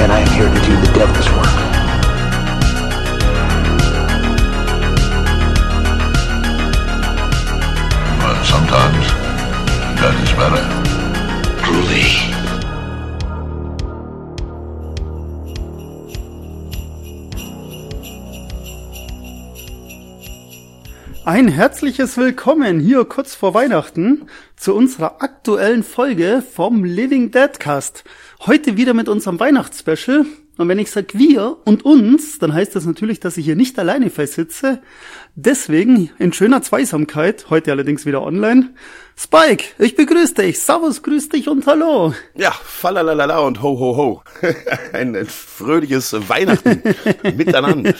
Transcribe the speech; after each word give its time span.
And 0.00 0.12
I 0.12 0.20
am 0.20 0.28
here 0.28 0.48
to 0.48 0.60
do 0.64 0.76
the 0.80 0.92
devil's 0.92 1.28
work. 1.32 1.58
But 8.22 8.44
sometimes 8.44 9.06
that 9.98 10.14
is 10.22 10.32
better. 10.38 10.62
Truly. 11.64 12.28
Ein 21.24 21.48
herzliches 21.48 22.16
Willkommen 22.16 22.80
hier 22.80 23.04
kurz 23.04 23.34
vor 23.34 23.52
Weihnachten 23.52 24.28
zu 24.56 24.74
unserer 24.74 25.22
aktuellen 25.22 25.82
Folge 25.82 26.42
vom 26.42 26.84
Living 26.84 27.32
Deadcast. 27.32 28.04
Heute 28.46 28.76
wieder 28.76 28.94
mit 28.94 29.08
unserem 29.08 29.40
Weihnachtsspecial. 29.40 30.24
Und 30.58 30.68
wenn 30.68 30.78
ich 30.78 30.92
sag 30.92 31.18
wir 31.18 31.58
und 31.64 31.84
uns, 31.84 32.38
dann 32.38 32.54
heißt 32.54 32.74
das 32.74 32.84
natürlich, 32.84 33.18
dass 33.18 33.36
ich 33.36 33.44
hier 33.44 33.56
nicht 33.56 33.78
alleine 33.78 34.10
festsitze. 34.10 34.80
Deswegen 35.34 36.10
in 36.18 36.32
schöner 36.32 36.62
Zweisamkeit, 36.62 37.46
heute 37.50 37.72
allerdings 37.72 38.06
wieder 38.06 38.22
online. 38.22 38.74
Spike, 39.16 39.64
ich 39.78 39.96
begrüße 39.96 40.34
dich. 40.34 40.60
Servus, 40.60 41.02
grüß 41.02 41.30
dich 41.30 41.48
und 41.48 41.66
hallo. 41.66 42.14
Ja, 42.36 42.52
falalala 42.52 43.40
und 43.40 43.60
ho 43.60 43.78
ho 43.78 43.96
ho. 43.96 44.22
Ein, 44.92 45.16
ein 45.16 45.26
fröhliches 45.26 46.12
Weihnachten 46.28 46.82
miteinander. 47.36 47.94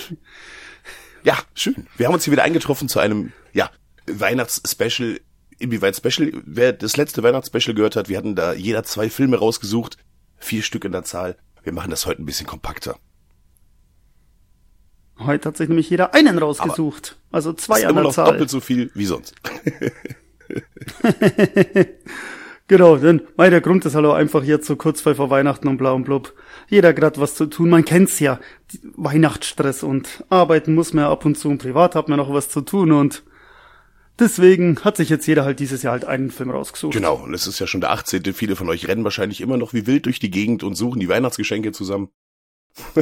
Ja, 1.24 1.36
schön. 1.54 1.86
Wir 1.96 2.06
haben 2.06 2.14
uns 2.14 2.24
hier 2.24 2.32
wieder 2.32 2.44
eingetroffen 2.44 2.88
zu 2.88 3.00
einem, 3.00 3.32
ja, 3.52 3.70
Weihnachtsspecial. 4.06 5.20
Inwieweit 5.60 5.96
Special? 5.96 6.30
Wer 6.44 6.72
das 6.72 6.96
letzte 6.96 7.24
Weihnachtsspecial 7.24 7.74
gehört 7.74 7.96
hat, 7.96 8.08
wir 8.08 8.16
hatten 8.18 8.36
da 8.36 8.52
jeder 8.52 8.84
zwei 8.84 9.10
Filme 9.10 9.36
rausgesucht. 9.36 9.98
Vier 10.38 10.62
Stück 10.62 10.84
in 10.84 10.92
der 10.92 11.04
Zahl. 11.04 11.36
Wir 11.62 11.72
machen 11.72 11.90
das 11.90 12.06
heute 12.06 12.22
ein 12.22 12.26
bisschen 12.26 12.46
kompakter. 12.46 12.96
Heute 15.18 15.48
hat 15.48 15.56
sich 15.56 15.68
nämlich 15.68 15.90
jeder 15.90 16.14
einen 16.14 16.38
rausgesucht. 16.38 17.16
also 17.32 17.52
zwei 17.52 17.86
an 17.86 17.94
der 17.94 18.04
noch 18.04 18.14
Zahl. 18.14 18.32
doppelt 18.32 18.50
so 18.50 18.60
viel 18.60 18.90
wie 18.94 19.06
sonst. 19.06 19.34
Genau, 22.68 22.96
denn 22.96 23.22
mein 23.36 23.50
der 23.50 23.62
Grund 23.62 23.86
ist 23.86 23.94
halt 23.94 24.04
auch 24.04 24.12
einfach 24.12 24.44
jetzt 24.44 24.66
so 24.66 24.76
kurz 24.76 25.00
vor 25.00 25.30
Weihnachten 25.30 25.68
und 25.68 25.78
bla 25.78 25.92
und 25.92 26.04
blub. 26.04 26.34
Jeder 26.68 26.92
grad 26.92 27.18
was 27.18 27.34
zu 27.34 27.46
tun, 27.46 27.70
man 27.70 27.86
kennt's 27.86 28.20
ja. 28.20 28.38
Weihnachtsstress 28.94 29.82
und 29.82 30.22
arbeiten 30.28 30.74
muss 30.74 30.92
man 30.92 31.04
ja 31.04 31.10
ab 31.10 31.24
und 31.24 31.38
zu 31.38 31.48
und 31.48 31.62
privat 31.62 31.94
hat 31.94 32.10
man 32.10 32.18
noch 32.18 32.30
was 32.30 32.50
zu 32.50 32.60
tun 32.60 32.92
und 32.92 33.22
deswegen 34.18 34.82
hat 34.84 34.96
sich 34.96 35.08
jetzt 35.08 35.26
jeder 35.26 35.44
halt 35.44 35.60
dieses 35.60 35.82
Jahr 35.82 35.92
halt 35.92 36.04
einen 36.04 36.30
Film 36.30 36.50
rausgesucht. 36.50 36.92
Genau, 36.92 37.14
und 37.14 37.34
es 37.34 37.46
ist 37.46 37.58
ja 37.58 37.66
schon 37.66 37.80
der 37.80 37.90
18. 37.90 38.22
Viele 38.34 38.56
von 38.56 38.68
euch 38.68 38.88
rennen 38.88 39.04
wahrscheinlich 39.04 39.40
immer 39.40 39.56
noch 39.56 39.72
wie 39.72 39.86
wild 39.86 40.06
durch 40.06 40.18
die 40.18 40.30
Gegend 40.30 40.62
und 40.62 40.74
suchen 40.74 41.00
die 41.00 41.08
Weihnachtsgeschenke 41.08 41.72
zusammen. 41.72 42.10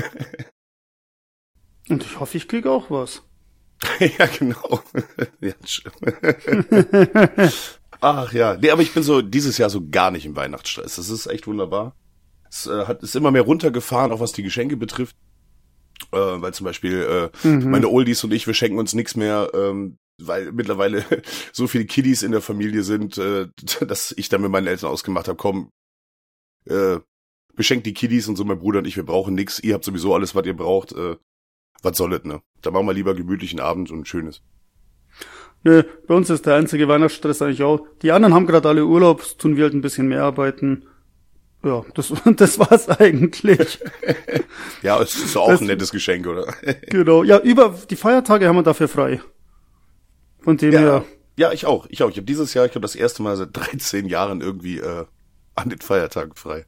Und 1.89 2.05
ich 2.05 2.19
hoffe, 2.19 2.37
ich 2.37 2.49
krieg 2.49 2.67
auch 2.67 2.91
was. 2.91 3.23
ja, 4.01 4.27
genau. 4.27 4.81
ja. 5.41 5.53
Ach 8.01 8.33
ja, 8.33 8.57
nee, 8.57 8.71
aber 8.71 8.83
ich 8.83 8.93
bin 8.93 9.03
so 9.03 9.23
dieses 9.23 9.59
Jahr 9.59 9.71
so 9.71 9.87
gar 9.89 10.11
nicht 10.11 10.27
im 10.27 10.37
Weihnachtsstress. 10.37 10.97
Das 10.97 11.09
ist 11.11 11.27
echt 11.27 11.47
wunderbar. 11.47 11.95
Es 12.49 12.67
äh, 12.67 12.87
hat 12.87 13.03
ist 13.03 13.17
immer 13.17 13.31
mehr 13.31 13.43
runtergefahren, 13.43 14.13
auch 14.13 14.21
was 14.21 14.33
die 14.33 14.43
Geschenke 14.43 14.77
betrifft. 14.77 15.17
Äh, 16.13 16.17
weil 16.17 16.55
zum 16.55 16.65
Beispiel 16.65 17.31
äh, 17.45 17.49
meine 17.49 17.89
Oldies 17.89 18.23
und 18.25 18.33
ich, 18.33 18.47
wir 18.47 18.55
schenken 18.55 18.79
uns 18.79 18.95
nichts 18.95 19.17
mehr, 19.17 19.51
ähm, 19.55 19.99
weil 20.19 20.53
mittlerweile 20.53 21.05
so 21.53 21.67
viele 21.67 21.87
Kiddies 21.87 22.23
in 22.23 22.33
der 22.33 22.43
Familie 22.43 22.83
sind, 22.83 23.19
äh, 23.19 23.49
dass 23.87 24.15
ich 24.17 24.29
dann 24.29 24.43
mit 24.43 24.51
meinen 24.51 24.67
Eltern 24.67 24.91
ausgemacht 24.91 25.29
habe, 25.29 25.37
komm, 25.37 25.71
äh, 26.67 26.99
beschenkt 27.55 27.87
die 27.87 27.95
Kiddies 27.95 28.29
und 28.29 28.37
so, 28.37 28.45
mein 28.45 28.59
Bruder 28.59 28.81
und 28.81 28.87
ich, 28.87 28.97
wir 28.97 29.05
brauchen 29.05 29.35
nix. 29.35 29.59
Ihr 29.61 29.75
habt 29.75 29.85
sowieso 29.85 30.15
alles, 30.15 30.35
was 30.35 30.47
ihr 30.47 30.57
braucht. 30.57 30.93
Äh, 30.93 31.17
was 31.83 31.97
soll 31.97 32.21
ne? 32.25 32.43
Da 32.63 32.71
machen 32.71 32.87
wir 32.87 32.95
lieber 32.95 33.15
gemütlichen 33.15 33.61
Abend 33.61 33.91
und 33.91 34.09
schönes. 34.09 34.43
Nö, 35.63 35.83
bei 36.07 36.15
uns 36.15 36.31
ist 36.31 36.47
der 36.47 36.55
einzige 36.55 36.89
Weihnachtsstress 36.89 37.43
eigentlich 37.43 37.63
auch. 37.63 37.87
Die 38.03 38.13
anderen 38.13 38.35
haben 38.35 38.47
gerade 38.47 38.69
alle 38.69 38.87
Urlaub, 38.87 39.25
tun 39.39 39.57
wir 39.57 39.65
halt 39.65 39.75
ein 39.75 39.81
bisschen 39.81 40.09
mehr 40.09 40.23
arbeiten. 40.23 40.87
Ja, 41.67 41.85
das, 41.95 42.13
das 42.37 42.59
war's 42.59 42.89
eigentlich. 42.89 43.79
Ja, 44.83 45.01
es 45.03 45.17
ist 45.17 45.37
auch 45.37 45.49
Das- 45.49 45.61
ein 45.61 45.67
nettes 45.67 45.91
Geschenk, 45.91 46.27
oder? 46.27 46.55
genau. 46.89 47.25
Ja, 47.25 47.39
über 47.41 47.77
die 47.91 47.97
Feiertage 47.97 48.47
haben 48.47 48.57
wir 48.57 48.63
dafür 48.63 48.89
frei. 48.89 49.21
Von 50.41 50.57
dem 50.59 50.73
ja, 50.73 50.79
her. 50.79 51.05
ja, 51.37 51.53
ich 51.53 51.67
auch. 51.67 51.87
Ich 51.89 52.03
auch. 52.03 52.11
Ich 52.11 52.17
habe 52.17 52.27
dieses 52.27 52.55
Jahr, 52.55 52.67
ich 52.67 52.73
glaube, 52.73 52.85
das 52.85 52.95
erste 52.95 53.23
Mal 53.23 53.37
seit 53.37 53.57
13 53.57 54.07
Jahren 54.07 54.41
irgendwie 54.41 54.79
äh, 54.79 55.05
an 55.57 55.69
den 55.71 55.81
Feiertagen 55.81 56.35
frei. 56.37 56.67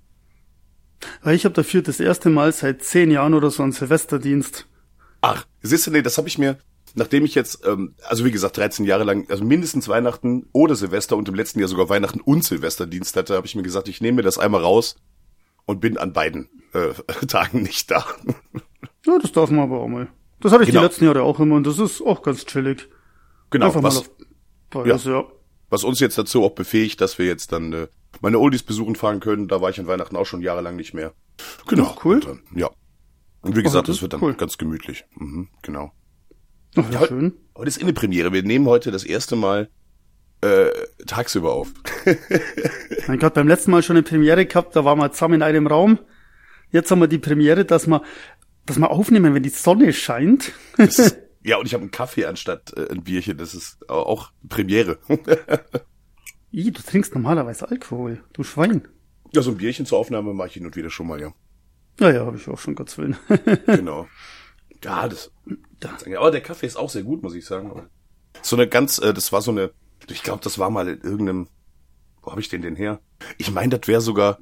Ich 1.27 1.45
habe 1.45 1.55
dafür 1.55 1.83
das 1.83 2.01
erste 2.01 2.29
Mal 2.29 2.53
seit 2.53 2.83
zehn 2.83 3.11
Jahren 3.13 3.35
oder 3.35 3.51
so 3.51 3.63
einen 3.63 3.73
Silvesterdienst. 3.73 4.67
Ach, 5.21 5.47
siehst 5.63 5.87
du, 5.87 5.93
nee, 5.93 6.03
das 6.03 6.19
habe 6.19 6.27
ich 6.27 6.39
mir, 6.39 6.59
nachdem 6.95 7.25
ich 7.25 7.35
jetzt, 7.35 7.67
ähm, 7.67 7.95
also 8.05 8.25
wie 8.25 8.31
gesagt, 8.31 8.57
13 8.57 8.85
Jahre 8.85 9.05
lang, 9.05 9.27
also 9.31 9.45
mindestens 9.45 9.89
Weihnachten 9.89 10.49
oder 10.53 10.75
Silvester 10.75 11.17
und 11.17 11.29
im 11.29 11.35
letzten 11.35 11.61
Jahr 11.61 11.69
sogar 11.69 11.89
Weihnachten 11.89 12.21
und 12.21 12.45
Silvesterdienst 12.45 13.17
hatte, 13.17 13.35
habe 13.35 13.47
ich 13.47 13.55
mir 13.55 13.63
gesagt, 13.63 13.89
ich 13.89 14.01
nehme 14.01 14.17
mir 14.17 14.23
das 14.23 14.39
einmal 14.39 14.63
raus 14.63 14.97
und 15.67 15.81
bin 15.81 15.99
an 15.99 16.13
beiden 16.13 16.49
äh, 16.73 16.93
Tagen 17.27 17.63
nicht 17.63 17.91
da. 17.91 18.05
Ja, 19.07 19.19
das 19.19 19.33
darf 19.33 19.51
man 19.51 19.61
aber 19.65 19.81
auch 19.81 19.89
mal. 19.89 20.09
Das 20.41 20.53
hatte 20.53 20.63
ich 20.65 20.69
Genau. 20.71 20.81
die 20.81 20.87
letzten 20.87 21.05
Jahre 21.05 21.23
auch 21.23 21.41
immer 21.41 21.57
und 21.57 21.67
das 21.67 21.79
ist 21.79 22.01
auch 22.01 22.23
ganz 22.23 22.45
chillig. 22.47 22.89
Genau, 23.51 23.67
Einfach 23.67 23.81
mal 23.81 23.89
was, 23.89 23.99
auf 23.99 24.11
beides, 24.71 25.05
ja. 25.05 25.25
was 25.71 25.85
uns 25.85 26.01
jetzt 26.01 26.19
dazu 26.19 26.45
auch 26.45 26.53
befähigt, 26.55 27.01
dass 27.01 27.19
wir 27.19 27.27
jetzt 27.27 27.53
dann 27.53 27.73
äh, 27.73 27.89
meine 28.21 28.39
Oldies 28.39 28.63
besuchen 28.63 28.95
fahren 28.97 29.21
können. 29.21 29.49
Da 29.49 29.61
war 29.61 29.71
ich 29.71 29.81
an 29.81 29.87
Weihnachten 29.87 30.17
auch 30.17 30.27
schon 30.27 30.43
jahrelang 30.43 30.77
nicht 30.77 30.95
mehr. 30.95 31.13
Genau. 31.67 31.95
Ach, 31.97 32.05
cool. 32.05 32.17
Und 32.17 32.27
dann, 32.27 32.43
ja. 32.55 32.71
Und 33.41 33.57
wie 33.57 33.63
gesagt, 33.63 33.89
das 33.89 33.95
das 33.95 33.97
ist 33.97 34.03
wird 34.03 34.13
dann 34.15 34.23
cool. 34.23 34.35
ganz 34.35 34.59
gemütlich. 34.59 35.05
Mhm, 35.17 35.49
genau. 35.63 35.93
Ach, 36.79 36.93
ja, 36.93 37.07
schön. 37.07 37.35
Heute 37.57 37.69
ist 37.69 37.79
Innenpremiere. 37.79 38.33
Wir 38.33 38.43
nehmen 38.43 38.67
heute 38.67 38.91
das 38.91 39.05
erste 39.05 39.37
Mal 39.37 39.69
äh, 40.41 40.69
tagsüber 41.07 41.53
auf. 41.53 41.69
Mein 43.09 43.19
Gott, 43.19 43.35
beim 43.35 43.49
letzten 43.49 43.71
Mal 43.71 43.83
schon 43.83 43.97
eine 43.97 44.03
Premiere 44.05 44.47
gehabt, 44.47 44.77
da 44.77 44.85
waren 44.85 44.99
wir 44.99 45.11
zusammen 45.13 45.35
in 45.35 45.43
einem 45.43 45.67
Raum. 45.67 45.99
Jetzt 46.71 46.91
haben 46.91 47.01
wir 47.01 47.09
die 47.09 47.19
Premiere, 47.19 47.65
dass 47.65 47.87
wir, 47.87 48.03
dass 48.67 48.79
wir 48.79 48.91
aufnehmen, 48.91 49.35
wenn 49.35 49.43
die 49.43 49.49
Sonne 49.49 49.93
scheint. 49.93 50.53
Ist, 50.77 51.17
ja, 51.43 51.57
und 51.57 51.67
ich 51.67 51.75
habe 51.75 51.83
einen 51.83 51.91
Kaffee 51.91 52.27
anstatt 52.27 52.73
äh, 52.77 52.89
ein 52.91 53.03
Bierchen. 53.03 53.39
Das 53.39 53.55
ist 53.55 53.79
au- 53.91 54.03
auch 54.03 54.31
Premiere. 54.49 54.99
Ih, 56.53 56.71
du 56.71 56.83
trinkst 56.83 57.15
normalerweise 57.15 57.69
Alkohol, 57.71 58.23
du 58.33 58.43
Schwein. 58.43 58.87
ja, 59.35 59.43
so 59.43 59.51
ein 59.51 59.57
Bierchen 59.59 59.85
zur 59.87 59.99
Aufnahme 59.99 60.33
mache 60.35 60.49
ich 60.49 60.55
hin 60.55 60.65
und 60.67 60.77
wieder 60.77 60.91
schon 60.91 61.07
mal, 61.07 61.21
ja. 61.21 61.33
Ja, 62.01 62.11
ja, 62.11 62.25
habe 62.27 62.37
ich 62.37 62.47
auch 62.49 62.59
schon, 62.59 62.75
Gottes 62.77 62.97
Willen. 62.97 63.17
Genau. 63.67 64.07
Ja, 64.85 65.09
das. 65.09 65.33
Aber 66.17 66.31
der 66.31 66.41
Kaffee 66.41 66.67
ist 66.67 66.77
auch 66.77 66.91
sehr 66.91 67.03
gut, 67.03 67.23
muss 67.23 67.35
ich 67.35 67.47
sagen. 67.47 67.89
So 68.43 68.57
eine 68.57 68.69
ganz, 68.69 68.99
äh, 68.99 69.15
das 69.15 69.33
war 69.33 69.43
so 69.43 69.51
eine, 69.51 69.71
ich 70.09 70.23
glaube, 70.23 70.43
das 70.43 70.59
war 70.59 70.71
mal 70.71 70.89
in 70.89 71.01
irgendeinem, 71.01 71.49
wo 72.23 72.31
habe 72.31 72.41
ich 72.41 72.49
den 72.49 72.63
denn 72.63 72.77
her? 72.77 73.01
Ich 73.37 73.51
meine, 73.51 73.79
das 73.79 73.89
wäre 73.89 74.01
sogar, 74.01 74.39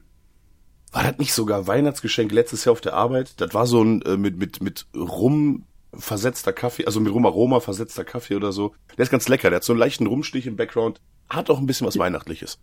war 0.93 1.03
das 1.03 1.19
nicht 1.19 1.33
sogar 1.33 1.67
Weihnachtsgeschenk 1.67 2.33
letztes 2.33 2.65
Jahr 2.65 2.73
auf 2.73 2.81
der 2.81 2.95
Arbeit? 2.95 3.41
Das 3.41 3.53
war 3.55 3.67
so 3.67 3.83
ein 3.83 4.03
äh, 4.03 4.17
mit 4.17 4.39
mit 4.39 4.63
mit 4.63 4.87
Rum 4.95 5.67
versetzter 5.95 6.53
Kaffee, 6.53 6.87
also 6.87 7.01
mit 7.01 7.13
Rumaroma 7.13 7.61
versetzter 7.61 8.05
Kaffee 8.05 8.37
oder 8.37 8.53
so. 8.53 8.75
Der 8.97 9.03
ist 9.03 9.11
ganz 9.11 9.29
lecker. 9.29 9.51
Der 9.51 9.57
hat 9.57 9.65
so 9.65 9.73
einen 9.73 9.81
leichten 9.81 10.07
Rumstich 10.07 10.47
im 10.47 10.57
Background. 10.57 11.01
Hat 11.29 11.51
auch 11.51 11.59
ein 11.59 11.67
bisschen 11.67 11.87
was 11.87 11.99
Weihnachtliches. 11.99 12.59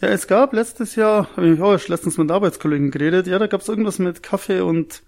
Ja, 0.00 0.08
es 0.08 0.26
gab 0.26 0.54
letztes 0.54 0.94
Jahr, 0.96 1.28
habe 1.36 1.52
ich 1.52 1.60
auch 1.60 1.88
letztens 1.88 2.16
mit 2.16 2.30
Arbeitskollegen 2.30 2.90
geredet, 2.90 3.26
ja, 3.26 3.38
da 3.38 3.46
gab's 3.46 3.68
irgendwas 3.68 3.98
mit 3.98 4.22
Kaffee 4.22 4.62
und, 4.62 5.02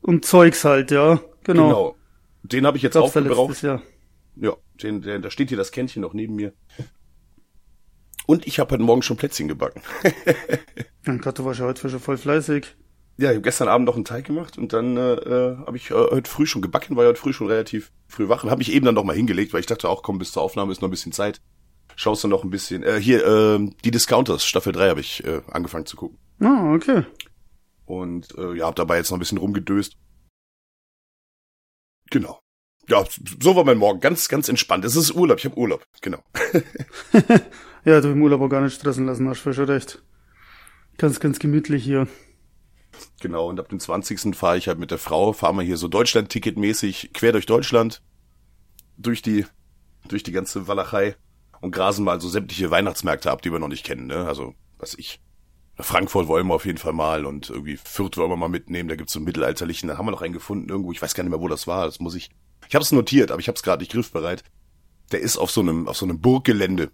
und 0.00 0.24
Zeugs 0.24 0.64
halt, 0.64 0.90
ja. 0.90 1.20
Genau. 1.44 1.68
Genau. 1.68 1.96
Den 2.42 2.66
habe 2.66 2.76
ich 2.76 2.82
jetzt 2.82 2.94
da 2.94 3.00
aufgebraucht. 3.00 3.62
Jahr. 3.62 3.82
Ja, 4.36 4.56
den, 4.82 5.02
der, 5.02 5.18
da 5.18 5.30
steht 5.30 5.48
hier 5.48 5.58
das 5.58 5.72
Kännchen 5.72 6.02
noch 6.02 6.14
neben 6.14 6.34
mir. 6.34 6.52
Und 8.26 8.46
ich 8.46 8.60
habe 8.60 8.72
heute 8.72 8.82
Morgen 8.82 9.02
schon 9.02 9.16
Plätzchen 9.16 9.48
gebacken. 9.48 9.82
Mein 11.04 11.18
Gott, 11.18 11.38
du 11.38 11.44
warst 11.44 11.60
ja 11.60 11.66
heute 11.66 11.88
schon 11.88 12.00
voll 12.00 12.16
fleißig. 12.16 12.76
ja, 13.18 13.30
ich 13.30 13.36
habe 13.36 13.42
gestern 13.42 13.68
Abend 13.68 13.86
noch 13.86 13.96
einen 13.96 14.04
Teig 14.04 14.24
gemacht 14.24 14.56
und 14.56 14.72
dann 14.72 14.96
äh, 14.96 15.14
äh, 15.14 15.56
habe 15.58 15.76
ich 15.76 15.90
äh, 15.90 15.94
heute 15.94 16.30
früh 16.30 16.46
schon 16.46 16.62
gebacken, 16.62 16.96
war 16.96 17.04
ja 17.04 17.08
heute 17.08 17.20
früh 17.20 17.32
schon 17.32 17.48
relativ 17.48 17.90
früh 18.06 18.28
wach 18.28 18.44
und 18.44 18.50
habe 18.50 18.60
mich 18.60 18.72
eben 18.72 18.86
dann 18.86 18.94
noch 18.94 19.04
mal 19.04 19.16
hingelegt, 19.16 19.52
weil 19.52 19.60
ich 19.60 19.66
dachte 19.66 19.88
auch, 19.88 20.02
komm, 20.02 20.18
bis 20.18 20.32
zur 20.32 20.42
Aufnahme 20.42 20.72
ist 20.72 20.80
noch 20.80 20.88
ein 20.88 20.92
bisschen 20.92 21.12
Zeit. 21.12 21.40
Schaust 21.96 22.24
du 22.24 22.28
noch 22.28 22.44
ein 22.44 22.50
bisschen. 22.50 22.82
Äh, 22.82 23.00
hier, 23.00 23.26
äh, 23.26 23.70
die 23.84 23.90
Discounters, 23.90 24.44
Staffel 24.44 24.72
3 24.72 24.90
habe 24.90 25.00
ich 25.00 25.24
äh, 25.24 25.42
angefangen 25.50 25.86
zu 25.86 25.96
gucken. 25.96 26.18
Ah, 26.40 26.72
okay. 26.72 27.04
Und 27.84 28.38
äh, 28.38 28.54
ja, 28.54 28.66
hab 28.66 28.76
dabei 28.76 28.96
jetzt 28.96 29.10
noch 29.10 29.16
ein 29.16 29.20
bisschen 29.20 29.38
rumgedöst. 29.38 29.96
Genau. 32.10 32.40
Ja, 32.88 33.04
so 33.40 33.54
war 33.56 33.64
mein 33.64 33.78
Morgen. 33.78 34.00
Ganz, 34.00 34.28
ganz 34.28 34.48
entspannt. 34.48 34.84
Es 34.84 34.96
ist 34.96 35.12
Urlaub. 35.12 35.38
Ich 35.38 35.44
habe 35.44 35.56
Urlaub. 35.56 35.84
Genau. 36.00 36.22
Ja, 37.84 38.00
du 38.00 38.10
im 38.10 38.22
Urlaub 38.22 38.42
auch 38.42 38.48
gar 38.48 38.60
nicht 38.60 38.74
stressen 38.74 39.06
lassen, 39.06 39.28
hast 39.28 39.44
du 39.44 39.52
schon 39.52 39.64
recht. 39.64 40.02
Ganz, 40.98 41.18
ganz 41.18 41.38
gemütlich 41.38 41.82
hier. 41.82 42.08
Genau. 43.20 43.48
Und 43.48 43.58
ab 43.58 43.68
dem 43.68 43.80
20. 43.80 44.36
fahre 44.36 44.58
ich 44.58 44.68
halt 44.68 44.78
mit 44.78 44.90
der 44.90 44.98
Frau, 44.98 45.32
fahren 45.32 45.56
wir 45.56 45.62
hier 45.62 45.78
so 45.78 45.88
Deutschland-Ticket-mäßig 45.88 47.12
quer 47.14 47.32
durch 47.32 47.46
Deutschland. 47.46 48.02
Durch 48.98 49.22
die, 49.22 49.46
durch 50.08 50.22
die 50.22 50.32
ganze 50.32 50.68
Walachei. 50.68 51.16
Und 51.62 51.72
grasen 51.72 52.04
mal 52.04 52.20
so 52.20 52.28
sämtliche 52.28 52.70
Weihnachtsmärkte 52.70 53.30
ab, 53.30 53.42
die 53.42 53.52
wir 53.52 53.58
noch 53.58 53.68
nicht 53.68 53.84
kennen, 53.84 54.06
ne? 54.06 54.26
Also, 54.26 54.54
was 54.78 54.94
ich. 54.94 55.20
Frankfurt 55.82 56.28
wollen 56.28 56.46
wir 56.46 56.54
auf 56.54 56.66
jeden 56.66 56.78
Fall 56.78 56.92
mal 56.92 57.24
und 57.26 57.50
irgendwie 57.50 57.76
Fürth 57.76 58.16
wollen 58.16 58.30
wir 58.30 58.36
mal 58.36 58.48
mitnehmen. 58.48 58.88
Da 58.88 58.96
gibt's 58.96 59.12
so 59.12 59.18
einen 59.18 59.26
mittelalterlichen, 59.26 59.88
da 59.88 59.98
haben 59.98 60.06
wir 60.06 60.10
noch 60.12 60.22
einen 60.22 60.34
gefunden 60.34 60.68
irgendwo. 60.68 60.92
Ich 60.92 61.02
weiß 61.02 61.14
gar 61.14 61.22
nicht 61.24 61.30
mehr, 61.30 61.40
wo 61.40 61.48
das 61.48 61.66
war. 61.66 61.86
Das 61.86 62.00
muss 62.00 62.14
ich. 62.14 62.30
Ich 62.68 62.74
habe 62.74 62.82
es 62.82 62.92
notiert, 62.92 63.30
aber 63.30 63.40
ich 63.40 63.48
habe 63.48 63.56
es 63.56 63.62
gerade 63.62 63.82
nicht 63.82 63.92
griffbereit. 63.92 64.44
Der 65.12 65.20
ist 65.20 65.36
auf 65.36 65.50
so 65.50 65.60
einem 65.60 65.88
auf 65.88 65.96
so 65.96 66.06
einem 66.06 66.20
Burggelände. 66.20 66.90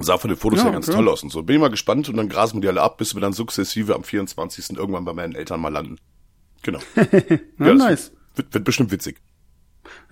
Sah 0.00 0.18
von 0.18 0.28
den 0.28 0.36
Fotos 0.36 0.58
Ja, 0.58 0.64
her 0.66 0.72
ganz 0.72 0.88
okay. 0.88 0.96
toll 0.96 1.08
aus 1.08 1.22
und 1.22 1.30
so. 1.30 1.42
Bin 1.42 1.56
ich 1.56 1.60
mal 1.60 1.68
gespannt 1.68 2.08
und 2.08 2.16
dann 2.16 2.28
grasen 2.28 2.56
wir 2.56 2.60
die 2.62 2.68
alle 2.68 2.82
ab, 2.82 2.98
bis 2.98 3.14
wir 3.14 3.20
dann 3.20 3.32
sukzessive 3.32 3.94
am 3.94 4.04
24. 4.04 4.76
irgendwann 4.76 5.04
bei 5.04 5.12
meinen 5.12 5.34
Eltern 5.34 5.60
mal 5.60 5.72
landen. 5.72 5.98
Genau. 6.62 6.80
Ja, 6.96 7.38
das 7.58 7.78
nice. 7.78 8.12
Wird, 8.34 8.52
wird 8.52 8.64
bestimmt 8.64 8.90
witzig. 8.90 9.20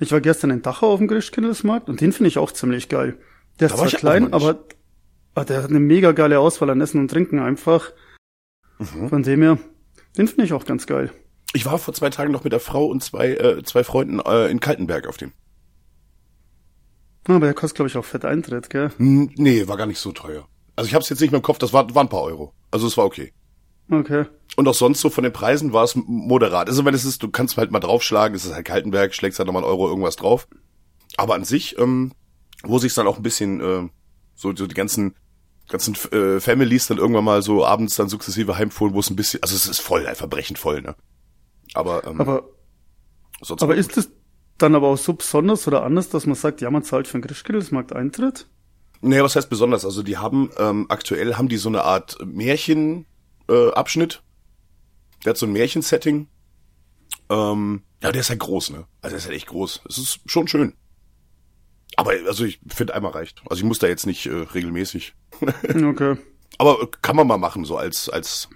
Ich 0.00 0.12
war 0.12 0.20
gestern 0.20 0.50
in 0.50 0.62
Dachau 0.62 0.92
auf 0.92 0.98
dem 0.98 1.08
Christkindlesmarkt 1.08 1.88
und 1.88 2.00
den 2.00 2.12
finde 2.12 2.28
ich 2.28 2.38
auch 2.38 2.52
ziemlich 2.52 2.88
geil. 2.88 3.18
Der 3.60 3.68
ist 3.68 3.76
zwar 3.76 3.88
klein, 3.88 4.32
aber, 4.32 4.64
aber 5.34 5.44
der 5.44 5.62
hat 5.62 5.70
eine 5.70 5.80
mega 5.80 6.12
geile 6.12 6.38
Auswahl 6.38 6.70
an 6.70 6.80
Essen 6.80 7.00
und 7.00 7.10
Trinken 7.10 7.38
einfach. 7.38 7.92
Mhm. 8.78 9.08
Von 9.08 9.22
dem 9.22 9.42
her, 9.42 9.58
den 10.16 10.28
finde 10.28 10.44
ich 10.44 10.52
auch 10.52 10.64
ganz 10.64 10.86
geil. 10.86 11.12
Ich 11.52 11.66
war 11.66 11.78
vor 11.78 11.94
zwei 11.94 12.10
Tagen 12.10 12.32
noch 12.32 12.44
mit 12.44 12.52
der 12.52 12.60
Frau 12.60 12.86
und 12.86 13.02
zwei, 13.02 13.34
äh, 13.34 13.62
zwei 13.62 13.84
Freunden 13.84 14.20
äh, 14.20 14.50
in 14.50 14.60
Kaltenberg 14.60 15.06
auf 15.06 15.16
dem. 15.16 15.32
Aber 17.26 17.46
der 17.46 17.54
kostet, 17.54 17.76
glaube 17.76 17.88
ich, 17.88 17.96
auch 17.96 18.04
fett 18.04 18.24
Eintritt, 18.24 18.68
gell? 18.70 18.90
Hm, 18.96 19.30
nee, 19.36 19.66
war 19.66 19.76
gar 19.76 19.86
nicht 19.86 19.98
so 19.98 20.12
teuer. 20.12 20.46
Also 20.76 20.88
ich 20.88 20.94
habe 20.94 21.02
es 21.02 21.08
jetzt 21.08 21.20
nicht 21.20 21.30
mehr 21.30 21.38
im 21.38 21.44
Kopf, 21.44 21.58
das 21.58 21.72
war, 21.72 21.94
waren 21.94 22.06
ein 22.06 22.10
paar 22.10 22.22
Euro. 22.22 22.52
Also 22.70 22.86
es 22.86 22.96
war 22.96 23.04
okay. 23.04 23.32
Okay. 23.90 24.24
Und 24.56 24.68
auch 24.68 24.74
sonst 24.74 25.00
so 25.00 25.10
von 25.10 25.24
den 25.24 25.32
Preisen 25.32 25.72
war 25.72 25.84
es 25.84 25.94
moderat. 25.94 26.68
Also 26.68 26.84
wenn 26.84 26.94
es 26.94 27.04
ist, 27.04 27.22
du 27.22 27.30
kannst 27.30 27.56
halt 27.56 27.70
mal 27.70 27.80
draufschlagen, 27.80 28.36
es 28.36 28.44
ist 28.44 28.54
halt 28.54 28.66
Kaltenberg, 28.66 29.14
schlägst 29.14 29.38
halt 29.38 29.46
nochmal 29.46 29.62
einen 29.62 29.70
Euro 29.70 29.88
irgendwas 29.88 30.16
drauf. 30.16 30.48
Aber 31.16 31.34
an 31.34 31.44
sich, 31.44 31.78
ähm, 31.78 32.12
wo 32.62 32.78
sich 32.78 32.94
dann 32.94 33.06
auch 33.06 33.16
ein 33.16 33.22
bisschen 33.22 33.60
äh, 33.60 33.88
so, 34.34 34.54
so 34.54 34.66
die 34.66 34.74
ganzen 34.74 35.14
ganzen 35.68 35.94
äh, 36.12 36.40
Families 36.40 36.86
dann 36.86 36.98
irgendwann 36.98 37.24
mal 37.24 37.42
so 37.42 37.64
abends 37.64 37.96
dann 37.96 38.08
sukzessive 38.08 38.56
heimfuhren, 38.56 38.94
wo 38.94 39.00
es 39.00 39.10
ein 39.10 39.16
bisschen, 39.16 39.42
also 39.42 39.54
es 39.54 39.66
ist 39.66 39.80
voll, 39.80 40.06
einfach 40.06 40.28
brechend 40.28 40.58
voll, 40.58 40.82
ne? 40.82 40.94
Aber, 41.74 42.04
ähm, 42.04 42.20
Aber, 42.20 42.44
sonst 43.40 43.62
aber 43.62 43.74
ist 43.74 43.96
es 43.96 44.10
dann 44.58 44.74
aber 44.74 44.88
auch 44.88 44.98
so 44.98 45.14
besonders 45.14 45.66
oder 45.66 45.82
anders, 45.82 46.08
dass 46.10 46.26
man 46.26 46.36
sagt, 46.36 46.60
ja, 46.60 46.70
man 46.70 46.84
zahlt 46.84 47.08
für 47.08 47.18
den 47.18 47.26
Christkindlesmarkt 47.26 47.92
Eintritt? 47.92 48.46
Nee, 49.00 49.20
was 49.20 49.36
heißt 49.36 49.50
besonders? 49.50 49.84
Also 49.84 50.02
die 50.02 50.16
haben 50.16 50.50
ähm, 50.56 50.86
aktuell 50.88 51.34
haben 51.34 51.48
die 51.48 51.56
so 51.56 51.68
eine 51.68 51.82
Art 51.82 52.16
Märchen 52.24 53.06
äh, 53.48 53.70
Abschnitt. 53.72 54.22
Der 55.24 55.30
hat 55.30 55.36
so 55.36 55.46
ein 55.46 55.52
Märchensetting. 55.52 56.28
Ähm, 57.28 57.82
ja, 58.02 58.12
der 58.12 58.20
ist 58.20 58.30
halt 58.30 58.40
groß, 58.40 58.70
ne? 58.70 58.86
Also 59.02 59.14
der 59.14 59.18
ist 59.18 59.24
halt 59.26 59.36
echt 59.36 59.48
groß. 59.48 59.82
Es 59.88 59.98
ist 59.98 60.20
schon 60.26 60.48
schön. 60.48 60.74
Aber 61.96 62.12
also 62.26 62.44
ich 62.44 62.60
finde 62.68 62.94
einmal 62.94 63.12
reicht. 63.12 63.42
Also 63.48 63.60
ich 63.60 63.64
muss 63.64 63.78
da 63.78 63.86
jetzt 63.86 64.06
nicht 64.06 64.26
äh, 64.26 64.30
regelmäßig. 64.34 65.14
Okay. 65.74 66.16
Aber 66.58 66.82
äh, 66.82 66.86
kann 67.02 67.16
man 67.16 67.26
mal 67.26 67.38
machen 67.38 67.64
so 67.64 67.76
als 67.76 68.08
als 68.08 68.48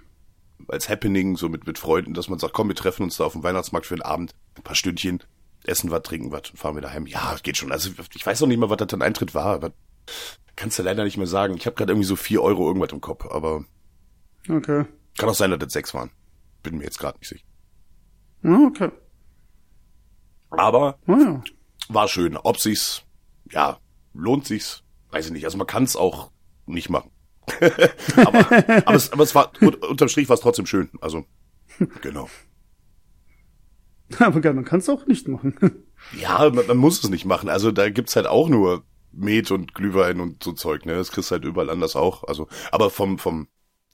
als 0.67 0.89
Happening 0.89 1.35
so 1.35 1.49
mit 1.49 1.65
mit 1.67 1.77
Freunden, 1.77 2.13
dass 2.13 2.27
man 2.29 2.37
sagt, 2.39 2.53
komm, 2.53 2.67
wir 2.67 2.75
treffen 2.75 3.03
uns 3.03 3.17
da 3.17 3.25
auf 3.25 3.33
dem 3.33 3.43
Weihnachtsmarkt 3.43 3.85
für 3.87 3.95
einen 3.95 4.01
Abend, 4.03 4.35
ein 4.55 4.63
paar 4.63 4.75
Stündchen, 4.75 5.23
essen 5.63 5.89
was, 5.91 6.03
trinken 6.03 6.31
was, 6.31 6.43
fahren 6.55 6.75
wir 6.75 6.81
daheim. 6.81 7.05
Ja, 7.07 7.35
geht 7.41 7.57
schon. 7.57 7.71
Also 7.71 7.91
ich 8.13 8.25
weiß 8.25 8.41
noch 8.41 8.47
nicht 8.47 8.57
mal, 8.59 8.69
was 8.69 8.77
das 8.77 8.87
dann 8.87 9.01
Eintritt 9.01 9.33
war, 9.33 9.45
aber 9.55 9.71
kannst 10.55 10.77
du 10.79 10.83
leider 10.83 11.03
nicht 11.03 11.17
mehr 11.17 11.27
sagen. 11.27 11.55
Ich 11.57 11.65
habe 11.65 11.75
gerade 11.75 11.91
irgendwie 11.93 12.07
so 12.07 12.15
vier 12.15 12.41
Euro 12.41 12.67
irgendwas 12.67 12.91
im 12.91 13.01
Kopf, 13.01 13.25
aber 13.25 13.63
Okay. 14.49 14.85
kann 15.17 15.29
auch 15.29 15.33
sein, 15.35 15.49
dass 15.51 15.59
das 15.59 15.73
sechs 15.73 15.93
waren. 15.93 16.11
Bin 16.63 16.77
mir 16.77 16.83
jetzt 16.85 16.99
gerade 16.99 17.17
nicht 17.19 17.29
sicher. 17.29 17.43
Okay. 18.43 18.89
Aber 20.51 20.97
Ah, 21.07 21.11
ja. 21.13 21.43
war 21.89 22.07
schön. 22.07 22.37
Ob 22.37 22.57
sich's, 22.59 23.03
ja, 23.51 23.79
lohnt 24.13 24.45
sich's, 24.45 24.83
weiß 25.11 25.27
ich 25.27 25.31
nicht. 25.31 25.45
Also 25.45 25.57
man 25.57 25.67
kann 25.67 25.83
es 25.83 25.95
auch 25.95 26.31
nicht 26.65 26.89
machen. 26.89 27.11
aber, 28.17 28.45
aber, 28.85 28.95
es, 28.95 29.11
aber 29.11 29.23
es 29.23 29.33
war, 29.33 29.51
un- 29.61 29.73
unterm 29.75 30.07
Strich 30.09 30.29
war 30.29 30.35
es 30.35 30.41
trotzdem 30.41 30.67
schön. 30.67 30.89
Also, 31.01 31.25
genau. 32.01 32.29
Aber 34.19 34.53
man 34.53 34.65
kann 34.65 34.79
es 34.79 34.89
auch 34.89 35.05
nicht 35.05 35.27
machen. 35.27 35.55
Ja, 36.17 36.49
man, 36.49 36.65
man 36.65 36.77
muss 36.77 37.03
es 37.03 37.09
nicht 37.09 37.25
machen. 37.25 37.49
Also 37.49 37.71
da 37.73 37.89
gibt's 37.89 38.15
halt 38.15 38.25
auch 38.25 38.47
nur 38.47 38.85
Met 39.11 39.51
und 39.51 39.75
Glühwein 39.75 40.21
und 40.21 40.41
so 40.41 40.53
Zeug, 40.53 40.85
ne? 40.85 40.93
Das 40.95 41.11
kriegst 41.11 41.29
du 41.29 41.33
halt 41.33 41.43
überall 41.43 41.69
anders 41.69 41.97
auch. 41.97 42.23
Also, 42.23 42.47
aber 42.71 42.89
vom, 42.89 43.19
vom 43.19 43.49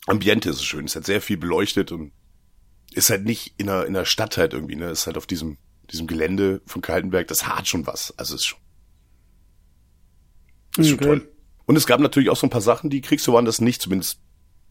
Ambiente 0.06 0.52
ist 0.52 0.58
es 0.58 0.64
schön. 0.64 0.86
Es 0.86 0.94
halt 0.94 1.08
sehr 1.08 1.20
viel 1.20 1.38
beleuchtet 1.38 1.92
und 1.92 2.12
ist 2.94 3.10
halt 3.10 3.26
nicht 3.26 3.56
in 3.58 3.66
der, 3.66 3.88
in 3.88 3.94
der 3.94 4.06
Stadt 4.06 4.38
halt 4.38 4.54
irgendwie, 4.54 4.76
ne? 4.76 4.92
Ist 4.92 5.08
halt 5.08 5.18
auf 5.18 5.26
diesem, 5.26 5.58
diesem 5.92 6.06
Gelände 6.06 6.62
von 6.68 6.84
Kaltenberg. 6.84 7.28
Das 7.28 7.48
hat 7.48 7.68
schon 7.68 7.88
was. 7.88 8.14
Also 8.20 8.36
ist 8.36 8.46
schon, 8.46 8.60
ist 10.78 10.88
schon 10.90 10.96
Okay. 11.00 11.06
toll. 11.06 11.32
Und 11.66 11.76
es 11.76 11.88
gab 11.88 12.00
natürlich 12.00 12.30
auch 12.30 12.38
so 12.38 12.46
ein 12.48 12.52
paar 12.52 12.62
Sachen, 12.62 12.90
die 12.90 13.02
kriegst 13.02 13.26
du 13.28 13.32
woanders 13.32 13.60
nicht. 13.62 13.82
Zumindest 13.82 14.20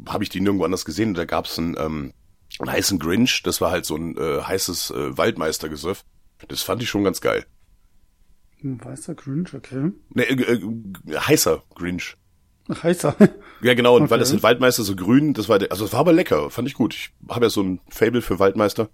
habe 0.06 0.22
ich 0.24 0.30
die 0.30 0.40
nirgendwo 0.40 0.64
anders 0.64 0.84
gesehen. 0.84 1.14
Da 1.14 1.24
gab's 1.24 1.58
einen, 1.58 1.76
ähm, 1.78 2.12
einen 2.60 2.70
heißen 2.70 2.98
Grinch. 2.98 3.42
Das 3.42 3.60
war 3.60 3.70
halt 3.70 3.84
so 3.84 3.96
ein 3.96 4.16
äh, 4.16 4.42
heißes 4.42 4.90
äh, 4.90 5.16
Waldmeistergesöff. 5.16 6.04
Das 6.48 6.62
fand 6.62 6.82
ich 6.82 6.88
schon 6.88 7.04
ganz 7.04 7.20
geil. 7.20 7.44
Ein 8.62 8.82
Weißer 8.82 9.14
Grinch, 9.14 9.52
okay. 9.54 9.90
Ne, 10.10 10.22
äh, 10.24 10.34
äh, 10.54 11.16
heißer 11.16 11.62
Grinch. 11.74 12.16
Ach, 12.68 12.82
heißer. 12.82 13.14
Ja, 13.60 13.74
genau, 13.74 13.96
und 13.96 14.02
weil 14.04 14.12
Okay. 14.14 14.20
das 14.20 14.28
sind 14.30 14.42
Waldmeister 14.42 14.84
so 14.84 14.96
grün, 14.96 15.34
das 15.34 15.50
war 15.50 15.58
der, 15.58 15.70
also 15.70 15.84
es 15.84 15.92
war 15.92 16.00
aber 16.00 16.14
lecker, 16.14 16.48
fand 16.48 16.66
ich 16.66 16.72
gut. 16.74 16.94
Ich 16.94 17.10
habe 17.28 17.44
ja 17.44 17.50
so 17.50 17.62
ein 17.62 17.80
Fable 17.88 18.22
für 18.22 18.38
Waldmeister. 18.38 18.88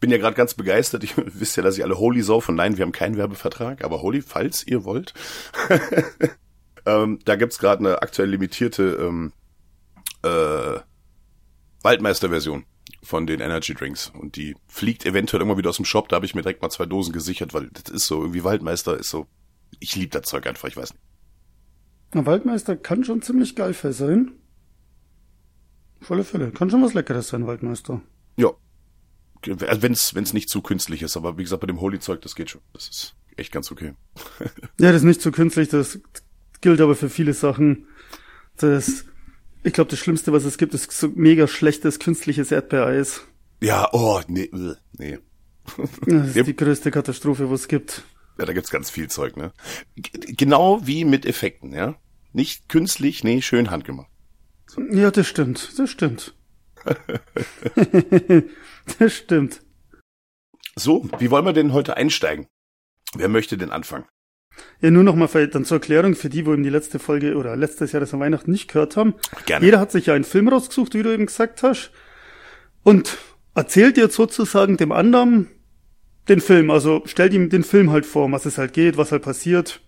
Bin 0.00 0.10
ja 0.10 0.18
gerade 0.18 0.34
ganz 0.34 0.54
begeistert. 0.54 1.04
Ich 1.04 1.14
wisst 1.16 1.56
ja, 1.56 1.62
dass 1.62 1.78
ich 1.78 1.84
alle 1.84 1.98
Holy 1.98 2.22
saufen. 2.22 2.56
Nein, 2.56 2.76
wir 2.78 2.82
haben 2.84 2.90
keinen 2.90 3.16
Werbevertrag, 3.16 3.84
aber 3.84 4.02
Holy, 4.02 4.22
falls 4.22 4.66
ihr 4.66 4.82
wollt. 4.84 5.14
ähm, 6.86 7.18
da 7.24 7.36
gibt's 7.36 7.58
gerade 7.58 7.80
eine 7.80 8.02
aktuell 8.02 8.30
limitierte 8.30 8.82
ähm, 9.00 9.32
äh, 10.22 10.80
Waldmeister-Version 11.82 12.64
von 13.02 13.26
den 13.26 13.40
Energy 13.40 13.74
Drinks. 13.74 14.12
Und 14.14 14.36
die 14.36 14.56
fliegt 14.66 15.04
eventuell 15.06 15.40
irgendwann 15.40 15.58
wieder 15.58 15.70
aus 15.70 15.76
dem 15.76 15.84
Shop. 15.84 16.08
Da 16.08 16.16
habe 16.16 16.26
ich 16.26 16.34
mir 16.34 16.42
direkt 16.42 16.62
mal 16.62 16.70
zwei 16.70 16.86
Dosen 16.86 17.12
gesichert, 17.12 17.54
weil 17.54 17.68
das 17.72 17.92
ist 17.92 18.06
so, 18.06 18.20
irgendwie 18.20 18.44
Waldmeister 18.44 18.96
ist 18.98 19.10
so. 19.10 19.26
Ich 19.80 19.96
lieb 19.96 20.12
das 20.12 20.22
Zeug 20.22 20.46
einfach, 20.46 20.68
ich 20.68 20.76
weiß 20.76 20.92
nicht. 20.92 21.02
Ein 22.12 22.26
Waldmeister 22.26 22.76
kann 22.76 23.04
schon 23.04 23.22
ziemlich 23.22 23.56
geil 23.56 23.74
sein. 23.74 24.32
Volle 26.00 26.24
Fälle. 26.24 26.50
Kann 26.50 26.70
schon 26.70 26.82
was 26.82 26.94
Leckeres 26.94 27.28
sein, 27.28 27.46
Waldmeister. 27.46 28.02
Ja. 28.36 28.50
Also 29.48 29.82
wenn's 29.82 30.14
wenn's 30.14 30.32
nicht 30.32 30.48
zu 30.48 30.62
künstlich 30.62 31.02
ist, 31.02 31.16
aber 31.16 31.38
wie 31.38 31.42
gesagt, 31.42 31.60
bei 31.60 31.66
dem 31.66 31.80
Holy-Zeug, 31.80 32.20
das 32.20 32.36
geht 32.36 32.50
schon. 32.50 32.60
Das 32.72 32.88
ist 32.88 33.16
echt 33.36 33.50
ganz 33.50 33.70
okay. 33.72 33.94
Ja, 34.78 34.92
das 34.92 34.96
ist 34.96 35.04
nicht 35.04 35.22
so 35.22 35.32
künstlich, 35.32 35.68
das 35.68 36.00
gilt 36.62 36.80
aber 36.80 36.96
für 36.96 37.10
viele 37.10 37.34
Sachen. 37.34 37.86
Das, 38.56 39.04
ich 39.62 39.72
glaube, 39.74 39.90
das 39.90 39.98
Schlimmste, 39.98 40.32
was 40.32 40.44
es 40.44 40.56
gibt, 40.56 40.72
ist 40.72 40.90
so 40.90 41.08
mega 41.14 41.46
schlechtes 41.46 41.98
künstliches 41.98 42.50
Erdbeereis. 42.50 43.26
Ja, 43.60 43.88
oh, 43.92 44.20
nee, 44.26 44.44
äh, 44.44 44.74
nee. 44.98 45.18
Das 46.06 46.34
ist 46.34 46.46
die 46.46 46.56
größte 46.56 46.90
Katastrophe, 46.90 47.50
was 47.50 47.62
es 47.62 47.68
gibt. 47.68 48.02
Ja, 48.38 48.46
da 48.46 48.52
gibt's 48.52 48.70
ganz 48.70 48.90
viel 48.90 49.08
Zeug, 49.08 49.36
ne? 49.36 49.52
G 49.94 50.10
genau 50.34 50.80
wie 50.84 51.04
mit 51.04 51.26
Effekten, 51.26 51.72
ja? 51.72 51.96
Nicht 52.32 52.68
künstlich, 52.68 53.22
nee, 53.22 53.42
schön 53.42 53.70
handgemacht. 53.70 54.10
Ja, 54.90 55.10
das 55.10 55.28
stimmt, 55.28 55.78
das 55.78 55.90
stimmt. 55.90 56.34
das 58.98 59.12
stimmt. 59.12 59.60
So, 60.74 61.08
wie 61.18 61.30
wollen 61.30 61.44
wir 61.44 61.52
denn 61.52 61.72
heute 61.72 61.96
einsteigen? 61.96 62.46
Wer 63.14 63.28
möchte 63.28 63.58
denn 63.58 63.70
anfangen? 63.70 64.06
Ja, 64.80 64.90
nur 64.90 65.04
noch 65.04 65.14
mal 65.14 65.28
vielleicht 65.28 65.54
dann 65.54 65.64
zur 65.64 65.76
Erklärung 65.76 66.14
für 66.14 66.28
die, 66.28 66.44
wo 66.44 66.52
eben 66.52 66.62
die 66.62 66.68
letzte 66.68 66.98
Folge 66.98 67.36
oder 67.36 67.56
letztes 67.56 67.92
Jahr 67.92 68.00
das 68.00 68.12
an 68.12 68.20
Weihnachten 68.20 68.50
nicht 68.50 68.68
gehört 68.68 68.96
haben. 68.96 69.14
Gerne. 69.46 69.64
Jeder 69.64 69.80
hat 69.80 69.92
sich 69.92 70.06
ja 70.06 70.14
einen 70.14 70.24
Film 70.24 70.48
rausgesucht, 70.48 70.94
wie 70.94 71.02
du 71.02 71.12
eben 71.12 71.26
gesagt 71.26 71.62
hast, 71.62 71.92
und 72.82 73.18
erzählt 73.54 73.96
jetzt 73.96 74.16
sozusagen 74.16 74.76
dem 74.76 74.92
anderen 74.92 75.48
den 76.28 76.40
Film. 76.40 76.70
Also 76.70 77.02
stellt 77.06 77.32
ihm 77.32 77.48
den 77.48 77.64
Film 77.64 77.90
halt 77.90 78.06
vor, 78.06 78.26
um 78.26 78.32
was 78.32 78.46
es 78.46 78.58
halt 78.58 78.72
geht, 78.72 78.96
was 78.96 79.12
halt 79.12 79.22
passiert. 79.22 79.80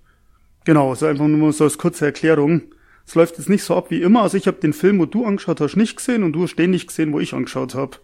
Genau, 0.64 0.94
so 0.94 1.06
einfach 1.06 1.26
nur 1.26 1.52
so 1.52 1.64
als 1.64 1.78
kurze 1.78 2.06
Erklärung. 2.06 2.62
Es 3.06 3.14
läuft 3.14 3.36
jetzt 3.38 3.48
nicht 3.48 3.64
so 3.64 3.76
ab 3.76 3.90
wie 3.90 4.00
immer. 4.00 4.22
Also 4.22 4.36
ich 4.36 4.46
habe 4.46 4.60
den 4.60 4.72
Film, 4.72 4.98
wo 4.98 5.06
du 5.06 5.26
angeschaut 5.26 5.60
hast, 5.60 5.76
nicht 5.76 5.96
gesehen 5.96 6.22
und 6.22 6.32
du 6.32 6.42
hast 6.42 6.56
den 6.56 6.70
nicht 6.70 6.88
gesehen, 6.88 7.12
wo 7.12 7.20
ich 7.20 7.34
angeschaut 7.34 7.74
habe. 7.74 7.98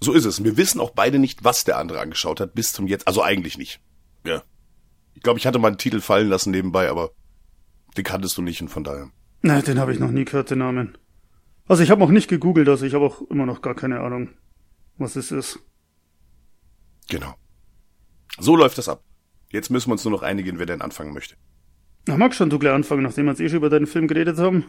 So 0.00 0.12
ist 0.12 0.24
es. 0.24 0.42
Wir 0.42 0.56
wissen 0.56 0.80
auch 0.80 0.90
beide 0.90 1.18
nicht, 1.18 1.44
was 1.44 1.64
der 1.64 1.78
andere 1.78 2.00
angeschaut 2.00 2.40
hat, 2.40 2.54
bis 2.54 2.72
zum 2.72 2.86
jetzt. 2.86 3.06
Also 3.06 3.22
eigentlich 3.22 3.58
nicht. 3.58 3.80
Ja. 4.26 4.42
Ich 5.24 5.26
glaube, 5.26 5.38
ich 5.38 5.46
hatte 5.46 5.58
mal 5.58 5.68
einen 5.68 5.78
Titel 5.78 6.02
fallen 6.02 6.28
lassen 6.28 6.50
nebenbei, 6.50 6.90
aber 6.90 7.12
den 7.96 8.04
kanntest 8.04 8.36
du 8.36 8.42
nicht 8.42 8.60
und 8.60 8.68
von 8.68 8.84
daher. 8.84 9.08
Na, 9.40 9.62
den 9.62 9.78
habe 9.78 9.90
ich 9.90 9.98
noch 9.98 10.10
nie 10.10 10.26
gehört, 10.26 10.50
den 10.50 10.58
Namen. 10.58 10.98
Also 11.66 11.82
ich 11.82 11.90
habe 11.90 12.04
auch 12.04 12.10
nicht 12.10 12.28
gegoogelt, 12.28 12.68
also 12.68 12.84
ich 12.84 12.92
habe 12.92 13.06
auch 13.06 13.22
immer 13.30 13.46
noch 13.46 13.62
gar 13.62 13.74
keine 13.74 14.00
Ahnung, 14.00 14.34
was 14.98 15.16
es 15.16 15.32
ist. 15.32 15.60
Genau. 17.08 17.32
So 18.38 18.54
läuft 18.54 18.76
das 18.76 18.90
ab. 18.90 19.02
Jetzt 19.50 19.70
müssen 19.70 19.88
wir 19.88 19.92
uns 19.92 20.04
nur 20.04 20.12
noch 20.12 20.20
einigen, 20.22 20.58
wer 20.58 20.66
denn 20.66 20.82
anfangen 20.82 21.14
möchte. 21.14 21.36
Na, 22.06 22.18
magst 22.18 22.36
schon 22.36 22.50
du 22.50 22.58
gleich 22.58 22.74
anfangen, 22.74 23.02
nachdem 23.02 23.24
wir 23.24 23.30
jetzt 23.30 23.40
eh 23.40 23.48
schon 23.48 23.56
über 23.56 23.70
deinen 23.70 23.86
Film 23.86 24.08
geredet 24.08 24.36
haben? 24.36 24.66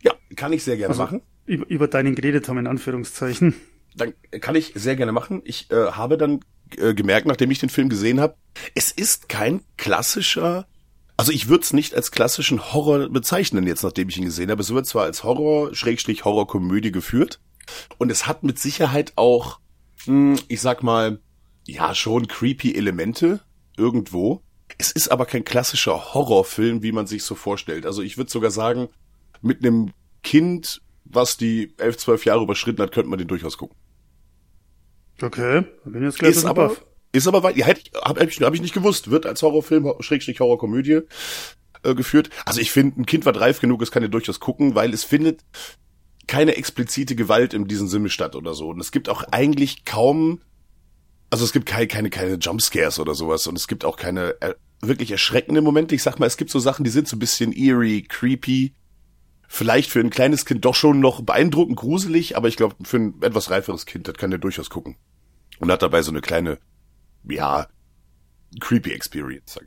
Ja, 0.00 0.14
kann 0.36 0.54
ich 0.54 0.64
sehr 0.64 0.78
gerne 0.78 0.92
Also, 0.92 1.02
machen. 1.02 1.20
Über, 1.44 1.68
über 1.68 1.86
deinen 1.86 2.14
geredet 2.14 2.48
haben, 2.48 2.56
in 2.56 2.66
Anführungszeichen. 2.66 3.56
Dann 3.94 4.14
kann 4.40 4.54
ich 4.54 4.72
sehr 4.74 4.96
gerne 4.96 5.12
machen. 5.12 5.42
Ich 5.44 5.70
äh, 5.70 5.90
habe 5.90 6.16
dann 6.16 6.40
äh, 6.76 6.94
gemerkt, 6.94 7.26
nachdem 7.26 7.50
ich 7.50 7.58
den 7.58 7.68
Film 7.68 7.88
gesehen 7.88 8.20
habe, 8.20 8.36
es 8.74 8.90
ist 8.90 9.28
kein 9.28 9.62
klassischer, 9.76 10.66
also 11.16 11.32
ich 11.32 11.48
würde 11.48 11.64
es 11.64 11.72
nicht 11.72 11.94
als 11.94 12.10
klassischen 12.10 12.72
Horror 12.72 13.08
bezeichnen 13.08 13.66
jetzt, 13.66 13.82
nachdem 13.82 14.08
ich 14.08 14.18
ihn 14.18 14.24
gesehen 14.24 14.50
habe. 14.50 14.62
Es 14.62 14.72
wird 14.72 14.86
zwar 14.86 15.04
als 15.04 15.24
Horror, 15.24 15.74
Schrägstrich 15.74 16.24
Horrorkomödie 16.24 16.92
geführt 16.92 17.40
und 17.98 18.10
es 18.10 18.26
hat 18.26 18.42
mit 18.42 18.58
Sicherheit 18.58 19.12
auch, 19.16 19.60
hm, 20.04 20.38
ich 20.48 20.60
sag 20.60 20.82
mal, 20.82 21.20
ja 21.66 21.94
schon 21.94 22.28
creepy 22.28 22.74
Elemente 22.74 23.40
irgendwo. 23.76 24.42
Es 24.78 24.92
ist 24.92 25.08
aber 25.08 25.26
kein 25.26 25.44
klassischer 25.44 26.14
Horrorfilm, 26.14 26.82
wie 26.82 26.92
man 26.92 27.06
sich 27.06 27.24
so 27.24 27.34
vorstellt. 27.34 27.86
Also 27.86 28.02
ich 28.02 28.16
würde 28.16 28.30
sogar 28.30 28.50
sagen, 28.50 28.88
mit 29.40 29.64
einem 29.64 29.92
Kind, 30.22 30.82
was 31.04 31.36
die 31.36 31.74
elf, 31.78 31.96
zwölf 31.96 32.24
Jahre 32.24 32.42
überschritten 32.42 32.82
hat, 32.82 32.92
könnte 32.92 33.08
man 33.08 33.18
den 33.18 33.28
durchaus 33.28 33.56
gucken. 33.56 33.76
Okay, 35.20 35.64
bin 35.84 36.02
jetzt 36.02 36.18
gleich 36.18 36.30
Ist 36.30 36.44
aber, 36.44 36.76
ist 37.12 37.26
aber 37.26 37.42
weit, 37.42 37.56
ja, 37.56 37.66
hätte 37.66 37.80
ich, 37.84 37.92
hab, 37.94 38.18
hab 38.18 38.28
ich, 38.28 38.40
hab 38.40 38.54
ich 38.54 38.60
nicht 38.60 38.74
gewusst, 38.74 39.10
wird 39.10 39.26
als 39.26 39.42
Horrorfilm, 39.42 39.92
Schrägstrich 40.00 40.40
Horrorkomödie 40.40 41.00
äh, 41.82 41.94
geführt. 41.94 42.30
Also 42.44 42.60
ich 42.60 42.70
finde, 42.70 43.00
ein 43.00 43.06
Kind, 43.06 43.26
was 43.26 43.38
reif 43.40 43.60
genug 43.60 43.82
ist, 43.82 43.90
kann 43.90 44.02
ja 44.02 44.08
durchaus 44.08 44.40
gucken, 44.40 44.74
weil 44.74 44.92
es 44.92 45.04
findet 45.04 45.44
keine 46.26 46.56
explizite 46.56 47.16
Gewalt 47.16 47.54
in 47.54 47.66
diesem 47.66 47.88
Sinne 47.88 48.10
statt 48.10 48.36
oder 48.36 48.54
so. 48.54 48.68
Und 48.68 48.80
es 48.80 48.92
gibt 48.92 49.08
auch 49.08 49.24
eigentlich 49.30 49.84
kaum, 49.84 50.40
also 51.30 51.44
es 51.44 51.52
gibt 51.52 51.66
keine, 51.66 51.88
keine, 51.88 52.10
keine 52.10 52.34
Jumpscares 52.34 53.00
oder 53.00 53.14
sowas 53.14 53.46
und 53.46 53.56
es 53.56 53.66
gibt 53.66 53.84
auch 53.84 53.96
keine 53.96 54.40
äh, 54.40 54.54
wirklich 54.80 55.10
erschreckende 55.10 55.62
Momente. 55.62 55.94
Ich 55.94 56.02
sag 56.02 56.18
mal, 56.18 56.26
es 56.26 56.36
gibt 56.36 56.50
so 56.50 56.58
Sachen, 56.58 56.84
die 56.84 56.90
sind 56.90 57.08
so 57.08 57.16
ein 57.16 57.20
bisschen 57.20 57.52
eerie, 57.52 58.02
creepy, 58.02 58.74
vielleicht 59.48 59.90
für 59.90 60.00
ein 60.00 60.10
kleines 60.10 60.44
Kind 60.44 60.64
doch 60.64 60.74
schon 60.74 61.00
noch 61.00 61.22
beeindruckend 61.22 61.76
gruselig, 61.76 62.36
aber 62.36 62.48
ich 62.48 62.56
glaube, 62.56 62.76
für 62.84 62.98
ein 62.98 63.14
etwas 63.22 63.50
reiferes 63.50 63.86
Kind, 63.86 64.06
das 64.06 64.14
kann 64.14 64.30
der 64.30 64.38
durchaus 64.38 64.70
gucken. 64.70 64.96
Und 65.60 65.70
hat 65.72 65.82
dabei 65.82 66.02
so 66.02 66.10
eine 66.10 66.20
kleine, 66.20 66.58
ja, 67.24 67.66
creepy 68.60 68.92
Experience. 68.92 69.58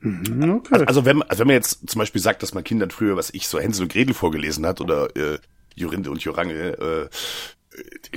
Mhm, 0.00 0.54
Okay. 0.56 0.84
Also 0.86 1.04
wenn, 1.04 1.18
man- 1.18 1.28
also 1.28 1.40
wenn 1.40 1.48
man 1.48 1.54
jetzt 1.56 1.88
zum 1.88 1.98
Beispiel 1.98 2.20
sagt, 2.20 2.42
dass 2.42 2.54
man 2.54 2.64
Kindern 2.64 2.90
früher, 2.90 3.16
was 3.16 3.30
ich 3.32 3.46
so 3.46 3.58
Hänsel 3.60 3.84
und 3.84 3.92
Gretel 3.92 4.14
vorgelesen 4.14 4.66
hat 4.66 4.80
oder 4.80 5.14
äh, 5.16 5.38
Jorinde 5.76 6.10
und 6.10 6.22
Jorange, 6.22 6.54
äh, 6.78 7.08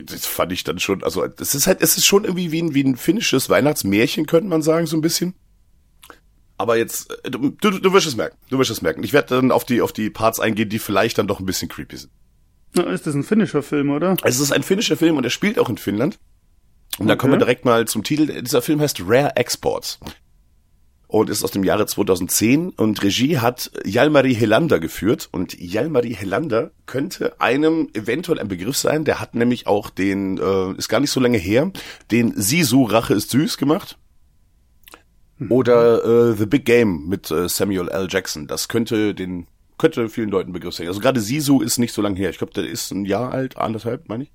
das 0.03 0.25
fand 0.25 0.51
ich 0.51 0.63
dann 0.63 0.79
schon, 0.79 1.03
also 1.03 1.25
das 1.27 1.55
ist 1.55 1.67
halt, 1.67 1.81
es 1.81 1.97
ist 1.97 2.05
schon 2.05 2.25
irgendwie 2.25 2.51
wie 2.51 2.61
ein, 2.61 2.73
wie 2.73 2.83
ein 2.83 2.97
finnisches 2.97 3.49
Weihnachtsmärchen, 3.49 4.25
könnte 4.25 4.49
man 4.49 4.61
sagen, 4.61 4.85
so 4.87 4.97
ein 4.97 5.01
bisschen. 5.01 5.33
Aber 6.57 6.77
jetzt, 6.77 7.11
äh, 7.23 7.31
du, 7.31 7.49
du, 7.51 7.71
du 7.79 7.93
wirst 7.93 8.07
es 8.07 8.15
merken, 8.15 8.37
du 8.49 8.57
wirst 8.57 8.71
es 8.71 8.81
merken. 8.81 9.03
Ich 9.03 9.13
werde 9.13 9.35
dann 9.35 9.51
auf 9.51 9.63
die, 9.65 9.81
auf 9.81 9.93
die 9.93 10.09
Parts 10.09 10.39
eingehen, 10.39 10.69
die 10.69 10.79
vielleicht 10.79 11.17
dann 11.17 11.27
doch 11.27 11.39
ein 11.39 11.45
bisschen 11.45 11.69
creepy 11.69 11.97
sind. 11.97 12.11
Na, 12.75 12.83
ist 12.83 13.07
das 13.07 13.15
ein 13.15 13.23
finnischer 13.23 13.63
Film, 13.63 13.89
oder? 13.89 14.15
Es 14.23 14.39
ist 14.39 14.51
ein 14.51 14.63
finnischer 14.63 14.97
Film 14.97 15.17
und 15.17 15.23
er 15.23 15.29
spielt 15.29 15.57
auch 15.59 15.69
in 15.69 15.77
Finnland. 15.77 16.17
Und 16.97 17.07
da 17.07 17.15
kommen 17.15 17.33
wir 17.33 17.37
Okay. 17.37 17.45
direkt 17.45 17.65
mal 17.65 17.85
zum 17.87 18.03
Titel. 18.03 18.41
Dieser 18.41 18.61
Film 18.61 18.79
heißt 18.79 19.01
Rare 19.05 19.35
Exports 19.35 19.99
und 21.07 21.29
ist 21.29 21.43
aus 21.43 21.51
dem 21.51 21.63
Jahre 21.63 21.85
2010 21.85 22.69
und 22.69 23.03
Regie 23.03 23.37
hat 23.39 23.71
Jalmari 23.85 24.33
Helander 24.33 24.79
geführt 24.79 25.29
und 25.31 25.53
Jalmari 25.59 26.13
Helander 26.15 26.71
könnte 26.85 27.39
einem 27.39 27.89
eventuell 27.93 28.39
ein 28.39 28.47
Begriff 28.47 28.75
sein, 28.77 29.05
der 29.05 29.19
hat 29.19 29.35
nämlich 29.35 29.67
auch 29.67 29.89
den, 29.89 30.37
äh, 30.37 30.71
ist 30.77 30.89
gar 30.89 30.99
nicht 30.99 31.11
so 31.11 31.19
lange 31.19 31.37
her, 31.37 31.71
den 32.11 32.33
Sisu 32.35 32.83
Rache 32.83 33.13
ist 33.13 33.29
süß 33.29 33.57
gemacht. 33.57 33.97
Oder 35.49 36.31
äh, 36.31 36.33
The 36.37 36.45
Big 36.45 36.63
Game 36.65 37.07
mit 37.07 37.29
äh, 37.29 37.49
Samuel 37.49 37.89
L. 37.89 38.07
Jackson. 38.09 38.47
Das 38.47 38.69
könnte 38.69 39.13
den 39.13 39.47
könnte 39.77 40.09
vielen 40.09 40.29
Leuten 40.29 40.53
Begriff 40.53 40.75
sein. 40.75 40.87
Also 40.87 40.99
gerade 40.99 41.19
Sisu 41.19 41.61
ist 41.61 41.77
nicht 41.77 41.93
so 41.93 42.01
lange 42.01 42.17
her. 42.17 42.29
Ich 42.29 42.37
glaube, 42.37 42.53
der 42.53 42.67
ist 42.67 42.91
ein 42.91 43.05
Jahr 43.05 43.31
alt, 43.31 43.57
anderthalb, 43.57 44.07
meine 44.09 44.23
ich. 44.23 44.31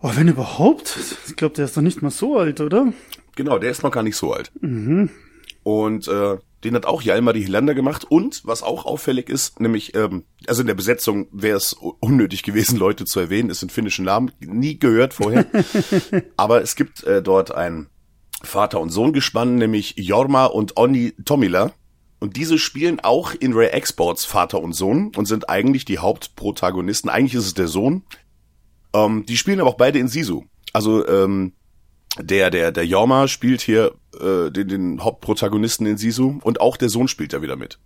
Oh, 0.00 0.10
wenn 0.14 0.28
überhaupt. 0.28 0.98
Ich 1.26 1.36
glaube, 1.36 1.54
der 1.54 1.64
ist 1.64 1.76
doch 1.76 1.82
nicht 1.82 2.02
mal 2.02 2.10
so 2.10 2.38
alt, 2.38 2.60
oder? 2.60 2.92
Genau, 3.36 3.58
der 3.58 3.70
ist 3.70 3.82
noch 3.82 3.90
gar 3.90 4.02
nicht 4.02 4.16
so 4.16 4.32
alt. 4.34 4.52
Und 5.62 6.08
äh, 6.08 6.36
den 6.62 6.74
hat 6.74 6.86
auch 6.86 7.02
Jalmari 7.02 7.42
Hilander 7.42 7.74
gemacht. 7.74 8.04
Und 8.08 8.42
was 8.44 8.62
auch 8.62 8.84
auffällig 8.84 9.28
ist, 9.28 9.60
nämlich, 9.60 9.94
ähm, 9.94 10.24
also 10.46 10.60
in 10.60 10.66
der 10.66 10.74
Besetzung 10.74 11.28
wäre 11.32 11.56
es 11.56 11.72
unnötig 11.72 12.42
gewesen, 12.42 12.78
Leute 12.78 13.04
zu 13.04 13.20
erwähnen. 13.20 13.50
Es 13.50 13.60
sind 13.60 13.72
finnischen 13.72 14.04
Namen, 14.04 14.32
nie 14.40 14.78
gehört 14.78 15.14
vorher. 15.14 15.46
Aber 16.36 16.62
es 16.62 16.76
gibt 16.76 17.04
äh, 17.04 17.22
dort 17.22 17.54
ein 17.54 17.88
Vater- 18.42 18.80
und 18.80 18.90
Sohn-Gespann, 18.90 19.56
nämlich 19.56 19.94
Jorma 19.96 20.46
und 20.46 20.76
Onni 20.76 21.14
Tomila. 21.24 21.72
Und 22.24 22.36
diese 22.36 22.56
spielen 22.56 23.00
auch 23.00 23.34
in 23.34 23.52
Rare 23.52 23.74
Exports 23.74 24.24
Vater 24.24 24.62
und 24.62 24.72
Sohn 24.72 25.12
und 25.14 25.26
sind 25.26 25.50
eigentlich 25.50 25.84
die 25.84 25.98
Hauptprotagonisten. 25.98 27.10
Eigentlich 27.10 27.34
ist 27.34 27.44
es 27.44 27.52
der 27.52 27.68
Sohn. 27.68 28.02
Ähm, 28.94 29.26
die 29.26 29.36
spielen 29.36 29.60
aber 29.60 29.68
auch 29.68 29.76
beide 29.76 29.98
in 29.98 30.08
Sisu. 30.08 30.44
Also 30.72 31.06
ähm, 31.06 31.52
der, 32.18 32.48
der, 32.48 32.72
der 32.72 32.86
Jorma 32.86 33.28
spielt 33.28 33.60
hier 33.60 33.94
äh, 34.18 34.50
den, 34.50 34.68
den 34.68 35.04
Hauptprotagonisten 35.04 35.84
in 35.84 35.98
Sisu 35.98 36.38
und 36.42 36.62
auch 36.62 36.78
der 36.78 36.88
Sohn 36.88 37.08
spielt 37.08 37.34
da 37.34 37.42
wieder 37.42 37.56
mit. 37.56 37.78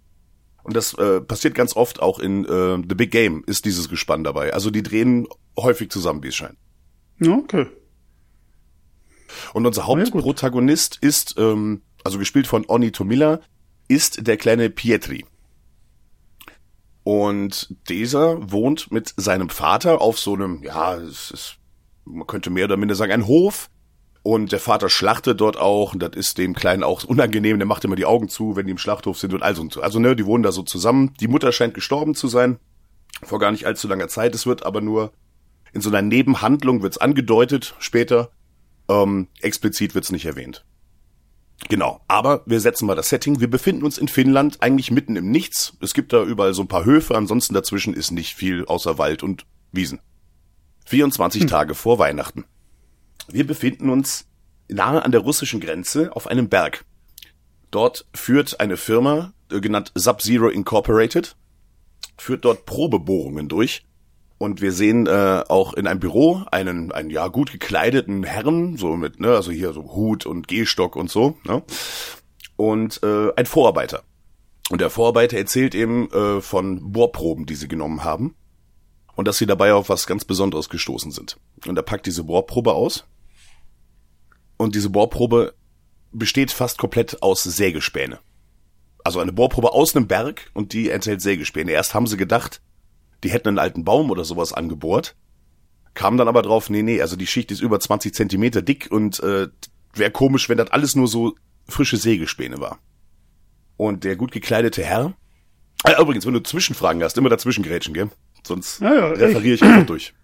Und 0.62 0.76
das 0.76 0.95
äh, 0.95 1.21
passiert 1.21 1.57
ganz 1.57 1.75
oft 1.75 2.00
auch 2.00 2.21
in 2.21 2.45
äh, 2.45 2.76
The 2.88 2.95
Big 2.95 3.11
Game 3.11 3.42
ist 3.45 3.64
dieses 3.64 3.88
Gespann 3.88 4.23
dabei. 4.23 4.54
Also 4.54 4.71
die 4.71 4.85
drehen 4.85 5.26
häufig 5.59 5.90
zusammen, 5.90 6.23
wie 6.23 6.28
es 6.28 6.37
scheint. 6.37 6.59
Okay. 7.21 7.66
Und 9.52 9.66
unser 9.66 9.83
ja. 9.83 9.88
Hauptprotagonist 9.88 10.97
ist, 11.00 11.35
ähm, 11.38 11.83
also 12.04 12.21
gespielt 12.21 12.47
von 12.47 12.64
Onni 12.68 12.92
Tomilla, 12.92 13.40
ist 13.88 14.26
der 14.26 14.37
kleine 14.37 14.71
Pietri. 14.71 15.25
Und 17.02 17.75
dieser 17.88 18.52
wohnt 18.52 18.92
mit 18.92 19.14
seinem 19.16 19.49
Vater 19.49 20.02
auf 20.02 20.18
so 20.18 20.35
einem, 20.35 20.62
ja, 20.62 20.95
es 20.97 21.30
ist, 21.30 21.57
man 22.04 22.26
könnte 22.26 22.50
mehr 22.50 22.66
oder 22.66 22.76
minder 22.76 22.95
sagen, 22.95 23.12
ein 23.12 23.26
Hof. 23.26 23.71
Und 24.23 24.52
der 24.52 24.61
Vater 24.61 24.90
schlachtet 24.90 25.40
dort 25.40 25.57
auch, 25.57 25.95
und 25.95 26.02
das 26.02 26.11
ist 26.14 26.37
dem 26.37 26.54
Kleinen 26.54 26.83
auch 26.83 27.04
unangenehm, 27.04 27.59
der 27.59 27.66
macht 27.66 27.85
immer 27.85 27.97
die 27.97 28.04
Augen 28.04 28.28
zu, 28.28 28.57
wenn 28.57 28.66
die 28.66 28.73
im 28.73 28.78
Schlachthof 28.78 29.18
sind 29.18 29.33
und 29.33 29.42
also 29.42 29.62
und 29.62 29.73
so. 29.73 29.80
Also, 29.80 30.00
ne, 30.00 30.16
die 30.16 30.26
wohnen 30.26 30.42
da 30.42 30.52
so 30.52 30.62
zusammen. 30.62 31.14
Die 31.18 31.28
Mutter 31.28 31.50
scheint 31.50 31.73
gestorben 31.73 32.14
zu 32.14 32.28
sein, 32.28 32.59
vor 33.23 33.38
gar 33.38 33.52
nicht 33.52 33.64
allzu 33.64 33.88
langer 33.88 34.09
Zeit. 34.09 34.35
Es 34.35 34.45
wird 34.45 34.66
aber 34.66 34.83
nur 34.83 35.12
in 35.73 35.80
so 35.80 35.88
einer 35.88 36.02
Nebenhandlung 36.02 36.83
wird's 36.83 36.99
angedeutet 36.99 37.75
später. 37.78 38.30
Ähm, 38.90 39.28
explizit 39.40 39.95
wird's 39.95 40.12
nicht 40.12 40.26
erwähnt. 40.26 40.64
Genau, 41.69 42.00
aber 42.07 42.43
wir 42.47 42.61
setzen 42.61 42.87
mal 42.87 42.95
das 42.95 43.09
Setting. 43.09 43.41
Wir 43.41 43.50
befinden 43.50 43.85
uns 43.85 43.99
in 43.99 44.09
Finnland, 44.09 44.62
eigentlich 44.62 44.91
mitten 44.91 45.17
im 45.17 45.31
Nichts. 45.31 45.77
Es 45.81 45.93
gibt 45.93 46.12
da 46.12 46.23
überall 46.23 46.55
so 46.55 46.62
ein 46.62 46.69
paar 46.69 46.85
Höfe, 46.85 47.17
ansonsten 47.17 47.53
dazwischen 47.53 47.95
ist 47.95 48.11
nicht 48.11 48.35
viel 48.35 48.65
außer 48.65 48.97
Wald 48.99 49.23
und 49.23 49.45
Wiesen. 49.73 50.00
24 50.87 51.47
Tage 51.47 51.75
vor 51.75 51.99
Weihnachten. 51.99 52.45
Wir 53.29 53.47
befinden 53.47 53.91
uns 53.91 54.27
nahe 54.69 55.05
an 55.05 55.12
der 55.12 55.21
russischen 55.21 55.61
Grenze 55.61 56.15
auf 56.15 56.27
einem 56.27 56.49
Berg. 56.49 56.85
Dort 57.71 58.07
führt 58.15 58.61
eine 58.61 58.77
Firma, 58.77 59.35
äh, 59.50 59.61
genannt 59.61 59.93
Sub-Zero 59.95 60.49
Incorporated, 60.49 61.37
führt 62.17 62.45
dort 62.45 62.65
Probebohrungen 62.65 63.49
durch. 63.49 63.85
Und 64.38 64.62
wir 64.62 64.73
sehen 64.73 65.09
äh, 65.09 65.42
auch 65.49 65.75
in 65.75 65.88
einem 65.88 65.99
Büro 65.99 66.42
einen, 66.52 66.92
einen 66.92 67.11
ja 67.11 67.26
gut 67.26 67.50
gekleideten 67.50 68.23
Herrn, 68.23 68.76
so 68.76 68.97
mit, 68.97 69.18
ne, 69.18 69.35
also 69.35 69.50
hier 69.50 69.73
so 69.73 69.92
Hut 69.95 70.26
und 70.26 70.47
Gehstock 70.47 70.95
und 70.95 71.11
so, 71.11 71.37
ne? 71.45 71.62
Und 72.57 73.00
äh, 73.02 73.33
ein 73.37 73.47
Vorarbeiter. 73.47 74.02
Und 74.71 74.80
der 74.80 74.90
Vorarbeiter 74.90 75.38
erzählt 75.38 75.75
eben 75.75 76.11
äh, 76.11 76.40
von 76.40 76.92
Bohrproben, 76.92 77.47
die 77.47 77.54
sie 77.54 77.68
genommen 77.68 78.04
haben. 78.04 78.35
Und 79.16 79.26
dass 79.26 79.38
sie 79.38 79.47
dabei 79.47 79.73
auf 79.73 79.88
was 79.88 80.07
ganz 80.07 80.25
Besonderes 80.25 80.68
gestoßen 80.68 81.11
sind. 81.11 81.38
Und 81.66 81.76
er 81.76 81.83
packt 81.83 82.07
diese 82.07 82.23
Bohrprobe 82.25 82.75
aus. 82.75 83.04
Und 84.57 84.75
diese 84.75 84.90
Bohrprobe 84.90 85.54
besteht 86.12 86.52
fast 86.52 86.78
komplett 86.78 87.23
aus 87.23 87.42
Sägespäne. 87.42 88.21
Also 89.04 89.21
eine 89.21 89.33
Bohrprobe 89.33 89.73
aus 89.73 89.97
einem 89.97 90.07
Berg 90.07 90.50
und 90.54 90.73
die 90.73 90.90
enthält 90.90 91.23
Sägespäne. 91.23 91.73
Erst 91.73 91.95
haben 91.95 92.07
sie 92.07 92.16
gedacht, 92.16 92.61
die 93.25 93.31
hätten 93.31 93.49
einen 93.49 93.59
alten 93.59 93.85
Baum 93.85 94.11
oder 94.11 94.25
sowas 94.25 94.53
angebohrt, 94.53 95.17
kamen 95.95 96.19
dann 96.19 96.29
aber 96.29 96.43
drauf, 96.43 96.71
nee, 96.71 96.83
nee, 96.83 97.01
also 97.01 97.17
die 97.17 97.27
Schicht 97.27 97.51
ist 97.51 97.61
über 97.61 97.81
20 97.81 98.15
Zentimeter 98.15 98.63
dick 98.63 98.89
und 98.91 99.21
äh, 99.21 99.49
wäre 99.95 100.11
komisch, 100.11 100.49
wenn 100.49 100.59
das 100.59 100.71
alles 100.71 100.95
nur 100.95 101.09
so 101.09 101.35
frische 101.67 101.97
Sägespäne 101.97 102.61
war. 102.61 102.79
Und 103.77 104.05
der 104.05 104.17
gut 104.17 104.33
gekleidete 104.33 104.83
Herr, 104.83 105.15
äh, 105.85 106.01
übrigens, 106.01 106.27
wenn 106.27 106.35
du 106.35 106.43
Zwischenfragen 106.43 107.03
hast, 107.03 107.17
immer 107.19 107.29
dazwischen 107.29 107.63
grätschen, 107.63 107.95
gell? 107.95 108.11
Sonst 108.47 108.81
Ja, 108.81 108.95
ja, 108.95 109.07
referiere 109.09 109.55
ich 109.55 109.63
einfach 109.63 109.87
durch. 109.87 110.15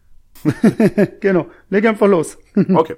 Genau. 1.20 1.48
Leg 1.70 1.86
einfach 1.86 2.06
los. 2.06 2.36
Okay. 2.74 2.96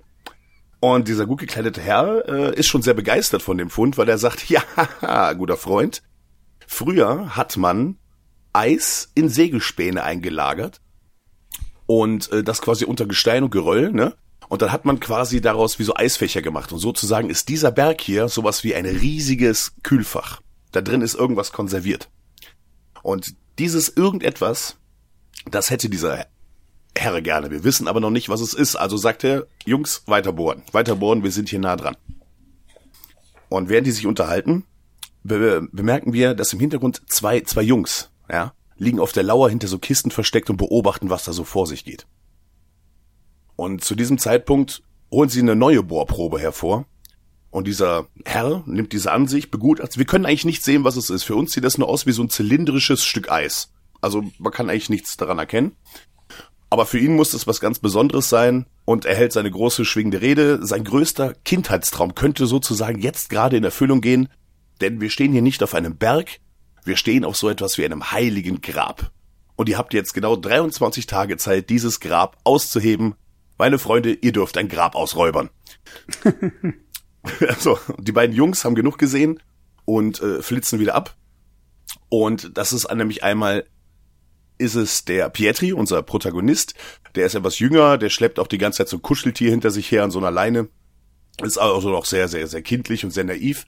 Und 0.81 1.09
dieser 1.09 1.27
gut 1.27 1.41
gekleidete 1.41 1.81
Herr 1.81 2.29
äh, 2.29 2.55
ist 2.55 2.67
schon 2.69 2.83
sehr 2.83 2.95
begeistert 2.95 3.43
von 3.43 3.57
dem 3.57 3.71
Fund, 3.71 3.97
weil 3.97 4.09
er 4.09 4.19
sagt, 4.19 4.49
ja, 4.51 5.33
guter 5.33 5.57
Freund, 5.57 6.03
früher 6.67 7.35
hat 7.37 7.57
man 7.57 7.97
Eis 8.57 9.11
in 9.15 9.29
Segelspäne 9.29 10.03
eingelagert 10.03 10.81
und 11.87 12.33
äh, 12.33 12.43
das 12.43 12.63
quasi 12.63 12.85
unter 12.85 13.07
Gestein 13.07 13.45
und 13.45 13.51
Geröll, 13.51 13.93
ne? 13.93 14.15
Und 14.49 14.63
dann 14.63 14.71
hat 14.71 14.85
man 14.85 15.01
quasi 15.01 15.41
daraus 15.41 15.79
wie 15.79 15.85
so 15.85 15.97
Eisfächer 15.97 16.41
gemacht. 16.41 16.73
Und 16.73 16.79
sozusagen 16.79 17.31
ist 17.31 17.49
dieser 17.49 17.73
Berg 17.73 18.01
hier 18.01 18.29
sowas 18.29 18.63
wie 18.63 18.75
ein 18.77 18.87
riesiges 18.87 19.73
Kühlfach. 19.83 20.41
Da 20.71 20.83
drin 20.83 21.03
ist 21.03 21.15
irgendwas 21.15 21.53
konserviert. 21.53 22.09
Und 23.03 23.35
dieses 23.59 23.89
irgendetwas, 23.89 24.77
das 25.51 25.71
hätte 25.71 25.89
dieser 25.89 26.27
Herr 26.97 27.21
gerne. 27.23 27.51
Wir 27.51 27.65
wissen 27.65 27.89
aber 27.89 28.01
noch 28.01 28.11
nicht, 28.11 28.29
was 28.29 28.41
es 28.41 28.55
ist. 28.55 28.77
Also 28.77 28.97
sagt 28.97 29.25
er, 29.25 29.47
Jungs, 29.65 30.03
weiter 30.07 30.33
bohren. 30.33 30.63
Weiter 30.73 30.97
bohren, 30.97 31.23
wir 31.25 31.33
sind 31.33 31.49
hier 31.49 31.59
nah 31.59 31.77
dran. 31.77 31.97
Und 33.49 33.69
während 33.69 33.87
die 33.87 33.93
sich 33.93 34.07
unterhalten, 34.07 34.65
be 35.23 35.67
bemerken 35.73 36.13
wir, 36.13 36.35
dass 36.35 36.53
im 36.53 36.61
Hintergrund 36.61 37.03
zwei, 37.07 37.41
zwei 37.41 37.63
Jungs, 37.63 38.11
ja, 38.31 38.53
liegen 38.77 39.01
auf 39.01 39.13
der 39.13 39.23
Lauer 39.23 39.49
hinter 39.49 39.69
so 39.69 39.79
Kisten 39.79 40.11
versteckt 40.11 40.51
und 40.51 40.57
beobachten, 40.57 41.11
was 41.11 41.25
da 41.25 41.33
so 41.33 41.45
vor 41.45 41.67
sich 41.67 41.85
geht. 41.85 42.07
Und 43.57 43.83
zu 43.83 43.95
diesem 43.95 44.19
Zeitpunkt 44.19 44.83
holen 45.11 45.29
sie 45.29 45.41
eine 45.41 45.57
neue 45.57 45.83
Bohrprobe 45.83 46.39
hervor. 46.39 46.85
Und 47.51 47.67
dieser 47.67 48.09
Herr 48.25 48.63
nimmt 48.67 48.93
diese 48.93 49.13
an 49.13 49.29
sich, 49.29 49.51
begutachtet. 49.51 49.97
Wir 49.97 50.05
können 50.05 50.27
eigentlich 50.27 50.45
nicht 50.45 50.63
sehen, 50.63 50.85
was 50.85 50.97
es 50.97 51.09
ist. 51.09 51.25
Für 51.25 51.37
uns 51.37 51.53
sieht 51.53 51.65
das 51.65 51.79
nur 51.79 51.89
aus 51.89 52.05
wie 52.05 52.13
so 52.13 52.23
ein 52.23 52.29
zylindrisches 52.29 53.03
Stück 53.03 53.31
Eis. 53.31 53.73
Also 54.03 54.25
man 54.39 54.53
kann 54.53 54.69
eigentlich 54.69 54.91
nichts 54.91 55.17
daran 55.17 55.39
erkennen. 55.39 55.73
Aber 56.69 56.85
für 56.85 56.99
ihn 56.99 57.17
muss 57.17 57.33
es 57.33 57.47
was 57.47 57.61
ganz 57.61 57.79
Besonderes 57.79 58.29
sein 58.29 58.67
und 58.85 59.05
er 59.05 59.15
hält 59.15 59.33
seine 59.33 59.51
große 59.51 59.85
schwingende 59.85 60.21
Rede. 60.21 60.67
Sein 60.67 60.85
größter 60.85 61.33
Kindheitstraum 61.45 62.15
könnte 62.15 62.47
sozusagen 62.47 63.01
jetzt 63.01 63.31
gerade 63.31 63.57
in 63.57 63.65
Erfüllung 63.65 64.01
gehen, 64.01 64.29
denn 64.81 65.01
wir 65.01 65.09
stehen 65.09 65.33
hier 65.33 65.43
nicht 65.43 65.63
auf 65.63 65.75
einem 65.75 65.97
Berg, 65.97 66.41
wir 66.87 66.97
stehen 66.97 67.25
auf 67.25 67.37
so 67.37 67.49
etwas 67.49 67.79
wie 67.79 67.85
einem 67.85 68.13
heiligen 68.13 68.61
Grab. 68.61 69.11
Und 69.57 69.69
ihr 69.69 69.79
habt 69.79 69.95
jetzt 69.95 70.13
genau 70.13 70.37
23 70.37 71.07
Tage 71.07 71.37
Zeit, 71.37 71.71
dieses 71.71 72.01
Grab 72.01 72.37
auszuheben. 72.45 73.15
Meine 73.59 73.79
Freunde, 73.79 74.13
ihr 74.13 74.33
dürft 74.33 74.59
ein 74.59 74.69
Grab 74.69 74.95
ausräubern. 74.95 75.51
also, 77.49 77.79
die 77.99 78.13
beiden 78.13 78.37
Jungs 78.37 78.65
haben 78.65 78.75
genug 78.75 78.99
gesehen 78.99 79.43
und 79.85 80.21
äh, 80.21 80.43
flitzen 80.43 80.79
wieder 80.79 80.95
ab. 80.95 81.17
Und 82.09 82.57
das 82.57 82.73
ist 82.73 82.93
nämlich 82.93 83.25
einmal 83.25 83.67
ist 84.59 84.75
es 84.75 85.05
der 85.05 85.29
Pietri, 85.29 85.73
unser 85.73 86.03
Protagonist. 86.03 86.75
Der 87.15 87.27
ist 87.27 87.35
etwas 87.35 87.59
jünger, 87.59 87.99
der 87.99 88.11
schleppt 88.11 88.39
auch 88.39 88.47
die 88.47 88.59
ganze 88.59 88.79
Zeit 88.79 88.89
so 88.89 88.97
ein 88.97 89.03
Kuscheltier 89.03 89.51
hinter 89.51 89.71
sich 89.71 89.91
her 89.91 90.03
an 90.03 90.11
so 90.11 90.19
einer 90.19 90.31
Leine. 90.31 90.69
Ist 91.43 91.59
also 91.59 91.91
noch 91.91 92.07
sehr, 92.07 92.29
sehr, 92.29 92.47
sehr 92.47 92.63
kindlich 92.63 93.05
und 93.05 93.11
sehr 93.11 93.25
naiv. 93.25 93.67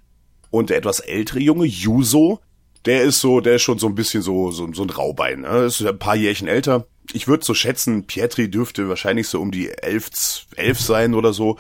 Und 0.50 0.70
der 0.70 0.78
etwas 0.78 1.00
ältere 1.00 1.40
Junge, 1.40 1.66
Yuso, 1.66 2.40
der 2.84 3.02
ist 3.02 3.20
so, 3.20 3.40
der 3.40 3.56
ist 3.56 3.62
schon 3.62 3.78
so 3.78 3.86
ein 3.86 3.94
bisschen 3.94 4.22
so, 4.22 4.50
so, 4.50 4.72
so 4.72 4.82
ein 4.82 4.90
Raubein. 4.90 5.40
Ne? 5.42 5.64
Ist 5.64 5.84
ein 5.84 5.98
paar 5.98 6.16
Jährchen 6.16 6.48
älter. 6.48 6.86
Ich 7.12 7.28
würde 7.28 7.44
so 7.44 7.54
schätzen, 7.54 8.06
Pietri 8.06 8.50
dürfte 8.50 8.88
wahrscheinlich 8.88 9.28
so 9.28 9.40
um 9.40 9.50
die 9.50 9.70
elf, 9.70 10.46
elf 10.56 10.80
sein 10.80 11.14
oder 11.14 11.32
so. 11.32 11.58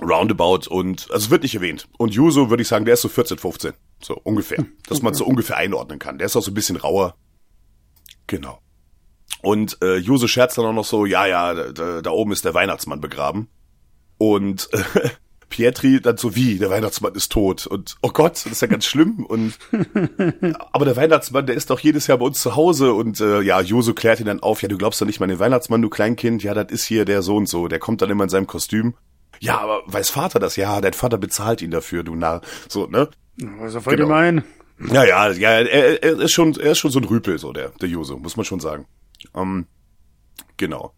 Roundabout 0.00 0.68
und, 0.68 1.10
also 1.10 1.30
wird 1.30 1.42
nicht 1.42 1.54
erwähnt. 1.54 1.88
Und 1.98 2.14
Yuso 2.14 2.50
würde 2.50 2.62
ich 2.62 2.68
sagen, 2.68 2.84
der 2.84 2.94
ist 2.94 3.02
so 3.02 3.08
14, 3.08 3.38
15. 3.38 3.72
So 4.00 4.20
ungefähr. 4.22 4.64
Dass 4.88 5.02
man 5.02 5.14
so 5.14 5.24
ungefähr 5.24 5.56
einordnen 5.56 5.98
kann. 5.98 6.18
Der 6.18 6.26
ist 6.26 6.36
auch 6.36 6.42
so 6.42 6.50
ein 6.50 6.54
bisschen 6.54 6.76
rauer. 6.76 7.16
Genau. 8.26 8.60
Und 9.42 9.78
äh, 9.82 9.96
Juse 9.96 10.28
scherzt 10.28 10.58
dann 10.58 10.66
auch 10.66 10.72
noch 10.72 10.84
so, 10.84 11.06
ja, 11.06 11.26
ja, 11.26 11.54
da, 11.54 12.02
da 12.02 12.10
oben 12.10 12.32
ist 12.32 12.44
der 12.44 12.54
Weihnachtsmann 12.54 13.00
begraben. 13.00 13.48
Und 14.18 14.68
äh, 14.72 15.10
Pietri 15.48 16.00
dann 16.00 16.16
so, 16.16 16.34
wie, 16.34 16.58
der 16.58 16.70
Weihnachtsmann 16.70 17.14
ist 17.14 17.32
tot. 17.32 17.66
Und 17.66 17.96
oh 18.02 18.10
Gott, 18.10 18.32
das 18.32 18.46
ist 18.46 18.62
ja 18.62 18.68
ganz 18.68 18.84
schlimm. 18.84 19.24
Und 19.26 19.58
aber 20.72 20.84
der 20.84 20.96
Weihnachtsmann, 20.96 21.46
der 21.46 21.56
ist 21.56 21.70
doch 21.70 21.80
jedes 21.80 22.06
Jahr 22.06 22.18
bei 22.18 22.26
uns 22.26 22.40
zu 22.40 22.56
Hause. 22.56 22.92
Und 22.92 23.20
äh, 23.20 23.40
ja, 23.40 23.60
Josu 23.60 23.94
klärt 23.94 24.20
ihn 24.20 24.26
dann 24.26 24.40
auf, 24.40 24.62
ja, 24.62 24.68
du 24.68 24.78
glaubst 24.78 25.00
doch 25.00 25.06
nicht 25.06 25.20
mal 25.20 25.26
den 25.26 25.38
Weihnachtsmann, 25.38 25.82
du 25.82 25.88
Kleinkind, 25.88 26.42
ja, 26.42 26.54
das 26.54 26.70
ist 26.70 26.84
hier 26.84 27.04
der 27.04 27.22
so 27.22 27.36
und 27.36 27.48
so, 27.48 27.68
der 27.68 27.78
kommt 27.78 28.02
dann 28.02 28.10
immer 28.10 28.24
in 28.24 28.30
seinem 28.30 28.46
Kostüm. 28.46 28.94
Ja, 29.40 29.58
aber 29.58 29.82
weiß 29.86 30.10
Vater 30.10 30.38
das? 30.38 30.56
Ja, 30.56 30.80
dein 30.80 30.94
Vater 30.94 31.18
bezahlt 31.18 31.62
ihn 31.62 31.70
dafür, 31.70 32.02
du 32.02 32.14
Narr. 32.14 32.40
So, 32.68 32.86
ne? 32.86 33.08
Was 33.36 33.74
er 33.74 33.80
voll 33.80 33.96
genau. 33.96 34.08
gemein. 34.08 34.44
Ja, 34.92 35.04
ja, 35.04 35.30
ja, 35.30 35.50
er, 35.50 36.02
er 36.02 36.20
ist 36.20 36.32
schon, 36.32 36.54
er 36.58 36.72
ist 36.72 36.78
schon 36.78 36.90
so 36.90 37.00
ein 37.00 37.04
Rüpel, 37.04 37.38
so 37.38 37.52
der, 37.52 37.70
der 37.80 37.88
Juso, 37.88 38.16
muss 38.16 38.36
man 38.36 38.44
schon 38.44 38.60
sagen. 38.60 38.86
Ähm, 39.34 39.66
genau. 40.56 40.92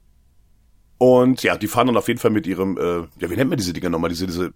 Und 1.02 1.42
ja, 1.42 1.56
die 1.56 1.66
fahren 1.66 1.86
dann 1.86 1.96
auf 1.96 2.08
jeden 2.08 2.20
Fall 2.20 2.30
mit 2.30 2.46
ihrem, 2.46 2.76
äh, 2.76 2.98
ja, 3.20 3.30
wie 3.30 3.34
nennt 3.34 3.48
man 3.48 3.56
diese 3.56 3.72
Dinger 3.72 3.88
nochmal? 3.88 4.10
Diese, 4.10 4.26
diese, 4.26 4.52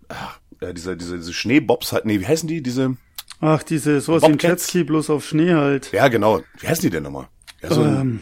äh, 0.61 0.75
diese, 0.75 0.95
diese, 0.95 1.17
diese 1.17 1.33
Schneebobs 1.33 1.93
halt, 1.93 2.05
nee, 2.05 2.21
wie 2.21 2.27
heißen 2.27 2.47
die? 2.47 2.63
Diese. 2.63 2.99
Ach, 3.41 3.63
diese, 3.63 4.03
sowas 4.03 4.23
wie 4.25 4.27
ein 4.27 4.39
Jetski, 4.39 4.85
bloß 4.85 5.09
auf 5.09 5.25
Schnee 5.25 5.55
halt. 5.55 5.91
Ja, 5.93 6.09
genau. 6.09 6.43
Wie 6.61 6.69
heißen 6.69 6.83
die 6.83 6.91
denn 6.91 7.05
nochmal? 7.05 7.29
Ja, 7.63 7.71
so 7.73 7.83
ähm, 7.83 8.21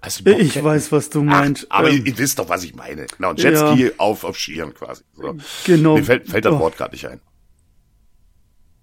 also 0.00 0.24
ich 0.24 0.62
weiß, 0.62 0.92
was 0.92 1.10
du 1.10 1.24
meinst. 1.24 1.66
Ach, 1.68 1.80
aber 1.80 1.90
ähm, 1.90 1.96
ihr, 1.96 2.06
ihr, 2.06 2.18
wisst 2.18 2.38
doch, 2.38 2.48
was 2.48 2.62
ich 2.62 2.76
meine. 2.76 3.06
Genau, 3.16 3.30
ein 3.30 3.36
Jetski 3.36 3.86
ja. 3.86 3.90
auf, 3.98 4.22
auf 4.22 4.38
Skiern 4.38 4.72
quasi. 4.72 5.02
So. 5.16 5.36
Genau. 5.64 5.96
Mir 5.96 6.04
fällt, 6.04 6.28
fällt 6.28 6.44
das 6.44 6.54
oh. 6.54 6.60
Wort 6.60 6.76
gerade 6.76 6.92
nicht 6.92 7.08
ein. 7.08 7.20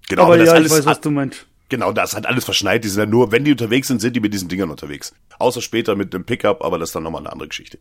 Genau, 0.10 0.24
aber, 0.24 0.34
aber 0.34 0.44
ja, 0.44 0.52
alles, 0.52 0.70
ich 0.70 0.78
weiß, 0.80 0.86
was 0.86 1.00
du 1.00 1.12
meinst. 1.12 1.48
Genau, 1.70 1.94
das 1.94 2.14
hat 2.14 2.26
alles 2.26 2.44
verschneit. 2.44 2.84
Die 2.84 2.90
sind 2.90 3.00
ja 3.00 3.06
nur, 3.06 3.32
wenn 3.32 3.46
die 3.46 3.52
unterwegs 3.52 3.88
sind, 3.88 4.02
sind 4.02 4.18
die 4.18 4.20
mit 4.20 4.34
diesen 4.34 4.50
Dingern 4.50 4.70
unterwegs. 4.70 5.16
Außer 5.40 5.62
später 5.62 5.96
mit 5.96 6.14
dem 6.14 6.26
Pickup, 6.26 6.62
aber 6.62 6.78
das 6.78 6.90
ist 6.90 6.96
dann 6.96 7.04
nochmal 7.04 7.22
eine 7.22 7.32
andere 7.32 7.48
Geschichte. 7.48 7.80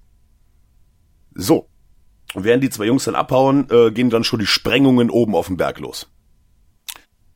So. 1.34 1.68
Und 2.34 2.44
während 2.44 2.62
die 2.62 2.70
zwei 2.70 2.86
Jungs 2.86 3.04
dann 3.04 3.14
abhauen, 3.14 3.68
äh, 3.70 3.90
gehen 3.90 4.10
dann 4.10 4.24
schon 4.24 4.40
die 4.40 4.46
Sprengungen 4.46 5.10
oben 5.10 5.34
auf 5.34 5.48
dem 5.48 5.56
Berg 5.56 5.78
los. 5.80 6.08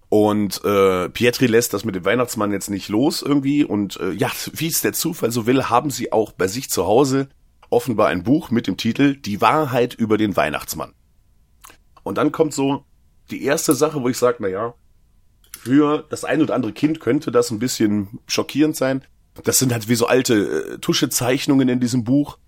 Und 0.08 0.64
äh, 0.64 1.08
Pietri 1.08 1.46
lässt 1.46 1.74
das 1.74 1.84
mit 1.84 1.94
dem 1.94 2.04
Weihnachtsmann 2.04 2.52
jetzt 2.52 2.70
nicht 2.70 2.88
los 2.88 3.22
irgendwie. 3.22 3.64
Und 3.64 3.98
äh, 4.00 4.12
ja, 4.12 4.30
wie 4.52 4.68
es 4.68 4.80
der 4.80 4.92
Zufall 4.92 5.32
so 5.32 5.46
will, 5.46 5.64
haben 5.64 5.90
sie 5.90 6.12
auch 6.12 6.32
bei 6.32 6.46
sich 6.46 6.70
zu 6.70 6.86
Hause 6.86 7.28
offenbar 7.68 8.08
ein 8.08 8.22
Buch 8.22 8.50
mit 8.50 8.66
dem 8.66 8.76
Titel 8.76 9.16
Die 9.16 9.40
Wahrheit 9.40 9.94
über 9.94 10.16
den 10.16 10.36
Weihnachtsmann. 10.36 10.92
Und 12.04 12.18
dann 12.18 12.30
kommt 12.30 12.54
so 12.54 12.84
die 13.30 13.42
erste 13.42 13.74
Sache, 13.74 14.00
wo 14.02 14.08
ich 14.08 14.16
sage, 14.16 14.38
na 14.40 14.48
ja, 14.48 14.74
für 15.58 16.04
das 16.08 16.24
ein 16.24 16.40
oder 16.40 16.54
andere 16.54 16.72
Kind 16.72 17.00
könnte 17.00 17.32
das 17.32 17.50
ein 17.50 17.58
bisschen 17.58 18.20
schockierend 18.26 18.76
sein. 18.76 19.04
Das 19.42 19.58
sind 19.58 19.72
halt 19.72 19.88
wie 19.88 19.96
so 19.96 20.06
alte 20.06 20.74
äh, 20.74 20.78
Tuschezeichnungen 20.78 21.68
in 21.68 21.80
diesem 21.80 22.04
Buch. 22.04 22.38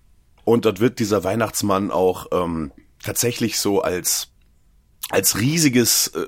Und 0.48 0.64
dort 0.64 0.80
wird 0.80 0.98
dieser 0.98 1.24
Weihnachtsmann 1.24 1.90
auch 1.90 2.28
ähm, 2.32 2.72
tatsächlich 3.04 3.58
so 3.58 3.82
als 3.82 4.32
als 5.10 5.38
riesiges, 5.38 6.06
äh, 6.14 6.24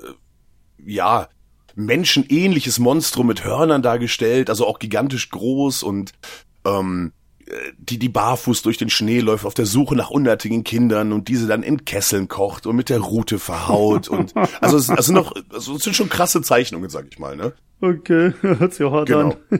ja, 0.77 1.27
menschenähnliches 1.73 2.77
Monstrum 2.77 3.25
mit 3.25 3.43
Hörnern 3.43 3.81
dargestellt, 3.81 4.51
also 4.51 4.67
auch 4.67 4.77
gigantisch 4.77 5.31
groß 5.31 5.81
und 5.81 6.11
ähm, 6.65 7.13
die 7.79 7.97
die 7.97 8.09
barfuß 8.09 8.61
durch 8.61 8.77
den 8.77 8.91
Schnee 8.91 9.21
läuft 9.21 9.43
auf 9.43 9.55
der 9.55 9.65
Suche 9.65 9.95
nach 9.95 10.11
unartigen 10.11 10.63
Kindern 10.63 11.13
und 11.13 11.27
diese 11.27 11.47
dann 11.47 11.63
in 11.63 11.83
Kesseln 11.85 12.27
kocht 12.27 12.67
und 12.67 12.75
mit 12.75 12.89
der 12.89 12.99
Rute 12.99 13.39
verhaut 13.39 14.07
und 14.07 14.35
also 14.61 14.77
es, 14.77 14.91
also 14.91 15.13
noch 15.13 15.33
also 15.49 15.77
es 15.77 15.83
sind 15.83 15.95
schon 15.95 16.09
krasse 16.09 16.43
Zeichnungen, 16.43 16.91
sag 16.91 17.07
ich 17.09 17.17
mal, 17.17 17.35
ne? 17.35 17.53
Okay, 17.81 18.35
hört 18.41 18.75
sich 18.75 18.85
auch 18.85 18.93
hart 18.93 19.07
genau. 19.07 19.35
an. 19.49 19.59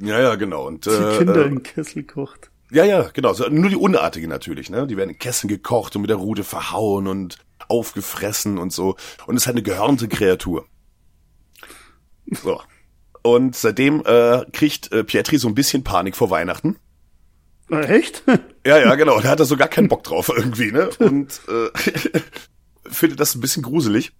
Ja, 0.00 0.20
ja, 0.20 0.36
genau 0.36 0.68
und 0.68 0.86
die 0.86 0.90
äh, 0.90 1.18
Kinder 1.18 1.46
in 1.46 1.64
Kessel 1.64 2.04
kocht. 2.04 2.47
Ja, 2.70 2.84
ja, 2.84 3.08
genau, 3.12 3.34
nur 3.48 3.70
die 3.70 3.76
unartigen 3.76 4.28
natürlich, 4.28 4.68
ne? 4.68 4.86
Die 4.86 4.96
werden 4.96 5.10
in 5.10 5.18
Kesseln 5.18 5.48
gekocht 5.48 5.96
und 5.96 6.02
mit 6.02 6.10
der 6.10 6.18
Rute 6.18 6.44
verhauen 6.44 7.06
und 7.06 7.38
aufgefressen 7.68 8.58
und 8.58 8.72
so 8.72 8.96
und 9.26 9.36
es 9.36 9.42
ist 9.42 9.46
halt 9.46 9.56
eine 9.56 9.62
gehörnte 9.62 10.08
Kreatur. 10.08 10.66
So. 12.30 12.60
Und 13.22 13.56
seitdem 13.56 14.02
äh, 14.04 14.44
kriegt 14.52 14.92
äh, 14.92 15.02
Pietri 15.02 15.38
so 15.38 15.48
ein 15.48 15.54
bisschen 15.54 15.82
Panik 15.82 16.16
vor 16.16 16.30
Weihnachten 16.30 16.76
Echt? 17.70 18.22
Ja, 18.66 18.76
ja, 18.76 18.94
genau. 18.96 19.18
Da 19.20 19.30
hat 19.30 19.40
er 19.40 19.46
so 19.46 19.56
gar 19.56 19.68
keinen 19.68 19.88
Bock 19.88 20.02
drauf 20.02 20.30
irgendwie, 20.34 20.70
ne? 20.72 20.90
Und 20.98 21.40
äh, 21.48 21.70
findet 22.90 23.18
das 23.18 23.34
ein 23.34 23.40
bisschen 23.40 23.62
gruselig. 23.62 24.12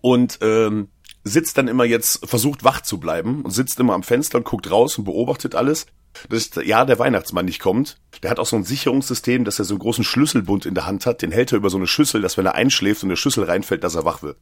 Und 0.00 0.40
ähm, 0.42 0.88
sitzt 1.22 1.58
dann 1.58 1.68
immer 1.68 1.84
jetzt, 1.84 2.26
versucht 2.28 2.64
wach 2.64 2.80
zu 2.80 2.98
bleiben 2.98 3.42
und 3.42 3.52
sitzt 3.52 3.78
immer 3.78 3.94
am 3.94 4.02
Fenster 4.02 4.38
und 4.38 4.44
guckt 4.44 4.68
raus 4.68 4.98
und 4.98 5.04
beobachtet 5.04 5.54
alles. 5.54 5.86
Das 6.28 6.42
ist, 6.42 6.56
ja, 6.56 6.84
der 6.84 6.98
Weihnachtsmann 6.98 7.46
nicht 7.46 7.60
kommt. 7.60 7.98
Der 8.22 8.30
hat 8.30 8.38
auch 8.38 8.46
so 8.46 8.56
ein 8.56 8.64
Sicherungssystem, 8.64 9.44
dass 9.44 9.58
er 9.58 9.64
so 9.64 9.74
einen 9.74 9.80
großen 9.80 10.04
Schlüsselbund 10.04 10.66
in 10.66 10.74
der 10.74 10.86
Hand 10.86 11.06
hat. 11.06 11.22
Den 11.22 11.32
hält 11.32 11.52
er 11.52 11.56
über 11.56 11.70
so 11.70 11.78
eine 11.78 11.86
Schüssel, 11.86 12.20
dass 12.20 12.36
wenn 12.36 12.46
er 12.46 12.54
einschläft 12.54 13.02
und 13.02 13.08
der 13.08 13.16
Schlüssel 13.16 13.44
reinfällt, 13.44 13.82
dass 13.84 13.94
er 13.94 14.04
wach 14.04 14.22
wird. 14.22 14.38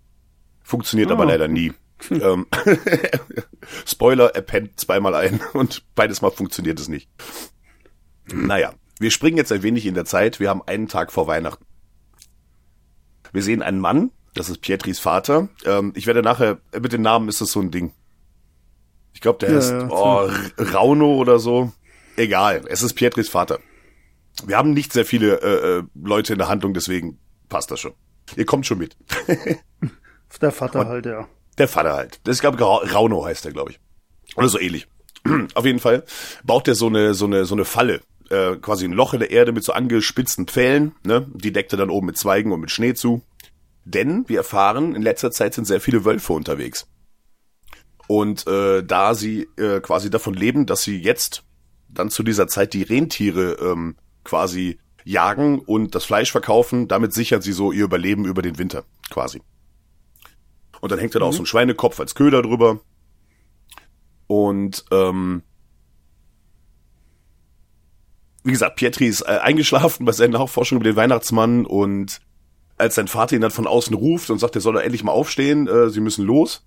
Funktioniert 0.63 1.11
oh. 1.11 1.15
aber 1.15 1.27
leider 1.27 1.49
nie. 1.49 1.73
ähm, 2.11 2.47
Spoiler, 3.87 4.35
er 4.35 4.43
pennt 4.43 4.79
zweimal 4.81 5.15
ein 5.15 5.41
und 5.53 5.83
beides 5.95 6.23
Mal 6.23 6.31
funktioniert 6.31 6.81
es 6.81 6.89
nicht. 6.89 7.09
Naja, 8.33 8.73
wir 8.99 9.11
springen 9.11 9.37
jetzt 9.37 9.53
ein 9.53 9.63
wenig 9.63 9.87
in 9.87 9.95
der 9.95 10.05
Zeit. 10.05 10.41
Wir 10.41 10.49
haben 10.49 10.63
einen 10.63 10.89
Tag 10.89 11.13
vor 11.13 11.27
Weihnachten. 11.27 11.65
Wir 13.33 13.43
sehen 13.43 13.63
einen 13.63 13.81
Mann, 13.81 14.11
das 14.35 14.49
ist 14.49 14.61
Pietris 14.61 14.99
Vater. 14.99 15.49
Ähm, 15.65 15.93
ich 15.95 16.07
werde 16.07 16.23
nachher, 16.23 16.59
mit 16.81 16.93
dem 16.93 17.03
Namen 17.03 17.29
ist 17.29 17.41
das 17.41 17.53
so 17.53 17.61
ein 17.61 17.71
Ding. 17.71 17.93
Ich 19.21 19.23
glaube, 19.23 19.39
der 19.39 19.51
ja, 19.51 19.57
heißt 19.57 19.71
ja, 19.71 19.89
oh, 19.91 20.31
Rauno 20.73 21.15
oder 21.17 21.39
so. 21.39 21.75
Egal, 22.17 22.63
es 22.69 22.83
ist 22.83 22.95
Pietris 22.95 23.29
Vater. 23.29 23.59
Wir 24.47 24.57
haben 24.57 24.73
nicht 24.73 24.95
sehr 24.95 25.05
viele 25.05 25.43
äh, 25.43 25.81
äh 25.81 25.83
Leute 25.95 26.33
in 26.33 26.39
der 26.39 26.49
Handlung, 26.49 26.73
deswegen 26.73 27.19
passt 27.51 27.71
das 27.71 27.81
schon. 27.81 27.93
Ihr 28.37 28.47
kommt 28.47 28.65
schon 28.65 28.79
mit. 28.79 28.97
der 30.41 30.53
Vater 30.53 30.81
Und 30.81 30.89
halt, 30.89 31.05
ja. 31.05 31.29
Der 31.59 31.69
Vater 31.69 31.93
halt. 31.93 32.19
Das 32.25 32.37
ist, 32.37 32.41
glaube 32.41 32.57
ich, 32.57 32.95
Rauno 32.95 33.23
heißt 33.23 33.45
er, 33.45 33.53
glaube 33.53 33.73
ich. 33.73 33.81
Oder 34.37 34.49
so 34.49 34.59
ähnlich. 34.59 34.89
Auf 35.55 35.67
jeden 35.67 35.81
Fall 35.81 36.03
baut 36.43 36.67
er 36.67 36.75
so 36.75 36.87
eine, 36.87 37.13
so 37.13 37.27
eine, 37.27 37.45
so 37.45 37.55
eine 37.55 37.67
Falle, 37.67 38.01
äh, 38.31 38.57
quasi 38.57 38.87
ein 38.87 38.93
Loch 38.93 39.13
in 39.13 39.21
der 39.21 39.33
Erde 39.33 39.53
mit 39.53 39.65
so 39.65 39.75
angespitzten 39.75 40.47
Pfählen, 40.47 40.93
ne? 41.03 41.27
Die 41.35 41.53
deckt 41.53 41.75
er 41.75 41.79
dann 41.79 41.91
oben 41.91 42.07
mit 42.07 42.17
Zweigen 42.17 42.53
und 42.53 42.61
mit 42.61 42.71
Schnee 42.71 42.95
zu. 42.95 43.21
Denn 43.85 44.27
wir 44.31 44.39
erfahren, 44.39 44.95
in 44.95 45.03
letzter 45.03 45.31
Zeit 45.31 45.53
sind 45.53 45.67
sehr 45.67 45.83
viele 45.83 46.07
Wölfe 46.07 46.33
unterwegs. 46.33 46.87
Und 48.11 48.45
äh, 48.49 48.83
da 48.83 49.15
sie 49.15 49.47
äh, 49.57 49.79
quasi 49.79 50.11
davon 50.11 50.35
leben, 50.35 50.67
dass 50.67 50.83
sie 50.83 51.01
jetzt 51.01 51.45
dann 51.89 52.11
zu 52.11 52.25
dieser 52.25 52.49
Zeit 52.49 52.75
die 52.75 52.83
Rentiere 52.83 53.53
ähm, 53.61 53.95
quasi 54.25 54.81
jagen 55.05 55.61
und 55.61 55.95
das 55.95 56.07
Fleisch 56.07 56.33
verkaufen, 56.33 56.89
damit 56.89 57.13
sichern 57.13 57.41
sie 57.41 57.53
so 57.53 57.71
ihr 57.71 57.85
Überleben 57.85 58.25
über 58.25 58.43
den 58.43 58.59
Winter 58.59 58.83
quasi. 59.11 59.43
Und 60.81 60.91
dann 60.91 60.99
hängt 60.99 61.15
dann 61.15 61.23
mhm. 61.23 61.29
auch 61.29 61.33
so 61.33 61.45
ein 61.45 61.47
Schweinekopf 61.47 62.01
als 62.01 62.17
Köder 62.17 62.43
drüber. 62.43 62.81
Und 64.27 64.87
ähm, 64.91 65.45
wie 68.43 68.51
gesagt, 68.51 68.75
Pietri 68.75 69.07
ist 69.07 69.21
äh, 69.21 69.39
eingeschlafen 69.41 70.05
bei 70.05 70.11
seinen 70.11 70.33
Nachforschungen 70.33 70.83
über 70.83 70.91
den 70.91 70.97
Weihnachtsmann 70.97 71.65
und 71.65 72.21
als 72.77 72.97
sein 72.97 73.07
Vater 73.07 73.37
ihn 73.37 73.43
dann 73.43 73.53
von 73.53 73.69
außen 73.69 73.95
ruft 73.95 74.31
und 74.31 74.41
sagt, 74.41 74.57
er 74.57 74.63
soll 74.63 74.75
da 74.75 74.81
endlich 74.81 75.05
mal 75.05 75.13
aufstehen, 75.13 75.69
äh, 75.69 75.91
sie 75.91 76.01
müssen 76.01 76.27
los, 76.27 76.67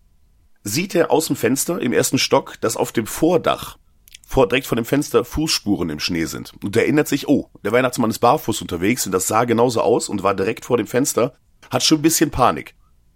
sieht 0.64 0.96
er 0.96 1.12
aus 1.12 1.28
dem 1.28 1.36
Fenster 1.36 1.82
im 1.82 1.94
ersten 1.94 2.18
Stock, 2.18 2.60
dass 2.62 2.78
auf 2.78 2.92
dem 2.92 3.06
Vordach, 3.06 3.78
vor, 4.26 4.48
direkt 4.48 4.68
vor 4.68 4.76
dem 4.76 4.86
Fenster, 4.86 5.26
Fußspuren 5.26 5.90
im 5.90 6.00
Schnee 6.00 6.26
sind. 6.26 6.54
Und 6.64 6.76
er 6.76 6.84
erinnert 6.84 7.08
sich, 7.08 7.28
oh, 7.28 7.50
der 7.64 7.72
Weihnachtsmann 7.72 8.10
ist 8.10 8.20
barfuß 8.20 8.62
unterwegs 8.62 9.06
und 9.06 9.12
das 9.12 9.28
sah 9.28 9.44
genauso 9.44 9.82
aus 9.82 10.10
und 10.10 10.24
war 10.24 10.34
direkt 10.34 10.66
vor 10.66 10.78
dem 10.78 10.88
Fenster, 10.88 11.34
hat 11.70 11.84
schon 11.84 12.00
ein 12.00 12.04
bisschen 12.04 12.32
Panik 12.32 12.76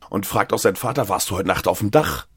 und 0.10 0.26
fragt 0.26 0.54
auch 0.54 0.60
seinen 0.60 0.76
Vater, 0.76 1.10
warst 1.10 1.30
du 1.30 1.36
heute 1.36 1.48
Nacht 1.48 1.68
auf 1.68 1.80
dem 1.80 1.92
Dach? 1.92 2.28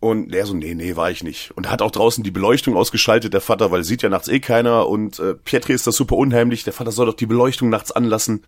Und 0.00 0.32
der 0.32 0.44
so, 0.44 0.52
nee, 0.52 0.74
nee, 0.74 0.96
war 0.96 1.10
ich 1.10 1.22
nicht. 1.22 1.52
Und 1.52 1.70
hat 1.70 1.80
auch 1.80 1.90
draußen 1.90 2.22
die 2.22 2.30
Beleuchtung 2.30 2.76
ausgeschaltet, 2.76 3.32
der 3.32 3.40
Vater, 3.40 3.70
weil 3.70 3.84
sieht 3.84 4.02
ja 4.02 4.10
nachts 4.10 4.28
eh 4.28 4.38
keiner. 4.38 4.86
Und 4.86 5.18
äh, 5.18 5.32
Pietri 5.34 5.72
ist 5.72 5.86
das 5.86 5.96
super 5.96 6.16
unheimlich. 6.16 6.62
Der 6.62 6.74
Vater 6.74 6.92
soll 6.92 7.06
doch 7.06 7.14
die 7.14 7.24
Beleuchtung 7.24 7.70
nachts 7.70 7.90
anlassen. 7.90 8.44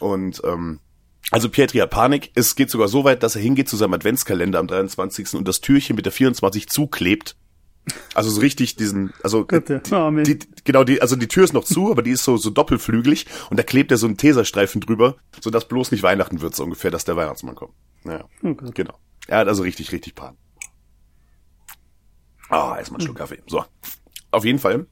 Und 0.00 0.40
ähm, 0.44 0.80
also 1.30 1.48
Pietri 1.48 1.78
hat 1.78 1.90
Panik. 1.90 2.30
Es 2.34 2.54
geht 2.54 2.70
sogar 2.70 2.88
so 2.88 3.04
weit, 3.04 3.22
dass 3.22 3.36
er 3.36 3.42
hingeht 3.42 3.68
zu 3.68 3.76
seinem 3.76 3.94
Adventskalender 3.94 4.58
am 4.58 4.66
23. 4.66 5.34
und 5.34 5.46
das 5.48 5.60
Türchen 5.60 5.96
mit 5.96 6.06
der 6.06 6.12
24 6.12 6.68
zuklebt. 6.68 7.36
Also 8.14 8.30
so 8.30 8.40
richtig 8.40 8.74
diesen, 8.76 9.12
also 9.22 9.44
Bitte. 9.44 9.80
Amen. 9.92 10.24
die, 10.24 10.38
genau 10.64 10.82
die, 10.82 11.00
also 11.00 11.14
die 11.14 11.28
Tür 11.28 11.44
ist 11.44 11.52
noch 11.52 11.64
zu, 11.64 11.90
aber 11.90 12.02
die 12.02 12.10
ist 12.10 12.24
so 12.24 12.36
so 12.36 12.50
doppelflügelig 12.50 13.26
und 13.48 13.58
da 13.58 13.62
klebt 13.62 13.92
er 13.92 13.96
so 13.96 14.06
einen 14.06 14.16
Tesastreifen 14.16 14.80
drüber, 14.80 15.16
so 15.40 15.50
dass 15.50 15.68
bloß 15.68 15.92
nicht 15.92 16.02
Weihnachten 16.02 16.40
wird 16.40 16.56
so 16.56 16.64
ungefähr, 16.64 16.90
dass 16.90 17.04
der 17.04 17.14
Weihnachtsmann 17.14 17.54
kommt. 17.54 17.74
Naja, 18.02 18.24
Oh 18.42 18.54
genau. 18.74 18.98
Er 19.28 19.38
hat 19.38 19.48
also 19.48 19.62
richtig 19.62 19.92
richtig 19.92 20.16
Panik. 20.16 20.38
Ah, 22.48 22.76
erstmal 22.76 23.00
einen 23.00 23.06
Schluck 23.06 23.18
Kaffee. 23.18 23.42
So, 23.46 23.64
auf 24.32 24.44
jeden 24.44 24.58
Fall. 24.58 24.86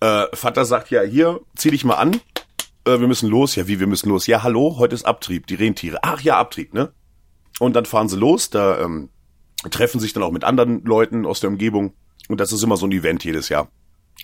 Äh, 0.00 0.26
Vater 0.34 0.64
sagt 0.64 0.90
ja 0.90 1.02
hier, 1.02 1.40
zieh 1.56 1.70
dich 1.70 1.84
mal 1.84 1.94
an. 1.94 2.20
Äh, 2.84 3.00
wir 3.00 3.08
müssen 3.08 3.28
los. 3.28 3.54
Ja, 3.56 3.66
wie 3.68 3.80
wir 3.80 3.86
müssen 3.86 4.08
los? 4.08 4.26
Ja, 4.26 4.42
hallo, 4.42 4.76
heute 4.78 4.94
ist 4.94 5.04
Abtrieb, 5.04 5.46
die 5.46 5.54
Rentiere. 5.54 5.98
Ach 6.02 6.20
ja, 6.20 6.38
Abtrieb, 6.38 6.74
ne? 6.74 6.92
Und 7.58 7.74
dann 7.74 7.84
fahren 7.84 8.08
sie 8.08 8.16
los. 8.16 8.50
Da 8.50 8.80
ähm, 8.80 9.10
treffen 9.70 10.00
sich 10.00 10.12
dann 10.12 10.22
auch 10.22 10.32
mit 10.32 10.44
anderen 10.44 10.84
Leuten 10.84 11.26
aus 11.26 11.40
der 11.40 11.50
Umgebung. 11.50 11.94
Und 12.28 12.40
das 12.40 12.52
ist 12.52 12.62
immer 12.62 12.76
so 12.76 12.86
ein 12.86 12.92
Event 12.92 13.24
jedes 13.24 13.48
Jahr. 13.48 13.70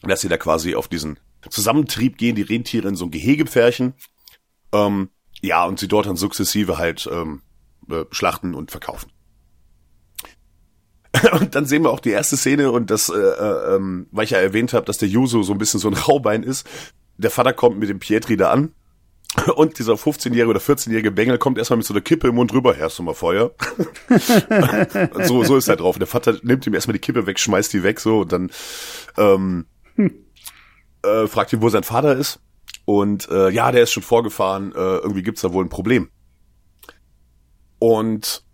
Dass 0.02 0.20
sie 0.20 0.28
da 0.28 0.36
quasi 0.36 0.74
auf 0.74 0.88
diesen 0.88 1.18
Zusammentrieb 1.48 2.18
gehen, 2.18 2.36
die 2.36 2.42
Rentiere 2.42 2.88
in 2.88 2.96
so 2.96 3.06
ein 3.06 3.10
Gehegepferchen. 3.10 3.94
Ähm, 4.72 5.10
ja, 5.40 5.64
und 5.64 5.78
sie 5.78 5.88
dort 5.88 6.06
dann 6.06 6.16
sukzessive 6.16 6.78
halt 6.78 7.08
ähm, 7.12 7.42
äh, 7.88 8.04
schlachten 8.10 8.54
und 8.54 8.70
verkaufen. 8.70 9.10
Und 11.32 11.54
dann 11.54 11.64
sehen 11.64 11.82
wir 11.82 11.90
auch 11.90 12.00
die 12.00 12.10
erste 12.10 12.36
Szene 12.36 12.70
und 12.70 12.90
das, 12.90 13.08
äh, 13.08 13.14
äh, 13.16 13.74
ähm, 13.74 14.06
weil 14.10 14.24
ich 14.24 14.30
ja 14.30 14.38
erwähnt 14.38 14.72
habe, 14.74 14.84
dass 14.84 14.98
der 14.98 15.08
Yuso 15.08 15.42
so 15.42 15.52
ein 15.52 15.58
bisschen 15.58 15.80
so 15.80 15.88
ein 15.88 15.94
Raubein 15.94 16.42
ist. 16.42 16.68
Der 17.18 17.30
Vater 17.30 17.52
kommt 17.52 17.78
mit 17.78 17.88
dem 17.88 17.98
Pietri 17.98 18.36
da 18.36 18.50
an 18.50 18.72
und 19.56 19.78
dieser 19.78 19.94
15-jährige 19.94 20.48
oder 20.48 20.60
14-jährige 20.60 21.10
Bengel 21.10 21.38
kommt 21.38 21.58
erstmal 21.58 21.78
mit 21.78 21.86
so 21.86 21.92
einer 21.92 22.00
Kippe 22.00 22.28
im 22.28 22.36
Mund 22.36 22.52
rüber, 22.52 22.74
herrst 22.74 22.98
du 22.98 23.02
mal 23.02 23.14
Feuer? 23.14 23.52
So, 25.24 25.44
so 25.44 25.56
ist 25.56 25.68
er 25.68 25.76
drauf. 25.76 25.98
Der 25.98 26.06
Vater 26.06 26.38
nimmt 26.42 26.66
ihm 26.66 26.74
erstmal 26.74 26.94
die 26.94 27.00
Kippe 27.00 27.26
weg, 27.26 27.38
schmeißt 27.38 27.72
die 27.72 27.82
weg 27.82 28.00
so 28.00 28.20
und 28.20 28.32
dann 28.32 28.50
ähm, 29.16 29.66
äh, 31.02 31.26
fragt 31.26 31.52
ihn, 31.52 31.60
wo 31.60 31.68
sein 31.68 31.82
Vater 31.82 32.16
ist. 32.16 32.40
Und 32.84 33.28
äh, 33.28 33.50
ja, 33.50 33.70
der 33.70 33.82
ist 33.82 33.92
schon 33.92 34.02
vorgefahren, 34.02 34.72
äh, 34.72 34.78
irgendwie 34.78 35.22
gibt's 35.22 35.42
da 35.42 35.52
wohl 35.52 35.64
ein 35.64 35.68
Problem. 35.68 36.08
Und 37.78 38.44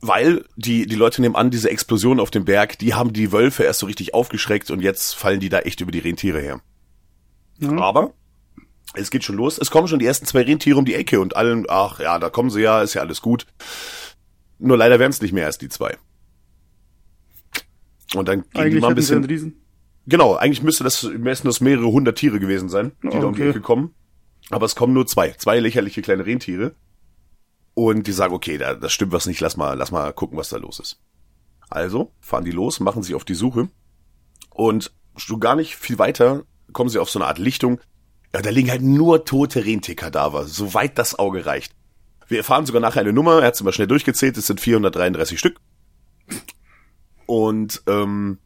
weil 0.00 0.44
die, 0.56 0.86
die 0.86 0.96
Leute 0.96 1.22
nehmen 1.22 1.34
an, 1.34 1.50
diese 1.50 1.70
Explosion 1.70 2.20
auf 2.20 2.30
dem 2.30 2.44
Berg, 2.44 2.78
die 2.78 2.94
haben 2.94 3.12
die 3.12 3.32
Wölfe 3.32 3.64
erst 3.64 3.80
so 3.80 3.86
richtig 3.86 4.14
aufgeschreckt 4.14 4.70
und 4.70 4.80
jetzt 4.80 5.14
fallen 5.14 5.40
die 5.40 5.48
da 5.48 5.60
echt 5.60 5.80
über 5.80 5.90
die 5.90 5.98
Rentiere 5.98 6.40
her. 6.40 6.60
Aber 7.62 8.14
es 8.94 9.10
geht 9.10 9.24
schon 9.24 9.36
los. 9.36 9.58
Es 9.58 9.70
kommen 9.70 9.88
schon 9.88 9.98
die 9.98 10.06
ersten 10.06 10.26
zwei 10.26 10.42
Rentiere 10.42 10.78
um 10.78 10.84
die 10.84 10.94
Ecke 10.94 11.20
und 11.20 11.36
allen, 11.36 11.66
ach 11.68 12.00
ja, 12.00 12.18
da 12.18 12.30
kommen 12.30 12.50
sie 12.50 12.62
ja, 12.62 12.82
ist 12.82 12.94
ja 12.94 13.02
alles 13.02 13.20
gut. 13.22 13.46
Nur 14.58 14.76
leider 14.76 14.98
werden 14.98 15.10
es 15.10 15.20
nicht 15.20 15.32
mehr 15.32 15.46
als 15.46 15.58
die 15.58 15.68
zwei. 15.68 15.96
Und 18.14 18.28
dann 18.28 18.44
gehen 18.52 18.70
die 18.70 18.80
mal 18.80 18.88
ein 18.88 18.94
bisschen. 18.94 19.62
Genau, 20.06 20.36
eigentlich 20.36 20.62
müsste 20.62 20.84
das 20.84 21.02
müssten 21.02 21.48
das 21.48 21.60
mehrere 21.60 21.86
hundert 21.86 22.16
Tiere 22.16 22.40
gewesen 22.40 22.68
sein, 22.70 22.92
die 23.02 23.10
da 23.10 23.26
um 23.26 23.34
die 23.34 23.42
Okay. 23.42 23.50
Ecke 23.50 23.60
kommen. 23.60 23.94
Aber 24.50 24.64
es 24.64 24.74
kommen 24.74 24.94
nur 24.94 25.06
zwei, 25.06 25.32
zwei 25.32 25.60
lächerliche 25.60 26.00
kleine 26.00 26.24
Rentiere. 26.24 26.74
Und 27.74 28.06
die 28.06 28.12
sagen, 28.12 28.34
okay, 28.34 28.58
da, 28.58 28.74
das 28.74 28.92
stimmt 28.92 29.12
was 29.12 29.26
nicht, 29.26 29.40
lass 29.40 29.56
mal, 29.56 29.74
lass 29.74 29.90
mal 29.92 30.12
gucken, 30.12 30.38
was 30.38 30.48
da 30.48 30.56
los 30.56 30.80
ist. 30.80 31.00
Also 31.68 32.12
fahren 32.20 32.44
die 32.44 32.50
los, 32.50 32.80
machen 32.80 33.02
sich 33.02 33.14
auf 33.14 33.24
die 33.24 33.34
Suche. 33.34 33.68
Und 34.50 34.92
schon 35.16 35.38
gar 35.40 35.54
nicht 35.54 35.76
viel 35.76 35.98
weiter 35.98 36.44
kommen 36.72 36.90
sie 36.90 36.98
auf 36.98 37.10
so 37.10 37.18
eine 37.18 37.26
Art 37.26 37.38
Lichtung. 37.38 37.80
Ja, 38.34 38.42
da 38.42 38.50
liegen 38.50 38.70
halt 38.70 38.82
nur 38.82 39.24
tote 39.24 39.64
Rentierkadaver, 39.64 40.46
soweit 40.46 40.98
das 40.98 41.18
Auge 41.18 41.46
reicht. 41.46 41.74
Wir 42.28 42.38
erfahren 42.38 42.66
sogar 42.66 42.82
nachher 42.82 43.00
eine 43.00 43.12
Nummer, 43.12 43.40
er 43.40 43.46
hat 43.46 43.54
es 43.54 43.60
immer 43.62 43.72
schnell 43.72 43.86
durchgezählt, 43.86 44.36
es 44.36 44.46
sind 44.46 44.60
433 44.60 45.38
Stück. 45.38 45.58
Und 47.24 47.82
ähm, 47.86 48.38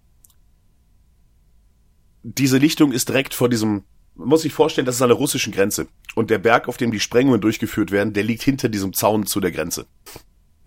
diese 2.22 2.58
Lichtung 2.58 2.92
ist 2.92 3.08
direkt 3.08 3.35
vor 3.35 3.48
diesem, 3.48 3.85
man 4.14 4.28
muss 4.28 4.42
sich 4.42 4.52
vorstellen, 4.52 4.87
das 4.87 4.96
ist 4.96 5.02
an 5.02 5.08
der 5.08 5.18
russischen 5.18 5.52
Grenze. 5.52 5.88
Und 6.14 6.30
der 6.30 6.38
Berg, 6.38 6.68
auf 6.68 6.76
dem 6.76 6.92
die 6.92 7.00
Sprengungen 7.00 7.40
durchgeführt 7.40 7.90
werden, 7.90 8.12
der 8.12 8.22
liegt 8.22 8.42
hinter 8.42 8.68
diesem 8.68 8.92
Zaun 8.92 9.26
zu 9.26 9.40
der 9.40 9.50
Grenze. 9.50 9.87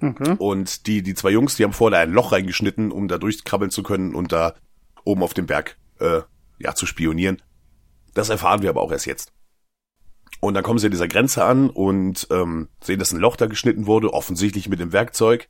Okay. 0.02 0.36
Und 0.38 0.88
die, 0.88 1.02
die 1.02 1.14
zwei 1.14 1.30
Jungs, 1.30 1.56
die 1.56 1.64
haben 1.64 1.74
vorher 1.74 2.00
ein 2.00 2.12
Loch 2.12 2.34
reingeschnitten, 2.34 2.92
um 2.92 3.08
da 3.08 3.18
durchkrabbeln 3.18 3.72
zu 3.72 3.82
können 3.82 4.14
und 4.14 4.32
da 4.34 4.56
oben 5.06 5.24
auf 5.24 5.34
dem 5.34 5.46
Berg 5.46 5.78
äh, 6.00 6.22
ja 6.60 6.76
zu 6.76 6.86
spionieren. 6.86 7.42
Das 8.14 8.30
erfahren 8.30 8.62
wir 8.62 8.70
aber 8.70 8.82
auch 8.82 8.92
erst 8.92 9.06
jetzt. 9.06 9.34
Und 10.40 10.54
dann 10.54 10.64
kommen 10.64 10.80
sie 10.80 10.88
an 10.88 10.92
dieser 10.92 11.08
Grenze 11.08 11.44
an 11.44 11.70
und 11.70 12.28
ähm, 12.32 12.68
sehen, 12.82 13.00
dass 13.00 13.12
ein 13.12 13.20
Loch 13.20 13.36
da 13.36 13.48
geschnitten 13.48 13.88
wurde, 13.88 14.14
offensichtlich 14.14 14.70
mit 14.70 14.80
dem 14.80 14.94
Werkzeug. 14.94 15.48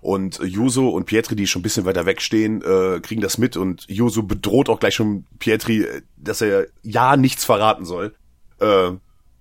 Und 0.00 0.38
Juso 0.38 0.88
und 0.90 1.06
Pietri, 1.06 1.36
die 1.36 1.46
schon 1.46 1.60
ein 1.60 1.62
bisschen 1.62 1.84
weiter 1.84 2.06
wegstehen, 2.06 2.62
äh, 2.62 3.00
kriegen 3.00 3.22
das 3.22 3.38
mit 3.38 3.56
und 3.56 3.86
Juso 3.88 4.22
bedroht 4.22 4.68
auch 4.68 4.78
gleich 4.78 4.94
schon 4.94 5.24
Pietri, 5.38 5.82
äh, 5.82 6.02
dass 6.16 6.40
er 6.42 6.66
ja 6.82 7.16
nichts 7.16 7.44
verraten 7.44 7.84
soll. 7.84 8.14
Äh, 8.60 8.92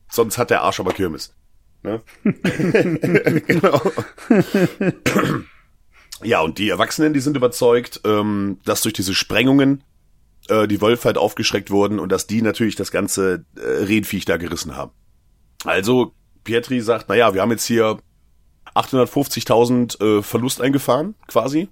sonst 0.09 0.37
hat 0.37 0.49
der 0.49 0.61
Arsch 0.61 0.79
aber 0.79 0.93
Kirmes. 0.93 1.35
Ne? 1.83 2.01
genau. 3.47 3.79
ja, 6.23 6.41
und 6.41 6.57
die 6.57 6.69
Erwachsenen, 6.69 7.13
die 7.13 7.19
sind 7.19 7.37
überzeugt, 7.37 8.01
ähm, 8.05 8.59
dass 8.65 8.81
durch 8.81 8.93
diese 8.93 9.13
Sprengungen 9.13 9.83
äh, 10.49 10.67
die 10.67 10.81
Wölfe 10.81 11.05
halt 11.05 11.17
aufgeschreckt 11.17 11.71
wurden 11.71 11.99
und 11.99 12.11
dass 12.11 12.27
die 12.27 12.41
natürlich 12.41 12.75
das 12.75 12.91
ganze 12.91 13.45
äh, 13.55 13.61
Rehviech 13.61 14.25
da 14.25 14.37
gerissen 14.37 14.75
haben. 14.75 14.91
Also 15.63 16.13
Pietri 16.43 16.81
sagt, 16.81 17.09
naja, 17.09 17.33
wir 17.33 17.41
haben 17.41 17.51
jetzt 17.51 17.65
hier 17.65 17.97
850.000 18.75 20.19
äh, 20.19 20.21
Verlust 20.21 20.61
eingefahren, 20.61 21.15
quasi. 21.27 21.69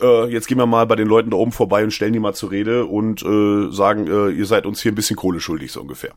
Äh, 0.00 0.32
jetzt 0.32 0.46
gehen 0.46 0.58
wir 0.58 0.66
mal 0.66 0.86
bei 0.86 0.96
den 0.96 1.08
Leuten 1.08 1.30
da 1.30 1.36
oben 1.36 1.52
vorbei 1.52 1.84
und 1.84 1.92
stellen 1.92 2.12
die 2.12 2.18
mal 2.18 2.34
zur 2.34 2.50
Rede 2.50 2.86
und 2.86 3.22
äh, 3.22 3.70
sagen, 3.72 4.06
äh, 4.06 4.30
ihr 4.30 4.46
seid 4.46 4.66
uns 4.66 4.80
hier 4.82 4.92
ein 4.92 4.96
bisschen 4.96 5.16
Kohle 5.16 5.40
schuldig, 5.40 5.72
so 5.72 5.80
ungefähr. 5.80 6.12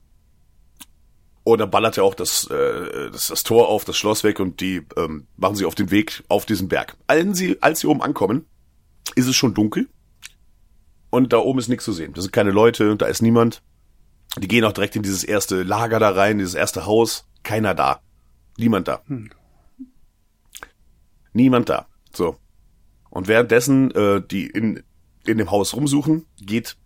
Und 1.45 1.59
dann 1.59 1.69
ballert 1.69 1.97
er 1.97 2.05
auch 2.05 2.15
das, 2.15 2.49
äh, 2.49 3.11
das, 3.11 3.27
das 3.27 3.43
Tor 3.43 3.67
auf, 3.67 3.83
das 3.83 3.97
Schloss 3.97 4.23
weg 4.23 4.39
und 4.39 4.61
die 4.61 4.81
ähm, 4.95 5.27
machen 5.35 5.55
sie 5.55 5.65
auf 5.65 5.75
den 5.75 5.91
Weg 5.91 6.23
auf 6.29 6.45
diesen 6.45 6.69
Berg. 6.69 6.95
Als 7.07 7.37
sie, 7.37 7.61
als 7.61 7.81
sie 7.81 7.87
oben 7.87 8.01
ankommen, 8.01 8.45
ist 9.15 9.27
es 9.27 9.35
schon 9.35 9.53
dunkel 9.53 9.89
und 11.13 11.31
da 11.31 11.37
oben 11.37 11.59
ist 11.59 11.67
nichts 11.67 11.85
zu 11.85 11.93
sehen. 11.93 12.13
Da 12.13 12.21
sind 12.21 12.31
keine 12.33 12.49
Leute, 12.49 12.95
da 12.95 13.05
ist 13.05 13.21
niemand. 13.21 13.61
Die 14.39 14.47
gehen 14.47 14.65
auch 14.65 14.71
direkt 14.71 14.95
in 14.95 15.03
dieses 15.03 15.23
erste 15.23 15.61
Lager 15.61 15.99
da 15.99 16.09
rein, 16.09 16.39
dieses 16.39 16.55
erste 16.55 16.87
Haus. 16.87 17.29
Keiner 17.43 17.75
da. 17.75 18.01
Niemand 18.57 18.87
da. 18.87 19.03
Niemand 21.31 21.69
da. 21.69 21.85
So. 22.15 22.37
Und 23.11 23.27
währenddessen 23.27 23.91
äh, 23.91 24.23
die 24.25 24.47
in, 24.47 24.81
in 25.27 25.37
dem 25.37 25.51
Haus 25.51 25.75
rumsuchen, 25.75 26.25
geht, 26.41 26.77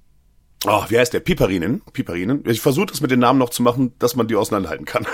oh, 0.66 0.84
wie 0.90 1.00
heißt 1.00 1.14
der? 1.14 1.22
Piperinen. 1.22 1.82
Piperinen. 1.94 2.44
Ich 2.48 2.60
versuche 2.60 2.88
das 2.88 3.00
mit 3.00 3.12
den 3.12 3.20
Namen 3.20 3.40
noch 3.40 3.52
zu 3.52 3.64
machen, 3.64 3.94
dass 3.98 4.18
man 4.18 4.28
die 4.28 4.36
auseinanderhalten 4.36 4.86
kann. 4.86 5.06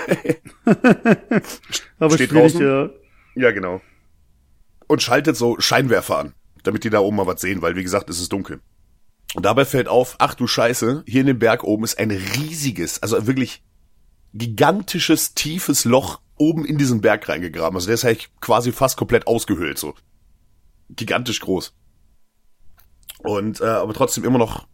Aber 1.99 2.15
Steht 2.15 2.31
draußen. 2.31 2.59
ja. 2.59 2.89
ja, 3.35 3.51
genau. 3.51 3.79
Und 4.87 5.03
schaltet 5.03 5.37
so 5.37 5.59
Scheinwerfer 5.59 6.17
an. 6.17 6.33
damit 6.63 6.83
die 6.83 6.89
da 6.89 6.99
oben 6.99 7.17
mal 7.17 7.27
was 7.27 7.41
sehen, 7.41 7.61
weil 7.61 7.75
wie 7.75 7.83
gesagt, 7.83 8.09
es 8.09 8.19
ist 8.19 8.31
dunkel. 8.33 8.59
Und 9.35 9.45
dabei 9.45 9.65
fällt 9.65 9.87
auf, 9.87 10.15
ach 10.19 10.35
du 10.35 10.47
Scheiße, 10.47 11.03
hier 11.07 11.21
in 11.21 11.27
dem 11.27 11.39
Berg 11.39 11.63
oben 11.63 11.83
ist 11.83 11.97
ein 11.97 12.11
riesiges, 12.11 13.01
also 13.01 13.25
wirklich 13.25 13.63
gigantisches, 14.33 15.33
tiefes 15.33 15.85
Loch 15.85 16.21
oben 16.37 16.65
in 16.65 16.77
diesen 16.77 17.01
Berg 17.01 17.27
reingegraben. 17.29 17.75
Also 17.75 17.87
der 17.87 17.95
ist 17.95 18.05
eigentlich 18.05 18.29
quasi 18.41 18.71
fast 18.71 18.97
komplett 18.97 19.27
ausgehöhlt, 19.27 19.77
so. 19.77 19.95
Gigantisch 20.89 21.39
groß. 21.39 21.73
Und 23.19 23.61
äh, 23.61 23.65
aber 23.65 23.93
trotzdem 23.93 24.23
immer 24.23 24.37
noch 24.37 24.67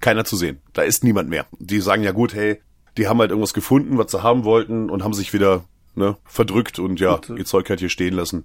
keiner 0.00 0.24
zu 0.24 0.36
sehen. 0.36 0.60
Da 0.72 0.82
ist 0.82 1.02
niemand 1.02 1.28
mehr. 1.28 1.46
Die 1.58 1.80
sagen 1.80 2.02
ja 2.02 2.12
gut, 2.12 2.34
hey, 2.34 2.60
die 2.96 3.08
haben 3.08 3.18
halt 3.18 3.30
irgendwas 3.30 3.54
gefunden, 3.54 3.98
was 3.98 4.10
sie 4.10 4.22
haben 4.22 4.44
wollten 4.44 4.90
und 4.90 5.02
haben 5.02 5.14
sich 5.14 5.32
wieder 5.32 5.64
ne, 5.94 6.16
verdrückt 6.24 6.78
und 6.78 7.00
ja, 7.00 7.16
Bitte. 7.16 7.36
ihr 7.36 7.44
Zeug 7.44 7.68
halt 7.70 7.80
hier 7.80 7.88
stehen 7.88 8.14
lassen. 8.14 8.44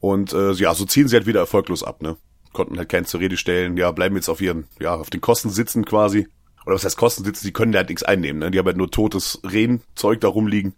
Und 0.00 0.32
äh, 0.32 0.52
ja, 0.52 0.74
so 0.74 0.84
ziehen 0.84 1.08
sie 1.08 1.16
halt 1.16 1.26
wieder 1.26 1.40
erfolglos 1.40 1.82
ab, 1.82 2.02
ne? 2.02 2.16
Konnten 2.54 2.78
halt 2.78 2.88
keinen 2.88 3.04
zur 3.04 3.20
Rede 3.20 3.36
stellen, 3.36 3.76
ja, 3.76 3.90
bleiben 3.90 4.16
jetzt 4.16 4.30
auf 4.30 4.40
ihren, 4.40 4.66
ja, 4.80 4.94
auf 4.94 5.10
den 5.10 5.20
Kosten 5.20 5.50
sitzen 5.50 5.84
quasi. 5.84 6.26
Oder 6.64 6.76
was 6.76 6.84
heißt 6.84 6.96
Kosten 6.96 7.24
sitzen, 7.24 7.46
die 7.46 7.52
können 7.52 7.72
da 7.72 7.80
halt 7.80 7.90
nichts 7.90 8.02
einnehmen, 8.02 8.38
ne? 8.38 8.50
Die 8.50 8.58
haben 8.58 8.66
halt 8.66 8.78
nur 8.78 8.90
totes 8.90 9.40
Rehenzeug 9.44 10.22
da 10.22 10.28
rumliegen. 10.28 10.74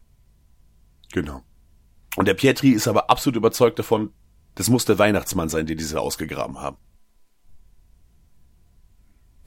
Genau. 1.13 1.43
Und 2.17 2.27
der 2.27 2.35
Pietri 2.35 2.71
ist 2.71 2.89
aber 2.89 3.11
absolut 3.11 3.37
überzeugt 3.37 3.79
davon, 3.79 4.11
das 4.57 4.69
muss 4.69 4.85
der 4.87 4.99
Weihnachtsmann 4.99 5.49
sein, 5.49 5.67
den 5.67 5.79
diese 5.79 6.01
ausgegraben 6.01 6.59
haben. 6.59 6.79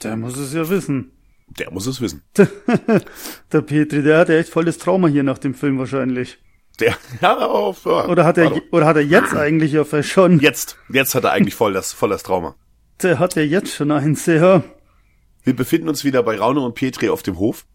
Der 0.03 0.15
muss 0.15 0.37
es 0.37 0.53
ja 0.53 0.69
wissen. 0.69 1.11
Der 1.57 1.71
muss 1.71 1.87
es 1.87 1.99
wissen. 1.99 2.21
Der 3.51 3.61
Petri, 3.61 4.03
der 4.03 4.19
hat 4.19 4.29
ja 4.29 4.35
echt 4.35 4.49
volles 4.49 4.77
Trauma 4.77 5.07
hier 5.07 5.23
nach 5.23 5.39
dem 5.39 5.55
Film 5.55 5.79
wahrscheinlich. 5.79 6.37
Der, 6.79 6.95
ja, 7.21 7.37
auf, 7.37 7.85
ja, 7.85 8.07
Oder 8.07 8.25
hat 8.25 8.37
er, 8.37 8.53
oder 8.71 8.85
hat 8.85 8.95
er 8.95 9.03
jetzt 9.03 9.33
eigentlich 9.33 9.73
ja 9.73 9.83
vielleicht 9.83 10.09
schon? 10.09 10.39
Jetzt, 10.39 10.77
jetzt 10.89 11.13
hat 11.15 11.25
er 11.25 11.31
eigentlich 11.31 11.55
voll 11.55 11.73
das, 11.73 11.91
voll 11.91 12.09
das 12.09 12.23
Trauma. 12.23 12.55
Der 13.01 13.19
hat 13.19 13.35
ja 13.35 13.41
jetzt 13.41 13.73
schon 13.73 13.91
eins, 13.91 14.25
ja. 14.25 14.63
Wir 15.43 15.55
befinden 15.55 15.89
uns 15.89 16.03
wieder 16.03 16.23
bei 16.23 16.37
Raune 16.37 16.61
und 16.61 16.75
Pietri 16.75 17.09
auf 17.09 17.23
dem 17.23 17.37
Hof. 17.37 17.65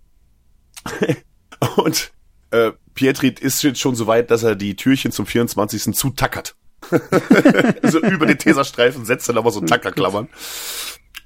und 1.77 2.13
äh, 2.51 2.73
Pietri 2.95 3.35
ist 3.41 3.63
jetzt 3.63 3.81
schon 3.81 3.95
so 3.95 4.07
weit, 4.07 4.31
dass 4.31 4.43
er 4.43 4.55
die 4.55 4.77
Türchen 4.77 5.13
zum 5.13 5.27
24. 5.27 5.95
zutackert. 5.95 6.57
so 7.83 8.01
über 8.01 8.27
den 8.27 8.39
Teserstreifen 8.39 9.05
setzt 9.05 9.29
dann 9.29 9.39
aber 9.39 9.51
so 9.51 9.61
Tackerklammern. 9.61 10.29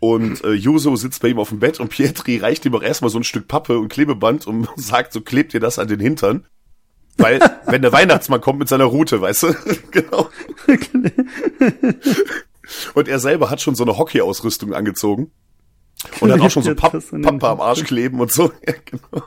Und 0.00 0.44
äh, 0.44 0.52
Juso 0.52 0.94
sitzt 0.94 1.22
bei 1.22 1.28
ihm 1.28 1.40
auf 1.40 1.48
dem 1.48 1.58
Bett 1.58 1.80
und 1.80 1.88
Pietri 1.88 2.38
reicht 2.38 2.64
ihm 2.64 2.74
auch 2.74 2.82
erstmal 2.82 3.10
so 3.10 3.18
ein 3.18 3.24
Stück 3.24 3.48
Pappe 3.48 3.78
und 3.78 3.88
Klebeband 3.88 4.46
und 4.46 4.68
sagt, 4.76 5.12
so 5.12 5.20
klebt 5.20 5.54
ihr 5.54 5.60
das 5.60 5.78
an 5.78 5.88
den 5.88 6.00
Hintern. 6.00 6.46
Weil, 7.18 7.40
wenn 7.66 7.82
der 7.82 7.92
Weihnachtsmann 7.92 8.40
kommt 8.40 8.60
mit 8.60 8.68
seiner 8.68 8.84
Rute, 8.84 9.20
weißt 9.20 9.42
du? 9.42 9.54
genau. 9.90 10.30
Und 12.94 13.08
er 13.08 13.18
selber 13.18 13.50
hat 13.50 13.60
schon 13.60 13.74
so 13.74 13.84
eine 13.84 13.98
Hockey-Ausrüstung 13.98 14.72
angezogen. 14.72 15.32
Und 16.20 16.32
hat 16.32 16.40
auch 16.40 16.50
schon 16.50 16.62
so 16.62 16.74
Papp, 16.74 16.92
Pappe 16.92 17.48
am 17.48 17.60
Arsch 17.60 17.84
kleben 17.84 18.20
und 18.20 18.32
so. 18.32 18.52
Ja, 18.66 18.74
genau. 18.84 19.24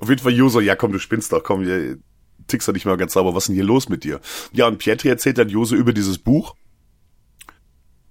Auf 0.00 0.08
jeden 0.08 0.22
Fall 0.22 0.32
Joso, 0.32 0.60
ja 0.60 0.74
komm, 0.74 0.92
du 0.92 0.98
spinnst 0.98 1.30
doch, 1.32 1.44
komm, 1.44 1.66
tickst 2.46 2.66
doch 2.66 2.72
nicht 2.72 2.86
mal 2.86 2.96
ganz 2.96 3.12
sauber, 3.12 3.34
was 3.34 3.44
ist 3.44 3.48
denn 3.48 3.56
hier 3.56 3.64
los 3.64 3.90
mit 3.90 4.02
dir? 4.02 4.20
Ja, 4.52 4.66
und 4.66 4.78
Pietri 4.78 5.08
erzählt 5.08 5.36
dann 5.36 5.50
Joso 5.50 5.76
über 5.76 5.92
dieses 5.92 6.18
Buch. 6.18 6.54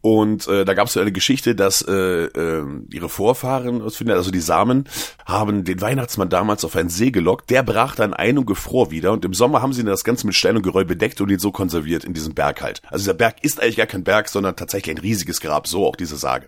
Und 0.01 0.47
äh, 0.47 0.63
da 0.63 0.73
gab 0.75 0.88
es 0.88 0.93
so 0.93 0.99
eine 0.99 1.12
Geschichte, 1.12 1.55
dass 1.55 1.81
äh, 1.81 1.91
äh, 2.25 2.63
ihre 2.93 3.10
Vorfahren, 3.10 3.81
also 3.81 4.31
die 4.31 4.39
Samen, 4.39 4.88
haben 5.25 5.63
den 5.63 5.81
Weihnachtsmann 5.81 6.29
damals 6.29 6.63
auf 6.63 6.75
einen 6.75 6.89
See 6.89 7.12
gelockt. 7.12 7.49
Der 7.49 7.63
brach 7.63 7.95
dann 7.95 8.13
ein 8.13 8.38
und 8.38 8.45
gefror 8.45 8.91
wieder. 8.91 9.12
Und 9.12 9.25
im 9.25 9.33
Sommer 9.33 9.62
haben 9.62 9.73
sie 9.73 9.81
dann 9.81 9.89
das 9.91 10.03
Ganze 10.03 10.25
mit 10.27 10.36
Stein 10.36 10.55
und 10.55 10.62
Geröll 10.62 10.86
bedeckt 10.86 11.19
und 11.19 11.29
ihn 11.29 11.39
so 11.39 11.51
konserviert 11.51 12.03
in 12.05 12.13
diesem 12.13 12.36
Berg 12.36 12.62
halt. 12.62 12.81
Also 12.86 13.03
dieser 13.03 13.15
Berg 13.15 13.43
ist 13.43 13.62
eigentlich 13.62 13.75
gar 13.77 13.88
kein 13.88 14.03
Berg, 14.03 14.29
sondern 14.29 14.55
tatsächlich 14.55 14.95
ein 14.95 15.01
riesiges 15.01 15.41
Grab. 15.41 15.67
So 15.67 15.86
auch 15.86 15.95
diese 15.95 16.15
Sage. 16.15 16.47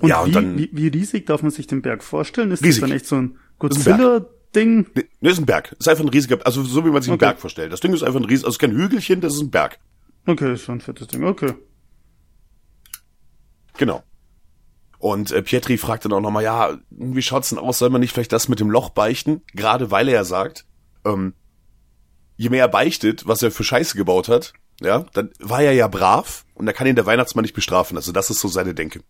Und, 0.00 0.08
Ja, 0.08 0.20
und 0.22 0.28
wie, 0.30 0.32
dann- 0.32 0.58
wie, 0.58 0.70
wie 0.72 0.88
riesig 0.88 1.26
darf 1.26 1.42
man 1.42 1.50
sich 1.50 1.66
den 1.66 1.82
Berg 1.82 2.02
vorstellen? 2.02 2.50
Ist 2.50 2.62
Riesig. 2.64 2.80
das 2.80 2.88
dann 2.88 2.96
echt 2.96 3.06
so 3.06 3.16
ein 3.16 3.24
ist 3.24 3.32
ein 3.32 3.58
Godzilla-Ding? 3.58 4.86
Nee, 5.20 5.30
ist 5.30 5.38
ein 5.38 5.46
Berg. 5.46 5.76
Ist 5.78 5.88
einfach 5.88 6.04
ein 6.04 6.08
riesiger, 6.08 6.38
also 6.44 6.62
so 6.62 6.84
wie 6.84 6.90
man 6.90 7.02
sich 7.02 7.10
einen 7.10 7.16
Okay. 7.16 7.26
Berg 7.26 7.38
vorstellt. 7.40 7.72
Das 7.72 7.80
Ding 7.80 7.92
ist 7.92 8.02
einfach 8.02 8.20
ein 8.20 8.24
riesiger, 8.24 8.46
also 8.48 8.58
kein 8.58 8.72
Hügelchen, 8.72 9.20
das 9.20 9.34
ist 9.34 9.40
ein 9.42 9.50
Berg. 9.50 9.78
Okay, 10.26 10.54
ist 10.54 10.62
schon 10.62 10.76
ein 10.76 10.80
fettes 10.80 11.08
Ding. 11.08 11.24
Okay. 11.24 11.54
Genau. 13.76 14.02
Und 14.98 15.32
äh, 15.32 15.42
Pietri 15.42 15.76
fragt 15.76 16.04
dann 16.04 16.12
auch 16.12 16.20
nochmal, 16.20 16.44
ja, 16.44 16.78
wie 16.90 17.22
schaut's 17.22 17.50
denn 17.50 17.58
aus? 17.58 17.78
Soll 17.78 17.90
man 17.90 18.00
nicht 18.00 18.12
vielleicht 18.12 18.32
das 18.32 18.48
mit 18.48 18.60
dem 18.60 18.70
Loch 18.70 18.90
beichten? 18.90 19.42
Gerade 19.52 19.90
weil 19.90 20.08
er 20.08 20.14
ja 20.14 20.24
sagt, 20.24 20.64
ähm, 21.04 21.34
je 22.36 22.48
mehr 22.48 22.64
er 22.64 22.68
beichtet, 22.68 23.26
was 23.26 23.42
er 23.42 23.50
für 23.50 23.64
Scheiße 23.64 23.96
gebaut 23.96 24.28
hat, 24.28 24.54
ja, 24.80 25.04
dann 25.12 25.30
war 25.40 25.60
er 25.60 25.72
ja 25.72 25.88
brav 25.88 26.44
und 26.54 26.66
da 26.66 26.72
kann 26.72 26.86
ihn 26.86 26.96
der 26.96 27.06
Weihnachtsmann 27.06 27.42
nicht 27.42 27.54
bestrafen. 27.54 27.96
Also 27.96 28.12
das 28.12 28.30
ist 28.30 28.40
so 28.40 28.48
seine 28.48 28.74
Denke. 28.74 29.02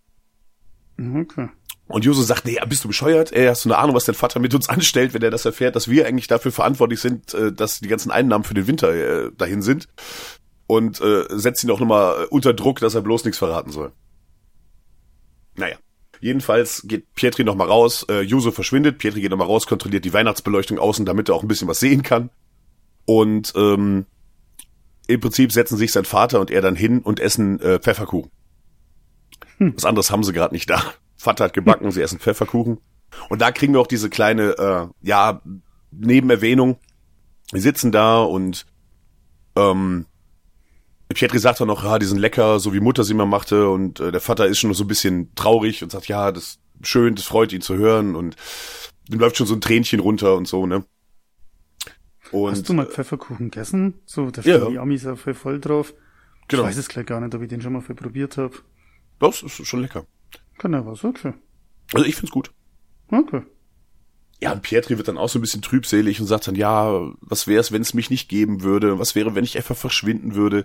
Okay. 0.98 1.48
Und 1.86 2.04
Joso 2.04 2.22
sagt, 2.22 2.46
nee, 2.46 2.58
bist 2.66 2.82
du 2.84 2.88
bescheuert? 2.88 3.32
Ey, 3.32 3.46
hast 3.46 3.64
du 3.64 3.68
eine 3.68 3.78
Ahnung, 3.78 3.94
was 3.94 4.04
dein 4.04 4.14
Vater 4.14 4.40
mit 4.40 4.54
uns 4.54 4.68
anstellt, 4.68 5.14
wenn 5.14 5.22
er 5.22 5.30
das 5.30 5.44
erfährt, 5.44 5.76
dass 5.76 5.88
wir 5.88 6.06
eigentlich 6.06 6.26
dafür 6.26 6.52
verantwortlich 6.52 7.00
sind, 7.00 7.34
äh, 7.34 7.52
dass 7.52 7.80
die 7.80 7.88
ganzen 7.88 8.10
Einnahmen 8.10 8.44
für 8.44 8.54
den 8.54 8.66
Winter 8.66 8.92
äh, 8.92 9.30
dahin 9.36 9.62
sind? 9.62 9.88
Und 10.66 11.00
äh, 11.00 11.24
setzt 11.30 11.62
ihn 11.62 11.70
auch 11.70 11.80
nochmal 11.80 12.26
unter 12.30 12.54
Druck, 12.54 12.80
dass 12.80 12.94
er 12.94 13.02
bloß 13.02 13.24
nichts 13.24 13.38
verraten 13.38 13.70
soll. 13.70 13.92
Naja. 15.56 15.76
Jedenfalls 16.20 16.82
geht 16.86 17.12
Pietri 17.14 17.44
nochmal 17.44 17.68
raus, 17.68 18.06
äh, 18.08 18.22
Juso 18.22 18.50
verschwindet, 18.50 18.96
Pietri 18.96 19.20
geht 19.20 19.30
nochmal 19.30 19.46
raus, 19.46 19.66
kontrolliert 19.66 20.06
die 20.06 20.14
Weihnachtsbeleuchtung 20.14 20.78
außen, 20.78 21.04
damit 21.04 21.28
er 21.28 21.34
auch 21.34 21.42
ein 21.42 21.48
bisschen 21.48 21.68
was 21.68 21.80
sehen 21.80 22.02
kann. 22.02 22.30
Und 23.04 23.52
ähm, 23.56 24.06
im 25.06 25.20
Prinzip 25.20 25.52
setzen 25.52 25.76
sich 25.76 25.92
sein 25.92 26.06
Vater 26.06 26.40
und 26.40 26.50
er 26.50 26.62
dann 26.62 26.76
hin 26.76 27.00
und 27.00 27.20
essen 27.20 27.60
äh, 27.60 27.78
Pfefferkuchen. 27.78 28.30
Was 29.58 29.84
anderes 29.84 30.10
haben 30.10 30.24
sie 30.24 30.32
gerade 30.32 30.54
nicht 30.54 30.70
da. 30.70 30.82
Vater 31.16 31.44
hat 31.44 31.52
gebacken, 31.52 31.90
sie 31.90 32.00
essen 32.00 32.18
Pfefferkuchen. 32.18 32.78
Und 33.28 33.42
da 33.42 33.52
kriegen 33.52 33.74
wir 33.74 33.80
auch 33.80 33.86
diese 33.86 34.10
kleine, 34.10 34.50
äh, 34.58 34.86
ja, 35.06 35.42
Nebenerwähnung. 35.90 36.78
Wir 37.52 37.60
sitzen 37.60 37.92
da 37.92 38.22
und 38.22 38.66
ähm, 39.56 40.06
Pietri 41.12 41.38
sagt 41.38 41.60
dann 41.60 41.68
noch, 41.68 41.84
ja, 41.84 41.98
die 41.98 42.06
sind 42.06 42.18
lecker, 42.18 42.58
so 42.58 42.72
wie 42.72 42.80
Mutter 42.80 43.04
sie 43.04 43.12
immer 43.12 43.26
machte. 43.26 43.68
Und 43.68 44.00
äh, 44.00 44.10
der 44.10 44.20
Vater 44.20 44.46
ist 44.46 44.58
schon 44.58 44.72
so 44.74 44.84
ein 44.84 44.88
bisschen 44.88 45.34
traurig 45.34 45.82
und 45.82 45.90
sagt, 45.92 46.08
ja, 46.08 46.32
das 46.32 46.44
ist 46.44 46.60
schön, 46.82 47.14
das 47.14 47.24
freut 47.26 47.52
ihn 47.52 47.60
zu 47.60 47.76
hören. 47.76 48.16
Und 48.16 48.36
dem 49.08 49.20
läuft 49.20 49.36
schon 49.36 49.46
so 49.46 49.54
ein 49.54 49.60
Tränchen 49.60 50.00
runter 50.00 50.34
und 50.36 50.48
so, 50.48 50.66
ne? 50.66 50.84
Und 52.32 52.50
Hast 52.52 52.68
du 52.68 52.72
mal 52.72 52.86
Pfefferkuchen 52.86 53.50
gegessen? 53.50 53.94
So, 54.06 54.30
da 54.30 54.42
Ja. 54.42 54.58
stehen 54.58 54.70
die 54.72 54.78
Amis 54.78 55.04
ja 55.04 55.14
voll, 55.14 55.34
voll 55.34 55.60
drauf. 55.60 55.94
Genau. 56.48 56.62
Ich 56.64 56.68
weiß 56.70 56.78
es 56.78 56.88
gleich 56.88 57.06
gar 57.06 57.20
nicht, 57.20 57.34
ob 57.34 57.42
ich 57.42 57.48
den 57.48 57.60
schon 57.60 57.72
mal 57.74 57.80
voll 57.80 57.94
probiert 57.94 58.36
habe. 58.38 58.54
das 59.20 59.42
ist 59.42 59.64
schon 59.66 59.82
lecker. 59.82 60.06
Kann 60.58 60.72
ja 60.72 60.84
was, 60.84 61.04
okay. 61.04 61.34
Also 61.92 62.06
ich 62.06 62.16
find's 62.16 62.32
gut. 62.32 62.50
Okay. 63.08 63.42
Ja, 64.40 64.52
und 64.52 64.62
Pietri 64.62 64.98
wird 64.98 65.08
dann 65.08 65.16
auch 65.16 65.28
so 65.28 65.38
ein 65.38 65.42
bisschen 65.42 65.62
trübselig 65.62 66.20
und 66.20 66.26
sagt 66.26 66.48
dann, 66.48 66.54
ja, 66.54 67.12
was 67.20 67.46
wäre 67.46 67.60
es, 67.60 67.72
wenn 67.72 67.82
es 67.82 67.94
mich 67.94 68.10
nicht 68.10 68.28
geben 68.28 68.62
würde? 68.62 68.98
Was 68.98 69.14
wäre, 69.14 69.34
wenn 69.34 69.44
ich 69.44 69.56
einfach 69.56 69.76
verschwinden 69.76 70.34
würde? 70.34 70.64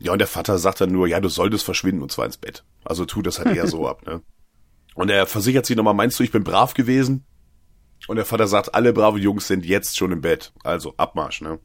Ja, 0.00 0.12
und 0.12 0.18
der 0.18 0.26
Vater 0.26 0.58
sagt 0.58 0.80
dann 0.80 0.90
nur, 0.90 1.06
ja, 1.06 1.20
du 1.20 1.28
solltest 1.28 1.64
verschwinden 1.64 2.02
und 2.02 2.10
zwar 2.10 2.26
ins 2.26 2.38
Bett. 2.38 2.64
Also 2.84 3.04
tu 3.04 3.22
das 3.22 3.38
halt 3.38 3.54
eher 3.54 3.66
so 3.66 3.86
ab, 3.88 4.04
ne? 4.06 4.22
Und 4.94 5.08
er 5.08 5.26
versichert 5.26 5.66
sich 5.66 5.76
nochmal, 5.76 5.94
meinst 5.94 6.18
du, 6.18 6.24
ich 6.24 6.32
bin 6.32 6.42
brav 6.42 6.74
gewesen? 6.74 7.24
Und 8.08 8.16
der 8.16 8.24
Vater 8.24 8.46
sagt, 8.46 8.74
alle 8.74 8.92
brave 8.92 9.18
Jungs 9.18 9.46
sind 9.46 9.64
jetzt 9.64 9.96
schon 9.96 10.10
im 10.12 10.20
Bett. 10.20 10.52
Also 10.64 10.94
Abmarsch, 10.96 11.42
ne? 11.42 11.60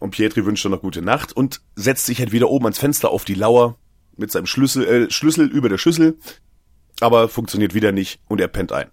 Und 0.00 0.10
Pietri 0.10 0.44
wünscht 0.44 0.64
dann 0.64 0.72
noch 0.72 0.80
gute 0.80 1.02
Nacht 1.02 1.32
und 1.32 1.60
setzt 1.74 2.06
sich 2.06 2.18
halt 2.18 2.32
wieder 2.32 2.48
oben 2.48 2.66
ans 2.66 2.78
Fenster 2.78 3.10
auf 3.10 3.24
die 3.24 3.34
Lauer 3.34 3.76
mit 4.16 4.30
seinem 4.32 4.46
Schlüssel, 4.46 4.86
äh, 4.86 5.10
Schlüssel 5.10 5.46
über 5.46 5.68
der 5.68 5.78
Schüssel. 5.78 6.18
Aber 7.00 7.28
funktioniert 7.28 7.74
wieder 7.74 7.92
nicht 7.92 8.20
und 8.26 8.40
er 8.40 8.48
pennt 8.48 8.72
ein. 8.72 8.90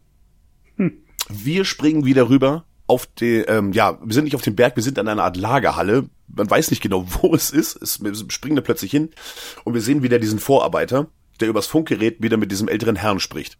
Wir 1.29 1.65
springen 1.65 2.05
wieder 2.05 2.29
rüber 2.29 2.65
auf 2.87 3.07
die, 3.07 3.37
ähm, 3.37 3.71
ja, 3.71 3.97
wir 4.03 4.13
sind 4.13 4.25
nicht 4.25 4.35
auf 4.35 4.41
dem 4.41 4.55
Berg, 4.55 4.75
wir 4.75 4.83
sind 4.83 4.99
an 4.99 5.07
einer 5.07 5.23
Art 5.23 5.37
Lagerhalle. 5.37 6.07
Man 6.27 6.49
weiß 6.49 6.69
nicht 6.69 6.81
genau, 6.81 7.05
wo 7.21 7.33
es 7.33 7.49
ist. 7.49 7.81
Es, 7.81 7.99
springen 8.29 8.55
da 8.55 8.61
plötzlich 8.61 8.91
hin 8.91 9.09
und 9.63 9.73
wir 9.73 9.81
sehen 9.81 10.03
wieder 10.03 10.19
diesen 10.19 10.39
Vorarbeiter, 10.39 11.07
der 11.39 11.49
übers 11.49 11.67
Funkgerät 11.67 12.21
wieder 12.21 12.37
mit 12.37 12.51
diesem 12.51 12.67
älteren 12.67 12.95
Herrn 12.95 13.19
spricht. 13.19 13.57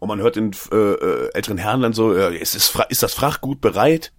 Und 0.00 0.08
man 0.08 0.20
hört 0.20 0.36
den 0.36 0.52
äh, 0.70 0.76
äh, 0.76 1.30
älteren 1.34 1.58
Herrn 1.58 1.82
dann 1.82 1.92
so, 1.92 2.14
äh, 2.14 2.36
ist, 2.36 2.54
ist, 2.54 2.78
ist 2.88 3.02
das 3.02 3.14
Frachtgut 3.14 3.60
bereit? 3.60 4.12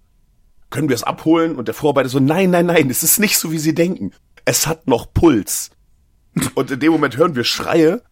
Können 0.68 0.88
wir 0.88 0.94
es 0.94 1.02
abholen? 1.02 1.56
Und 1.56 1.68
der 1.68 1.74
Vorarbeiter 1.74 2.08
so, 2.08 2.20
nein, 2.20 2.50
nein, 2.50 2.66
nein, 2.66 2.90
es 2.90 3.02
ist 3.02 3.18
nicht 3.18 3.38
so, 3.38 3.50
wie 3.50 3.58
Sie 3.58 3.74
denken. 3.74 4.12
Es 4.44 4.66
hat 4.66 4.86
noch 4.86 5.12
Puls. 5.12 5.70
Und 6.54 6.70
in 6.70 6.80
dem 6.80 6.92
Moment 6.92 7.16
hören 7.16 7.34
wir 7.34 7.44
Schreie 7.44 8.02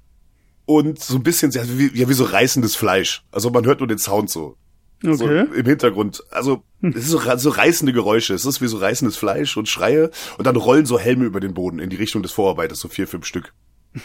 und 0.69 1.03
so 1.03 1.17
ein 1.17 1.23
bisschen, 1.23 1.51
ja, 1.53 1.63
wie, 1.67 1.99
ja, 1.99 2.11
wie 2.11 2.13
so 2.13 2.25
reißendes 2.25 2.77
Fleisch. 2.77 3.25
Also 3.33 3.49
man 3.49 3.65
hört 3.65 3.81
nur 3.81 3.87
den 3.89 3.97
Sound 3.97 4.29
so. 4.29 4.59
So 5.01 5.25
Okay. 5.25 5.47
im 5.57 5.65
Hintergrund. 5.65 6.23
Also, 6.31 6.63
es 6.83 6.97
ist 6.97 7.09
so, 7.09 7.21
so 7.37 7.49
reißende 7.49 7.95
Geräusche. 7.95 8.35
Es 8.35 8.45
ist 8.45 8.61
wie 8.61 8.67
so 8.67 8.77
reißendes 8.77 9.17
Fleisch 9.17 9.57
und 9.57 9.67
Schreie. 9.67 10.11
Und 10.37 10.47
dann 10.47 10.57
rollen 10.57 10.85
so 10.85 10.99
Helme 10.99 11.25
über 11.25 11.41
den 11.41 11.55
Boden 11.55 11.79
in 11.79 11.89
die 11.89 11.97
Richtung 11.97 12.23
des 12.23 12.33
Vorarbeiters, 12.33 12.81
so 12.81 12.89
vier, 12.89 13.09
fünf 13.09 13.25
Stück. 13.25 13.55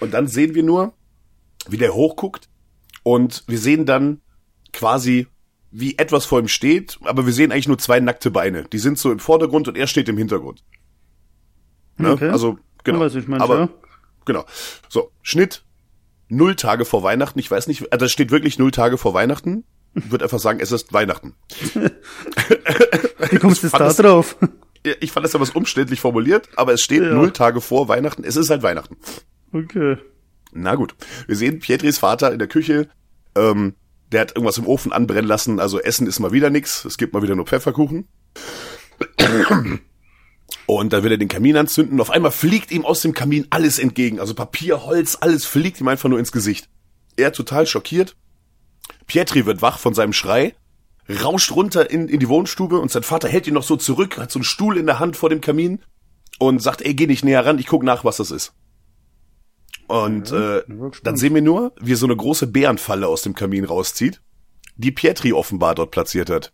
Und 0.00 0.12
dann 0.12 0.26
sehen 0.26 0.56
wir 0.56 0.64
nur, 0.64 0.92
wie 1.68 1.76
der 1.76 1.94
hochguckt. 1.94 2.48
Und 3.04 3.44
wir 3.46 3.58
sehen 3.58 3.86
dann 3.86 4.20
quasi 4.72 5.28
wie 5.70 5.96
etwas 5.98 6.24
vor 6.24 6.40
ihm 6.40 6.48
steht, 6.48 6.98
aber 7.04 7.26
wir 7.26 7.32
sehen 7.32 7.52
eigentlich 7.52 7.68
nur 7.68 7.78
zwei 7.78 8.00
nackte 8.00 8.32
Beine. 8.32 8.64
Die 8.64 8.78
sind 8.78 8.98
so 8.98 9.12
im 9.12 9.20
Vordergrund 9.20 9.68
und 9.68 9.76
er 9.78 9.86
steht 9.86 10.08
im 10.08 10.18
Hintergrund. 10.18 10.64
Ne? 11.96 12.10
Okay. 12.10 12.30
Also, 12.30 12.58
genau. 12.82 12.98
Mensch, 12.98 13.26
aber, 13.40 13.58
ja. 13.58 13.68
genau. 14.24 14.44
So, 14.88 15.12
Schnitt, 15.22 15.64
null 16.28 16.54
Tage 16.56 16.84
vor 16.84 17.02
Weihnachten. 17.02 17.38
Ich 17.38 17.50
weiß 17.50 17.66
nicht, 17.68 17.92
also 17.92 18.06
es 18.06 18.12
steht 18.12 18.30
wirklich 18.30 18.58
null 18.58 18.70
Tage 18.70 18.98
vor 18.98 19.14
Weihnachten. 19.14 19.64
Ich 19.94 20.10
würde 20.10 20.24
einfach 20.24 20.38
sagen, 20.40 20.60
es 20.60 20.72
ist 20.72 20.92
Weihnachten. 20.92 21.34
Wie 23.30 23.38
kommst 23.38 23.62
du 23.62 23.68
da 23.68 23.78
das- 23.78 23.96
drauf? 23.96 24.36
Ich 25.00 25.10
fand 25.10 25.24
das 25.24 25.34
etwas 25.34 25.50
umständlich 25.50 26.00
formuliert, 26.00 26.48
aber 26.56 26.72
es 26.72 26.82
steht 26.82 27.02
Ja. 27.02 27.12
null 27.12 27.32
Tage 27.32 27.60
vor 27.60 27.88
Weihnachten. 27.88 28.22
Es 28.22 28.36
ist 28.36 28.50
halt 28.50 28.62
Weihnachten. 28.62 28.96
Okay. 29.52 29.96
Na 30.52 30.74
gut. 30.76 30.94
Wir 31.26 31.34
sehen 31.34 31.58
Pietris 31.58 31.98
Vater 31.98 32.32
in 32.32 32.38
der 32.38 32.46
Küche. 32.46 32.88
Ähm, 33.34 33.74
der 34.12 34.20
hat 34.20 34.30
irgendwas 34.36 34.58
im 34.58 34.66
Ofen 34.66 34.92
anbrennen 34.92 35.26
lassen. 35.26 35.58
Also 35.58 35.80
Essen 35.80 36.06
ist 36.06 36.20
mal 36.20 36.30
wieder 36.30 36.50
nix. 36.50 36.84
Es 36.84 36.98
gibt 36.98 37.14
mal 37.14 37.22
wieder 37.22 37.34
nur 37.34 37.46
Pfefferkuchen. 37.46 38.06
Und 40.66 40.92
dann 40.92 41.04
will 41.04 41.12
er 41.12 41.18
den 41.18 41.28
Kamin 41.28 41.56
anzünden. 41.56 42.00
Auf 42.00 42.10
einmal 42.10 42.32
fliegt 42.32 42.72
ihm 42.72 42.84
aus 42.84 43.00
dem 43.00 43.14
Kamin 43.14 43.46
alles 43.50 43.78
entgegen. 43.78 44.18
Also 44.18 44.34
Papier, 44.34 44.84
Holz, 44.84 45.16
alles 45.20 45.44
fliegt 45.44 45.80
ihm 45.80 45.88
einfach 45.88 46.08
nur 46.08 46.18
ins 46.18 46.32
Gesicht. 46.32 46.68
Er 47.16 47.32
total 47.32 47.66
schockiert. 47.66 48.16
Pietri 49.06 49.46
wird 49.46 49.62
wach 49.62 49.78
von 49.78 49.94
seinem 49.94 50.12
Schrei, 50.12 50.54
rauscht 51.08 51.52
runter 51.52 51.90
in, 51.90 52.08
in 52.08 52.20
die 52.20 52.28
Wohnstube 52.28 52.78
und 52.78 52.90
sein 52.90 53.04
Vater 53.04 53.28
hält 53.28 53.46
ihn 53.46 53.54
noch 53.54 53.62
so 53.62 53.76
zurück, 53.76 54.18
hat 54.18 54.30
so 54.30 54.38
einen 54.38 54.44
Stuhl 54.44 54.76
in 54.76 54.86
der 54.86 54.98
Hand 54.98 55.16
vor 55.16 55.30
dem 55.30 55.40
Kamin 55.40 55.80
und 56.38 56.60
sagt, 56.60 56.82
ey, 56.82 56.94
geh 56.94 57.06
nicht 57.06 57.24
näher 57.24 57.46
ran, 57.46 57.58
ich 57.58 57.66
guck 57.66 57.82
nach, 57.82 58.04
was 58.04 58.16
das 58.16 58.30
ist. 58.30 58.52
Und 59.86 60.32
äh, 60.32 60.62
dann 61.04 61.16
sehen 61.16 61.34
wir 61.34 61.42
nur, 61.42 61.72
wie 61.80 61.94
so 61.94 62.06
eine 62.06 62.16
große 62.16 62.48
Bärenfalle 62.48 63.06
aus 63.06 63.22
dem 63.22 63.34
Kamin 63.34 63.64
rauszieht, 63.64 64.20
die 64.76 64.90
Pietri 64.90 65.32
offenbar 65.32 65.76
dort 65.76 65.92
platziert 65.92 66.28
hat. 66.28 66.52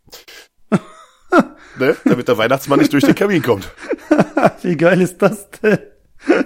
ne? 1.79 1.97
Damit 2.05 2.29
der 2.29 2.39
Weihnachtsmann 2.39 2.79
nicht 2.79 2.93
durch 2.93 3.05
den 3.05 3.15
Kamin 3.15 3.43
kommt. 3.43 3.71
Wie 4.63 4.77
geil 4.77 5.01
ist 5.01 5.21
das 5.23 5.49
denn? 5.63 5.79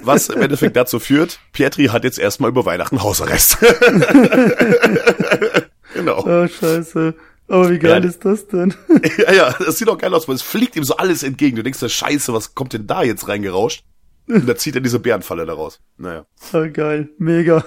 Was 0.03 0.29
im 0.31 0.41
Endeffekt 0.41 0.75
dazu 0.77 0.99
führt, 0.99 1.39
Pietri 1.53 1.87
hat 1.87 2.05
jetzt 2.05 2.19
erstmal 2.19 2.49
über 2.51 2.65
Weihnachten 2.65 3.03
Hausarrest. 3.03 3.59
genau. 5.95 6.25
Oh, 6.27 6.47
scheiße. 6.49 7.15
Aber 7.49 7.71
wie 7.71 7.79
geil 7.79 8.03
Ja. 8.03 8.09
ist 8.09 8.25
das 8.25 8.49
denn? 8.49 8.75
Ja, 9.19 9.33
ja, 9.33 9.55
das 9.59 9.79
sieht 9.79 9.89
auch 9.89 9.99
geil 9.99 10.13
aus, 10.15 10.27
weil 10.27 10.35
es 10.35 10.43
fliegt 10.43 10.75
ihm 10.77 10.83
so 10.85 10.97
alles 10.97 11.23
entgegen. 11.23 11.57
Du 11.57 11.63
denkst, 11.63 11.79
dir, 11.79 11.89
scheiße, 11.89 12.33
was 12.33 12.55
kommt 12.55 12.73
denn 12.73 12.87
da 12.89 13.03
jetzt 13.05 13.29
reingerauscht? 13.29 13.85
Und 14.29 14.49
da 14.49 14.57
zieht 14.57 14.75
er 14.75 14.81
diese 14.81 14.99
Bärenfalle 14.99 15.47
daraus. 15.47 15.79
Naja. 15.97 16.27
Oh, 16.53 16.65
geil. 16.73 17.11
Mega. 17.19 17.65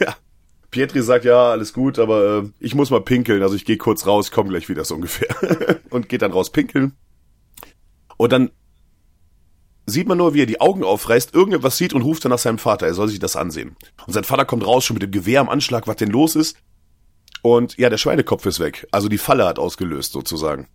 Ja. 0.00 0.16
Pietri 0.76 1.00
sagt, 1.00 1.24
ja, 1.24 1.52
alles 1.52 1.72
gut, 1.72 1.98
aber 1.98 2.42
äh, 2.44 2.50
ich 2.60 2.74
muss 2.74 2.90
mal 2.90 3.00
pinkeln, 3.00 3.42
also 3.42 3.54
ich 3.54 3.64
gehe 3.64 3.78
kurz 3.78 4.06
raus, 4.06 4.30
komm 4.30 4.50
gleich 4.50 4.68
wieder 4.68 4.84
so 4.84 4.94
ungefähr. 4.94 5.34
und 5.90 6.10
geht 6.10 6.20
dann 6.20 6.32
raus 6.32 6.50
pinkeln. 6.50 6.92
Und 8.18 8.30
dann 8.30 8.50
sieht 9.86 10.06
man 10.06 10.18
nur, 10.18 10.34
wie 10.34 10.42
er 10.42 10.46
die 10.46 10.60
Augen 10.60 10.84
aufreißt, 10.84 11.34
irgendetwas 11.34 11.78
sieht 11.78 11.94
und 11.94 12.02
ruft 12.02 12.26
dann 12.26 12.30
nach 12.30 12.38
seinem 12.38 12.58
Vater, 12.58 12.86
er 12.86 12.92
soll 12.92 13.08
sich 13.08 13.18
das 13.18 13.36
ansehen. 13.36 13.74
Und 14.06 14.12
sein 14.12 14.24
Vater 14.24 14.44
kommt 14.44 14.66
raus, 14.66 14.84
schon 14.84 14.96
mit 14.96 15.02
dem 15.02 15.12
Gewehr 15.12 15.40
am 15.40 15.48
Anschlag, 15.48 15.86
was 15.86 15.96
denn 15.96 16.10
los 16.10 16.36
ist. 16.36 16.58
Und 17.40 17.78
ja, 17.78 17.88
der 17.88 17.96
Schweinekopf 17.96 18.44
ist 18.44 18.60
weg. 18.60 18.86
Also 18.90 19.08
die 19.08 19.16
Falle 19.16 19.46
hat 19.46 19.58
ausgelöst, 19.58 20.12
sozusagen. 20.12 20.68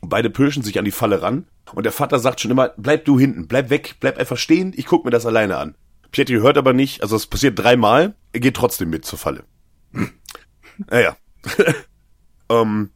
Und 0.00 0.10
beide 0.10 0.30
pirschen 0.30 0.62
sich 0.62 0.78
an 0.78 0.84
die 0.84 0.92
Falle 0.92 1.22
ran. 1.22 1.48
Und 1.74 1.82
der 1.82 1.92
Vater 1.92 2.20
sagt 2.20 2.40
schon 2.40 2.52
immer, 2.52 2.72
bleib 2.76 3.04
du 3.04 3.18
hinten, 3.18 3.48
bleib 3.48 3.68
weg, 3.70 3.96
bleib 3.98 4.16
einfach 4.16 4.36
stehen, 4.36 4.72
ich 4.76 4.86
guck 4.86 5.04
mir 5.04 5.10
das 5.10 5.26
alleine 5.26 5.56
an. 5.56 5.74
Pietri 6.10 6.36
hört 6.36 6.58
aber 6.58 6.72
nicht, 6.72 7.02
also 7.02 7.16
es 7.16 7.26
passiert 7.26 7.58
dreimal, 7.58 8.14
er 8.32 8.40
geht 8.40 8.56
trotzdem 8.56 8.90
mit 8.90 9.04
zur 9.04 9.18
Falle. 9.18 9.44
naja. 10.90 11.16
ähm, 12.48 12.90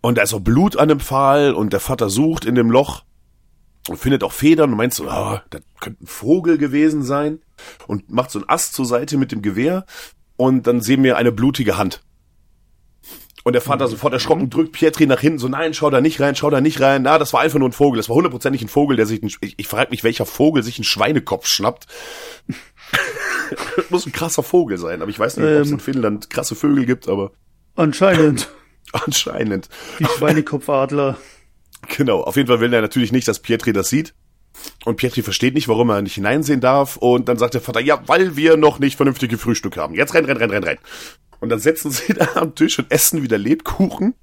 und 0.00 0.18
da 0.18 0.22
ist 0.22 0.34
auch 0.34 0.40
Blut 0.40 0.76
an 0.76 0.88
dem 0.88 1.00
Pfahl 1.00 1.54
und 1.54 1.72
der 1.72 1.80
Vater 1.80 2.10
sucht 2.10 2.44
in 2.44 2.54
dem 2.54 2.70
Loch 2.70 3.04
und 3.88 3.98
findet 3.98 4.24
auch 4.24 4.32
Federn 4.32 4.70
und 4.70 4.76
meint 4.76 4.94
so, 4.94 5.08
ah, 5.08 5.42
das 5.50 5.62
könnte 5.80 6.04
ein 6.04 6.06
Vogel 6.06 6.58
gewesen 6.58 7.02
sein 7.02 7.40
und 7.86 8.10
macht 8.10 8.30
so 8.30 8.38
einen 8.38 8.48
Ast 8.48 8.74
zur 8.74 8.86
Seite 8.86 9.16
mit 9.16 9.32
dem 9.32 9.42
Gewehr 9.42 9.86
und 10.36 10.66
dann 10.66 10.80
sehen 10.80 11.02
wir 11.02 11.16
eine 11.16 11.32
blutige 11.32 11.78
Hand. 11.78 12.02
Und 13.44 13.54
der 13.54 13.62
Vater 13.62 13.88
sofort 13.88 14.12
erschrocken 14.12 14.50
drückt 14.50 14.72
Pietri 14.72 15.06
nach 15.06 15.20
hinten, 15.20 15.38
so 15.38 15.48
nein, 15.48 15.74
schau 15.74 15.90
da 15.90 16.00
nicht 16.00 16.20
rein, 16.20 16.36
schau 16.36 16.48
da 16.48 16.60
nicht 16.60 16.80
rein. 16.80 17.02
Na, 17.02 17.18
das 17.18 17.32
war 17.32 17.40
einfach 17.40 17.58
nur 17.58 17.68
ein 17.68 17.72
Vogel. 17.72 17.96
Das 17.96 18.08
war 18.08 18.14
hundertprozentig 18.14 18.62
ein 18.62 18.68
Vogel, 18.68 18.96
der 18.96 19.06
sich, 19.06 19.20
einen, 19.20 19.32
ich, 19.40 19.54
ich 19.58 19.66
frage 19.66 19.90
mich, 19.90 20.04
welcher 20.04 20.26
Vogel 20.26 20.62
sich 20.62 20.78
einen 20.78 20.84
Schweinekopf 20.84 21.46
schnappt. 21.46 21.86
Muss 23.90 24.06
ein 24.06 24.12
krasser 24.12 24.42
Vogel 24.42 24.78
sein, 24.78 25.02
aber 25.02 25.10
ich 25.10 25.18
weiß 25.18 25.36
nicht, 25.36 25.46
ob 25.46 25.52
es 25.52 25.68
Ähm. 25.68 25.74
in 25.74 25.80
Finnland 25.80 26.30
krasse 26.30 26.54
Vögel 26.54 26.86
gibt, 26.86 27.08
aber 27.08 27.32
Anscheinend. 27.74 28.50
anscheinend. 28.92 29.68
Die 29.98 30.04
Schweinekopfadler. 30.04 31.16
Genau, 31.96 32.20
auf 32.20 32.36
jeden 32.36 32.48
Fall 32.48 32.60
will 32.60 32.72
er 32.72 32.80
natürlich 32.82 33.12
nicht, 33.12 33.26
dass 33.28 33.40
Pietri 33.40 33.72
das 33.72 33.88
sieht. 33.88 34.14
Und 34.84 34.96
Pietri 34.96 35.22
versteht 35.22 35.54
nicht, 35.54 35.68
warum 35.68 35.88
er 35.90 36.02
nicht 36.02 36.14
hineinsehen 36.14 36.60
darf. 36.60 36.96
Und 36.96 37.28
dann 37.28 37.38
sagt 37.38 37.54
der 37.54 37.62
Vater, 37.62 37.80
ja, 37.80 38.02
weil 38.06 38.36
wir 38.36 38.56
noch 38.58 38.78
nicht 38.78 38.96
vernünftige 38.96 39.38
Frühstück 39.38 39.76
haben. 39.78 39.94
Jetzt 39.94 40.12
renn, 40.14 40.26
renn, 40.26 40.36
renn, 40.36 40.50
renn, 40.50 40.64
renn. 40.64 40.78
Und 41.40 41.48
dann 41.48 41.58
setzen 41.58 41.90
sie 41.90 42.12
da 42.14 42.28
am 42.34 42.54
Tisch 42.54 42.78
und 42.78 42.90
essen 42.90 43.22
wieder 43.22 43.38
Lebkuchen. 43.38 44.14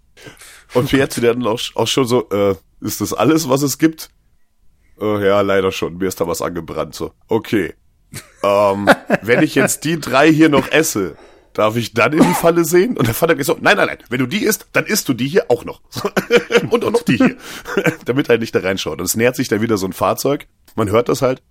Und 0.74 0.90
Pietri 0.90 1.22
dann 1.22 1.46
auch, 1.48 1.60
auch 1.76 1.88
schon 1.88 2.06
so, 2.06 2.30
äh, 2.30 2.56
ist 2.82 3.02
das 3.02 3.14
alles, 3.14 3.50
was 3.50 3.64
es 3.64 3.78
gibt? 3.80 4.10
Äh, 5.02 5.26
ja, 5.26 5.42
leider 5.42 5.72
schon. 5.72 5.98
Mir 5.98 6.08
ist 6.08 6.22
da 6.22 6.28
was 6.28 6.42
angebrannt. 6.42 6.94
So, 6.94 7.12
okay. 7.28 7.74
Ähm, 8.44 8.90
wenn 9.22 9.44
ich 9.44 9.56
jetzt 9.56 9.84
die 9.84 10.00
drei 10.00 10.32
hier 10.32 10.50
noch 10.50 10.72
esse, 10.72 11.16
darf 11.54 11.76
ich 11.76 11.94
dann 11.94 12.14
in 12.14 12.24
die 12.24 12.34
Falle 12.34 12.66
sehen? 12.66 12.98
Und 12.98 13.08
der 13.08 13.14
Vater 13.14 13.36
geht 13.36 13.46
so, 13.46 13.58
nein, 13.60 13.78
nein, 13.78 13.88
nein, 13.88 13.98
wenn 14.10 14.20
du 14.20 14.26
die 14.26 14.44
isst, 14.44 14.68
dann 14.74 14.86
isst 14.86 15.10
du 15.10 15.14
die 15.14 15.28
hier 15.28 15.46
auch 15.50 15.66
noch. 15.66 15.82
Und 16.70 16.86
auch 16.86 16.92
noch 16.92 17.04
die 17.04 17.18
hier. 17.18 17.38
Damit 18.06 18.30
er 18.30 18.38
nicht 18.38 18.56
da 18.56 18.60
reinschaut. 18.60 19.00
Und 19.00 19.06
es 19.06 19.16
nähert 19.16 19.36
sich 19.36 19.48
da 19.48 19.62
wieder 19.62 19.78
so 19.78 19.86
ein 19.86 19.94
Fahrzeug. 19.94 20.48
Man 20.76 20.90
hört 20.90 21.10
das 21.10 21.22
halt. 21.22 21.42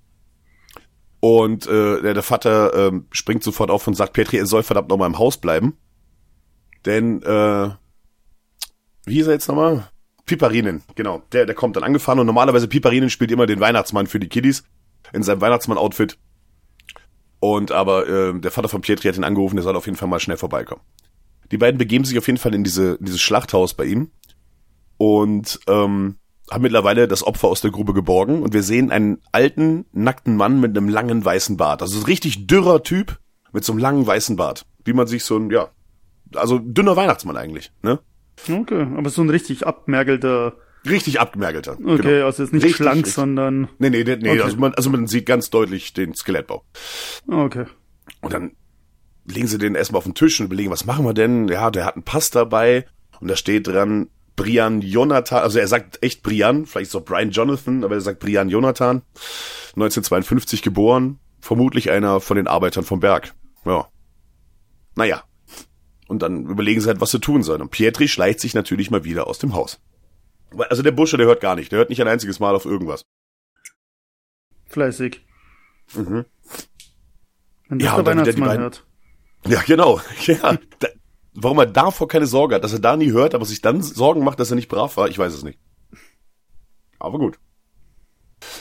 Und 1.21 1.67
äh, 1.67 2.01
der, 2.01 2.15
der 2.15 2.23
Vater 2.23 2.75
ähm, 2.75 3.07
springt 3.11 3.43
sofort 3.43 3.71
auf 3.71 3.87
und 3.87 3.95
sagt, 3.95 4.13
Petri, 4.13 4.39
er 4.39 4.47
soll 4.47 4.63
verdammt 4.63 4.89
nochmal 4.89 5.09
im 5.09 5.19
Haus 5.19 5.37
bleiben. 5.37 5.77
Denn, 6.87 7.23
äh, 7.23 7.71
wie 9.05 9.15
hieß 9.15 9.27
er 9.27 9.33
jetzt 9.35 9.49
nochmal? 9.49 9.91
Piperinen, 10.27 10.83
genau. 10.95 11.23
Der, 11.33 11.47
der 11.47 11.55
kommt 11.55 11.75
dann 11.77 11.83
angefahren 11.83 12.21
und 12.21 12.27
normalerweise 12.27 12.69
Piperinen 12.69 13.11
spielt 13.11 13.33
immer 13.33 13.47
den 13.47 13.61
Weihnachtsmann 13.61 14.07
für 14.07 14.21
die 14.21 14.29
Kiddies 14.29 14.63
in 15.13 15.23
seinem 15.23 15.41
Weihnachtsmann-Outfit. 15.41 16.19
Und 17.41 17.71
aber 17.73 18.09
äh, 18.09 18.41
der 18.41 18.51
Vater 18.51 18.69
von 18.69 18.81
Pietri 18.81 19.09
hat 19.09 19.17
ihn 19.17 19.25
angerufen, 19.25 19.57
der 19.57 19.63
soll 19.63 19.77
auf 19.77 19.87
jeden 19.87 19.97
Fall 19.97 20.09
mal 20.09 20.21
schnell 20.21 20.37
vorbeikommen. 20.37 20.83
Die 21.51 21.59
beiden 21.59 21.79
begeben 21.79 22.05
sich 22.05 22.19
auf 22.19 22.27
jeden 22.27 22.39
Fall 22.39 22.55
in 22.55 22.65
diese 22.65 22.95
in 22.95 23.05
dieses 23.05 23.21
Schlachthaus 23.21 23.75
bei 23.75 23.85
ihm 23.85 24.11
und 24.97 25.61
ähm, 25.69 26.17
haben 26.51 26.63
mittlerweile 26.63 27.09
das 27.09 27.27
Opfer 27.27 27.49
aus 27.49 27.61
der 27.61 27.71
Grube 27.71 27.95
geborgen 27.95 28.43
und 28.43 28.53
wir 28.55 28.63
sehen 28.63 28.91
einen 28.91 29.19
alten, 29.33 29.87
nackten 29.93 30.37
Mann 30.37 30.61
mit 30.61 30.77
einem 30.77 30.89
langen 30.89 31.25
weißen 31.25 31.57
Bart. 31.57 31.83
Also 31.83 31.95
so 31.95 32.01
ein 32.01 32.07
richtig 32.07 32.47
dürrer 32.47 32.83
Typ 32.83 33.19
mit 33.53 33.65
so 33.65 33.73
einem 33.73 33.81
langen 33.81 34.07
weißen 34.07 34.37
Bart. 34.37 34.67
Wie 34.85 34.93
man 34.93 35.07
sich 35.07 35.25
so 35.25 35.37
ein, 35.37 35.51
ja, 35.51 35.69
also 36.35 36.59
dünner 36.59 36.97
Weihnachtsmann 36.97 37.37
eigentlich, 37.37 37.73
ne? 37.83 38.01
Okay, 38.51 38.87
aber 38.97 39.11
so 39.11 39.23
ein 39.23 39.31
richtig 39.31 39.67
abmergelter. 39.67 40.57
Richtig 40.87 41.21
abgemergelter. 41.21 41.79
Okay, 41.83 42.03
genau. 42.03 42.27
also 42.27 42.43
jetzt 42.43 42.53
nicht 42.53 42.63
Richtig, 42.63 42.77
schlank, 42.77 42.97
richtig. 42.99 43.15
sondern. 43.15 43.69
Nee, 43.79 43.91
nee, 43.91 44.05
nee, 44.05 44.17
nee 44.17 44.31
Okay. 44.31 44.43
also, 44.43 44.57
man, 44.57 44.75
also 44.75 44.91
man 44.91 45.07
sieht 45.07 45.27
ganz 45.27 45.51
deutlich 45.51 45.93
den 45.93 46.15
Skelettbau. 46.15 46.65
Okay. 47.31 47.67
Und 48.21 48.33
dann 48.33 48.53
legen 49.27 49.47
sie 49.47 49.59
den 49.59 49.75
erstmal 49.75 49.99
auf 49.99 50.05
den 50.05 50.15
Tisch 50.15 50.41
und 50.41 50.47
überlegen, 50.47 50.71
was 50.71 50.87
machen 50.87 51.05
wir 51.05 51.15
denn? 51.15 51.49
Ja, 51.49 51.71
der 51.71 51.85
hat 51.85 51.95
einen 51.97 52.05
Pass 52.05 52.31
dabei 52.31 52.87
und 53.21 53.29
da 53.29 53.37
steht 53.37 53.67
dran 53.67 54.09
Brian 54.37 54.81
Jonathan, 54.81 55.43
also 55.43 55.59
er 55.59 55.67
sagt 55.67 55.99
echt 56.03 56.23
Brian, 56.23 56.65
vielleicht 56.65 56.91
ist 56.91 56.95
auch 56.95 57.05
Brian 57.05 57.31
Jonathan, 57.31 57.83
aber 57.83 57.97
er 57.97 58.01
sagt 58.01 58.21
Brian 58.21 58.49
Jonathan, 58.49 59.03
1952 59.75 60.63
geboren, 60.63 61.19
vermutlich 61.41 61.91
einer 61.91 62.21
von 62.21 62.37
den 62.37 62.47
Arbeitern 62.47 62.85
vom 62.85 63.01
Berg. 63.01 63.35
Ja. 63.65 63.89
Naja. 64.95 65.25
Und 66.07 66.23
dann 66.23 66.47
überlegen 66.47 66.81
sie 66.81 66.87
halt, 66.87 67.01
was 67.01 67.11
sie 67.11 67.21
tun 67.21 67.43
sollen. 67.43 67.61
Und 67.61 67.71
Pietri 67.71 68.09
schleicht 68.09 68.41
sich 68.41 68.55
natürlich 68.55 68.91
mal 68.91 69.05
wieder 69.05 69.27
aus 69.27 69.39
dem 69.39 69.55
Haus. 69.55 69.81
Also 70.71 70.83
der 70.83 70.93
Busche, 70.93 71.17
der 71.17 71.27
hört 71.27 71.41
gar 71.41 71.55
nicht. 71.57 71.71
Der 71.73 71.79
hört 71.79 71.91
nicht 71.91 72.01
ein 72.01 72.09
einziges 72.09 72.41
Mal 72.41 72.55
auf 72.55 72.65
irgendwas. 72.65 73.05
Fleißig. 74.67 75.25
Mhm. 75.95 76.25
Wenn 77.69 77.79
das 77.79 77.87
Ja, 77.87 77.97
der 77.97 78.07
Weihnachtsmann 78.07 78.49
beiden- 78.49 78.63
hört. 78.63 78.87
Ja, 79.47 79.63
genau. 79.63 80.01
Ja. 80.27 80.59
Da, 80.79 80.89
warum 81.35 81.59
er 81.59 81.67
davor 81.67 82.09
keine 82.09 82.27
Sorge 82.27 82.57
hat, 82.57 82.65
dass 82.65 82.73
er 82.73 82.79
da 82.81 82.97
nie 82.97 83.13
hört, 83.13 83.35
aber 83.35 83.45
sich 83.45 83.61
dann 83.61 83.83
Sorgen 83.83 84.25
macht, 84.25 84.41
dass 84.41 84.51
er 84.51 84.57
nicht 84.57 84.69
brav 84.69 84.97
war, 84.97 85.09
ich 85.09 85.19
weiß 85.19 85.33
es 85.35 85.43
nicht. 85.45 85.59
Aber 86.99 87.19
gut. 87.19 87.39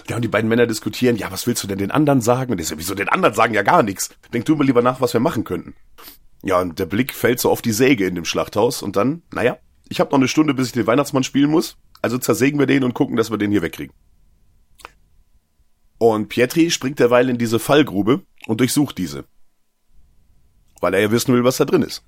Ja, 0.07 0.15
und 0.15 0.21
die 0.21 0.27
beiden 0.27 0.49
Männer 0.49 0.67
diskutieren, 0.67 1.17
ja, 1.17 1.31
was 1.31 1.45
willst 1.47 1.63
du 1.63 1.67
denn 1.67 1.77
den 1.77 1.91
anderen 1.91 2.21
sagen? 2.21 2.51
Und 2.51 2.57
der 2.57 2.65
so, 2.65 2.77
wieso 2.77 2.95
den 2.95 3.09
anderen 3.09 3.33
sagen 3.35 3.53
ja 3.53 3.61
gar 3.63 3.83
nichts? 3.83 4.09
Denk 4.33 4.45
du 4.45 4.55
mal 4.55 4.63
lieber 4.65 4.81
nach, 4.81 5.01
was 5.01 5.13
wir 5.13 5.19
machen 5.19 5.43
könnten. 5.43 5.75
Ja, 6.43 6.59
und 6.61 6.79
der 6.79 6.85
Blick 6.85 7.13
fällt 7.13 7.39
so 7.39 7.49
auf 7.51 7.61
die 7.61 7.71
Säge 7.71 8.05
in 8.07 8.15
dem 8.15 8.25
Schlachthaus 8.25 8.81
und 8.81 8.95
dann, 8.95 9.23
naja, 9.31 9.57
ich 9.89 9.99
habe 9.99 10.11
noch 10.11 10.17
eine 10.17 10.27
Stunde, 10.27 10.53
bis 10.53 10.67
ich 10.67 10.73
den 10.73 10.87
Weihnachtsmann 10.87 11.23
spielen 11.23 11.49
muss, 11.51 11.77
also 12.01 12.17
zersägen 12.17 12.59
wir 12.59 12.67
den 12.67 12.83
und 12.83 12.93
gucken, 12.93 13.15
dass 13.15 13.31
wir 13.31 13.37
den 13.37 13.51
hier 13.51 13.61
wegkriegen. 13.61 13.95
Und 15.97 16.29
Pietri 16.29 16.69
springt 16.69 16.99
derweil 16.99 17.29
in 17.29 17.37
diese 17.37 17.57
Fallgrube 17.59 18.21
und 18.45 18.59
durchsucht 18.59 18.97
diese. 18.97 19.25
Weil 20.79 20.93
er 20.93 21.01
ja 21.01 21.11
wissen 21.11 21.33
will, 21.33 21.43
was 21.43 21.57
da 21.57 21.65
drin 21.65 21.81
ist. 21.81 22.03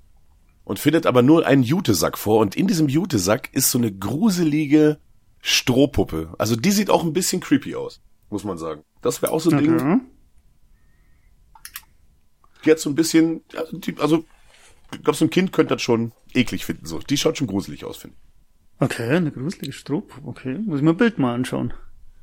und 0.70 0.78
findet 0.78 1.08
aber 1.08 1.24
nur 1.24 1.48
einen 1.48 1.64
Jutesack 1.64 2.16
vor 2.16 2.38
und 2.40 2.56
in 2.56 2.68
diesem 2.68 2.90
Jutesack 2.90 3.50
ist 3.54 3.72
so 3.72 3.80
eine 3.80 3.92
gruselige 3.92 5.00
Strohpuppe. 5.42 6.36
Also 6.38 6.56
die 6.56 6.70
sieht 6.70 6.92
auch 6.92 7.04
ein 7.04 7.12
bisschen 7.12 7.42
creepy 7.42 7.74
aus, 7.76 8.02
muss 8.30 8.44
man 8.44 8.60
sagen. 8.60 8.84
Das 9.02 9.24
wäre 9.24 9.32
auch 9.32 9.42
so 9.42 9.50
ein 9.50 9.58
Ding. 9.58 9.74
Okay. 9.74 10.00
Die 12.64 12.70
hat 12.70 12.78
so 12.78 12.88
ein 12.92 12.94
bisschen, 12.94 13.42
die, 13.72 13.98
also 13.98 14.26
glaube, 14.92 15.18
so 15.18 15.26
ein 15.26 15.30
Kind 15.30 15.52
könnte 15.54 15.76
das 15.76 15.82
schon 15.82 16.12
eklig 16.34 16.66
finden. 16.66 16.86
So, 16.86 17.00
die 17.00 17.18
schaut 17.18 17.38
schon 17.38 17.48
gruselig 17.48 17.86
aus, 17.86 17.98
finde 17.98 18.16
ich. 18.18 18.82
Okay, 18.82 19.16
eine 19.18 19.32
gruselige 19.32 19.74
Stroh. 19.74 20.08
Okay, 20.24 20.58
muss 20.66 20.78
ich 20.78 20.84
mir 20.84 20.92
ein 20.92 20.98
Bild 20.98 21.20
mal 21.20 21.34
anschauen. 21.34 21.74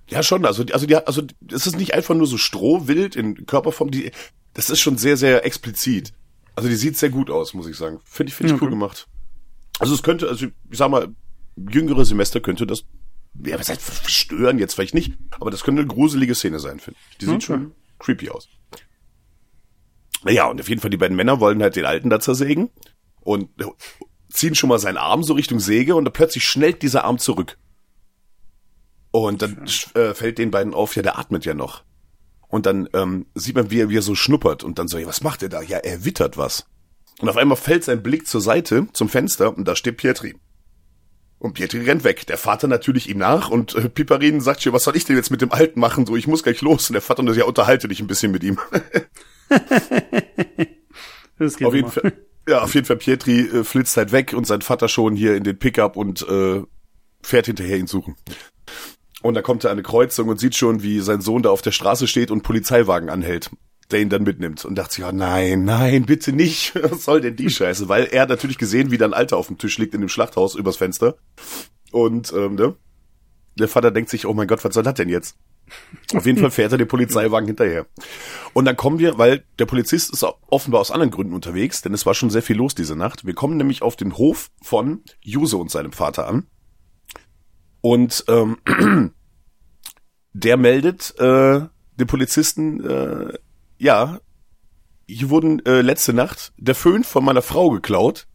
Ja, 0.08 0.22
schon. 0.22 0.44
Also, 0.46 0.64
also, 0.72 0.86
die, 0.86 0.96
also, 0.96 1.22
es 1.50 1.66
ist 1.66 1.76
nicht 1.76 1.94
einfach 1.94 2.14
nur 2.14 2.26
so 2.26 2.38
Strohwild 2.38 3.16
in 3.16 3.46
Körperform. 3.46 3.90
Die, 3.90 4.10
das 4.54 4.70
ist 4.70 4.80
schon 4.80 4.96
sehr, 4.98 5.16
sehr 5.16 5.44
explizit. 5.44 6.12
Also, 6.54 6.68
die 6.68 6.76
sieht 6.76 6.96
sehr 6.96 7.10
gut 7.10 7.30
aus, 7.30 7.54
muss 7.54 7.66
ich 7.66 7.76
sagen. 7.76 8.00
Finde 8.04 8.30
ich, 8.30 8.34
finde 8.34 8.54
ich 8.54 8.62
cool 8.62 8.70
gemacht. 8.70 9.06
Also, 9.78 9.94
es 9.94 10.02
könnte, 10.02 10.28
also, 10.28 10.46
ich 10.46 10.78
sag 10.78 10.90
mal, 10.90 11.08
jüngere 11.56 12.04
Semester 12.04 12.40
könnte 12.40 12.66
das, 12.66 12.84
ja, 13.44 13.58
was 13.58 13.68
heißt 13.68 13.82
verstören 13.82 14.58
jetzt 14.58 14.74
vielleicht 14.74 14.94
nicht, 14.94 15.12
aber 15.40 15.50
das 15.50 15.62
könnte 15.62 15.82
eine 15.82 15.88
gruselige 15.88 16.34
Szene 16.34 16.58
sein, 16.58 16.80
finde 16.80 16.98
ich. 17.10 17.18
Die 17.18 17.24
sieht 17.26 17.34
Okay. 17.34 17.44
schon 17.44 17.72
creepy 17.98 18.30
aus. 18.30 18.48
Naja, 20.26 20.46
und 20.46 20.60
auf 20.60 20.68
jeden 20.68 20.80
Fall, 20.80 20.90
die 20.90 20.96
beiden 20.96 21.16
Männer 21.16 21.38
wollen 21.38 21.62
halt 21.62 21.76
den 21.76 21.86
Alten 21.86 22.10
da 22.10 22.18
zersägen 22.18 22.68
und 23.20 23.48
ziehen 24.28 24.56
schon 24.56 24.68
mal 24.68 24.80
seinen 24.80 24.96
Arm 24.96 25.22
so 25.22 25.34
Richtung 25.34 25.60
Säge 25.60 25.94
und 25.94 26.04
dann 26.04 26.12
plötzlich 26.12 26.44
schnellt 26.44 26.82
dieser 26.82 27.04
Arm 27.04 27.18
zurück. 27.18 27.56
Und 29.12 29.40
dann 29.40 29.66
äh, 29.94 30.14
fällt 30.14 30.38
den 30.38 30.50
beiden 30.50 30.74
auf, 30.74 30.96
ja, 30.96 31.02
der 31.02 31.16
atmet 31.16 31.44
ja 31.44 31.54
noch. 31.54 31.84
Und 32.48 32.66
dann 32.66 32.88
ähm, 32.92 33.26
sieht 33.36 33.54
man, 33.54 33.70
wie 33.70 33.80
er, 33.80 33.88
wie 33.88 33.98
er 33.98 34.02
so 34.02 34.16
schnuppert 34.16 34.64
und 34.64 34.80
dann 34.80 34.88
so, 34.88 34.98
ja, 34.98 35.06
was 35.06 35.22
macht 35.22 35.44
er 35.44 35.48
da? 35.48 35.62
Ja, 35.62 35.78
er 35.78 36.04
wittert 36.04 36.36
was. 36.36 36.66
Und 37.20 37.28
auf 37.28 37.36
einmal 37.36 37.56
fällt 37.56 37.84
sein 37.84 38.02
Blick 38.02 38.26
zur 38.26 38.40
Seite, 38.40 38.88
zum 38.92 39.08
Fenster, 39.08 39.56
und 39.56 39.66
da 39.66 39.76
steht 39.76 39.96
Pietri. 39.96 40.34
Und 41.38 41.52
Pietri 41.54 41.80
rennt 41.80 42.04
weg. 42.04 42.26
Der 42.26 42.38
Vater 42.38 42.66
natürlich 42.66 43.10
ihm 43.10 43.18
nach 43.18 43.50
und 43.50 43.74
äh, 43.74 43.88
Piperin 43.88 44.40
sagt 44.40 44.62
schon, 44.62 44.72
was 44.72 44.84
soll 44.84 44.96
ich 44.96 45.04
denn 45.04 45.16
jetzt 45.16 45.30
mit 45.30 45.42
dem 45.42 45.52
Alten 45.52 45.80
machen? 45.80 46.06
So, 46.06 46.16
ich 46.16 46.26
muss 46.26 46.42
gleich 46.42 46.62
los. 46.62 46.88
Und 46.88 46.94
der 46.94 47.02
Vater 47.02 47.22
nur, 47.22 47.36
ja, 47.36 47.44
unterhalte 47.44 47.88
dich 47.88 48.00
ein 48.00 48.06
bisschen 48.06 48.32
mit 48.32 48.42
ihm. 48.42 48.58
Das 51.38 51.58
geht 51.58 51.68
auf 51.68 51.74
jeden. 51.74 51.90
Fall. 51.90 52.14
Ja, 52.48 52.62
auf 52.62 52.74
jeden 52.74 52.86
Fall 52.86 52.96
Pietri 52.96 53.40
äh, 53.40 53.64
flitzt 53.64 53.96
halt 53.96 54.12
weg 54.12 54.32
und 54.32 54.46
sein 54.46 54.62
Vater 54.62 54.88
schon 54.88 55.16
hier 55.16 55.34
in 55.36 55.44
den 55.44 55.58
Pickup 55.58 55.96
und 55.96 56.26
äh, 56.28 56.62
fährt 57.22 57.46
hinterher 57.46 57.76
ihn 57.76 57.88
suchen. 57.88 58.16
Und 59.22 59.34
da 59.34 59.42
kommt 59.42 59.64
er 59.64 59.70
an 59.70 59.76
eine 59.76 59.82
Kreuzung 59.82 60.28
und 60.28 60.38
sieht 60.38 60.54
schon, 60.54 60.82
wie 60.82 61.00
sein 61.00 61.20
Sohn 61.20 61.42
da 61.42 61.50
auf 61.50 61.62
der 61.62 61.72
Straße 61.72 62.06
steht 62.06 62.30
und 62.30 62.42
Polizeiwagen 62.42 63.10
anhält, 63.10 63.50
der 63.90 64.00
ihn 64.00 64.08
dann 64.08 64.22
mitnimmt. 64.22 64.64
Und 64.64 64.76
dachte 64.76 64.94
sich, 64.94 65.04
ja, 65.04 65.12
nein, 65.12 65.64
nein, 65.64 66.06
bitte 66.06 66.32
nicht. 66.32 66.74
Was 66.82 67.04
soll 67.04 67.20
denn 67.20 67.36
die 67.36 67.50
Scheiße? 67.50 67.88
Weil 67.88 68.04
er 68.04 68.22
hat 68.22 68.28
natürlich 68.28 68.58
gesehen, 68.58 68.90
wie 68.90 68.98
da 68.98 69.06
ein 69.06 69.14
Alter 69.14 69.36
auf 69.36 69.48
dem 69.48 69.58
Tisch 69.58 69.78
liegt 69.78 69.94
in 69.94 70.00
dem 70.00 70.08
Schlachthaus 70.08 70.54
übers 70.54 70.76
Fenster. 70.76 71.16
Und 71.92 72.32
ähm, 72.32 72.54
ne? 72.54 72.74
der 73.58 73.68
Vater 73.68 73.90
denkt 73.90 74.10
sich, 74.10 74.26
oh 74.26 74.34
mein 74.34 74.48
Gott, 74.48 74.64
was 74.64 74.74
soll 74.74 74.82
das 74.82 74.94
denn 74.94 75.08
jetzt? 75.08 75.36
Auf 76.14 76.26
jeden 76.26 76.38
Fall 76.38 76.50
fährt 76.50 76.72
er 76.72 76.78
den 76.78 76.86
Polizeiwagen 76.86 77.46
hinterher. 77.46 77.86
Und 78.52 78.66
dann 78.66 78.76
kommen 78.76 78.98
wir, 78.98 79.18
weil 79.18 79.44
der 79.58 79.66
Polizist 79.66 80.12
ist 80.12 80.24
offenbar 80.48 80.80
aus 80.80 80.90
anderen 80.90 81.10
Gründen 81.10 81.34
unterwegs, 81.34 81.82
denn 81.82 81.92
es 81.92 82.06
war 82.06 82.14
schon 82.14 82.30
sehr 82.30 82.42
viel 82.42 82.56
los 82.56 82.74
diese 82.74 82.94
Nacht. 82.94 83.26
Wir 83.26 83.34
kommen 83.34 83.56
nämlich 83.56 83.82
auf 83.82 83.96
den 83.96 84.16
Hof 84.16 84.50
von 84.62 85.02
Juse 85.20 85.56
und 85.56 85.70
seinem 85.70 85.92
Vater 85.92 86.28
an. 86.28 86.46
Und 87.80 88.24
ähm, 88.28 88.58
der 90.32 90.56
meldet 90.56 91.14
äh, 91.18 91.62
dem 91.98 92.06
Polizisten, 92.06 92.84
äh, 92.84 93.32
ja, 93.78 94.20
hier 95.06 95.30
wurden 95.30 95.64
äh, 95.66 95.80
letzte 95.82 96.12
Nacht 96.12 96.52
der 96.56 96.74
Föhn 96.74 97.04
von 97.04 97.24
meiner 97.24 97.42
Frau 97.42 97.70
geklaut. 97.70 98.26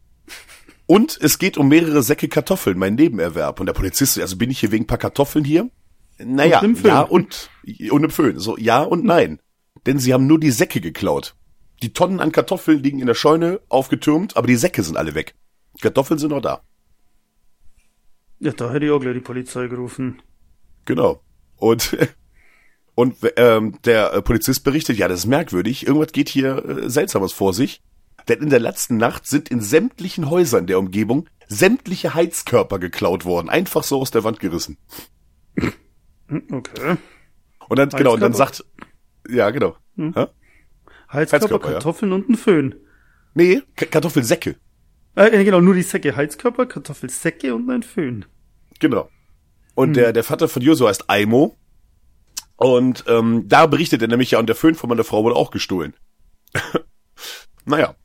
Und 0.86 1.18
es 1.22 1.40
geht 1.40 1.58
um 1.58 1.70
mehrere 1.70 2.04
Säcke 2.04 2.28
Kartoffeln, 2.28 2.78
mein 2.78 2.96
Nebenerwerb. 2.96 3.60
Und 3.60 3.66
der 3.66 3.74
Polizist, 3.74 4.20
also 4.20 4.38
bin 4.38 4.52
ich 4.52 4.60
hier 4.60 4.72
wegen 4.72 4.84
ein 4.84 4.88
paar 4.88 4.98
Kartoffeln 4.98 5.46
hier? 5.46 5.70
Naja, 6.18 6.60
Und 6.60 6.64
einem 6.64 6.76
Föhn. 6.76 6.88
ja 6.88 7.02
und, 7.02 7.50
und 7.92 7.98
einem 7.98 8.10
Föhn. 8.12 8.40
So, 8.40 8.58
ja 8.58 8.82
und 8.82 9.04
nein. 9.06 9.40
Denn 9.86 10.00
sie 10.00 10.14
haben 10.14 10.28
nur 10.28 10.40
die 10.40 10.52
Säcke 10.52 10.82
geklaut. 10.82 11.36
Die 11.82 11.94
Tonnen 11.94 12.20
an 12.20 12.32
Kartoffeln 12.32 12.84
liegen 12.84 13.00
in 13.00 13.08
der 13.08 13.16
Scheune 13.16 13.60
aufgetürmt, 13.70 14.38
aber 14.38 14.48
die 14.48 14.56
Säcke 14.56 14.84
sind 14.84 14.98
alle 14.98 15.16
weg. 15.16 15.36
Kartoffeln 15.82 16.20
sind 16.20 16.30
noch 16.30 16.42
da. 16.42 16.62
Ja, 18.40 18.52
da 18.52 18.72
hätte 18.72 18.86
ich 18.86 18.92
auch 18.92 19.00
gleich 19.00 19.14
die 19.14 19.20
Polizei 19.22 19.68
gerufen. 19.68 20.22
Genau. 20.86 21.22
Und, 21.58 21.98
und 22.96 23.18
ähm, 23.38 23.76
der 23.86 24.14
äh, 24.14 24.22
Polizist 24.22 24.64
berichtet, 24.64 24.98
ja, 24.98 25.08
das 25.08 25.20
ist 25.20 25.26
merkwürdig, 25.26 25.88
irgendwas 25.88 26.12
geht 26.12 26.30
hier 26.30 26.66
äh, 26.66 26.90
Seltsames 26.90 27.32
vor 27.34 27.54
sich. 27.54 27.82
Denn 28.28 28.40
in 28.40 28.50
der 28.50 28.60
letzten 28.60 28.98
Nacht 28.98 29.26
sind 29.26 29.50
in 29.50 29.62
sämtlichen 29.62 30.30
Häusern 30.30 30.68
der 30.68 30.78
Umgebung 30.78 31.28
sämtliche 31.48 32.14
Heizkörper 32.14 32.80
geklaut 32.80 33.26
worden. 33.26 33.50
Einfach 33.50 33.84
so 33.84 34.00
aus 34.00 34.12
der 34.12 34.24
Wand 34.24 34.40
gerissen. 34.40 34.78
Hm, 36.28 36.44
Okay. 36.50 36.98
Und 37.68 37.78
dann, 37.78 37.90
genau, 37.90 38.14
und 38.14 38.20
dann 38.20 38.34
sagt, 38.34 38.66
ja, 39.30 39.50
genau. 39.50 39.76
Hm. 39.96 40.14
Heizkörper, 40.16 41.14
Heizkörper, 41.14 41.68
ja. 41.68 41.74
Kartoffeln 41.74 42.14
und 42.14 42.30
ein 42.30 42.36
Föhn. 42.36 42.76
Nee, 43.34 43.62
K 43.76 43.86
Kartoffelsäcke. 43.86 44.56
Äh, 45.16 45.44
genau, 45.44 45.62
nur 45.62 45.74
die 45.74 45.84
Säcke. 45.84 46.16
Heizkörper, 46.16 46.66
Kartoffelsäcke 46.66 47.54
und 47.54 47.70
ein 47.70 47.84
Föhn. 47.84 48.26
Genau. 48.80 49.10
Und 49.76 49.96
der, 49.96 50.14
der 50.14 50.24
Vater 50.24 50.48
von 50.48 50.62
Josu 50.62 50.88
heißt 50.88 51.10
Aimo. 51.10 51.58
Und 52.62 53.06
ähm, 53.08 53.48
da 53.48 53.66
berichtet 53.66 54.04
er 54.04 54.08
nämlich 54.08 54.30
ja, 54.32 54.40
und 54.40 54.46
der 54.46 54.56
Föhn 54.56 54.76
von 54.76 54.88
meiner 54.88 55.04
Frau 55.04 55.24
wurde 55.24 55.36
auch 55.36 55.50
gestohlen. 55.50 55.96
naja. 57.66 57.96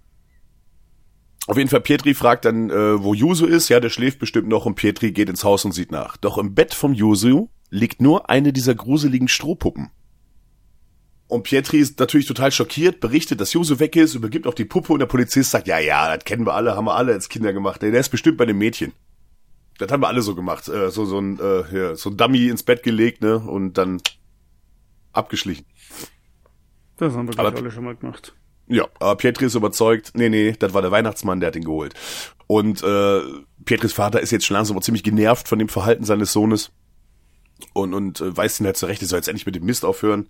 Auf 1.47 1.59
jeden 1.59 1.69
Fall, 1.69 1.83
Pietri 1.83 2.15
fragt 2.15 2.47
dann, 2.47 2.71
äh, 2.71 3.03
wo 3.03 3.13
Jusu 3.13 3.45
ist. 3.45 3.69
Ja, 3.69 3.81
der 3.81 3.91
schläft 3.91 4.19
bestimmt 4.19 4.49
noch 4.49 4.65
und 4.65 4.75
Pietri 4.75 5.13
geht 5.13 5.29
ins 5.29 5.45
Haus 5.45 5.67
und 5.67 5.73
sieht 5.73 5.93
nach. 5.93 6.17
Doch 6.17 6.39
im 6.39 6.55
Bett 6.55 6.73
vom 6.73 6.95
Jusu 6.95 7.49
liegt 7.69 8.01
nur 8.01 8.31
eine 8.31 8.55
dieser 8.55 8.75
gruseligen 8.75 9.29
Strohpuppen. 9.29 9.91
Und 11.29 11.43
Pietri 11.43 11.77
ist 11.77 12.01
natürlich 12.01 12.27
total 12.27 12.51
schockiert, 12.51 13.01
berichtet, 13.01 13.43
dass 13.43 13.53
Jusu 13.53 13.79
weg 13.79 13.95
ist, 13.95 14.15
übergibt 14.15 14.47
auch 14.47 14.55
die 14.55 14.65
Puppe 14.65 14.95
und 14.95 15.01
der 15.01 15.07
Polizist 15.07 15.51
sagt, 15.51 15.67
ja, 15.67 15.79
ja, 15.79 16.17
das 16.17 16.25
kennen 16.25 16.47
wir 16.47 16.55
alle, 16.55 16.77
haben 16.77 16.87
wir 16.87 16.95
alle 16.95 17.13
als 17.13 17.29
Kinder 17.29 17.53
gemacht. 17.53 17.83
Der 17.83 17.93
ist 17.93 18.09
bestimmt 18.09 18.39
bei 18.39 18.47
dem 18.47 18.57
Mädchen. 18.57 18.95
Das 19.77 19.93
haben 19.93 20.03
wir 20.03 20.09
alle 20.09 20.23
so 20.23 20.35
gemacht. 20.35 20.67
Äh, 20.69 20.91
so, 20.91 21.05
so 21.05 21.19
ein, 21.19 21.39
äh, 21.39 21.65
hier, 21.69 21.97
so 21.97 22.09
ein 22.09 22.17
Dummy 22.17 22.49
ins 22.49 22.63
Bett 22.63 22.83
gelegt, 22.83 23.21
ne? 23.21 23.39
Und 23.39 23.75
dann 23.77 24.01
abgeschlichen. 25.17 25.67
Das 26.97 27.15
haben 27.15 27.29
wir, 27.29 27.35
glaube 27.35 27.57
alle 27.57 27.71
schon 27.71 27.85
mal 27.85 27.97
gemacht. 27.97 28.35
Ja, 28.69 28.89
aber 28.99 29.17
Pietri 29.17 29.47
ist 29.47 29.55
überzeugt, 29.55 30.13
nee, 30.15 30.29
nee, 30.29 30.55
das 30.59 30.75
war 30.75 30.83
der 30.83 30.91
Weihnachtsmann, 30.91 31.41
der 31.41 31.49
hat 31.49 31.57
ihn 31.57 31.65
geholt. 31.65 31.95
Und 32.47 32.83
äh, 32.83 33.21
Pietris 33.65 33.93
Vater 33.93 34.21
ist 34.21 34.31
jetzt 34.31 34.47
schon 34.47 34.55
langsam 34.55 34.81
ziemlich 34.83 35.03
genervt 35.03 35.49
von 35.49 35.59
dem 35.59 35.69
Verhalten 35.69 36.05
seines 36.05 36.33
Sohnes. 36.33 36.73
Und, 37.73 37.95
und 37.95 38.21
äh, 38.21 38.37
weiß 38.37 38.61
ihn 38.61 38.67
halt 38.67 38.77
zurecht, 38.77 39.03
er 39.03 39.09
soll 39.09 39.19
jetzt 39.19 39.29
endlich 39.29 39.47
mit 39.47 39.55
dem 39.55 39.65
Mist 39.65 39.85
aufhören. 39.85 40.29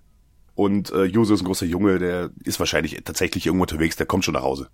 Und 0.55 0.91
äh, 0.91 1.05
Juso 1.05 1.35
ist 1.35 1.43
ein 1.43 1.47
großer 1.47 1.67
Junge, 1.67 1.99
der 1.99 2.31
ist 2.45 2.59
wahrscheinlich 2.59 3.03
tatsächlich 3.05 3.47
irgendwo 3.47 3.65
unterwegs, 3.65 3.97
der 3.97 4.07
kommt 4.07 4.25
schon 4.25 4.35
nach 4.35 4.43
Hause. 4.43 4.69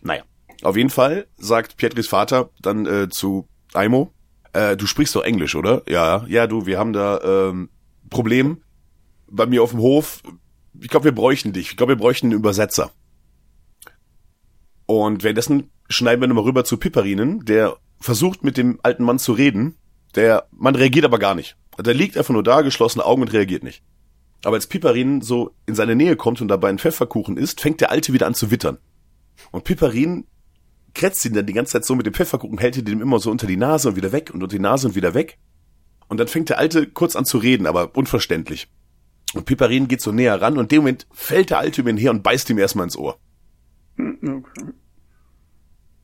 Naja, 0.00 0.22
auf 0.62 0.76
jeden 0.76 0.90
Fall 0.90 1.26
sagt 1.36 1.76
Pietris 1.76 2.08
Vater 2.08 2.50
dann 2.60 2.86
äh, 2.86 3.08
zu 3.08 3.46
Aimo, 3.74 4.12
äh, 4.52 4.76
du 4.76 4.86
sprichst 4.86 5.14
doch 5.14 5.22
Englisch, 5.22 5.54
oder? 5.54 5.82
Ja, 5.86 6.24
ja, 6.28 6.46
du, 6.46 6.66
wir 6.66 6.78
haben 6.78 6.92
da 6.92 7.20
ähm, 7.50 7.70
Problem 8.12 8.62
bei 9.28 9.46
mir 9.46 9.62
auf 9.62 9.70
dem 9.70 9.80
Hof. 9.80 10.22
Ich 10.80 10.88
glaube, 10.88 11.06
wir 11.06 11.14
bräuchten 11.14 11.52
dich. 11.52 11.70
Ich 11.70 11.76
glaube, 11.76 11.92
wir 11.92 11.98
bräuchten 11.98 12.26
einen 12.26 12.38
Übersetzer. 12.38 12.92
Und 14.86 15.22
währenddessen 15.22 15.70
schneiden 15.88 16.20
wir 16.20 16.28
nochmal 16.28 16.44
rüber 16.44 16.64
zu 16.64 16.76
Pipperinen, 16.76 17.44
der 17.44 17.76
versucht 18.00 18.44
mit 18.44 18.56
dem 18.56 18.78
alten 18.82 19.04
Mann 19.04 19.18
zu 19.18 19.32
reden. 19.32 19.76
Der 20.14 20.46
Mann 20.50 20.74
reagiert 20.74 21.04
aber 21.04 21.18
gar 21.18 21.34
nicht. 21.34 21.56
Der 21.78 21.94
liegt 21.94 22.16
einfach 22.16 22.34
nur 22.34 22.42
da, 22.42 22.60
geschlossene 22.60 23.04
Augen 23.04 23.22
und 23.22 23.32
reagiert 23.32 23.62
nicht. 23.62 23.82
Aber 24.44 24.56
als 24.56 24.66
Pipperin 24.66 25.20
so 25.20 25.52
in 25.66 25.74
seine 25.74 25.96
Nähe 25.96 26.16
kommt 26.16 26.40
und 26.40 26.48
dabei 26.48 26.68
einen 26.68 26.78
Pfefferkuchen 26.78 27.36
isst, 27.36 27.60
fängt 27.60 27.80
der 27.80 27.90
Alte 27.90 28.12
wieder 28.12 28.26
an 28.26 28.34
zu 28.34 28.50
wittern. 28.50 28.78
Und 29.50 29.64
Pipperin 29.64 30.26
kretzt 30.94 31.24
ihn 31.24 31.32
dann 31.32 31.46
die 31.46 31.52
ganze 31.52 31.72
Zeit 31.72 31.84
so 31.84 31.94
mit 31.94 32.06
dem 32.06 32.14
Pfefferkuchen, 32.14 32.58
hält 32.58 32.76
ihn 32.76 32.84
dem 32.84 33.00
immer 33.00 33.18
so 33.18 33.30
unter 33.30 33.46
die 33.46 33.56
Nase 33.56 33.88
und 33.88 33.96
wieder 33.96 34.12
weg 34.12 34.30
und 34.34 34.42
unter 34.42 34.54
die 34.54 34.62
Nase 34.62 34.88
und 34.88 34.94
wieder 34.94 35.14
weg. 35.14 35.38
Und 36.12 36.18
dann 36.18 36.28
fängt 36.28 36.50
der 36.50 36.58
Alte 36.58 36.86
kurz 36.86 37.16
an 37.16 37.24
zu 37.24 37.38
reden, 37.38 37.66
aber 37.66 37.96
unverständlich. 37.96 38.68
Und 39.32 39.46
Pipperin 39.46 39.88
geht 39.88 40.02
so 40.02 40.12
näher 40.12 40.42
ran 40.42 40.58
und 40.58 40.64
in 40.64 40.68
dem 40.68 40.82
Moment 40.82 41.06
fällt 41.10 41.48
der 41.48 41.58
Alte 41.58 41.80
über 41.80 41.88
ihn 41.88 41.96
her 41.96 42.10
und 42.10 42.22
beißt 42.22 42.50
ihm 42.50 42.58
erstmal 42.58 42.84
ins 42.84 42.98
Ohr. 42.98 43.18
Okay. 43.96 44.42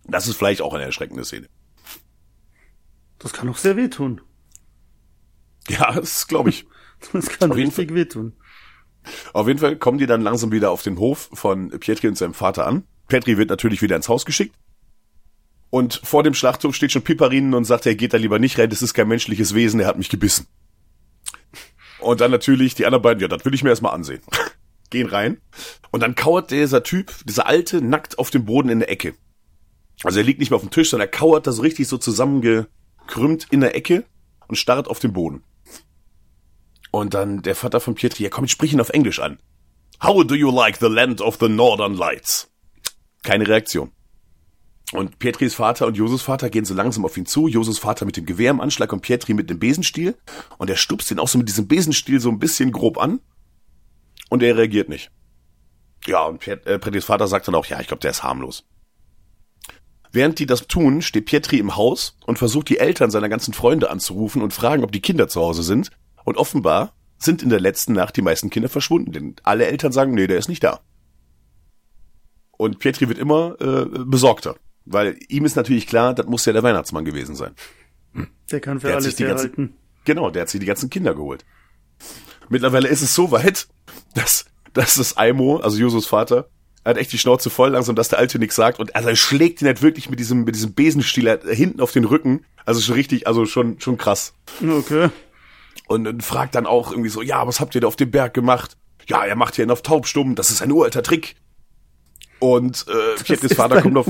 Das 0.04 0.26
ist 0.26 0.38
vielleicht 0.38 0.62
auch 0.62 0.72
eine 0.72 0.84
erschreckende 0.84 1.26
Szene. 1.26 1.50
Das 3.18 3.34
kann 3.34 3.50
auch 3.50 3.58
sehr 3.58 3.76
wehtun. 3.76 4.22
Ja, 5.68 5.92
das 5.92 6.26
glaube 6.26 6.48
ich. 6.48 6.66
Das 7.12 7.28
kann 7.28 7.50
Auf 7.50 7.58
richtig 7.58 7.92
wehtun. 7.92 8.32
Auf 9.34 9.46
jeden 9.46 9.58
Fall 9.58 9.76
kommen 9.76 9.98
die 9.98 10.06
dann 10.06 10.22
langsam 10.22 10.52
wieder 10.52 10.70
auf 10.70 10.82
den 10.82 10.98
Hof 10.98 11.28
von 11.34 11.68
Pietri 11.68 12.08
und 12.08 12.16
seinem 12.16 12.32
Vater 12.32 12.66
an. 12.66 12.84
Pietri 13.08 13.36
wird 13.36 13.50
natürlich 13.50 13.82
wieder 13.82 13.96
ins 13.96 14.08
Haus 14.08 14.24
geschickt. 14.24 14.56
Und 15.70 16.00
vor 16.02 16.22
dem 16.22 16.34
Schlachthof 16.34 16.74
steht 16.74 16.92
schon 16.92 17.02
Piperin 17.02 17.54
und 17.54 17.64
sagt, 17.64 17.86
er 17.86 17.94
geht 17.94 18.14
da 18.14 18.16
lieber 18.16 18.38
nicht 18.38 18.58
rein, 18.58 18.70
das 18.70 18.82
ist 18.82 18.94
kein 18.94 19.08
menschliches 19.08 19.54
Wesen, 19.54 19.80
er 19.80 19.86
hat 19.86 19.98
mich 19.98 20.08
gebissen. 20.08 20.46
Und 22.00 22.20
dann 22.20 22.30
natürlich 22.30 22.74
die 22.74 22.86
anderen 22.86 23.02
beiden, 23.02 23.20
ja, 23.20 23.28
das 23.28 23.44
will 23.44 23.54
ich 23.54 23.62
mir 23.62 23.70
erstmal 23.70 23.94
ansehen. 23.94 24.22
Gehen 24.90 25.08
rein. 25.08 25.40
Und 25.90 26.00
dann 26.00 26.14
kauert 26.14 26.50
dieser 26.50 26.82
Typ, 26.82 27.12
dieser 27.26 27.46
alte, 27.46 27.82
nackt 27.82 28.18
auf 28.18 28.30
dem 28.30 28.46
Boden 28.46 28.70
in 28.70 28.78
der 28.78 28.90
Ecke. 28.90 29.14
Also 30.04 30.20
er 30.20 30.24
liegt 30.24 30.38
nicht 30.38 30.50
mehr 30.50 30.56
auf 30.56 30.62
dem 30.62 30.70
Tisch, 30.70 30.90
sondern 30.90 31.08
er 31.08 31.10
kauert 31.10 31.46
da 31.46 31.52
so 31.52 31.60
richtig 31.62 31.88
so 31.88 31.98
zusammengekrümmt 31.98 33.48
in 33.50 33.60
der 33.60 33.74
Ecke 33.76 34.04
und 34.46 34.56
starrt 34.56 34.88
auf 34.88 35.00
den 35.00 35.12
Boden. 35.12 35.42
Und 36.90 37.14
dann 37.14 37.42
der 37.42 37.54
Vater 37.54 37.80
von 37.80 37.94
Pietri, 37.94 38.24
ja 38.24 38.30
komm, 38.30 38.44
ich 38.44 38.52
sprich 38.52 38.72
ihn 38.72 38.80
auf 38.80 38.90
Englisch 38.90 39.20
an. 39.20 39.38
How 40.02 40.24
do 40.24 40.34
you 40.34 40.50
like 40.50 40.78
the 40.78 40.86
land 40.86 41.20
of 41.20 41.36
the 41.40 41.48
Northern 41.48 41.94
Lights? 41.94 42.50
Keine 43.24 43.46
Reaktion. 43.46 43.90
Und 44.92 45.18
Pietris 45.18 45.54
Vater 45.54 45.86
und 45.86 45.96
Josus 45.96 46.22
Vater 46.22 46.48
gehen 46.48 46.64
so 46.64 46.74
langsam 46.74 47.04
auf 47.04 47.16
ihn 47.16 47.26
zu. 47.26 47.46
Josus 47.46 47.78
Vater 47.78 48.06
mit 48.06 48.16
dem 48.16 48.24
Gewehr 48.24 48.50
im 48.50 48.60
Anschlag 48.60 48.92
und 48.92 49.02
Pietri 49.02 49.34
mit 49.34 49.50
dem 49.50 49.58
Besenstiel. 49.58 50.16
Und 50.56 50.70
er 50.70 50.76
stupst 50.76 51.10
ihn 51.10 51.18
auch 51.18 51.28
so 51.28 51.36
mit 51.36 51.48
diesem 51.48 51.68
Besenstiel 51.68 52.20
so 52.20 52.30
ein 52.30 52.38
bisschen 52.38 52.72
grob 52.72 52.96
an. 52.96 53.20
Und 54.30 54.42
er 54.42 54.56
reagiert 54.56 54.88
nicht. 54.88 55.10
Ja, 56.06 56.24
und 56.24 56.38
Piet, 56.38 56.66
äh, 56.66 56.78
Pietris 56.78 57.04
Vater 57.04 57.28
sagt 57.28 57.48
dann 57.48 57.54
auch, 57.54 57.66
ja, 57.66 57.80
ich 57.80 57.86
glaube, 57.88 58.00
der 58.00 58.12
ist 58.12 58.22
harmlos. 58.22 58.64
Während 60.10 60.38
die 60.38 60.46
das 60.46 60.66
tun, 60.66 61.02
steht 61.02 61.26
Pietri 61.26 61.58
im 61.58 61.76
Haus 61.76 62.16
und 62.24 62.38
versucht 62.38 62.70
die 62.70 62.78
Eltern 62.78 63.10
seiner 63.10 63.28
ganzen 63.28 63.52
Freunde 63.52 63.90
anzurufen 63.90 64.40
und 64.40 64.54
fragen, 64.54 64.84
ob 64.84 64.92
die 64.92 65.02
Kinder 65.02 65.28
zu 65.28 65.40
Hause 65.42 65.62
sind. 65.62 65.90
Und 66.24 66.38
offenbar 66.38 66.94
sind 67.18 67.42
in 67.42 67.50
der 67.50 67.60
letzten 67.60 67.92
Nacht 67.92 68.16
die 68.16 68.22
meisten 68.22 68.48
Kinder 68.48 68.68
verschwunden, 68.68 69.12
denn 69.12 69.36
alle 69.42 69.66
Eltern 69.66 69.92
sagen, 69.92 70.14
nee, 70.14 70.26
der 70.26 70.38
ist 70.38 70.48
nicht 70.48 70.64
da. 70.64 70.80
Und 72.56 72.78
Pietri 72.78 73.08
wird 73.08 73.18
immer 73.18 73.60
äh, 73.60 73.86
besorgter, 74.04 74.56
weil 74.90 75.18
ihm 75.28 75.44
ist 75.44 75.56
natürlich 75.56 75.86
klar, 75.86 76.14
das 76.14 76.26
muss 76.26 76.44
ja 76.46 76.52
der 76.52 76.62
Weihnachtsmann 76.62 77.04
gewesen 77.04 77.34
sein. 77.34 77.54
Der 78.50 78.60
kann 78.60 78.80
für 78.80 78.86
Der 78.88 78.96
hat 78.96 79.02
alles 79.02 79.04
sich 79.06 79.14
die 79.16 79.24
ganzen- 79.24 79.50
herhalten. 79.50 79.76
Genau, 80.04 80.30
der 80.30 80.42
hat 80.42 80.48
sich 80.48 80.60
die 80.60 80.66
ganzen 80.66 80.90
Kinder 80.90 81.14
geholt. 81.14 81.44
Mittlerweile 82.48 82.88
ist 82.88 83.02
es 83.02 83.14
so 83.14 83.30
weit, 83.30 83.68
dass, 84.14 84.46
dass 84.72 84.94
das 84.94 85.16
Aimo, 85.16 85.58
also 85.58 85.76
Josus 85.78 86.06
Vater, 86.06 86.48
er 86.84 86.90
hat 86.90 86.96
echt 86.98 87.12
die 87.12 87.18
Schnauze 87.18 87.50
voll 87.50 87.70
langsam, 87.70 87.94
dass 87.94 88.08
der 88.08 88.18
Alte 88.18 88.38
nichts 88.38 88.56
sagt 88.56 88.78
und 88.80 88.96
also 88.96 89.08
er 89.10 89.16
schlägt 89.16 89.60
ihn 89.60 89.66
halt 89.66 89.82
wirklich 89.82 90.08
mit 90.08 90.18
diesem, 90.18 90.44
mit 90.44 90.54
diesem 90.54 90.72
Besenstiel 90.74 91.28
halt 91.28 91.42
hinten 91.44 91.80
auf 91.82 91.92
den 91.92 92.04
Rücken. 92.04 92.44
Also 92.64 92.80
schon 92.80 92.94
richtig, 92.94 93.26
also 93.26 93.44
schon, 93.44 93.80
schon 93.80 93.98
krass. 93.98 94.32
Okay. 94.66 95.10
Und, 95.86 96.06
und 96.06 96.22
fragt 96.22 96.54
dann 96.54 96.66
auch 96.66 96.90
irgendwie 96.90 97.10
so, 97.10 97.20
ja, 97.20 97.46
was 97.46 97.60
habt 97.60 97.74
ihr 97.74 97.80
da 97.82 97.86
auf 97.86 97.96
dem 97.96 98.10
Berg 98.10 98.32
gemacht? 98.32 98.76
Ja, 99.06 99.24
er 99.24 99.36
macht 99.36 99.56
hier 99.56 99.64
einen 99.64 99.70
auf 99.70 99.82
taubstumm, 99.82 100.34
das 100.34 100.50
ist 100.50 100.62
ein 100.62 100.70
uralter 100.72 101.02
Trick. 101.02 101.36
Und 102.40 102.86
äh, 102.88 103.22
Pietris 103.22 103.54
Vater 103.54 103.82
kommt 103.82 103.96
auf. 103.96 104.06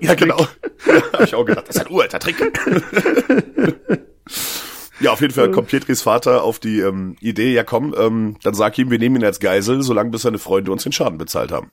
Ja, 0.00 0.14
genau. 0.14 0.46
Ja, 0.86 1.02
hab 1.12 1.20
ich 1.22 1.34
auch 1.34 1.46
gedacht, 1.46 1.66
das 1.68 1.76
ist 1.76 1.86
ein 1.86 1.92
uralter 1.92 2.18
Trick. 2.18 2.36
ja, 5.00 5.12
auf 5.12 5.20
jeden 5.22 5.32
Fall 5.32 5.50
kommt 5.50 5.68
Pietris 5.68 6.02
Vater 6.02 6.42
auf 6.42 6.58
die 6.58 6.80
ähm, 6.80 7.16
Idee, 7.20 7.54
ja 7.54 7.64
komm, 7.64 7.94
ähm, 7.98 8.36
dann 8.42 8.52
sag 8.52 8.76
ihm, 8.78 8.90
wir 8.90 8.98
nehmen 8.98 9.16
ihn 9.16 9.24
als 9.24 9.40
Geisel, 9.40 9.80
solange 9.82 10.10
bis 10.10 10.22
seine 10.22 10.38
Freunde 10.38 10.72
uns 10.72 10.82
den 10.82 10.92
Schaden 10.92 11.16
bezahlt 11.16 11.52
haben. 11.52 11.70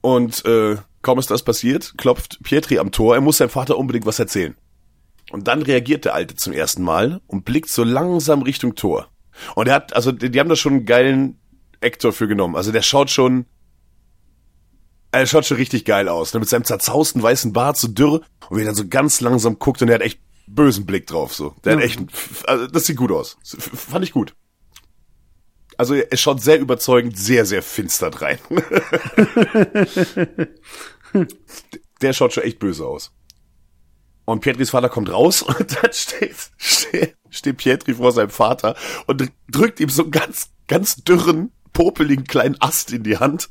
Und 0.00 0.42
äh, 0.46 0.76
kaum 1.02 1.18
ist 1.18 1.30
das 1.30 1.42
passiert, 1.42 1.94
klopft 1.98 2.42
Pietri 2.42 2.78
am 2.78 2.92
Tor, 2.92 3.14
er 3.14 3.20
muss 3.20 3.36
seinem 3.36 3.50
Vater 3.50 3.76
unbedingt 3.76 4.06
was 4.06 4.18
erzählen. 4.18 4.56
Und 5.30 5.46
dann 5.46 5.60
reagiert 5.62 6.06
der 6.06 6.14
Alte 6.14 6.36
zum 6.36 6.52
ersten 6.54 6.82
Mal 6.82 7.20
und 7.26 7.44
blickt 7.44 7.68
so 7.68 7.84
langsam 7.84 8.40
Richtung 8.40 8.74
Tor. 8.74 9.08
Und 9.54 9.68
er 9.68 9.74
hat, 9.74 9.94
also 9.94 10.12
die, 10.12 10.30
die 10.30 10.40
haben 10.40 10.48
da 10.48 10.56
schon 10.56 10.72
einen 10.74 10.86
geilen 10.86 11.38
Actor 11.80 12.12
für 12.12 12.28
genommen. 12.28 12.56
Also 12.56 12.72
der 12.72 12.82
schaut 12.82 13.10
schon, 13.10 13.46
er 15.20 15.26
schaut 15.26 15.46
schon 15.46 15.56
richtig 15.56 15.84
geil 15.84 16.08
aus. 16.08 16.34
Ne? 16.34 16.40
Mit 16.40 16.48
seinem 16.48 16.64
zerzausten 16.64 17.22
weißen 17.22 17.52
Bart 17.52 17.76
so 17.76 17.88
dürr 17.88 18.22
und 18.48 18.56
wie 18.56 18.62
er 18.62 18.66
dann 18.66 18.74
so 18.74 18.88
ganz 18.88 19.20
langsam 19.20 19.58
guckt 19.58 19.82
und 19.82 19.88
der 19.88 19.96
hat 19.96 20.02
echt 20.02 20.20
bösen 20.46 20.86
Blick 20.86 21.06
drauf. 21.06 21.34
So, 21.34 21.54
der 21.64 21.76
hat 21.76 21.82
echt, 21.82 22.00
also 22.46 22.66
das 22.66 22.86
sieht 22.86 22.96
gut 22.96 23.12
aus. 23.12 23.36
Fand 23.42 24.04
ich 24.04 24.12
gut. 24.12 24.34
Also 25.76 25.94
er 25.94 26.16
schaut 26.16 26.40
sehr 26.40 26.60
überzeugend, 26.60 27.18
sehr 27.18 27.44
sehr 27.46 27.62
finster 27.62 28.08
rein. 28.08 28.38
der 32.00 32.12
schaut 32.12 32.32
schon 32.32 32.44
echt 32.44 32.60
böse 32.60 32.86
aus. 32.86 33.12
Und 34.24 34.40
Pietris 34.40 34.70
Vater 34.70 34.88
kommt 34.88 35.10
raus 35.10 35.42
und 35.42 35.82
dann 35.82 35.92
steht, 35.92 36.36
steht, 36.56 37.16
steht 37.30 37.56
Pietri 37.56 37.94
vor 37.94 38.12
seinem 38.12 38.30
Vater 38.30 38.76
und 39.06 39.30
drückt 39.48 39.80
ihm 39.80 39.88
so 39.88 40.02
einen 40.02 40.12
ganz, 40.12 40.50
ganz 40.66 40.96
dürren, 40.96 41.52
popeligen 41.72 42.24
kleinen 42.24 42.60
Ast 42.60 42.92
in 42.92 43.02
die 43.02 43.18
Hand 43.18 43.50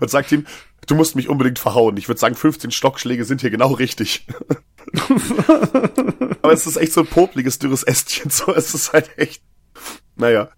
und 0.00 0.10
sagt 0.10 0.32
ihm, 0.32 0.46
du 0.86 0.94
musst 0.94 1.16
mich 1.16 1.28
unbedingt 1.28 1.58
verhauen. 1.58 1.96
Ich 1.96 2.08
würde 2.08 2.20
sagen, 2.20 2.34
15 2.34 2.70
Stockschläge 2.70 3.24
sind 3.24 3.40
hier 3.40 3.50
genau 3.50 3.72
richtig. 3.72 4.26
Aber 6.42 6.52
es 6.52 6.66
ist 6.66 6.76
echt 6.76 6.92
so 6.92 7.02
ein 7.02 7.06
popeliges, 7.06 7.58
dürres 7.58 7.82
Ästchen. 7.82 8.30
So, 8.30 8.54
es 8.54 8.74
ist 8.74 8.92
halt 8.92 9.10
echt, 9.16 9.42
naja. 10.16 10.50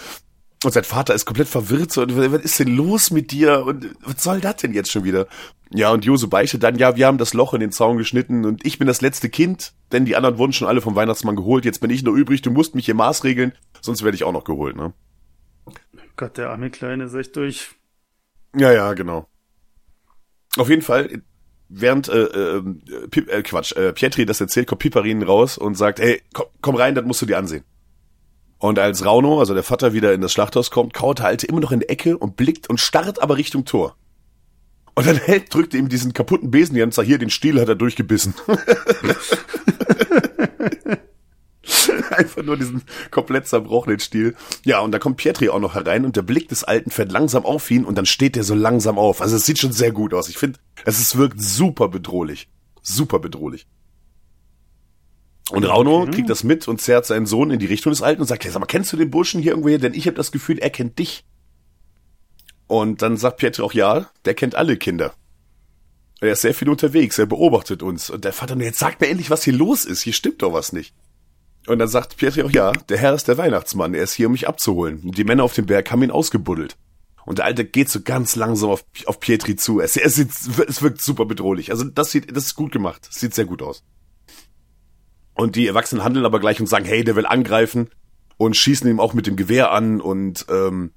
Und 0.65 0.73
sein 0.73 0.85
Vater 0.85 1.15
ist 1.15 1.27
komplett 1.27 1.49
verwirrt. 1.49 1.93
So, 1.93 2.03
und 2.03 2.17
was 2.17 2.43
ist 2.43 2.59
denn 2.59 2.75
los 2.75 3.11
mit 3.11 3.33
dir? 3.33 3.67
Und 3.67 3.95
was 4.03 4.23
soll 4.23 4.41
das 4.41 4.57
denn 4.57 4.73
jetzt 4.73 4.91
schon 4.91 5.05
wieder? 5.05 5.27
Ja, 5.71 5.91
und 5.91 6.05
Jose 6.05 6.29
beichtet 6.29 6.63
dann, 6.63 6.77
ja, 6.77 6.97
wir 6.97 7.07
haben 7.07 7.19
das 7.19 7.35
Loch 7.35 7.53
in 7.53 7.61
den 7.61 7.73
Zaun 7.73 7.99
geschnitten 7.99 8.45
und 8.45 8.65
ich 8.65 8.79
bin 8.79 8.87
das 8.87 9.01
letzte 9.01 9.29
Kind, 9.29 9.73
denn 9.93 10.05
die 10.05 10.15
anderen 10.15 10.39
wurden 10.39 10.53
schon 10.53 10.69
alle 10.69 10.81
vom 10.81 10.95
Weihnachtsmann 10.95 11.37
geholt. 11.37 11.65
Jetzt 11.65 11.81
bin 11.81 11.91
ich 11.91 12.03
nur 12.03 12.15
übrig, 12.15 12.43
du 12.43 12.51
musst 12.51 12.75
mich 12.77 12.85
hier 12.85 12.95
maßregeln, 12.95 13.53
sonst 13.81 14.05
werde 14.05 14.15
ich 14.15 14.25
auch 14.25 14.33
noch 14.33 14.45
geholt, 14.45 14.77
ne? 14.77 14.93
Gott, 16.17 16.37
der 16.37 16.51
arme 16.51 16.71
Kleine 16.71 17.05
ist 17.05 17.15
echt 17.15 17.35
durch. 17.35 17.73
Ja, 18.57 18.73
ja, 18.73 18.93
genau. 18.95 19.29
Auf 20.57 20.69
jeden 20.69 20.83
Fall, 20.83 21.23
während 21.69 22.09
äh, 22.09 22.23
äh, 22.23 22.63
äh, 23.17 23.43
Quatsch, 23.43 23.73
äh, 23.73 23.93
Pietri 23.93 24.27
das 24.27 24.41
erzählt, 24.41 24.67
kommt 24.67 24.81
Piperin 24.81 25.23
raus 25.23 25.59
und 25.59 25.77
sagt, 25.77 25.99
hey, 25.99 26.23
komm, 26.33 26.47
komm 26.61 26.77
rein, 26.77 26.95
das 26.95 27.05
musst 27.05 27.23
du 27.23 27.27
dir 27.27 27.39
ansehen. 27.39 27.65
Und 28.59 28.79
als 28.79 29.05
Rauno, 29.05 29.41
also 29.41 29.53
der 29.53 29.63
Vater, 29.63 29.93
wieder 29.93 30.15
in 30.15 30.21
das 30.21 30.33
Schlachthaus 30.33 30.71
kommt, 30.71 30.95
kaut 30.95 31.19
der 31.19 31.27
Alte 31.27 31.47
immer 31.47 31.61
noch 31.61 31.73
in 31.73 31.81
der 31.81 31.91
Ecke 31.91 32.17
und 32.17 32.37
blickt 32.37 32.71
und 32.71 32.81
starrt 32.81 33.21
aber 33.21 33.37
Richtung 33.37 33.65
Tor. 33.65 33.97
Und 34.95 35.07
dann 35.07 35.17
hält, 35.17 35.53
drückt 35.53 35.75
er 35.75 35.81
ihm 35.81 35.89
diesen 35.89 36.13
kaputten 36.13 36.53
Besen 36.53 36.77
die 36.77 36.83
Hand, 36.83 36.95
sagt, 36.95 37.09
hier, 37.09 37.19
den 37.19 37.31
Stiel 37.31 37.61
hat 37.61 37.69
er 37.69 37.75
durchgebissen. 37.75 38.35
Einfach 42.11 42.43
nur 42.43 42.57
diesen 42.57 42.83
komplett 43.11 43.47
zerbrochenen 43.47 44.01
Stiel. 44.01 44.35
Ja, 44.65 44.81
und 44.81 44.93
da 44.93 44.99
kommt 44.99 45.17
Pietri 45.17 45.49
auch 45.49 45.61
noch 45.61 45.75
herein 45.75 46.05
und 46.05 46.17
der 46.17 46.23
Blick 46.23 46.49
des 46.49 46.65
Alten 46.65 46.91
fährt 46.91 47.13
langsam 47.13 47.45
auf 47.45 47.71
ihn 47.71 47.85
und 47.85 47.97
dann 47.97 48.07
steht 48.07 48.37
er 48.37 48.45
so 48.45 48.55
langsam 48.55 48.99
auf. 48.99 49.21
Also 49.21 49.37
es 49.37 49.47
sieht 49.47 49.59
schon 49.59 49.73
sehr 49.73 49.93
gut 49.93 50.15
aus. 50.15 50.29
Ich 50.29 50.39
finde, 50.39 50.59
es 50.85 51.01
ist, 51.01 51.17
wirkt 51.17 51.41
super 51.41 51.89
bedrohlich. 51.89 52.49
Super 52.83 53.19
bedrohlich. 53.19 53.67
Und 55.51 55.65
Rauno 55.65 56.07
kriegt 56.07 56.31
das 56.31 56.43
mit 56.43 56.69
und 56.69 56.81
zerrt 56.81 57.05
seinen 57.05 57.27
Sohn 57.27 57.51
in 57.51 57.59
die 57.59 57.67
Richtung 57.67 57.93
des 57.93 58.03
Alten 58.03 58.23
und 58.23 58.27
sagt, 58.27 58.45
hey, 58.45 58.51
sag 58.51 58.61
mal, 58.61 58.67
kennst 58.67 58.93
du 58.93 58.97
den 58.97 59.11
Burschen 59.11 59.43
hier 59.43 59.53
irgendwo 59.53 59.69
her? 59.69 59.79
Denn 59.79 59.95
ich 59.95 60.07
habe 60.07 60.17
das 60.17 60.33
Gefühl, 60.33 60.59
er 60.59 60.71
kennt 60.71 60.99
dich. 60.99 61.25
Und 62.67 63.03
dann 63.03 63.19
sagt 63.19 63.39
Pietri 63.39 63.63
auch, 63.63 63.75
ja, 63.75 64.11
der 64.25 64.35
kennt 64.35 64.55
alle 64.55 64.79
Kinder. 64.79 65.15
Er 66.21 66.33
ist 66.33 66.41
sehr 66.41 66.55
viel 66.55 66.71
unterwegs, 66.71 67.19
er 67.19 67.27
beobachtet 67.27 67.83
uns. 67.83 68.09
Und 68.09 68.25
der 68.25 68.33
Vater, 68.33 68.57
jetzt 68.57 68.79
sagt 68.79 69.01
mir 69.03 69.09
endlich, 69.09 69.29
was 69.29 69.45
hier 69.45 69.53
los 69.53 69.85
ist. 69.85 70.01
Hier 70.01 70.15
stimmt 70.15 70.41
doch 70.41 70.55
was 70.55 70.73
nicht. 70.73 70.95
Und 71.67 71.79
dann 71.79 71.89
sagt 71.89 72.17
Pietri 72.17 72.43
auch, 72.43 72.51
ja, 72.51 72.73
der 72.73 72.99
Herr 72.99 73.15
ist 73.15 73.29
der 73.29 73.39
Weihnachtsmann, 73.39 73.95
er 73.95 74.03
ist 74.03 74.13
hier, 74.13 74.27
um 74.27 74.33
mich 74.33 74.49
abzuholen. 74.49 75.01
Und 75.01 75.17
die 75.17 75.25
Männer 75.25 75.45
auf 75.45 75.55
dem 75.55 75.67
Berg 75.67 75.91
haben 75.91 76.03
ihn 76.03 76.11
ausgebuddelt. 76.11 76.77
Und 77.25 77.39
der 77.39 77.47
Alte 77.47 77.65
geht 77.65 77.89
so 77.89 78.03
ganz 78.03 78.37
langsam 78.37 78.71
auf, 78.71 78.85
auf 79.07 79.19
Pietri 79.19 79.57
zu. 79.57 79.81
Es, 79.81 79.97
es, 79.97 80.15
sieht, 80.17 80.31
es 80.69 80.83
wirkt 80.83 81.01
super 81.01 81.25
bedrohlich. 81.25 81.71
Also 81.71 81.85
das 81.85 82.11
sieht, 82.11 82.37
das 82.37 82.45
ist 82.45 82.55
gut 82.55 82.73
gemacht. 82.73 83.07
Das 83.09 83.19
sieht 83.19 83.35
sehr 83.35 83.47
gut 83.47 83.63
aus. 83.63 83.83
Und 85.35 85.57
die 85.57 85.67
Erwachsenen 85.67 86.05
handeln 86.05 86.27
aber 86.27 86.39
gleich 86.39 86.61
und 86.61 86.69
sagen, 86.69 86.85
hey, 86.85 87.03
der 87.03 87.17
will 87.17 87.27
angreifen 87.27 87.89
und 88.37 88.57
schießen 88.57 88.89
ihm 88.89 89.01
auch 89.01 89.15
mit 89.15 89.27
dem 89.27 89.37
Gewehr 89.37 89.73
an 89.73 90.01
und 90.01 90.47
ähm, 90.51 90.93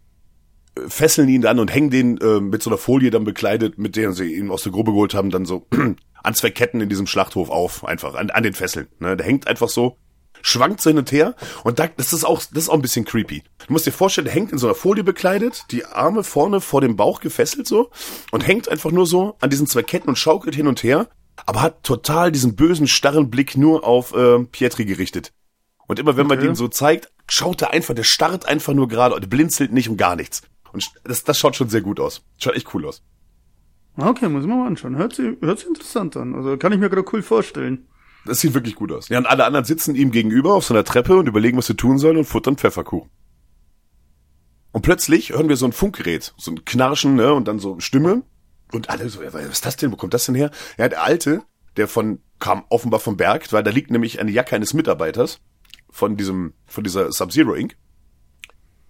fesseln 0.88 1.30
ihn 1.30 1.41
dann 1.41 1.59
und 1.59 1.74
hängen 1.74 1.89
den 1.89 2.18
äh, 2.18 2.39
mit 2.39 2.61
so 2.61 2.70
einer 2.70 2.78
Folie 2.78 3.09
dann 3.09 3.24
bekleidet, 3.24 3.78
mit 3.78 3.95
der 3.95 4.11
sie 4.11 4.36
ihn 4.36 4.51
aus 4.51 4.63
der 4.63 4.72
Grube 4.72 4.91
geholt 4.91 5.13
haben, 5.13 5.32
dann 5.32 5.45
so 5.45 5.65
an 6.24 6.34
zwei 6.34 6.51
Ketten 6.51 6.82
in 6.82 6.89
diesem 6.89 7.07
Schlachthof 7.07 7.49
auf, 7.49 7.86
einfach 7.86 8.15
an, 8.15 8.30
an 8.30 8.43
den 8.43 8.53
Fesseln. 8.53 8.88
Ne? 8.99 9.18
Der 9.18 9.26
hängt 9.26 9.47
einfach 9.47 9.70
so, 9.70 9.97
schwankt 10.41 10.81
so 10.81 10.89
hin 10.89 10.97
und 10.97 11.11
her 11.11 11.35
und 11.63 11.79
da, 11.79 11.88
das 11.88 12.13
ist 12.13 12.23
auch, 12.23 12.39
das 12.39 12.63
ist 12.63 12.69
auch 12.69 12.73
ein 12.75 12.81
bisschen 12.81 13.05
creepy. 13.05 13.43
Du 13.67 13.73
musst 13.73 13.85
dir 13.85 13.91
vorstellen, 13.91 14.25
der 14.25 14.33
hängt 14.33 14.51
in 14.51 14.57
so 14.57 14.67
einer 14.67 14.75
Folie 14.75 15.03
bekleidet, 15.03 15.65
die 15.71 15.85
Arme 15.85 16.23
vorne 16.23 16.61
vor 16.61 16.81
dem 16.81 16.95
Bauch 16.95 17.19
gefesselt 17.19 17.67
so 17.67 17.89
und 18.31 18.45
hängt 18.47 18.69
einfach 18.69 18.91
nur 18.91 19.05
so 19.05 19.35
an 19.41 19.49
diesen 19.49 19.67
zwei 19.67 19.83
Ketten 19.83 20.09
und 20.09 20.17
schaukelt 20.17 20.55
hin 20.55 20.67
und 20.67 20.83
her, 20.83 21.07
aber 21.45 21.61
hat 21.61 21.83
total 21.83 22.31
diesen 22.31 22.55
bösen, 22.55 22.88
starren 22.88 23.29
Blick 23.29 23.57
nur 23.57 23.83
auf 23.83 24.13
äh, 24.15 24.39
Pietri 24.45 24.85
gerichtet. 24.85 25.33
Und 25.88 25.99
immer 25.99 26.17
wenn 26.17 26.27
man 26.27 26.38
Okay. 26.38 26.47
den 26.47 26.55
so 26.55 26.67
zeigt, 26.67 27.11
schaut 27.29 27.61
er 27.61 27.71
einfach, 27.71 27.93
der 27.93 28.03
starrt 28.03 28.45
einfach 28.45 28.73
nur 28.73 28.88
gerade 28.88 29.15
und 29.15 29.29
blinzelt 29.29 29.71
nicht 29.71 29.88
um 29.89 29.97
gar 29.97 30.15
nichts. 30.15 30.41
Und 30.73 30.91
das, 31.03 31.23
das 31.23 31.39
schaut 31.39 31.55
schon 31.55 31.69
sehr 31.69 31.81
gut 31.81 31.99
aus. 31.99 32.21
Schaut 32.39 32.55
echt 32.55 32.73
cool 32.73 32.85
aus. 32.85 33.01
Okay, 33.95 34.27
muss 34.29 34.43
ich 34.43 34.47
mir 34.49 34.55
mal 34.55 34.67
anschauen. 34.67 34.95
Hört 34.97 35.15
sich, 35.15 35.38
hört 35.41 35.59
sich 35.59 35.67
interessant 35.67 36.15
an. 36.17 36.35
Also 36.35 36.57
kann 36.57 36.71
ich 36.71 36.79
mir 36.79 36.89
gerade 36.89 37.05
cool 37.13 37.23
vorstellen. 37.23 37.88
Das 38.28 38.39
sieht 38.41 38.53
wirklich 38.53 38.75
gut 38.75 38.91
aus. 38.91 39.09
Ja, 39.09 39.17
und 39.17 39.25
alle 39.25 39.45
anderen 39.45 39.65
sitzen 39.65 39.95
ihm 39.95 40.11
gegenüber 40.11 40.53
auf 40.53 40.65
so 40.65 40.73
einer 40.73 40.84
Treppe 40.84 41.15
und 41.15 41.28
überlegen, 41.28 41.57
was 41.57 41.67
sie 41.67 41.75
tun 41.75 41.97
sollen 41.97 42.17
und 42.17 42.25
futtern 42.25 42.57
Pfefferkuchen. 42.57 43.09
Und 44.71 44.82
plötzlich 44.82 45.32
hören 45.32 45.49
wir 45.49 45.57
so 45.57 45.65
ein 45.65 45.71
Funkgerät, 45.71 46.34
so 46.38 46.51
ein 46.51 46.65
Knarschen, 46.65 47.15
ne, 47.15 47.34
und 47.34 47.47
dann 47.47 47.59
so 47.59 47.80
Stimme. 47.80 48.23
Und 48.73 48.89
alle 48.89 49.09
so, 49.09 49.21
was 49.21 49.45
ist 49.45 49.65
das 49.65 49.78
denn? 49.78 49.91
Wo 49.91 49.95
kommt 49.95 50.13
das 50.13 50.25
denn 50.25 50.36
her? 50.36 50.51
Ja, 50.78 50.89
der 50.89 51.03
Alte, 51.03 51.41
der 51.78 51.88
von, 51.88 52.19
kam 52.39 52.65
offenbar 52.69 52.99
vom 52.99 53.17
Berg, 53.17 53.51
weil 53.53 53.63
da 53.63 53.71
liegt 53.71 53.91
nämlich 53.91 54.19
eine 54.19 54.32
Jacke 54.32 54.55
eines 54.55 54.73
Mitarbeiters 54.73 55.39
von 55.89 56.17
diesem, 56.17 56.53
von 56.65 56.84
dieser 56.84 57.11
Sub-Zero 57.11 57.53
Inc. 57.53 57.78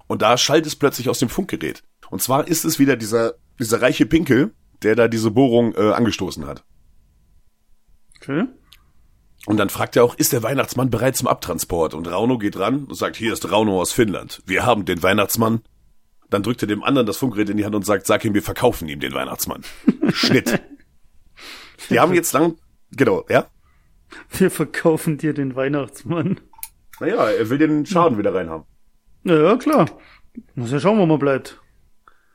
Und 0.08 0.22
da 0.22 0.38
schallt 0.38 0.66
es 0.66 0.76
plötzlich 0.76 1.10
aus 1.10 1.20
dem 1.20 1.30
Funkgerät. 1.30 1.84
Und 2.10 2.22
zwar 2.22 2.48
ist 2.48 2.66
es 2.66 2.80
wieder 2.80 2.96
dieser, 2.96 3.36
dieser 3.60 3.82
reiche 3.82 4.06
Pinkel, 4.06 4.54
der 4.82 4.96
da 4.96 5.08
diese 5.08 5.32
Bohrung 5.32 5.76
äh, 5.76 5.92
angestoßen 5.94 6.46
hat. 6.46 6.64
Okay. 8.18 8.46
Und 9.48 9.56
dann 9.56 9.70
fragt 9.70 9.96
er 9.96 10.04
auch, 10.04 10.16
ist 10.16 10.34
der 10.34 10.44
Weihnachtsmann 10.44 10.90
bereit 10.90 11.16
zum 11.16 11.30
Abtransport? 11.30 11.94
Und 11.94 12.06
Rauno 12.06 12.38
geht 12.38 12.60
ran 12.60 12.84
und 12.84 12.96
sagt, 12.96 13.16
hier 13.16 13.32
ist 13.32 13.50
Rauno 13.50 13.80
aus 13.80 13.94
Finnland. 13.94 14.44
Wir 14.46 14.66
haben 14.66 14.84
den 14.84 15.02
Weihnachtsmann. 15.02 15.62
Dann 16.30 16.44
drückt 16.44 16.64
er 16.64 16.68
dem 16.68 16.84
anderen 16.84 17.08
das 17.08 17.16
Funkgerät 17.16 17.50
in 17.50 17.56
die 17.56 17.64
Hand 17.64 17.74
und 17.74 17.86
sagt, 17.86 18.08
sag 18.08 18.26
ihm, 18.26 18.34
wir 18.34 18.44
verkaufen 18.44 18.90
ihm 18.90 19.00
den 19.00 19.14
Weihnachtsmann. 19.14 19.64
Schnitt. 20.12 20.62
Die 21.90 21.98
haben 21.98 22.14
jetzt 22.14 22.34
lang, 22.34 22.58
genau, 22.92 23.24
ja? 23.30 23.48
Wir 24.38 24.52
verkaufen 24.52 25.18
dir 25.18 25.34
den 25.34 25.56
Weihnachtsmann. 25.56 26.42
Naja, 27.00 27.30
er 27.30 27.50
will 27.50 27.58
den 27.58 27.86
Schaden 27.86 28.18
wieder 28.18 28.36
reinhaben. 28.36 28.66
Ja, 29.24 29.42
ja, 29.42 29.56
klar. 29.56 29.90
Muss 30.56 30.72
ja 30.72 30.82
schauen, 30.82 31.00
wo 31.00 31.06
man 31.06 31.20
bleibt. 31.20 31.62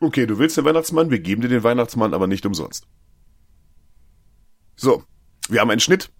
Okay, 0.00 0.24
du 0.26 0.38
willst 0.38 0.56
den 0.56 0.64
Weihnachtsmann, 0.64 1.10
wir 1.10 1.18
geben 1.18 1.42
dir 1.42 1.48
den 1.48 1.62
Weihnachtsmann, 1.62 2.14
aber 2.14 2.26
nicht 2.26 2.46
umsonst. 2.46 2.86
So, 4.76 5.04
wir 5.50 5.60
haben 5.60 5.70
einen 5.70 5.80
Schnitt. 5.80 6.10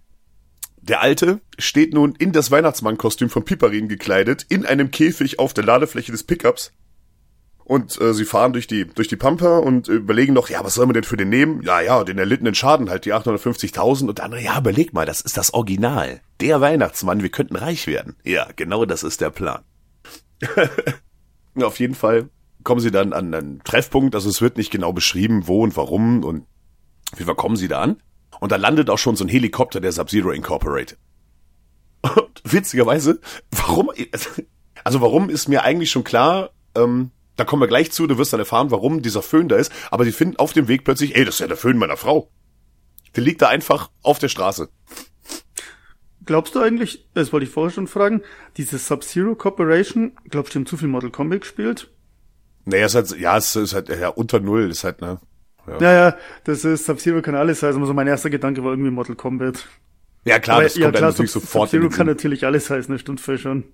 Der 0.83 1.01
Alte 1.01 1.41
steht 1.59 1.95
nun 1.95 2.15
in 2.17 2.33
das 2.33 2.51
Weihnachtsmannkostüm 2.51 3.31
von 3.31 3.45
Piperin 3.45 3.89
gekleidet, 3.89 4.45
in 4.49 4.67
einem 4.67 4.91
Käfig 4.91 5.39
auf 5.39 5.55
der 5.55 5.65
Ladefläche 5.65 6.11
des 6.11 6.25
Pickups. 6.25 6.73
Und 7.65 8.01
äh, 8.01 8.13
sie 8.13 8.25
fahren 8.25 8.53
durch 8.53 8.67
die 8.67 8.87
durch 8.87 9.07
die 9.07 9.17
Pampa 9.17 9.59
und 9.59 9.87
überlegen 9.87 10.33
noch, 10.33 10.51
ja, 10.51 10.65
was 10.65 10.75
soll 10.75 10.87
man 10.87 10.95
denn 10.95 11.05
für 11.05 11.17
den 11.17 11.29
nehmen? 11.29 11.63
Ja, 11.63 11.81
ja, 11.81 12.03
den 12.03 12.19
erlittenen 12.19 12.57
Schaden 12.57 12.91
halt, 12.91 13.05
die 13.05 13.15
850.000. 13.15 14.09
Und 14.09 14.19
der 14.19 14.25
andere, 14.25 14.43
ja, 14.43 14.59
überleg 14.59 14.93
mal, 14.93 15.07
das 15.07 15.21
ist 15.21 15.37
das 15.37 15.55
Original. 15.55 16.21
Der 16.41 16.61
Weihnachtsmann, 16.61 17.23
wir 17.23 17.31
könnten 17.31 17.55
reich 17.55 17.87
werden. 17.87 18.17
Ja, 18.25 18.49
genau 18.57 18.85
das 18.85 19.05
ist 19.05 19.21
der 19.21 19.31
Plan. 19.31 19.63
Auf 21.63 21.79
jeden 21.79 21.95
Fall 21.95 22.29
kommen 22.65 22.81
sie 22.81 22.91
dann 22.91 23.13
an 23.13 23.33
einen 23.33 23.63
Treffpunkt, 23.63 24.17
also 24.17 24.29
es 24.29 24.43
wird 24.43 24.57
nicht 24.57 24.73
genau 24.73 24.93
beschrieben, 24.93 25.47
wo 25.47 25.63
und 25.63 25.77
warum 25.77 26.25
und 26.25 26.47
wie 27.17 27.27
wir 27.27 27.35
kommen 27.37 27.57
sie 27.57 27.69
da 27.69 27.81
an. 27.81 28.03
Und 28.41 28.53
da 28.53 28.57
landet 28.57 28.91
auch 28.91 28.99
schon 28.99 29.17
so 29.17 29.25
ein 29.25 29.29
Helikopter 29.29 29.81
der 29.81 29.93
Sub-Zero 29.93 30.31
Incorporated. 30.31 30.99
Und 32.03 32.43
witzigerweise, 32.45 33.21
warum, 33.51 33.91
also 34.85 35.01
warum 35.01 35.31
ist 35.31 35.49
mir 35.49 35.63
eigentlich 35.63 35.91
schon 35.91 36.05
klar, 36.05 36.51
ähm, 36.75 37.11
da 37.37 37.45
kommen 37.45 37.63
wir 37.63 37.69
gleich 37.69 37.93
zu, 37.93 38.07
du 38.07 38.19
wirst 38.19 38.33
dann 38.33 38.41
erfahren, 38.41 38.71
warum 38.71 39.03
dieser 39.03 39.23
Föhn 39.23 39.49
da 39.49 39.57
ist, 39.57 39.73
aber 39.91 40.05
die 40.05 40.13
finden 40.13 40.37
auf 40.37 40.53
dem 40.53 40.69
Weg 40.69 40.85
plötzlich, 40.85 41.17
ey, 41.17 41.25
das 41.25 41.37
ist 41.37 41.41
ja 41.41 41.47
der 41.47 41.57
Föhn 41.57 41.79
meiner 41.79 41.97
Frau. 41.97 42.29
Der 43.17 43.23
liegt 43.23 43.43
da 43.43 43.49
einfach 43.49 43.91
auf 44.03 44.19
der 44.19 44.29
Straße. 44.29 44.69
Glaubst 46.25 46.55
du 46.55 46.61
eigentlich, 46.61 47.09
das 47.15 47.33
wollte 47.33 47.47
ich 47.47 47.53
vorher 47.53 47.73
schon 47.73 47.89
fragen, 47.89 48.23
diese 48.57 48.79
Sub-Zero 48.79 49.35
Corporation, 49.35 50.13
glaubst 50.29 50.55
du, 50.55 50.59
die 50.59 50.63
haben 50.63 50.67
zu 50.67 50.77
viel 50.77 50.89
Mortal 50.89 51.11
Kombat 51.11 51.41
gespielt? 51.41 51.91
Naja, 52.65 52.87
ist 52.87 52.95
halt, 52.95 53.19
ja, 53.19 53.37
es 53.37 53.57
ist 53.57 53.75
halt, 53.75 53.89
ja, 53.89 54.09
unter 54.09 54.39
Null, 54.39 54.71
ist 54.71 54.85
halt, 54.85 55.01
ne. 55.01 55.21
Ja, 55.67 55.93
ja, 55.93 56.17
das 56.45 56.65
ist 56.65 56.87
Sub-Zero 56.87 57.23
kann 57.23 57.35
alles 57.37 57.63
heißen, 57.63 57.81
also 57.81 57.95
mein 57.95 58.09
erster 58.09 58.31
Gedanke 58.31 58.65
war 58.65 58.73
irgendwie 58.73 58.91
Mortal 58.91 59.15
Kombat. 59.17 59.69
Ja, 60.25 60.39
klar, 60.39 60.57
Aber 60.57 60.65
das 60.65 60.75
kommt 60.79 60.95
dann 60.95 61.03
natürlich 61.03 61.31
Sub- 61.31 61.43
sofort 61.43 61.71
Sub-Zero 61.71 61.89
kann 61.91 62.07
natürlich 62.07 62.45
alles 62.47 62.69
heißen, 62.71 62.93
das 62.93 63.01
stimmt 63.01 63.21
voll 63.21 63.39
schon. 63.39 63.65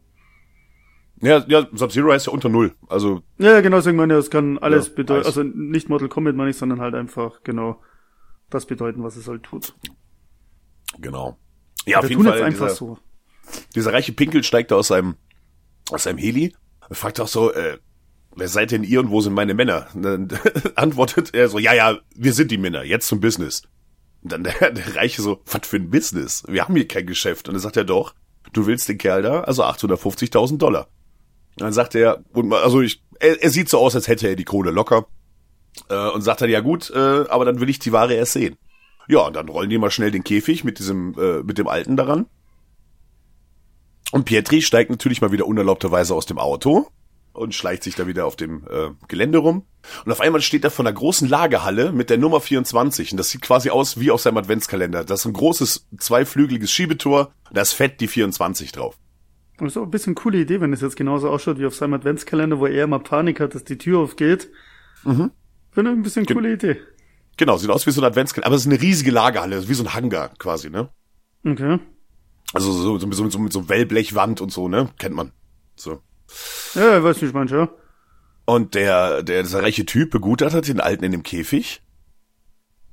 Ja, 1.21 1.45
ja, 1.49 1.67
Sub-Zero 1.73 2.13
heißt 2.13 2.27
ja 2.27 2.33
unter 2.33 2.49
Null. 2.49 2.75
Also, 2.89 3.23
Ja, 3.39 3.53
ja, 3.53 3.61
genau, 3.61 3.79
deswegen 3.79 3.97
meine 3.97 4.15
ich, 4.15 4.21
es 4.21 4.31
kann 4.31 4.59
alles 4.59 4.89
Ja, 4.89 4.95
bedeuten, 4.97 5.27
also 5.27 5.43
nicht 5.43 5.89
Mortal 5.89 6.09
Kombat 6.09 6.37
meine 6.37 6.51
ich, 6.51 6.57
sondern 6.57 6.81
halt 6.81 6.95
einfach, 6.95 7.43
genau, 7.43 7.83
das 8.51 8.67
bedeuten, 8.67 9.03
was 9.03 9.17
es 9.17 9.27
halt 9.27 9.43
tut. 9.43 9.75
genau. 11.01 11.39
Ja, 11.87 11.99
auf 11.99 12.05
Wir 12.05 12.11
jeden 12.11 12.23
tun 12.23 12.33
Fall. 12.33 12.43
einfach 12.43 12.67
dieser, 12.67 12.75
so. 12.77 12.99
dieser 13.75 13.93
reiche 13.93 14.13
Pinkel 14.13 14.43
steigt 14.45 14.71
da 14.71 14.77
aus 14.77 14.89
seinem, 14.89 15.17
aus 15.91 16.03
seinem 16.05 16.19
Heli 16.19 16.55
und 16.89 16.97
fragt 16.97 17.19
auch 17.21 17.29
so, 17.29 17.53
äh, 17.53 17.79
wer 18.39 18.49
seid 18.49 18.71
denn 18.71 18.85
ihr 18.85 19.01
und 19.01 19.11
wo 19.11 19.21
sind 19.21 19.35
meine 19.35 19.55
Männer? 19.55 19.89
Dann 19.95 20.29
antwortet 20.75 21.35
er 21.35 21.49
so, 21.49 21.59
ja, 21.59 21.75
ja, 21.75 21.99
wir 22.15 22.33
sind 22.33 22.51
die 22.51 22.59
Männer, 22.59 22.85
jetzt 22.85 23.09
zum 23.09 23.21
Business. 23.21 23.63
Und 24.23 24.33
dann 24.33 24.45
der, 24.45 24.71
der 24.71 24.97
Reiche 24.97 25.23
so, 25.23 25.43
was 25.47 25.67
für 25.67 25.77
ein 25.77 25.91
Business? 25.91 26.45
Wir 26.49 26.65
haben 26.65 26.75
hier 26.75 26.89
kein 26.89 27.07
Geschäft. 27.07 27.49
Und 27.49 27.55
dann 27.55 27.63
sagt 27.63 27.77
er 27.77 27.85
doch, 27.85 28.15
du 28.53 28.67
willst 28.67 28.89
den 28.89 28.99
Kerl 28.99 29.23
da, 29.23 29.41
also 29.43 29.65
850.000 29.65 30.59
Dollar. 30.59 30.89
Und 31.57 31.63
dann 31.63 31.73
sagt 31.73 31.95
er, 31.95 32.25
und, 32.33 32.53
also 32.53 32.81
ich, 32.81 33.03
er, 33.21 33.43
er 33.43 33.51
sieht 33.51 33.69
so 33.69 33.79
aus, 33.79 33.95
als 33.95 34.09
hätte 34.09 34.29
er 34.29 34.37
die 34.37 34.45
Kohle 34.45 34.71
locker. 34.71 35.07
Äh, 35.89 36.09
und 36.11 36.23
sagt 36.23 36.41
dann, 36.41 36.51
ja 36.51 36.61
gut, 36.61 36.91
äh, 36.91 37.25
aber 37.29 37.45
dann 37.45 37.61
will 37.61 37.69
ich 37.69 37.79
die 37.79 37.93
Ware 37.93 38.15
erst 38.15 38.33
sehen. 38.33 38.57
Ja, 39.09 39.21
und 39.21 39.37
dann 39.37 39.49
rollen 39.49 39.71
die 39.71 39.79
mal 39.79 39.91
schnell 39.91 40.11
den 40.11 40.25
Käfig 40.25 40.65
mit 40.65 40.79
diesem, 40.79 41.15
äh, 41.19 41.43
mit 41.43 41.59
dem 41.59 41.69
Alten 41.69 41.97
daran. 41.97 42.27
Und 44.11 44.25
Pietri 44.25 44.63
steigt 44.63 44.91
natürlich 44.91 45.21
mal 45.21 45.33
wieder 45.33 45.47
unerlaubterweise 45.47 46.15
aus 46.15 46.27
dem 46.27 46.39
Auto 46.39 46.89
und 47.33 47.55
schleicht 47.55 47.83
sich 47.83 47.95
da 47.95 48.07
wieder 48.07 48.27
auf 48.27 48.37
dem 48.37 48.65
äh, 48.69 48.91
Gelände 49.07 49.39
rum. 49.39 49.65
Und 50.05 50.13
auf 50.13 50.21
einmal 50.21 50.41
steht 50.41 50.65
er 50.65 50.71
vor 50.71 50.85
einer 50.85 50.93
großen 50.93 51.29
Lagerhalle 51.29 51.93
mit 51.93 52.11
der 52.11 52.19
Nummer 52.19 52.41
24. 52.41 53.13
Und 53.13 53.19
das 53.19 53.31
sieht 53.31 53.43
quasi 53.43 53.71
aus 53.71 54.01
wie 54.01 54.11
auf 54.11 54.21
seinem 54.21 54.39
Adventskalender. 54.39 55.05
Das 55.05 55.21
ist 55.21 55.27
ein 55.27 55.33
großes, 55.33 55.87
zweiflügeliges 55.99 56.71
Schiebetor. 56.71 57.33
Da 57.53 57.63
ist 57.63 57.73
fett 57.73 58.01
die 58.01 58.09
24 58.09 58.73
drauf. 58.73 58.99
Das 59.59 59.69
ist 59.69 59.77
auch 59.77 59.85
ein 59.85 59.91
bisschen 59.91 60.15
coole 60.15 60.39
Idee, 60.39 60.61
wenn 60.61 60.73
es 60.73 60.81
jetzt 60.81 60.97
genauso 60.97 61.29
ausschaut 61.31 61.59
wie 61.59 61.67
auf 61.67 61.75
seinem 61.75 61.95
Adventskalender, 61.95 62.61
wo 62.61 62.67
er 62.67 62.85
immer 62.85 63.01
Panik 63.01 63.41
hat, 63.41 63.55
dass 63.55 63.65
die 63.65 63.79
Tür 63.79 64.01
aufgeht. 64.01 64.51
Mhm. 65.05 65.33
Finde 65.73 65.91
ich 65.91 65.97
ein 65.97 66.03
bisschen 66.03 66.27
coole 66.27 66.53
Idee. 66.53 66.77
Genau, 67.37 67.57
sieht 67.57 67.71
aus 67.71 67.87
wie 67.87 67.91
so 67.91 68.01
ein 68.01 68.05
Adventskalender. 68.05 68.47
Aber 68.47 68.57
es 68.57 68.63
ist 68.63 68.73
eine 68.73 68.81
riesige 68.81 69.11
Lagerhalle, 69.11 69.69
wie 69.69 69.75
so 69.75 69.85
ein 69.85 69.95
Hangar 69.95 70.31
quasi, 70.39 70.71
ne? 70.71 70.89
Okay. 71.45 71.79
Also 72.53 72.73
so, 72.73 72.99
so, 72.99 73.11
so, 73.11 73.31
so 73.31 73.39
mit 73.39 73.53
so 73.53 73.69
Wellblechwand 73.69 74.41
und 74.41 74.51
so, 74.51 74.69
ne? 74.69 74.91
Kennt 74.99 75.15
man. 75.15 75.33
So. 75.77 76.03
Ja, 76.75 77.03
weiß 77.03 77.23
nicht, 77.23 77.35
manche. 77.35 77.69
Und 78.45 78.75
der, 78.75 79.23
der, 79.23 79.43
dieser 79.43 79.63
reiche 79.63 79.85
Typ 79.85 80.11
begutachtet 80.11 80.69
den 80.69 80.81
Alten 80.81 81.05
in 81.05 81.13
dem 81.13 81.23
Käfig. 81.23 81.83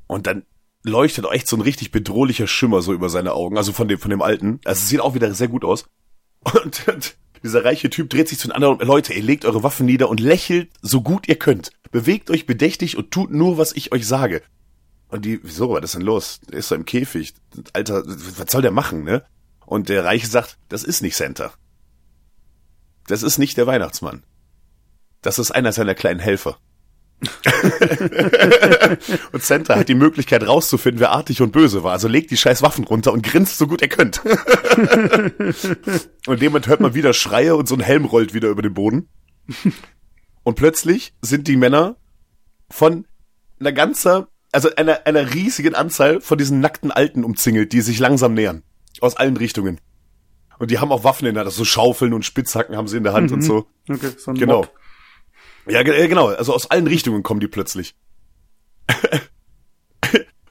Und 0.08 0.28
dann 0.28 0.44
leuchtet 0.84 1.26
auch 1.26 1.34
echt 1.34 1.48
so 1.48 1.56
ein 1.58 1.62
richtig 1.62 1.92
bedrohlicher 1.92 2.48
Schimmer 2.48 2.82
so 2.82 2.94
über 2.94 3.10
seine 3.10 3.34
Augen, 3.34 3.58
also 3.58 3.72
von 3.72 3.88
dem, 3.88 4.00
von 4.00 4.12
dem 4.12 4.22
Alten. 4.22 4.60
Also 4.66 4.80
es 4.80 4.90
sieht 4.90 5.02
auch 5.02 5.16
wieder 5.16 5.34
sehr 5.34 5.48
gut 5.48 5.66
aus. 5.66 5.86
Und, 6.42 6.88
und 6.88 7.16
dieser 7.44 7.66
reiche 7.66 7.90
Typ 7.90 8.10
dreht 8.10 8.30
sich 8.30 8.40
zu 8.40 8.48
den 8.48 8.54
anderen, 8.54 8.80
Leute, 8.80 9.14
ihr 9.14 9.24
legt 9.24 9.46
eure 9.46 9.64
Waffen 9.64 9.86
nieder 9.86 10.10
und 10.10 10.20
lächelt 10.20 10.70
so 10.82 11.02
gut 11.02 11.28
ihr 11.28 11.38
könnt. 11.38 11.72
Bewegt 11.92 12.30
euch 12.30 12.46
bedächtig 12.46 12.98
und 12.98 13.12
tut 13.12 13.32
nur, 13.32 13.58
was 13.58 13.72
ich 13.72 13.92
euch 13.92 14.06
sage. 14.06 14.42
Und 15.08 15.26
die, 15.26 15.40
wieso, 15.44 15.70
was 15.70 15.84
ist 15.84 15.96
denn 15.96 16.02
los? 16.02 16.42
Der 16.52 16.60
ist 16.60 16.68
so 16.68 16.76
im 16.76 16.86
Käfig. 16.86 17.34
Alter, 17.74 18.04
was 18.06 18.52
soll 18.52 18.62
der 18.62 18.72
machen, 18.72 19.04
ne? 19.04 19.24
Und 19.66 19.90
der 19.90 20.04
Reiche 20.04 20.28
sagt, 20.28 20.58
das 20.70 20.84
ist 20.84 21.02
nicht 21.02 21.16
Santa. 21.16 21.54
Das 23.08 23.24
ist 23.24 23.38
nicht 23.38 23.58
der 23.58 23.68
Weihnachtsmann. 23.68 24.24
Das 25.22 25.40
ist 25.40 25.52
einer 25.52 25.72
seiner 25.72 25.96
kleinen 25.96 26.20
Helfer. 26.20 26.58
und 29.32 29.42
Santa 29.42 29.76
hat 29.76 29.90
die 29.90 29.96
Möglichkeit 29.96 30.46
rauszufinden, 30.46 31.00
wer 31.00 31.12
artig 31.12 31.42
und 31.42 31.52
böse 31.52 31.84
war. 31.84 31.94
Also 31.94 32.08
legt 32.08 32.32
die 32.32 32.38
scheiß 32.38 32.62
Waffen 32.62 32.84
runter 32.84 33.14
und 33.14 33.24
grinst 33.24 33.58
so 33.58 33.68
gut 33.68 33.82
ihr 33.82 33.88
könnt. 33.88 34.22
und 36.28 36.42
Moment 36.42 36.68
hört 36.68 36.82
man 36.82 36.94
wieder 36.94 37.14
Schreie 37.14 37.56
und 37.56 37.68
so 37.68 37.76
ein 37.76 37.82
Helm 37.82 38.06
rollt 38.06 38.34
wieder 38.34 38.50
über 38.50 38.62
den 38.62 38.74
Boden. 38.74 39.10
Und 40.44 40.56
plötzlich 40.56 41.14
sind 41.22 41.48
die 41.48 41.58
Männer 41.58 41.96
von 42.70 43.06
einer 43.60 43.72
ganzer, 43.72 44.28
also 44.52 44.70
einer, 44.76 45.06
einer 45.06 45.34
riesigen 45.34 45.76
Anzahl 45.76 46.22
von 46.22 46.38
diesen 46.38 46.60
nackten 46.60 46.92
Alten 46.92 47.24
umzingelt, 47.24 47.74
die 47.74 47.82
sich 47.82 48.00
langsam 48.00 48.34
nähern. 48.34 48.64
Aus 49.02 49.18
allen 49.18 49.38
Richtungen. 49.38 49.80
Und 50.60 50.72
die 50.72 50.80
haben 50.80 50.92
auch 50.92 51.04
Waffen 51.04 51.28
in 51.28 51.34
der 51.36 51.42
Hand, 51.42 51.48
also 51.48 51.58
so 51.60 51.66
Schaufeln 51.66 52.14
und 52.14 52.24
Spitzhacken 52.24 52.76
haben 52.78 52.88
sie 52.88 52.98
in 52.98 53.04
der 53.04 53.14
Hand 53.14 53.32
und 53.32 53.42
so. 53.42 53.68
Okay, 53.90 54.12
so 54.18 54.32
ein 54.32 54.38
Genau. 54.38 54.58
Mob. 54.64 54.72
Ja, 55.68 55.82
äh, 55.82 56.08
genau. 56.08 56.28
Also 56.28 56.54
aus 56.54 56.70
allen 56.72 56.88
Richtungen 56.88 57.24
kommen 57.24 57.40
die 57.40 57.48
plötzlich. 57.48 57.96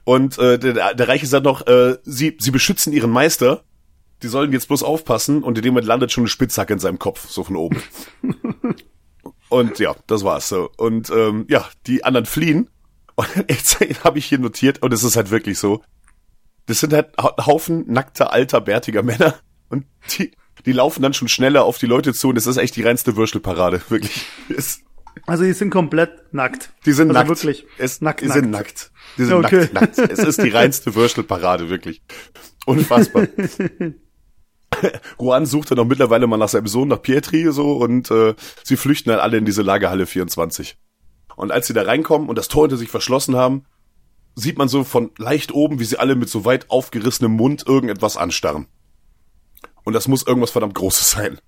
Und 0.03 0.37
äh, 0.37 0.59
der, 0.59 0.93
der 0.93 1.07
Reiche 1.07 1.25
sagt 1.25 1.45
noch, 1.45 1.65
äh, 1.65 1.97
sie, 2.03 2.37
sie 2.39 2.51
beschützen 2.51 2.93
ihren 2.93 3.09
Meister. 3.09 3.63
Die 4.21 4.27
sollen 4.27 4.53
jetzt 4.53 4.67
bloß 4.67 4.83
aufpassen. 4.83 5.41
Und 5.43 5.57
in 5.57 5.63
dem 5.63 5.73
Moment 5.73 5.87
landet 5.87 6.11
schon 6.11 6.21
eine 6.23 6.29
Spitzhacke 6.29 6.73
in 6.73 6.79
seinem 6.79 6.99
Kopf, 6.99 7.27
so 7.27 7.43
von 7.43 7.55
oben. 7.55 7.81
und 9.49 9.79
ja, 9.79 9.95
das 10.07 10.23
war's 10.23 10.47
so. 10.49 10.69
Und 10.77 11.09
ähm, 11.09 11.45
ja, 11.49 11.67
die 11.87 12.03
anderen 12.03 12.25
fliehen. 12.27 12.69
Und 13.15 13.27
jetzt 13.49 13.79
habe 14.03 14.19
ich 14.19 14.25
hier 14.27 14.37
notiert, 14.39 14.81
und 14.83 14.93
es 14.93 15.03
ist 15.03 15.15
halt 15.15 15.31
wirklich 15.31 15.57
so. 15.57 15.81
Das 16.67 16.79
sind 16.81 16.93
halt 16.93 17.09
Hau- 17.19 17.35
Haufen 17.45 17.85
nackter, 17.91 18.31
alter, 18.31 18.61
bärtiger 18.61 19.01
Männer. 19.01 19.35
Und 19.75 20.19
die, 20.19 20.31
die 20.65 20.71
laufen 20.71 21.01
dann 21.01 21.13
schon 21.13 21.27
schneller 21.27 21.63
auf 21.65 21.77
die 21.77 21.85
Leute 21.85 22.13
zu. 22.13 22.29
Und 22.29 22.37
es 22.37 22.47
ist 22.47 22.57
echt 22.57 22.75
die 22.75 22.83
reinste 22.83 23.15
Würstelparade, 23.15 23.81
wirklich. 23.89 24.25
Es, 24.55 24.81
Also 25.27 25.43
die 25.43 25.53
sind 25.53 25.69
komplett 25.69 26.33
nackt. 26.33 26.71
die 26.85 26.93
sind 26.93 27.09
also 27.09 27.19
nackt. 27.19 27.29
wirklich 27.29 27.65
Es, 27.77 28.01
nackt, 28.01 28.21
die 28.21 28.27
nackt. 28.27 28.39
sind 28.39 28.51
nackt. 28.51 28.91
Die 29.17 29.25
sind 29.25 29.33
Okay. 29.33 29.69
nackt, 29.73 29.97
nackt. 29.97 30.11
Es 30.11 30.19
ist 30.19 30.41
die 30.43 30.49
reinste 30.49 30.95
Würstelparade, 30.95 31.69
wirklich. 31.69 32.01
Unfassbar. 32.65 33.27
Juan 35.19 35.45
sucht 35.45 35.71
dann 35.71 35.79
auch 35.79 35.85
mittlerweile 35.85 36.27
mal 36.27 36.37
nach 36.37 36.49
seinem 36.49 36.67
Sohn, 36.67 36.89
nach 36.89 37.01
Pietri, 37.01 37.51
so, 37.51 37.73
und 37.77 38.11
äh, 38.11 38.35
sie 38.63 38.75
flüchten 38.75 39.09
dann 39.09 39.19
alle 39.19 39.37
in 39.37 39.45
diese 39.45 39.61
Lagerhalle 39.61 40.05
24. 40.05 40.77
Und 41.37 41.51
als 41.51 41.67
sie 41.67 41.73
da 41.73 41.83
reinkommen 41.83 42.27
und 42.27 42.37
das 42.37 42.47
Tor 42.49 42.63
hinter 42.63 42.77
sich 42.77 42.89
verschlossen 42.89 43.35
haben, 43.35 43.65
sieht 44.35 44.57
man 44.57 44.67
so 44.67 44.83
von 44.83 45.11
leicht 45.17 45.53
oben, 45.53 45.79
wie 45.79 45.85
sie 45.85 45.97
alle 45.97 46.15
mit 46.15 46.29
so 46.29 46.43
weit 46.43 46.69
aufgerissenem 46.69 47.31
Mund 47.31 47.63
irgendetwas 47.65 48.17
anstarren. 48.17 48.67
Und 49.85 49.93
das 49.93 50.09
muss 50.09 50.27
irgendwas 50.27 50.51
verdammt 50.51 50.75
Großes 50.75 51.11
sein. 51.11 51.39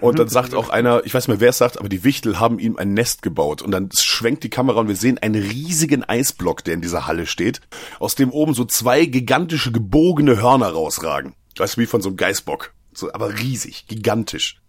Und 0.00 0.18
dann 0.18 0.28
sagt 0.28 0.54
auch 0.54 0.68
einer, 0.68 1.04
ich 1.04 1.14
weiß 1.14 1.28
nicht 1.28 1.36
mehr, 1.36 1.40
wer 1.40 1.50
es 1.50 1.58
sagt, 1.58 1.78
aber 1.78 1.88
die 1.88 2.02
Wichtel 2.02 2.40
haben 2.40 2.58
ihm 2.58 2.76
ein 2.76 2.92
Nest 2.92 3.22
gebaut. 3.22 3.62
Und 3.62 3.70
dann 3.70 3.88
schwenkt 3.92 4.42
die 4.42 4.50
Kamera 4.50 4.80
und 4.80 4.88
wir 4.88 4.96
sehen 4.96 5.18
einen 5.18 5.40
riesigen 5.40 6.02
Eisblock, 6.02 6.64
der 6.64 6.74
in 6.74 6.80
dieser 6.80 7.06
Halle 7.06 7.24
steht, 7.24 7.60
aus 8.00 8.16
dem 8.16 8.30
oben 8.30 8.52
so 8.52 8.64
zwei 8.64 9.06
gigantische 9.06 9.70
gebogene 9.70 10.42
Hörner 10.42 10.70
rausragen. 10.70 11.34
Weißt 11.56 11.76
du, 11.76 11.80
wie 11.80 11.86
von 11.86 12.02
so 12.02 12.08
einem 12.08 12.16
Geißbock. 12.16 12.74
So, 12.92 13.12
aber 13.12 13.38
riesig, 13.38 13.86
gigantisch. 13.86 14.60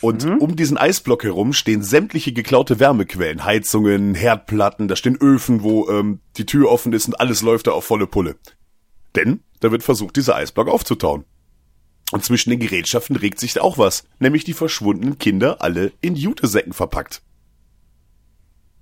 Und 0.00 0.24
um 0.24 0.56
diesen 0.56 0.76
Eisblock 0.76 1.24
herum 1.24 1.52
stehen 1.52 1.82
sämtliche 1.82 2.32
geklaute 2.32 2.80
Wärmequellen, 2.80 3.44
Heizungen, 3.44 4.14
Herdplatten, 4.14 4.88
da 4.88 4.96
stehen 4.96 5.16
Öfen, 5.20 5.62
wo 5.62 5.88
ähm, 5.88 6.20
die 6.36 6.44
Tür 6.44 6.70
offen 6.70 6.92
ist 6.92 7.06
und 7.06 7.20
alles 7.20 7.40
läuft 7.40 7.68
da 7.68 7.70
auf 7.70 7.84
volle 7.84 8.06
Pulle. 8.06 8.36
Denn 9.14 9.44
da 9.64 9.72
wird 9.72 9.82
versucht, 9.82 10.16
dieser 10.16 10.36
Eisblock 10.36 10.68
aufzutauen. 10.68 11.24
Und 12.12 12.22
zwischen 12.22 12.50
den 12.50 12.60
Gerätschaften 12.60 13.16
regt 13.16 13.40
sich 13.40 13.58
auch 13.58 13.78
was, 13.78 14.04
nämlich 14.18 14.44
die 14.44 14.52
verschwundenen 14.52 15.18
Kinder 15.18 15.62
alle 15.62 15.92
in 16.02 16.16
Jutesäcken 16.16 16.74
verpackt. 16.74 17.22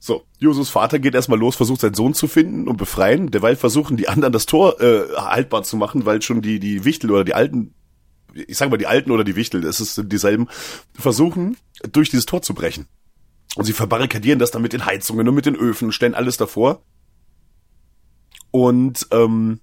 So, 0.00 0.24
Josus 0.38 0.70
Vater 0.70 0.98
geht 0.98 1.14
erstmal 1.14 1.38
los, 1.38 1.54
versucht 1.54 1.80
seinen 1.80 1.94
Sohn 1.94 2.14
zu 2.14 2.26
finden 2.26 2.66
und 2.66 2.76
befreien. 2.76 3.30
Derweil 3.30 3.54
versuchen 3.54 3.96
die 3.96 4.08
anderen 4.08 4.32
das 4.32 4.46
Tor 4.46 4.80
äh, 4.80 5.04
haltbar 5.14 5.62
zu 5.62 5.76
machen, 5.76 6.04
weil 6.04 6.20
schon 6.20 6.42
die 6.42 6.58
die 6.58 6.84
Wichtel 6.84 7.12
oder 7.12 7.22
die 7.22 7.34
alten, 7.34 7.74
ich 8.34 8.56
sag 8.56 8.68
mal 8.68 8.76
die 8.76 8.88
alten 8.88 9.12
oder 9.12 9.22
die 9.22 9.36
Wichtel, 9.36 9.60
das 9.60 9.78
ist 9.78 10.02
dieselben, 10.06 10.48
versuchen 10.92 11.56
durch 11.92 12.10
dieses 12.10 12.26
Tor 12.26 12.42
zu 12.42 12.54
brechen. 12.54 12.88
Und 13.54 13.66
sie 13.66 13.72
verbarrikadieren 13.72 14.40
das 14.40 14.50
dann 14.50 14.62
mit 14.62 14.72
den 14.72 14.84
Heizungen 14.84 15.28
und 15.28 15.34
mit 15.36 15.46
den 15.46 15.54
Öfen, 15.54 15.92
stellen 15.92 16.16
alles 16.16 16.36
davor. 16.36 16.82
Und 18.50 19.06
ähm, 19.12 19.60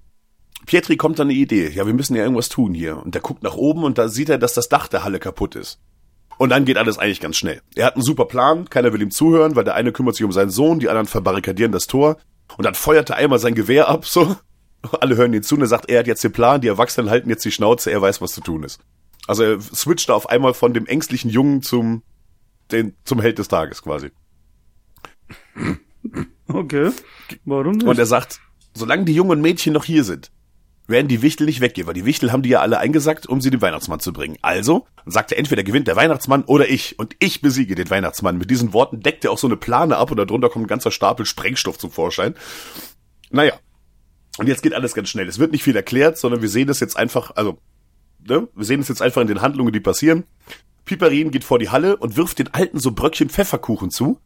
Pietri 0.69 0.97
kommt 0.97 1.17
dann 1.17 1.29
eine 1.29 1.33
Idee. 1.33 1.67
Ja, 1.69 1.87
wir 1.87 1.95
müssen 1.95 2.15
ja 2.15 2.21
irgendwas 2.21 2.47
tun 2.47 2.75
hier. 2.75 2.97
Und 3.03 3.15
der 3.15 3.23
guckt 3.23 3.41
nach 3.41 3.55
oben 3.55 3.83
und 3.83 3.97
da 3.97 4.07
sieht 4.07 4.29
er, 4.29 4.37
dass 4.37 4.53
das 4.53 4.69
Dach 4.69 4.87
der 4.87 5.03
Halle 5.03 5.17
kaputt 5.17 5.55
ist. 5.55 5.79
Und 6.37 6.49
dann 6.49 6.63
geht 6.63 6.77
alles 6.77 6.99
eigentlich 6.99 7.19
ganz 7.19 7.37
schnell. 7.37 7.63
Er 7.73 7.87
hat 7.87 7.95
einen 7.95 8.03
super 8.03 8.25
Plan, 8.25 8.69
keiner 8.69 8.93
will 8.93 9.01
ihm 9.01 9.09
zuhören, 9.09 9.55
weil 9.55 9.63
der 9.63 9.73
eine 9.73 9.91
kümmert 9.91 10.15
sich 10.15 10.23
um 10.23 10.31
seinen 10.31 10.51
Sohn, 10.51 10.77
die 10.77 10.87
anderen 10.87 11.07
verbarrikadieren 11.07 11.71
das 11.71 11.87
Tor. 11.87 12.17
Und 12.55 12.67
dann 12.67 12.75
feuert 12.75 13.09
er 13.09 13.15
einmal 13.15 13.39
sein 13.39 13.55
Gewehr 13.55 13.87
ab, 13.87 14.05
so. 14.05 14.35
Alle 15.01 15.17
hören 15.17 15.33
ihn 15.33 15.41
zu 15.41 15.55
und 15.55 15.61
er 15.61 15.67
sagt, 15.67 15.89
er 15.89 16.01
hat 16.01 16.07
jetzt 16.07 16.23
den 16.23 16.33
Plan, 16.33 16.61
die 16.61 16.67
Erwachsenen 16.67 17.09
halten 17.09 17.31
jetzt 17.31 17.43
die 17.43 17.51
Schnauze, 17.51 17.89
er 17.89 18.03
weiß, 18.03 18.21
was 18.21 18.33
zu 18.33 18.41
tun 18.41 18.61
ist. 18.61 18.79
Also 19.25 19.41
er 19.41 19.59
switcht 19.59 20.09
da 20.09 20.13
auf 20.13 20.29
einmal 20.29 20.53
von 20.53 20.75
dem 20.75 20.85
ängstlichen 20.85 21.31
Jungen 21.31 21.63
zum, 21.63 22.03
den, 22.71 22.95
zum 23.05 23.19
Held 23.19 23.39
des 23.39 23.47
Tages 23.47 23.81
quasi. 23.81 24.11
Okay. 26.47 26.91
Warum 27.45 27.71
nicht? 27.71 27.87
Und 27.87 27.97
er 27.97 28.05
sagt, 28.05 28.39
solange 28.75 29.05
die 29.05 29.15
jungen 29.15 29.41
Mädchen 29.41 29.73
noch 29.73 29.83
hier 29.83 30.03
sind, 30.03 30.31
werden 30.89 31.07
die 31.07 31.21
Wichtel 31.21 31.45
nicht 31.45 31.61
weggehen, 31.61 31.87
weil 31.87 31.93
die 31.93 32.05
Wichtel 32.05 32.31
haben 32.31 32.41
die 32.41 32.49
ja 32.49 32.61
alle 32.61 32.79
eingesackt, 32.79 33.27
um 33.27 33.41
sie 33.41 33.51
dem 33.51 33.61
Weihnachtsmann 33.61 33.99
zu 33.99 34.11
bringen. 34.11 34.37
Also 34.41 34.87
sagt 35.05 35.31
er, 35.31 35.37
entweder 35.37 35.63
gewinnt 35.63 35.87
der 35.87 35.95
Weihnachtsmann 35.95 36.43
oder 36.43 36.69
ich 36.69 36.97
und 36.99 37.15
ich 37.19 37.41
besiege 37.41 37.75
den 37.75 37.89
Weihnachtsmann. 37.89 38.37
Mit 38.37 38.49
diesen 38.49 38.73
Worten 38.73 39.01
deckt 39.01 39.23
er 39.23 39.31
auch 39.31 39.37
so 39.37 39.47
eine 39.47 39.57
Plane 39.57 39.97
ab 39.97 40.11
und 40.11 40.17
darunter 40.17 40.49
kommt 40.49 40.65
ein 40.65 40.67
ganzer 40.69 40.91
Stapel 40.91 41.25
Sprengstoff 41.25 41.77
zum 41.77 41.91
Vorschein. 41.91 42.35
Naja. 43.29 43.53
Und 44.37 44.47
jetzt 44.47 44.63
geht 44.63 44.73
alles 44.73 44.93
ganz 44.93 45.09
schnell. 45.09 45.27
Es 45.27 45.37
wird 45.37 45.51
nicht 45.51 45.63
viel 45.63 45.75
erklärt, 45.75 46.17
sondern 46.17 46.41
wir 46.41 46.49
sehen 46.49 46.67
das 46.67 46.79
jetzt 46.79 46.97
einfach, 46.97 47.31
also, 47.35 47.59
ne, 48.25 48.47
wir 48.55 48.65
sehen 48.65 48.79
es 48.79 48.87
jetzt 48.87 49.01
einfach 49.01 49.21
in 49.21 49.27
den 49.27 49.41
Handlungen, 49.41 49.73
die 49.73 49.81
passieren. 49.81 50.23
Piperin 50.85 51.29
geht 51.29 51.43
vor 51.43 51.59
die 51.59 51.69
Halle 51.69 51.97
und 51.97 52.15
wirft 52.15 52.39
den 52.39 52.53
Alten 52.53 52.79
so 52.79 52.91
Bröckchen 52.91 53.29
Pfefferkuchen 53.29 53.91
zu, 53.91 54.19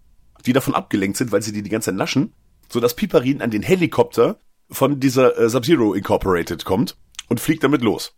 die 0.46 0.54
davon 0.54 0.76
abgelenkt 0.76 1.18
sind, 1.18 1.32
weil 1.32 1.42
sie 1.42 1.52
die 1.52 1.64
die 1.64 1.70
ganze 1.70 1.88
Zeit 1.88 1.96
naschen, 1.96 2.34
sodass 2.70 2.96
Piperin 2.96 3.42
an 3.42 3.52
den 3.52 3.64
Helikopter 3.64 4.38
von 4.74 5.00
dieser 5.00 5.38
äh, 5.38 5.50
Sub-Zero 5.50 5.94
Incorporated 5.94 6.66
kommt 6.66 6.98
und 7.30 7.40
fliegt 7.40 7.64
damit 7.64 7.82
los. 7.82 8.16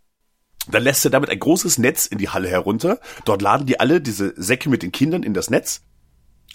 Dann 0.68 0.82
lässt 0.82 1.04
er 1.04 1.10
damit 1.10 1.30
ein 1.30 1.38
großes 1.38 1.78
Netz 1.78 2.06
in 2.06 2.18
die 2.18 2.28
Halle 2.28 2.48
herunter. 2.48 2.98
Dort 3.24 3.42
laden 3.42 3.66
die 3.66 3.78
alle 3.78 4.00
diese 4.00 4.34
Säcke 4.36 4.68
mit 4.68 4.82
den 4.82 4.90
Kindern 4.90 5.22
in 5.22 5.34
das 5.34 5.48
Netz. 5.48 5.82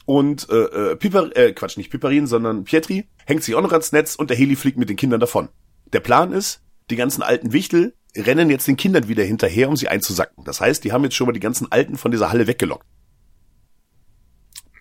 Und 0.05 0.49
äh, 0.49 0.91
äh, 0.91 0.95
Piper, 0.95 1.35
äh, 1.35 1.53
Quatsch, 1.53 1.77
nicht 1.77 1.91
Piperin, 1.91 2.27
sondern 2.27 2.65
Pietri 2.65 3.07
hängt 3.25 3.43
sich 3.43 3.55
auch 3.55 3.61
noch 3.61 3.71
ans 3.71 3.91
Netz 3.91 4.15
und 4.15 4.29
der 4.29 4.37
Heli 4.37 4.55
fliegt 4.55 4.77
mit 4.77 4.89
den 4.89 4.97
Kindern 4.97 5.19
davon. 5.19 5.49
Der 5.93 5.99
Plan 5.99 6.33
ist, 6.33 6.61
die 6.89 6.95
ganzen 6.95 7.21
alten 7.21 7.53
Wichtel 7.53 7.93
rennen 8.15 8.49
jetzt 8.49 8.67
den 8.67 8.77
Kindern 8.77 9.07
wieder 9.07 9.23
hinterher, 9.23 9.69
um 9.69 9.77
sie 9.77 9.87
einzusacken. 9.87 10.43
Das 10.43 10.59
heißt, 10.59 10.83
die 10.83 10.91
haben 10.91 11.03
jetzt 11.03 11.15
schon 11.15 11.27
mal 11.27 11.33
die 11.33 11.39
ganzen 11.39 11.71
Alten 11.71 11.97
von 11.97 12.11
dieser 12.11 12.29
Halle 12.29 12.47
weggelockt. 12.47 12.85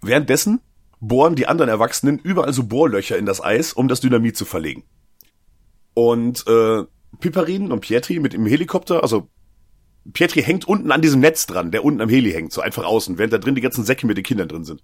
Währenddessen 0.03 0.61
bohren 1.01 1.37
die 1.37 1.47
anderen 1.47 1.69
Erwachsenen 1.69 2.19
überall 2.19 2.53
so 2.53 2.65
Bohrlöcher 2.65 3.17
in 3.17 3.27
das 3.27 3.43
Eis, 3.43 3.73
um 3.73 3.89
das 3.89 4.01
Dynamit 4.01 4.37
zu 4.37 4.45
verlegen. 4.45 4.85
Und 6.01 6.47
äh, 6.47 6.85
Piperin 7.21 7.71
und 7.71 7.81
Pietri 7.81 8.21
mit 8.21 8.33
dem 8.33 8.47
Helikopter, 8.47 9.03
also 9.03 9.29
Pietri 10.15 10.43
hängt 10.43 10.67
unten 10.67 10.93
an 10.93 11.03
diesem 11.03 11.21
Netz 11.21 11.45
dran, 11.45 11.73
der 11.73 11.85
unten 11.85 12.01
am 12.01 12.09
Heli 12.09 12.33
hängt, 12.33 12.55
so 12.55 12.63
einfach 12.63 12.87
außen, 12.87 13.19
während 13.19 13.35
da 13.35 13.39
drin 13.39 13.55
die 13.55 13.61
ganzen 13.61 13.85
Säcke 13.85 14.07
mit 14.07 14.17
den 14.17 14.25
Kindern 14.25 14.49
drin 14.49 14.65
sind. 14.65 14.83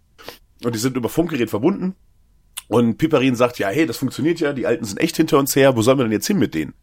Und 0.62 0.74
die 0.74 0.78
sind 0.78 0.94
über 0.94 1.08
Funkgerät 1.08 1.48
verbunden. 1.48 1.94
Und 2.68 2.98
Piperin 2.98 3.34
sagt, 3.34 3.58
ja, 3.58 3.68
hey, 3.68 3.86
das 3.86 3.96
funktioniert 3.96 4.40
ja, 4.40 4.52
die 4.52 4.66
Alten 4.66 4.84
sind 4.84 5.00
echt 5.00 5.16
hinter 5.16 5.38
uns 5.38 5.56
her, 5.56 5.74
wo 5.74 5.80
sollen 5.80 5.96
wir 5.96 6.04
denn 6.04 6.12
jetzt 6.12 6.26
hin 6.26 6.38
mit 6.38 6.52
denen? 6.52 6.74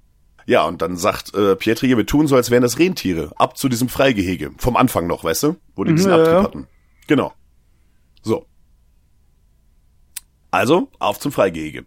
Ja, 0.48 0.66
und 0.66 0.82
dann 0.82 0.98
sagt 0.98 1.36
äh, 1.36 1.56
Pietri, 1.56 1.86
ja, 1.90 1.98
wir 1.98 2.08
tun 2.08 2.26
so, 2.26 2.36
als 2.36 2.50
wären 2.50 2.64
das 2.64 2.80
Rentiere, 2.80 3.34
ab 3.36 3.56
zu 3.56 3.70
diesem 3.70 3.88
Freigehege, 3.88 4.50
vom 4.58 4.78
Anfang 4.78 5.06
noch, 5.06 5.24
weißt 5.24 5.44
du, 5.44 5.58
wo 5.76 5.84
die 5.84 5.94
diesen 5.94 6.10
Ja, 6.10 6.18
Abtrieb 6.18 6.44
hatten. 6.44 6.68
Genau. 7.06 7.34
So. 8.24 8.48
Also, 10.50 10.90
auf 10.98 11.20
zum 11.20 11.32
Freigehege. 11.32 11.86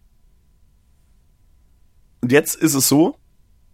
Und 2.20 2.32
jetzt 2.32 2.54
ist 2.56 2.74
es 2.74 2.88
so, 2.88 3.16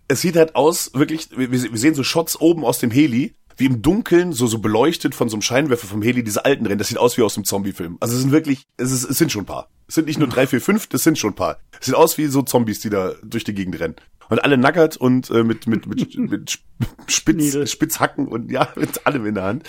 es 0.09 0.21
sieht 0.21 0.37
halt 0.37 0.55
aus, 0.55 0.93
wirklich, 0.95 1.29
wir, 1.37 1.51
wir 1.51 1.79
sehen 1.79 1.95
so 1.95 2.03
Shots 2.03 2.41
oben 2.41 2.65
aus 2.65 2.79
dem 2.79 2.91
Heli, 2.91 3.35
wie 3.57 3.67
im 3.67 3.83
Dunkeln, 3.83 4.33
so, 4.33 4.47
so 4.47 4.59
beleuchtet 4.59 5.15
von 5.15 5.29
so 5.29 5.37
einem 5.37 5.43
Scheinwerfer 5.43 5.87
vom 5.87 6.03
Heli, 6.03 6.25
diese 6.25 6.45
alten 6.45 6.67
rennen. 6.67 6.79
Das 6.79 6.89
sieht 6.89 6.99
aus 6.99 7.17
wie 7.17 7.23
aus 7.23 7.37
einem 7.37 7.45
Zombie-Film. 7.45 7.99
Also 8.01 8.15
es 8.15 8.23
sind 8.23 8.33
wirklich, 8.33 8.65
es, 8.77 8.93
ist, 8.93 9.05
es 9.05 9.19
sind 9.19 9.31
schon 9.31 9.43
ein 9.43 9.47
paar. 9.47 9.69
Es 9.87 9.95
sind 9.95 10.07
nicht 10.07 10.19
nur 10.19 10.29
drei, 10.29 10.47
vier, 10.47 10.61
fünf, 10.61 10.87
das 10.87 11.03
sind 11.03 11.19
schon 11.19 11.31
ein 11.31 11.37
paar. 11.37 11.59
Es 11.79 11.87
sieht 11.87 11.95
aus 11.95 12.19
wie 12.19 12.27
so 12.27 12.43
Zombies, 12.43 12.81
die 12.81 12.91
da 12.91 13.13
durch 13.23 13.45
die 13.45 13.55
Gegend 13.55 13.79
rennen. 13.79 13.97
Und 14.29 14.43
alle 14.43 14.57
nackert 14.57 14.97
und 14.97 15.31
äh, 15.31 15.45
mit, 15.45 15.67
mit, 15.67 15.87
mit, 15.87 16.17
mit 16.31 16.59
Spitz, 17.07 17.37
Niedel. 17.37 17.67
Spitzhacken 17.67 18.29
und 18.29 18.51
ja, 18.51 18.69
mit 18.77 19.07
allem 19.07 19.27
in 19.27 19.35
der 19.35 19.45
Hand. 19.45 19.65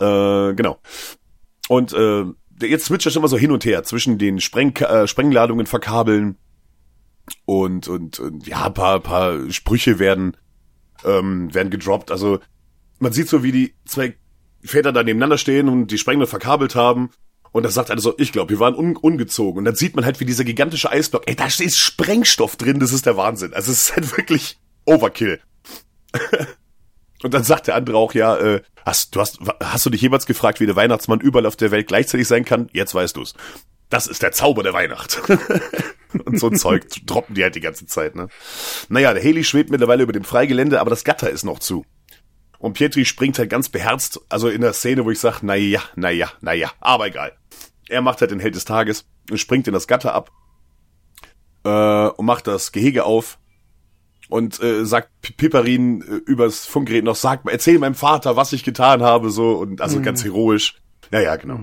Äh, 0.00 0.54
genau. 0.54 0.78
Und 1.68 1.92
äh, 1.94 2.24
jetzt 2.60 2.86
switcht 2.86 3.06
das 3.06 3.16
immer 3.16 3.28
so 3.28 3.38
hin 3.38 3.50
und 3.50 3.64
her 3.64 3.82
zwischen 3.84 4.18
den 4.18 4.40
Spreng, 4.40 4.76
äh, 4.76 5.06
Sprengladungen 5.06 5.66
verkabeln 5.66 6.36
und, 7.44 7.88
und, 7.88 8.18
und 8.20 8.46
ja, 8.46 8.68
paar, 8.70 9.00
paar 9.00 9.50
Sprüche 9.50 9.98
werden, 9.98 10.36
ähm, 11.04 11.52
werden 11.54 11.70
gedroppt. 11.70 12.10
Also 12.10 12.40
man 12.98 13.12
sieht 13.12 13.28
so, 13.28 13.42
wie 13.42 13.52
die 13.52 13.74
zwei 13.84 14.16
Väter 14.62 14.92
da 14.92 15.02
nebeneinander 15.02 15.38
stehen 15.38 15.68
und 15.68 15.88
die 15.88 15.98
Sprengler 15.98 16.26
verkabelt 16.26 16.74
haben. 16.74 17.10
Und 17.52 17.62
da 17.62 17.70
sagt 17.70 17.90
einer 17.90 18.00
so, 18.00 18.14
ich 18.18 18.32
glaube, 18.32 18.50
wir 18.50 18.58
waren 18.58 18.74
un 18.74 18.96
ungezogen. 18.96 19.58
Und 19.58 19.64
dann 19.64 19.76
sieht 19.76 19.94
man 19.94 20.04
halt, 20.04 20.18
wie 20.18 20.24
dieser 20.24 20.44
gigantische 20.44 20.90
Eisblock, 20.90 21.22
ey, 21.26 21.36
da 21.36 21.46
ist 21.46 21.78
Sprengstoff 21.78 22.56
drin, 22.56 22.80
das 22.80 22.92
ist 22.92 23.06
der 23.06 23.16
Wahnsinn. 23.16 23.54
Also 23.54 23.70
es 23.70 23.90
ist 23.90 23.96
halt 23.96 24.16
wirklich 24.16 24.58
Overkill. 24.86 25.40
und 27.22 27.32
dann 27.32 27.44
sagt 27.44 27.68
der 27.68 27.76
andere 27.76 27.96
auch, 27.96 28.12
ja, 28.12 28.36
äh, 28.36 28.62
hast, 28.84 29.14
du 29.14 29.20
hast, 29.20 29.38
hast 29.62 29.86
du 29.86 29.90
dich 29.90 30.00
jemals 30.00 30.26
gefragt, 30.26 30.58
wie 30.58 30.66
der 30.66 30.76
Weihnachtsmann 30.76 31.20
überall 31.20 31.46
auf 31.46 31.56
der 31.56 31.70
Welt 31.70 31.86
gleichzeitig 31.86 32.26
sein 32.26 32.44
kann? 32.44 32.68
Jetzt 32.72 32.94
weißt 32.94 33.16
du's. 33.16 33.34
Das 33.90 34.06
ist 34.06 34.22
der 34.22 34.32
Zauber 34.32 34.62
der 34.62 34.72
Weihnacht. 34.72 35.22
und 36.24 36.38
so 36.38 36.48
ein 36.48 36.56
Zeug 36.56 36.84
droppen 37.06 37.34
die 37.34 37.42
halt 37.42 37.54
die 37.54 37.60
ganze 37.60 37.86
Zeit, 37.86 38.14
ne? 38.14 38.28
Naja, 38.88 39.12
der 39.12 39.22
Heli 39.22 39.44
schwebt 39.44 39.70
mittlerweile 39.70 40.02
über 40.02 40.12
dem 40.12 40.24
Freigelände, 40.24 40.80
aber 40.80 40.90
das 40.90 41.04
Gatter 41.04 41.30
ist 41.30 41.44
noch 41.44 41.58
zu. 41.58 41.84
Und 42.58 42.72
Pietri 42.72 43.04
springt 43.04 43.38
halt 43.38 43.50
ganz 43.50 43.68
beherzt, 43.68 44.20
also 44.30 44.48
in 44.48 44.62
der 44.62 44.72
Szene, 44.72 45.04
wo 45.04 45.10
ich 45.10 45.20
sage, 45.20 45.38
na 45.42 45.54
ja, 45.54 45.82
na 45.96 46.10
ja, 46.10 46.30
na 46.40 46.54
ja, 46.54 46.70
aber 46.80 47.08
egal. 47.08 47.36
Er 47.88 48.00
macht 48.00 48.20
halt 48.22 48.30
den 48.30 48.40
Held 48.40 48.54
des 48.54 48.64
Tages 48.64 49.04
und 49.30 49.38
springt 49.38 49.68
in 49.68 49.74
das 49.74 49.86
Gatter 49.86 50.14
ab 50.14 50.30
äh, 51.64 52.08
und 52.08 52.24
macht 52.24 52.46
das 52.46 52.72
Gehege 52.72 53.04
auf 53.04 53.38
und 54.30 54.62
äh, 54.62 54.86
sagt 54.86 55.10
Piperin 55.20 56.00
äh, 56.00 56.30
übers 56.30 56.64
Funkgerät 56.64 57.04
noch, 57.04 57.16
sag 57.16 57.42
erzähl 57.46 57.78
meinem 57.78 57.94
Vater, 57.94 58.36
was 58.36 58.52
ich 58.52 58.64
getan 58.64 59.02
habe, 59.02 59.30
so 59.30 59.52
und 59.56 59.80
also 59.80 60.00
ganz 60.00 60.24
heroisch. 60.24 60.80
Naja, 61.10 61.36
genau. 61.36 61.60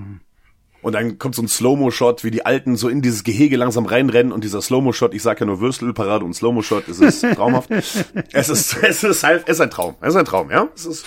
Und 0.82 0.94
dann 0.94 1.18
kommt 1.18 1.36
so 1.36 1.42
ein 1.42 1.48
Slow-Mo-Shot, 1.48 2.24
wie 2.24 2.32
die 2.32 2.44
Alten 2.44 2.76
so 2.76 2.88
in 2.88 3.02
dieses 3.02 3.22
Gehege 3.22 3.56
langsam 3.56 3.86
reinrennen 3.86 4.32
und 4.32 4.42
dieser 4.42 4.60
Slow-Mo-Shot, 4.60 5.14
ich 5.14 5.22
sag 5.22 5.38
ja 5.38 5.46
nur 5.46 5.60
Würstelparade 5.60 6.24
und 6.24 6.34
Slow-Mo-Shot, 6.34 6.88
es 6.88 6.98
ist 6.98 7.20
traumhaft. 7.34 7.70
es 7.70 8.48
ist, 8.48 8.76
es 8.82 9.04
ist 9.04 9.22
halt, 9.22 9.44
es 9.46 9.54
ist 9.54 9.60
ein 9.60 9.70
Traum, 9.70 9.94
es 10.00 10.08
ist 10.08 10.16
ein 10.16 10.24
Traum, 10.24 10.50
ja? 10.50 10.68
Es 10.74 10.84
ist 10.84 11.06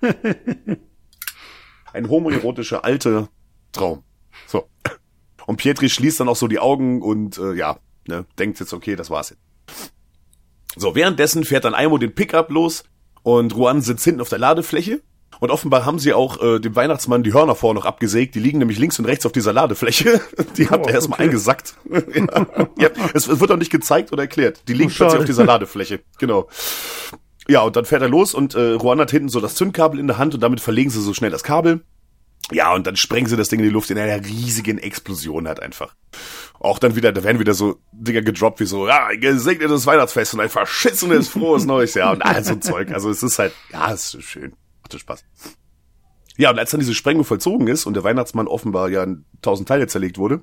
ein 1.92 2.08
homoerotischer 2.08 2.84
alter 2.84 3.28
Traum. 3.70 4.02
So. 4.46 4.68
Und 5.46 5.56
Pietri 5.56 5.88
schließt 5.88 6.18
dann 6.18 6.28
auch 6.28 6.36
so 6.36 6.48
die 6.48 6.58
Augen 6.58 7.00
und 7.00 7.38
äh, 7.38 7.54
ja, 7.54 7.78
ne, 8.08 8.26
denkt 8.40 8.58
jetzt, 8.58 8.72
okay, 8.72 8.96
das 8.96 9.08
war's 9.08 9.30
jetzt. 9.30 9.40
So, 10.74 10.96
währenddessen 10.96 11.44
fährt 11.44 11.64
dann 11.64 11.74
Aimo 11.74 11.98
den 11.98 12.14
Pickup 12.14 12.50
los 12.50 12.82
und 13.22 13.54
Ruan 13.54 13.82
sitzt 13.82 14.04
hinten 14.04 14.20
auf 14.20 14.30
der 14.30 14.38
Ladefläche. 14.38 15.00
Und 15.42 15.50
offenbar 15.50 15.84
haben 15.84 15.98
sie 15.98 16.12
auch 16.12 16.40
äh, 16.40 16.60
dem 16.60 16.76
Weihnachtsmann 16.76 17.24
die 17.24 17.34
Hörner 17.34 17.56
vorher 17.56 17.74
noch 17.74 17.84
abgesägt. 17.84 18.36
Die 18.36 18.38
liegen 18.38 18.58
nämlich 18.58 18.78
links 18.78 19.00
und 19.00 19.06
rechts 19.06 19.26
auf 19.26 19.32
dieser 19.32 19.52
Ladefläche. 19.52 20.20
Die 20.56 20.70
hat 20.70 20.82
Oh, 20.84 20.86
er 20.86 20.94
erstmal 20.94 21.16
okay. 21.16 21.24
eingesackt. 21.24 21.74
ja. 21.90 22.54
ja, 22.78 22.90
es, 23.12 23.26
wird 23.40 23.50
auch 23.50 23.56
nicht 23.56 23.72
gezeigt 23.72 24.12
oder 24.12 24.22
erklärt. 24.22 24.62
Die 24.68 24.72
liegen 24.72 24.92
Oh, 24.92 24.94
plötzlich 24.94 25.18
auf 25.18 25.26
dieser 25.26 25.44
Ladefläche. 25.44 25.98
Genau. 26.20 26.48
Ja, 27.48 27.62
und 27.62 27.74
dann 27.74 27.86
fährt 27.86 28.02
er 28.02 28.08
los 28.08 28.34
und 28.34 28.54
äh, 28.54 28.76
Juan 28.76 29.00
hat 29.00 29.10
hinten 29.10 29.30
so 29.30 29.40
das 29.40 29.56
Zündkabel 29.56 29.98
in 29.98 30.06
der 30.06 30.16
Hand 30.16 30.32
und 30.32 30.44
damit 30.44 30.60
verlegen 30.60 30.90
sie 30.90 31.02
so 31.02 31.12
schnell 31.12 31.32
das 31.32 31.42
Kabel. 31.42 31.80
Ja, 32.52 32.72
und 32.72 32.86
dann 32.86 32.94
sprengen 32.94 33.28
sie 33.28 33.36
das 33.36 33.48
Ding 33.48 33.58
in 33.58 33.64
die 33.64 33.72
Luft 33.72 33.90
in 33.90 33.98
einer 33.98 34.24
riesigen 34.24 34.78
Explosion 34.78 35.48
halt 35.48 35.58
einfach. 35.58 35.96
Auch 36.60 36.78
dann 36.78 36.94
wieder, 36.94 37.10
da 37.10 37.24
werden 37.24 37.40
wieder 37.40 37.54
so 37.54 37.80
Dinger 37.90 38.22
gedroppt 38.22 38.60
wie 38.60 38.66
so, 38.66 38.86
ja, 38.86 39.08
gesegnetes 39.16 39.86
Weihnachtsfest 39.86 40.34
und 40.34 40.40
ein 40.40 40.50
verschissenes 40.50 41.28
frohes 41.28 41.64
neues 41.64 41.94
Jahr 41.94 42.12
und 42.12 42.22
all 42.22 42.44
so 42.44 42.54
Zeug. 42.54 42.92
Also 42.92 43.10
es 43.10 43.24
ist 43.24 43.40
halt, 43.40 43.52
ja, 43.72 43.92
es 43.92 44.14
ist 44.14 44.22
schön. 44.22 44.52
Macht 44.94 45.00
Spaß. 45.00 45.24
Ja, 46.36 46.50
und 46.50 46.58
als 46.58 46.70
dann 46.70 46.80
diese 46.80 46.94
Sprengung 46.94 47.24
vollzogen 47.24 47.66
ist 47.68 47.86
und 47.86 47.94
der 47.94 48.04
Weihnachtsmann 48.04 48.48
offenbar 48.48 48.88
ja 48.88 49.02
in 49.04 49.24
tausend 49.42 49.68
Teile 49.68 49.86
zerlegt 49.86 50.18
wurde, 50.18 50.42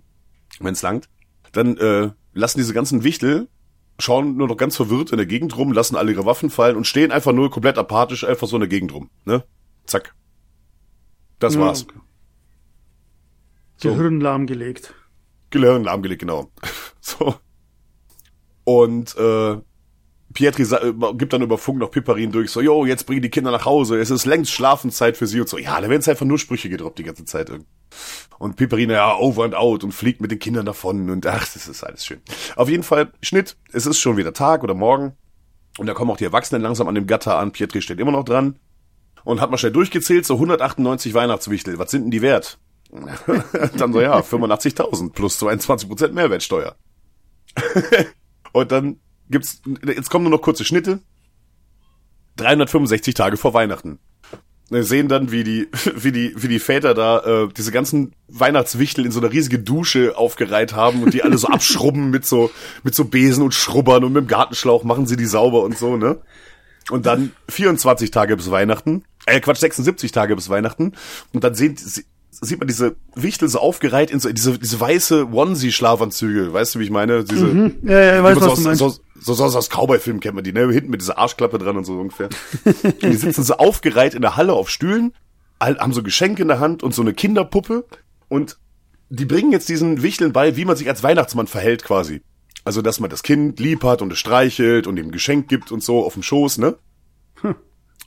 wenn's 0.59 0.81
langt, 0.81 1.09
dann 1.51 1.77
äh, 1.77 2.11
lassen 2.33 2.59
diese 2.59 2.73
ganzen 2.73 3.03
Wichtel 3.03 3.49
schauen 3.97 4.37
nur 4.37 4.47
noch 4.47 4.55
ganz 4.57 4.75
verwirrt 4.77 5.11
in 5.11 5.17
der 5.17 5.25
Gegend 5.25 5.57
rum, 5.57 5.73
lassen 5.73 5.95
alle 5.97 6.11
ihre 6.11 6.25
Waffen 6.25 6.49
fallen 6.49 6.77
und 6.77 6.87
stehen 6.87 7.11
einfach 7.11 7.33
nur 7.33 7.49
komplett 7.51 7.77
apathisch 7.77 8.23
einfach 8.23 8.47
so 8.47 8.55
in 8.55 8.61
der 8.61 8.69
Gegend 8.69 8.93
rum. 8.93 9.09
Ne? 9.25 9.43
Zack. 9.85 10.15
Das 11.39 11.55
Ja, 11.55 11.61
war's. 11.61 11.83
okay. 11.83 11.99
So. 13.77 13.89
Gehirn 13.89 14.21
lahmgelegt. 14.21 14.93
Gehirn 15.49 15.83
lahmgelegt, 15.83 16.21
genau. 16.21 16.51
So. 17.01 17.35
Und 18.65 19.15
äh, 19.17 19.57
Pietri 20.33 20.63
äh, 20.63 20.93
gibt 21.13 21.33
dann 21.33 21.41
über 21.41 21.57
Funk 21.57 21.79
noch 21.79 21.91
Piperin 21.91 22.31
durch, 22.31 22.51
so, 22.51 22.61
jo, 22.61 22.85
jetzt 22.85 23.05
bringen 23.05 23.21
die 23.21 23.29
Kinder 23.29 23.51
nach 23.51 23.65
Hause, 23.65 23.99
es 23.99 24.11
ist 24.11 24.25
längst 24.25 24.51
Schlafenszeit 24.51 25.17
für 25.17 25.27
sie 25.27 25.41
und 25.41 25.49
so. 25.49 25.57
Ja, 25.57 25.75
da 25.75 25.83
werden 25.83 25.93
jetzt 25.93 26.09
einfach 26.09 26.25
nur 26.25 26.37
Sprüche 26.37 26.69
gedroppt 26.69 26.99
die 26.99 27.03
ganze 27.03 27.25
Zeit. 27.25 27.51
Und 28.37 28.55
Piperin, 28.55 28.91
ja, 28.91 29.15
over 29.17 29.43
and 29.43 29.55
out 29.55 29.83
und 29.83 29.91
fliegt 29.91 30.21
mit 30.21 30.31
den 30.31 30.39
Kindern 30.39 30.65
davon 30.65 31.09
und 31.09 31.25
ach, 31.25 31.51
das 31.53 31.67
ist 31.67 31.83
alles 31.83 32.05
schön. 32.05 32.21
Auf 32.55 32.69
jeden 32.69 32.83
Fall, 32.83 33.11
Schnitt, 33.21 33.57
es 33.73 33.85
ist 33.85 33.99
schon 33.99 34.17
wieder 34.17 34.33
Tag 34.33 34.63
oder 34.63 34.75
Morgen 34.75 35.13
und 35.77 35.87
da 35.87 35.93
kommen 35.93 36.11
auch 36.11 36.17
die 36.17 36.25
Erwachsenen 36.25 36.61
langsam 36.61 36.87
an 36.87 36.95
dem 36.95 37.07
Gatter 37.07 37.37
an, 37.37 37.51
Pietri 37.51 37.81
steht 37.81 37.99
immer 37.99 38.11
noch 38.11 38.23
dran 38.23 38.59
und 39.23 39.41
hat 39.41 39.49
mal 39.49 39.57
schnell 39.57 39.71
durchgezählt, 39.71 40.25
so 40.25 40.35
198 40.35 41.13
Weihnachtswichtel, 41.13 41.79
was 41.79 41.91
sind 41.91 42.03
denn 42.03 42.11
die 42.11 42.21
wert? 42.21 42.59
dann 43.77 43.93
so, 43.93 44.01
ja, 44.01 44.19
85.000 44.19 45.11
plus 45.11 45.41
22% 45.41 46.11
Mehrwertsteuer. 46.11 46.75
Und 48.51 48.71
dann 48.71 48.99
gibt's, 49.29 49.61
jetzt 49.85 50.09
kommen 50.09 50.23
nur 50.23 50.31
noch 50.31 50.41
kurze 50.41 50.65
Schnitte. 50.65 50.99
365 52.37 53.13
Tage 53.13 53.37
vor 53.37 53.53
Weihnachten. 53.53 53.99
Wir 54.69 54.83
sehen 54.83 55.07
dann, 55.07 55.31
wie 55.31 55.43
die, 55.43 55.67
wie 55.95 56.11
die, 56.11 56.33
wie 56.37 56.47
die 56.47 56.59
Väter 56.59 56.93
da 56.93 57.19
äh, 57.45 57.47
diese 57.55 57.71
ganzen 57.71 58.13
Weihnachtswichtel 58.27 59.05
in 59.05 59.11
so 59.11 59.19
eine 59.19 59.31
riesige 59.31 59.59
Dusche 59.59 60.15
aufgereiht 60.17 60.73
haben 60.73 61.01
und 61.03 61.13
die 61.13 61.23
alle 61.23 61.37
so 61.37 61.47
abschrubben 61.49 62.11
mit 62.11 62.25
so, 62.25 62.51
mit 62.83 62.93
so 62.95 63.05
Besen 63.05 63.43
und 63.43 63.53
Schrubbern 63.53 64.03
und 64.03 64.13
mit 64.13 64.23
dem 64.25 64.27
Gartenschlauch 64.27 64.83
machen 64.83 65.07
sie 65.07 65.17
die 65.17 65.25
sauber 65.25 65.63
und 65.63 65.77
so, 65.77 65.97
ne? 65.97 66.19
Und 66.91 67.05
dann 67.05 67.31
24 67.49 68.09
Tage 68.09 68.35
bis 68.35 68.49
Weihnachten, 68.49 69.03
äh 69.27 69.39
Quatsch, 69.41 69.59
76 69.59 70.11
Tage 70.11 70.35
bis 70.35 70.49
Weihnachten. 70.49 70.93
Und 71.33 71.43
dann 71.43 71.53
sehen, 71.53 71.75
sie- 71.77 72.05
sieht 72.31 72.57
man 72.59 72.67
diese 72.67 72.95
Wichtel 73.15 73.47
so 73.49 73.59
aufgereiht 73.59 74.09
in 74.11 74.19
so 74.19 74.31
diese, 74.31 74.57
diese 74.57 74.79
weiße 74.79 75.27
Onesie-Schlafanzüge. 75.31 76.51
Weißt 76.53 76.73
du, 76.73 76.79
wie 76.79 76.85
ich 76.85 76.89
meine? 76.89 77.23
Diese, 77.25 77.47
Ja, 77.83 77.99
ja, 78.01 78.17
ich 78.17 78.23
weiß, 78.23 78.35
Wie 78.37 78.39
man 78.39 78.49
was 78.49 78.55
du 78.55 78.61
so, 78.61 78.67
meinst. 78.69 78.81
aus- 78.81 78.95
so, 78.95 79.01
so, 79.19 79.33
so 79.33 79.45
aus 79.45 79.69
Cowboy-Filmen 79.69 80.19
kennt 80.19 80.35
man 80.35 80.43
die, 80.43 80.53
ne? 80.53 80.71
Hinten 80.71 80.91
mit 80.91 81.01
dieser 81.01 81.17
Arschklappe 81.17 81.57
dran 81.57 81.77
und 81.77 81.85
so 81.85 81.99
ungefähr. 81.99 82.29
und 82.63 83.03
die 83.03 83.15
sitzen 83.15 83.43
so 83.43 83.55
aufgereiht 83.55 84.13
in 84.13 84.21
der 84.21 84.35
Halle 84.35 84.53
auf 84.53 84.69
Stühlen, 84.69 85.13
haben 85.59 85.93
so 85.93 86.03
Geschenke 86.03 86.41
in 86.41 86.47
der 86.47 86.59
Hand 86.59 86.83
und 86.83 86.93
so 86.93 87.01
eine 87.01 87.13
Kinderpuppe 87.13 87.85
und 88.27 88.57
die 89.09 89.25
bringen 89.25 89.51
jetzt 89.51 89.69
diesen 89.69 90.03
Wichteln 90.03 90.33
bei, 90.33 90.55
wie 90.55 90.65
man 90.65 90.77
sich 90.77 90.87
als 90.87 91.03
Weihnachtsmann 91.03 91.47
verhält 91.47 91.83
quasi. 91.83 92.21
Also, 92.63 92.81
dass 92.81 92.99
man 92.99 93.09
das 93.09 93.23
Kind 93.23 93.59
lieb 93.59 93.83
hat 93.83 94.01
und 94.01 94.13
es 94.13 94.19
streichelt 94.19 94.85
und 94.85 94.97
ihm 94.97 95.07
ein 95.07 95.11
Geschenk 95.11 95.47
gibt 95.47 95.71
und 95.71 95.83
so 95.83 96.05
auf 96.05 96.13
dem 96.13 96.23
Schoß, 96.23 96.59
ne? 96.59 96.77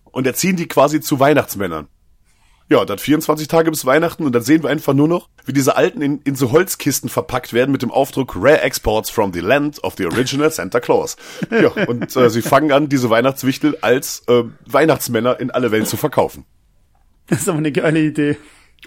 Und 0.04 0.26
erziehen 0.26 0.56
die 0.56 0.68
quasi 0.68 1.00
zu 1.00 1.18
Weihnachtsmännern. 1.18 1.88
Ja, 2.72 2.86
dann 2.86 2.96
24 2.96 3.48
Tage 3.48 3.70
bis 3.70 3.84
Weihnachten 3.84 4.24
und 4.24 4.32
dann 4.32 4.40
sehen 4.40 4.62
wir 4.62 4.70
einfach 4.70 4.94
nur 4.94 5.06
noch, 5.06 5.28
wie 5.44 5.52
diese 5.52 5.76
Alten 5.76 6.00
in, 6.00 6.22
in 6.22 6.36
so 6.36 6.52
Holzkisten 6.52 7.10
verpackt 7.10 7.52
werden 7.52 7.70
mit 7.70 7.82
dem 7.82 7.90
Aufdruck 7.90 8.34
Rare 8.34 8.62
Exports 8.62 9.10
from 9.10 9.34
the 9.34 9.40
Land 9.40 9.84
of 9.84 9.96
the 9.98 10.06
Original 10.06 10.50
Santa 10.50 10.80
Claus. 10.80 11.18
Ja, 11.50 11.68
und 11.68 12.16
äh, 12.16 12.30
sie 12.30 12.40
fangen 12.40 12.72
an, 12.72 12.88
diese 12.88 13.10
Weihnachtswichtel 13.10 13.76
als 13.82 14.22
äh, 14.26 14.44
Weihnachtsmänner 14.64 15.38
in 15.38 15.50
alle 15.50 15.70
Welt 15.70 15.86
zu 15.86 15.98
verkaufen. 15.98 16.46
Das 17.26 17.42
ist 17.42 17.48
aber 17.50 17.58
eine 17.58 17.72
geile 17.72 18.00
Idee. 18.00 18.38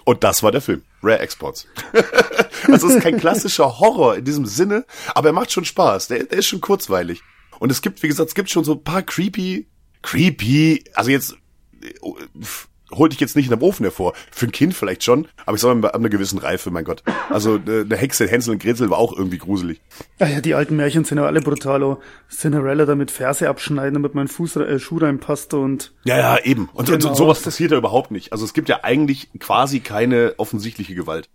Und 0.04 0.24
das 0.24 0.42
war 0.42 0.50
der 0.50 0.62
Film. 0.62 0.82
Rare 1.04 1.20
Exports. 1.20 1.68
also 2.66 2.88
es 2.88 2.94
ist 2.96 3.02
kein 3.04 3.18
klassischer 3.18 3.78
Horror 3.78 4.16
in 4.16 4.24
diesem 4.24 4.46
Sinne, 4.46 4.84
aber 5.14 5.28
er 5.28 5.32
macht 5.32 5.52
schon 5.52 5.64
Spaß. 5.64 6.08
Der, 6.08 6.24
der 6.24 6.38
ist 6.38 6.46
schon 6.46 6.60
kurzweilig. 6.60 7.22
Und 7.60 7.70
es 7.70 7.82
gibt, 7.82 8.02
wie 8.02 8.08
gesagt, 8.08 8.30
es 8.30 8.34
gibt 8.34 8.50
schon 8.50 8.64
so 8.64 8.72
ein 8.72 8.82
paar 8.82 9.02
creepy, 9.02 9.68
creepy, 10.02 10.82
also 10.94 11.12
jetzt 11.12 11.36
äh, 11.82 11.94
pf, 12.42 12.66
hol 12.96 13.08
dich 13.08 13.20
jetzt 13.20 13.36
nicht 13.36 13.46
in 13.46 13.50
dem 13.50 13.62
Ofen 13.62 13.84
hervor. 13.84 14.14
Für 14.30 14.46
ein 14.46 14.52
Kind 14.52 14.74
vielleicht 14.74 15.04
schon, 15.04 15.28
aber 15.44 15.54
ich 15.56 15.60
sag 15.62 15.74
mal, 15.76 15.88
ab 15.88 15.94
einer 15.96 16.08
gewissen 16.08 16.38
Reife, 16.38 16.70
mein 16.70 16.84
Gott. 16.84 17.02
Also 17.30 17.56
äh, 17.56 17.80
eine 17.82 17.96
Hexe, 17.96 18.26
Hänsel 18.28 18.52
und 18.54 18.62
Gretel 18.62 18.90
war 18.90 18.98
auch 18.98 19.16
irgendwie 19.16 19.38
gruselig. 19.38 19.80
Ah 20.18 20.26
ja, 20.26 20.40
die 20.40 20.54
alten 20.54 20.76
Märchen 20.76 21.04
sind 21.04 21.18
ja 21.18 21.24
alle 21.26 21.40
brutal. 21.40 21.82
Oh, 21.82 21.98
Cinderella 22.30 22.84
damit 22.86 23.10
Ferse 23.10 23.48
abschneiden, 23.48 23.94
damit 23.94 24.14
mein 24.14 24.28
Fuß, 24.28 24.56
äh, 24.56 24.78
Schuh 24.78 24.98
reinpasst 24.98 25.54
und 25.54 25.92
Ja, 26.04 26.16
ja, 26.18 26.38
eben. 26.44 26.68
Und, 26.72 26.88
Genau. 26.88 27.08
und 27.08 27.16
sowas 27.16 27.40
passiert 27.42 27.70
ja 27.72 27.78
überhaupt 27.78 28.10
nicht. 28.10 28.32
Also 28.32 28.44
es 28.44 28.52
gibt 28.54 28.68
ja 28.68 28.84
eigentlich 28.84 29.28
quasi 29.38 29.80
keine 29.80 30.34
offensichtliche 30.38 30.94
Gewalt. 30.94 31.28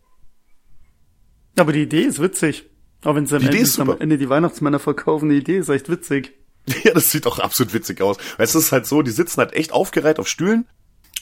aber 1.57 1.73
die 1.73 1.83
Idee 1.83 2.01
ist 2.03 2.21
witzig. 2.21 2.65
Auch 3.03 3.15
wenn 3.15 3.25
sie 3.25 3.35
am 3.35 3.41
Ende, 3.47 3.81
am 3.81 3.97
Ende 3.99 4.17
die 4.17 4.29
Weihnachtsmänner 4.29 4.79
verkaufen, 4.79 5.29
die 5.29 5.37
Idee 5.37 5.57
ist 5.57 5.69
echt 5.69 5.89
witzig. 5.89 6.33
Ja, 6.83 6.93
das 6.93 7.09
sieht 7.09 7.25
auch 7.25 7.39
absolut 7.39 7.73
witzig 7.73 8.01
aus. 8.01 8.17
Weil 8.37 8.43
es 8.43 8.53
ist 8.53 8.71
halt 8.71 8.85
so, 8.85 9.01
die 9.01 9.09
sitzen 9.09 9.39
halt 9.39 9.53
echt 9.53 9.71
aufgereiht 9.73 10.19
auf 10.19 10.27
Stühlen 10.27 10.67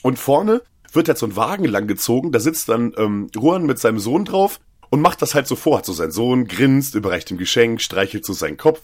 und 0.02 0.18
vorne 0.18 0.62
wird 0.92 1.08
halt 1.08 1.18
so 1.18 1.26
ein 1.26 1.36
Wagen 1.36 1.64
lang 1.64 1.86
gezogen, 1.86 2.32
da 2.32 2.40
sitzt 2.40 2.68
dann 2.68 2.92
ähm, 2.96 3.28
Juan 3.34 3.64
mit 3.64 3.78
seinem 3.78 3.98
Sohn 4.00 4.24
drauf 4.24 4.60
und 4.90 5.00
macht 5.00 5.22
das 5.22 5.34
halt 5.34 5.46
so 5.46 5.54
vor. 5.56 5.78
Hat 5.78 5.86
so 5.86 5.92
sein 5.92 6.10
Sohn, 6.10 6.46
grinst, 6.46 6.94
überreicht 6.94 7.30
ihm 7.30 7.38
Geschenk, 7.38 7.80
streichelt 7.80 8.24
so 8.24 8.32
seinen 8.32 8.56
Kopf. 8.56 8.82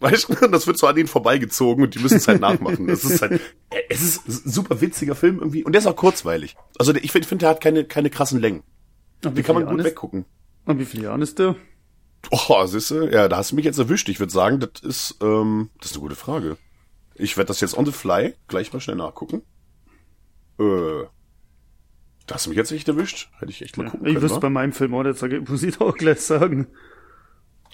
Weißt 0.00 0.28
du, 0.28 0.34
das 0.50 0.66
wird 0.66 0.78
so 0.78 0.86
an 0.86 0.96
ihnen 0.96 1.08
vorbeigezogen 1.08 1.84
und 1.84 1.94
die 1.94 2.00
müssen 2.00 2.16
es 2.18 2.28
halt 2.28 2.40
nachmachen. 2.40 2.86
Das 2.86 3.04
ist 3.04 3.22
halt, 3.22 3.40
es 3.88 4.02
ist 4.02 4.28
ein 4.28 4.50
super 4.50 4.80
witziger 4.80 5.14
Film 5.14 5.38
irgendwie 5.38 5.64
und 5.64 5.72
der 5.72 5.80
ist 5.80 5.86
auch 5.86 5.96
kurzweilig. 5.96 6.56
Also 6.78 6.94
ich 6.94 7.12
finde, 7.12 7.28
find, 7.28 7.40
der 7.42 7.48
hat 7.50 7.60
keine, 7.60 7.84
keine 7.84 8.10
krassen 8.10 8.40
Längen. 8.40 8.62
Und 9.24 9.36
Den 9.38 9.44
kann 9.44 9.54
man 9.54 9.66
gut 9.66 9.78
ist- 9.78 9.86
weggucken. 9.86 10.24
Und 10.66 10.78
wie 10.78 10.84
viele 10.84 11.04
Jahre 11.04 11.22
ist 11.22 11.38
der? 11.38 11.56
Oh, 12.30 12.66
siehste, 12.66 13.10
ja, 13.12 13.26
da 13.28 13.38
hast 13.38 13.50
du 13.50 13.56
mich 13.56 13.64
jetzt 13.64 13.78
erwischt. 13.78 14.08
Ich 14.08 14.20
würde 14.20 14.32
sagen, 14.32 14.60
das 14.60 14.80
ist, 14.82 15.16
ähm, 15.22 15.70
das 15.80 15.90
ist 15.90 15.96
eine 15.96 16.02
gute 16.02 16.14
Frage. 16.14 16.56
Ich 17.14 17.36
werde 17.36 17.48
das 17.48 17.60
jetzt 17.60 17.76
on 17.76 17.84
the 17.86 17.90
fly 17.92 18.34
gleich 18.48 18.72
mal 18.72 18.80
schnell 18.80 18.96
nachgucken. 18.96 19.42
Äh, 20.58 21.04
da 22.26 22.34
hast 22.34 22.46
du 22.46 22.50
mich 22.50 22.56
jetzt 22.56 22.72
echt 22.72 22.88
erwischt. 22.88 23.30
Hätte 23.38 23.50
ich 23.50 23.62
echt 23.62 23.76
mal 23.76 23.88
gucken 23.90 24.06
Ich 24.06 24.14
können. 24.14 24.22
wüsste 24.22 24.36
wa? 24.36 24.40
bei 24.40 24.50
meinem 24.50 24.72
Film 24.72 24.94
auch 24.94 25.12
sagen, 25.14 25.44
muss 25.48 25.62
ich 25.62 25.76
doch 25.76 25.96
gleich 25.96 26.20
sagen. 26.20 26.68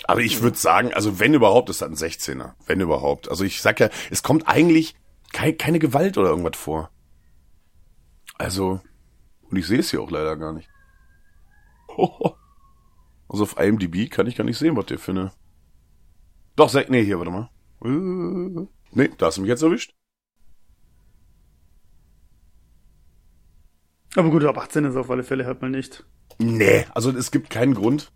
Aber 0.05 0.21
ich 0.21 0.43
würde 0.43 0.57
sagen, 0.57 0.95
also 0.95 1.19
wenn 1.19 1.35
überhaupt, 1.35 1.71
ist 1.71 1.83
das 1.83 1.89
ein 1.89 1.97
16er. 1.97 2.53
Wenn 2.67 2.81
überhaupt. 2.81 3.29
Also 3.29 3.45
ich 3.45 3.61
sag 3.61 3.81
ja, 3.81 3.91
es 4.11 4.23
kommt 4.23 4.47
eigentlich 4.49 4.95
kei 5.33 5.53
keine 5.53 5.79
Gewalt 5.79 6.17
oder 6.19 6.31
irgendwas 6.31 6.57
vor. 6.57 6.91
Also, 8.39 8.81
und 9.51 9.57
ich 9.57 9.67
sehe 9.67 9.81
es 9.81 9.91
hier 9.91 10.01
auch 10.01 10.11
leider 10.11 10.37
gar 10.37 10.53
nicht. 10.53 10.69
Also 13.31 13.43
auf 13.45 13.59
IMDb 13.61 14.11
kann 14.11 14.27
ich 14.27 14.37
gar 14.37 14.45
nicht 14.45 14.57
sehen, 14.57 14.75
was 14.75 14.87
der 14.87 14.99
eine... 15.07 15.33
Doch, 16.57 16.71
sag, 16.71 16.89
nee, 16.89 17.05
hier, 17.05 17.19
warte 17.19 17.31
mal. 17.31 17.51
Äh, 17.85 18.67
Nee, 18.93 19.11
da 19.19 19.27
hast 19.27 19.37
du 19.37 19.43
mich 19.43 19.51
jetzt 19.51 19.61
erwischt. 19.63 19.95
Aber 24.19 24.31
gut, 24.31 24.45
ab 24.45 24.59
18 24.59 24.85
ist 24.85 24.97
auf 24.97 25.09
alle 25.13 25.23
Fälle 25.23 25.47
halt 25.47 25.63
mal 25.63 25.71
nicht. 25.71 26.05
Nee, 26.39 26.85
also 26.93 27.13
es 27.13 27.31
gibt 27.31 27.51
keinen 27.51 27.73
Grund. 27.73 28.11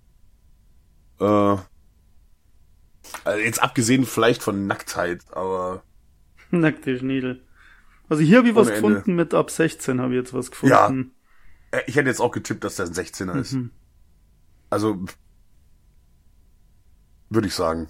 Äh, 1.20 1.24
also 1.24 1.62
jetzt 3.38 3.62
abgesehen 3.62 4.04
vielleicht 4.04 4.42
von 4.42 4.66
Nacktheit, 4.66 5.22
aber 5.30 5.84
Nackte 6.50 6.98
Schniedel. 6.98 7.46
Also 8.08 8.24
hier 8.24 8.38
habe 8.38 8.48
ich 8.48 8.56
was 8.56 8.66
Ende. 8.66 8.80
gefunden 8.80 9.14
mit 9.14 9.32
ab 9.32 9.52
16 9.52 10.00
habe 10.00 10.14
ich 10.14 10.18
jetzt 10.18 10.34
was 10.34 10.50
gefunden. 10.50 11.12
Äh, 11.70 11.82
Ich 11.86 11.94
hätte 11.94 12.08
jetzt 12.08 12.20
auch 12.20 12.32
getippt, 12.32 12.64
dass 12.64 12.74
der 12.74 12.86
ein 12.86 12.94
16er 12.94 13.38
ist. 13.38 13.52
Mhm. 13.52 13.70
Also 14.70 15.04
würde 17.30 17.46
ich 17.46 17.54
sagen. 17.54 17.86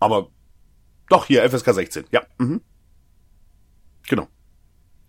Aber 0.00 0.30
doch 1.08 1.26
hier 1.26 1.48
FSK 1.48 1.74
16. 1.74 2.06
Ja. 2.10 2.22
Mhm. 2.38 2.60
Genau. 4.08 4.26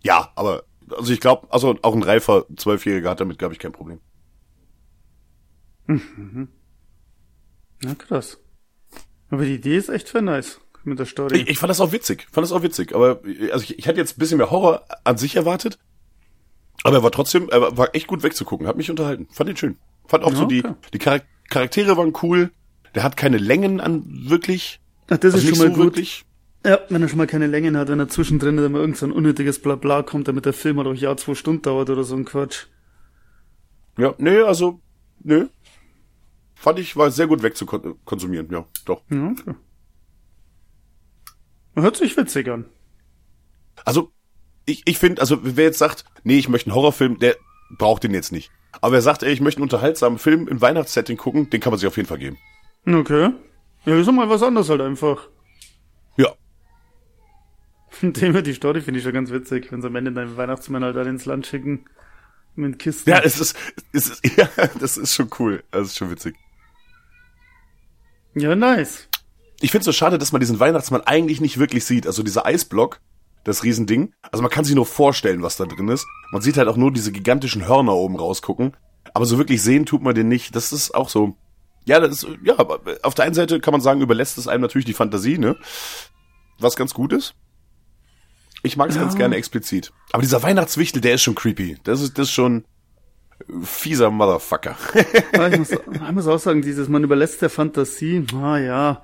Ja, 0.02 0.30
aber 0.34 0.64
also 0.96 1.12
ich 1.12 1.20
glaube, 1.20 1.46
also 1.52 1.76
auch 1.82 1.94
ein 1.94 2.02
reifer 2.02 2.46
Zwölfjähriger 2.56 3.10
hat 3.10 3.20
damit 3.20 3.38
glaube 3.38 3.54
ich 3.54 3.60
kein 3.60 3.72
Problem. 3.72 4.00
Ja, 7.82 7.94
krass. 7.94 8.38
Aber 9.30 9.44
die 9.44 9.54
Idee 9.54 9.76
ist 9.76 9.88
echt 9.88 10.08
für 10.08 10.22
nice 10.22 10.60
mit 10.84 10.98
der 10.98 11.06
Story. 11.06 11.36
Ich, 11.42 11.48
ich 11.48 11.58
fand 11.58 11.70
das 11.70 11.80
auch 11.80 11.92
witzig, 11.92 12.26
fand 12.30 12.44
das 12.44 12.52
auch 12.52 12.62
witzig. 12.62 12.94
Aber 12.94 13.20
also 13.52 13.64
ich, 13.64 13.78
ich 13.78 13.88
hatte 13.88 13.98
jetzt 13.98 14.16
ein 14.16 14.18
bisschen 14.20 14.38
mehr 14.38 14.50
Horror 14.50 14.84
an 15.04 15.18
sich 15.18 15.36
erwartet. 15.36 15.78
Aber 16.82 16.96
er 16.96 17.02
war 17.02 17.10
trotzdem, 17.12 17.48
er 17.50 17.76
war- 17.76 17.94
echt 17.94 18.06
gut 18.06 18.22
wegzugucken, 18.22 18.66
hat 18.66 18.76
mich 18.76 18.90
unterhalten. 18.90 19.28
Fand 19.30 19.50
ihn 19.50 19.56
schön. 19.56 19.76
Fand 20.06 20.24
auch 20.24 20.30
Ja, 20.32 20.36
so 20.36 20.44
die, 20.46 20.64
okay. 20.64 20.74
die 20.94 20.98
Charak 20.98 21.26
Charaktere 21.50 21.96
waren 21.96 22.12
cool. 22.22 22.50
Der 22.94 23.02
hat 23.02 23.16
keine 23.16 23.38
Längen 23.38 23.80
an 23.80 24.04
wirklich. 24.28 24.80
Ach, 25.08 25.18
das 25.18 25.34
Also 25.34 25.48
ist 25.48 25.56
schon 25.56 25.58
mal 25.58 25.74
so 25.74 25.82
gut. 25.82 25.84
wirklich. 25.92 26.24
Ja, 26.64 26.78
wenn 26.90 27.00
er 27.00 27.08
schon 27.08 27.18
mal 27.18 27.26
keine 27.26 27.46
Längen 27.46 27.76
hat, 27.76 27.88
wenn 27.88 28.00
er 28.00 28.08
zwischendrin 28.08 28.58
immer 28.58 28.80
irgend 28.80 28.98
so 28.98 29.06
ein 29.06 29.12
unnötiges 29.12 29.60
Blabla 29.60 30.02
kommt, 30.02 30.28
damit 30.28 30.44
der 30.44 30.52
Film 30.52 30.76
halt 30.76 30.88
auch 30.88 30.94
ja 30.94 31.16
zwei 31.16 31.34
Stunden 31.34 31.62
dauert 31.62 31.88
oder 31.88 32.04
so 32.04 32.14
ein 32.14 32.26
Quatsch. 32.26 32.66
Ja, 33.96 34.14
nee, 34.18 34.40
also, 34.40 34.80
nö. 35.22 35.48
Fand 36.54 36.78
ich, 36.78 36.96
war 36.96 37.10
sehr 37.10 37.26
gut 37.26 37.42
wegzukonsumieren, 37.42 38.50
ja, 38.50 38.66
doch. 38.84 39.02
Ja, 39.10 39.30
okay. 39.30 39.54
Hört 41.74 41.96
sich 41.96 42.16
witzig 42.16 42.48
an. 42.48 42.66
Also, 43.84 44.12
ich, 44.66 44.82
ich 44.84 44.98
finde, 44.98 45.22
also 45.22 45.38
wer 45.42 45.64
jetzt 45.64 45.78
sagt, 45.78 46.04
nee, 46.24 46.38
ich 46.38 46.48
möchte 46.48 46.68
einen 46.68 46.74
Horrorfilm, 46.74 47.18
der 47.18 47.36
braucht 47.78 48.04
den 48.04 48.12
jetzt 48.12 48.32
nicht. 48.32 48.50
Aber 48.80 48.92
wer 48.92 49.02
sagt, 49.02 49.22
ey, 49.22 49.32
ich 49.32 49.40
möchte 49.40 49.58
einen 49.58 49.64
unterhaltsamen 49.64 50.18
Film 50.18 50.48
im 50.48 50.60
Weihnachtssetting 50.60 51.16
gucken, 51.16 51.50
den 51.50 51.60
kann 51.60 51.72
man 51.72 51.78
sich 51.78 51.86
auf 51.86 51.96
jeden 51.96 52.08
Fall 52.08 52.18
geben. 52.18 52.36
Okay. 52.86 53.30
Ja, 53.84 53.98
ist 53.98 54.06
doch 54.06 54.12
mal 54.12 54.28
was 54.28 54.42
anderes 54.42 54.68
halt 54.68 54.80
einfach. 54.80 55.28
Ja. 56.16 56.34
Thema, 58.14 58.42
die 58.42 58.54
Story 58.54 58.80
finde 58.80 58.98
ich 58.98 59.04
schon 59.04 59.12
ganz 59.12 59.30
witzig, 59.30 59.70
wenn 59.70 59.82
sie 59.82 59.88
am 59.88 59.96
Ende 59.96 60.12
deinen 60.12 60.36
Weihnachtsmann 60.36 60.84
halt 60.84 60.96
dann 60.96 61.06
ins 61.06 61.26
Land 61.26 61.46
schicken. 61.46 61.84
Mit 62.56 62.78
Kisten. 62.78 63.10
Ja, 63.10 63.20
es 63.20 63.40
ist, 63.40 63.56
es 63.92 64.08
ist, 64.10 64.36
ja, 64.36 64.48
das 64.78 64.96
ist 64.96 65.14
schon 65.14 65.30
cool. 65.38 65.62
Das 65.70 65.88
ist 65.88 65.98
schon 65.98 66.10
witzig. 66.10 66.36
ja 68.34 68.54
nice. 68.54 69.08
Ich 69.60 69.70
finde 69.70 69.80
es 69.80 69.86
so 69.86 69.92
schade, 69.92 70.18
dass 70.18 70.32
man 70.32 70.40
diesen 70.40 70.58
Weihnachtsmann 70.58 71.02
eigentlich 71.02 71.40
nicht 71.40 71.58
wirklich 71.58 71.84
sieht. 71.84 72.06
Also 72.06 72.22
dieser 72.22 72.46
Eisblock, 72.46 73.00
das 73.44 73.62
Riesending. 73.62 74.14
Also 74.22 74.42
man 74.42 74.50
kann 74.50 74.64
sich 74.64 74.74
nur 74.74 74.86
vorstellen, 74.86 75.42
was 75.42 75.56
da 75.56 75.66
drin 75.66 75.88
ist. 75.88 76.06
Man 76.32 76.42
sieht 76.42 76.56
halt 76.56 76.68
auch 76.68 76.76
nur 76.76 76.92
diese 76.92 77.12
gigantischen 77.12 77.66
Hörner 77.66 77.94
oben 77.94 78.16
rausgucken. 78.16 78.76
Aber 79.14 79.26
so 79.26 79.38
wirklich 79.38 79.62
sehen 79.62 79.86
tut 79.86 80.02
man 80.02 80.14
den 80.14 80.28
nicht. 80.28 80.54
Das 80.54 80.72
ist 80.72 80.94
auch 80.94 81.08
so. 81.08 81.36
Ja, 81.84 82.00
das 82.00 82.22
ist, 82.22 82.28
ja, 82.42 82.56
auf 83.02 83.14
der 83.14 83.24
einen 83.24 83.34
Seite 83.34 83.60
kann 83.60 83.72
man 83.72 83.80
sagen, 83.80 84.00
überlässt 84.00 84.38
es 84.38 84.48
einem 84.48 84.62
natürlich 84.62 84.84
die 84.84 84.92
Fantasie, 84.92 85.38
ne? 85.38 85.56
Was 86.58 86.76
ganz 86.76 86.92
gut 86.94 87.12
ist. 87.12 87.34
Ich 88.62 88.76
mag 88.76 88.90
es 88.90 88.96
ganz 88.96 89.16
gerne 89.16 89.36
explizit. 89.36 89.92
Aber 90.12 90.22
dieser 90.22 90.42
Weihnachtswichtel, 90.42 91.00
der 91.00 91.14
ist 91.14 91.22
schon 91.22 91.34
creepy. 91.34 91.78
Das 91.84 92.00
ist, 92.00 92.18
das 92.18 92.28
ist 92.28 92.32
schon 92.32 92.64
fieser 93.62 94.10
Motherfucker. 94.10 94.76
Ja, 95.32 95.48
ich, 95.48 95.58
muss, 95.58 95.70
ich 95.70 96.12
muss 96.12 96.26
auch 96.26 96.38
sagen, 96.38 96.62
dieses, 96.62 96.88
man 96.88 97.04
überlässt 97.04 97.40
der 97.40 97.50
Fantasie, 97.50 98.26
ah 98.34 98.58
ja. 98.58 99.02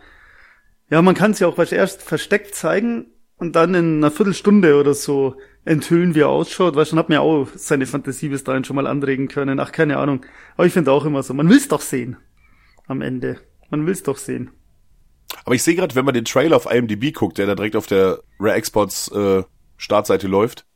Ja, 0.91 1.03
man 1.03 1.15
kann 1.15 1.31
es 1.31 1.39
ja 1.39 1.47
auch 1.47 1.59
erst 1.59 2.03
versteckt 2.03 2.55
zeigen 2.55 3.07
und 3.39 3.57
dann 3.57 3.75
in 3.75 3.97
einer 3.99 4.11
Viertelstunde 4.11 4.79
oder 4.79 4.95
so 4.95 5.37
enthüllen, 5.65 6.15
wie 6.15 6.21
er 6.21 6.29
ausschaut, 6.29 6.77
weil 6.77 6.87
schon 6.87 6.99
hat 6.99 7.09
man 7.09 7.15
ja 7.15 7.21
auch 7.21 7.49
seine 7.55 7.87
Fantasie 7.87 8.29
bis 8.29 8.45
dahin 8.45 8.65
schon 8.65 8.77
mal 8.77 8.87
anregen 8.87 9.29
können. 9.29 9.59
Ach, 9.59 9.73
keine 9.73 9.99
Ahnung. 9.99 10.25
Aber 10.57 10.67
ich 10.67 10.73
finde 10.73 10.93
auch 10.93 11.05
immer 11.05 11.23
so, 11.23 11.35
man 11.35 11.49
will's 11.49 11.69
doch 11.69 11.81
sehen. 11.81 12.17
Am 12.87 13.03
Ende. 13.03 13.41
Man 13.71 13.87
will's 13.87 14.03
doch 14.03 14.17
sehen. 14.17 14.51
Aber 15.45 15.55
ich 15.55 15.63
sehe 15.63 15.75
gerade, 15.75 15.95
wenn 15.95 16.05
man 16.05 16.15
den 16.15 16.25
Trailer 16.25 16.57
auf 16.57 16.71
IMDb 16.71 17.13
guckt, 17.13 17.39
der 17.39 17.47
da 17.47 17.55
direkt 17.55 17.77
auf 17.77 17.87
der 17.87 18.21
Rare 18.39 18.55
Exports 18.55 19.09
äh, 19.09 19.43
Startseite 19.77 20.27
läuft, 20.29 20.67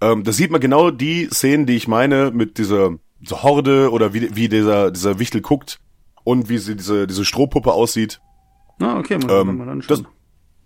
ähm, 0.00 0.24
da 0.24 0.32
sieht 0.32 0.50
man 0.50 0.60
genau 0.60 0.90
die 0.90 1.28
Szenen, 1.30 1.66
die 1.66 1.76
ich 1.76 1.88
meine, 1.88 2.30
mit 2.30 2.58
dieser, 2.58 2.96
Horde 3.30 3.90
oder 3.90 4.12
wie, 4.12 4.36
wie 4.36 4.48
dieser, 4.50 4.90
dieser 4.90 5.18
Wichtel 5.18 5.40
guckt 5.40 5.80
und 6.24 6.50
wie 6.50 6.58
sie 6.58 6.76
diese, 6.76 7.06
diese 7.06 7.24
Strohpuppe 7.24 7.72
aussieht. 7.72 8.20
Ah, 8.80 8.98
okay, 8.98 9.16
man 9.18 9.30
Ähm, 9.30 9.56
mal 9.58 9.78
das 9.86 10.02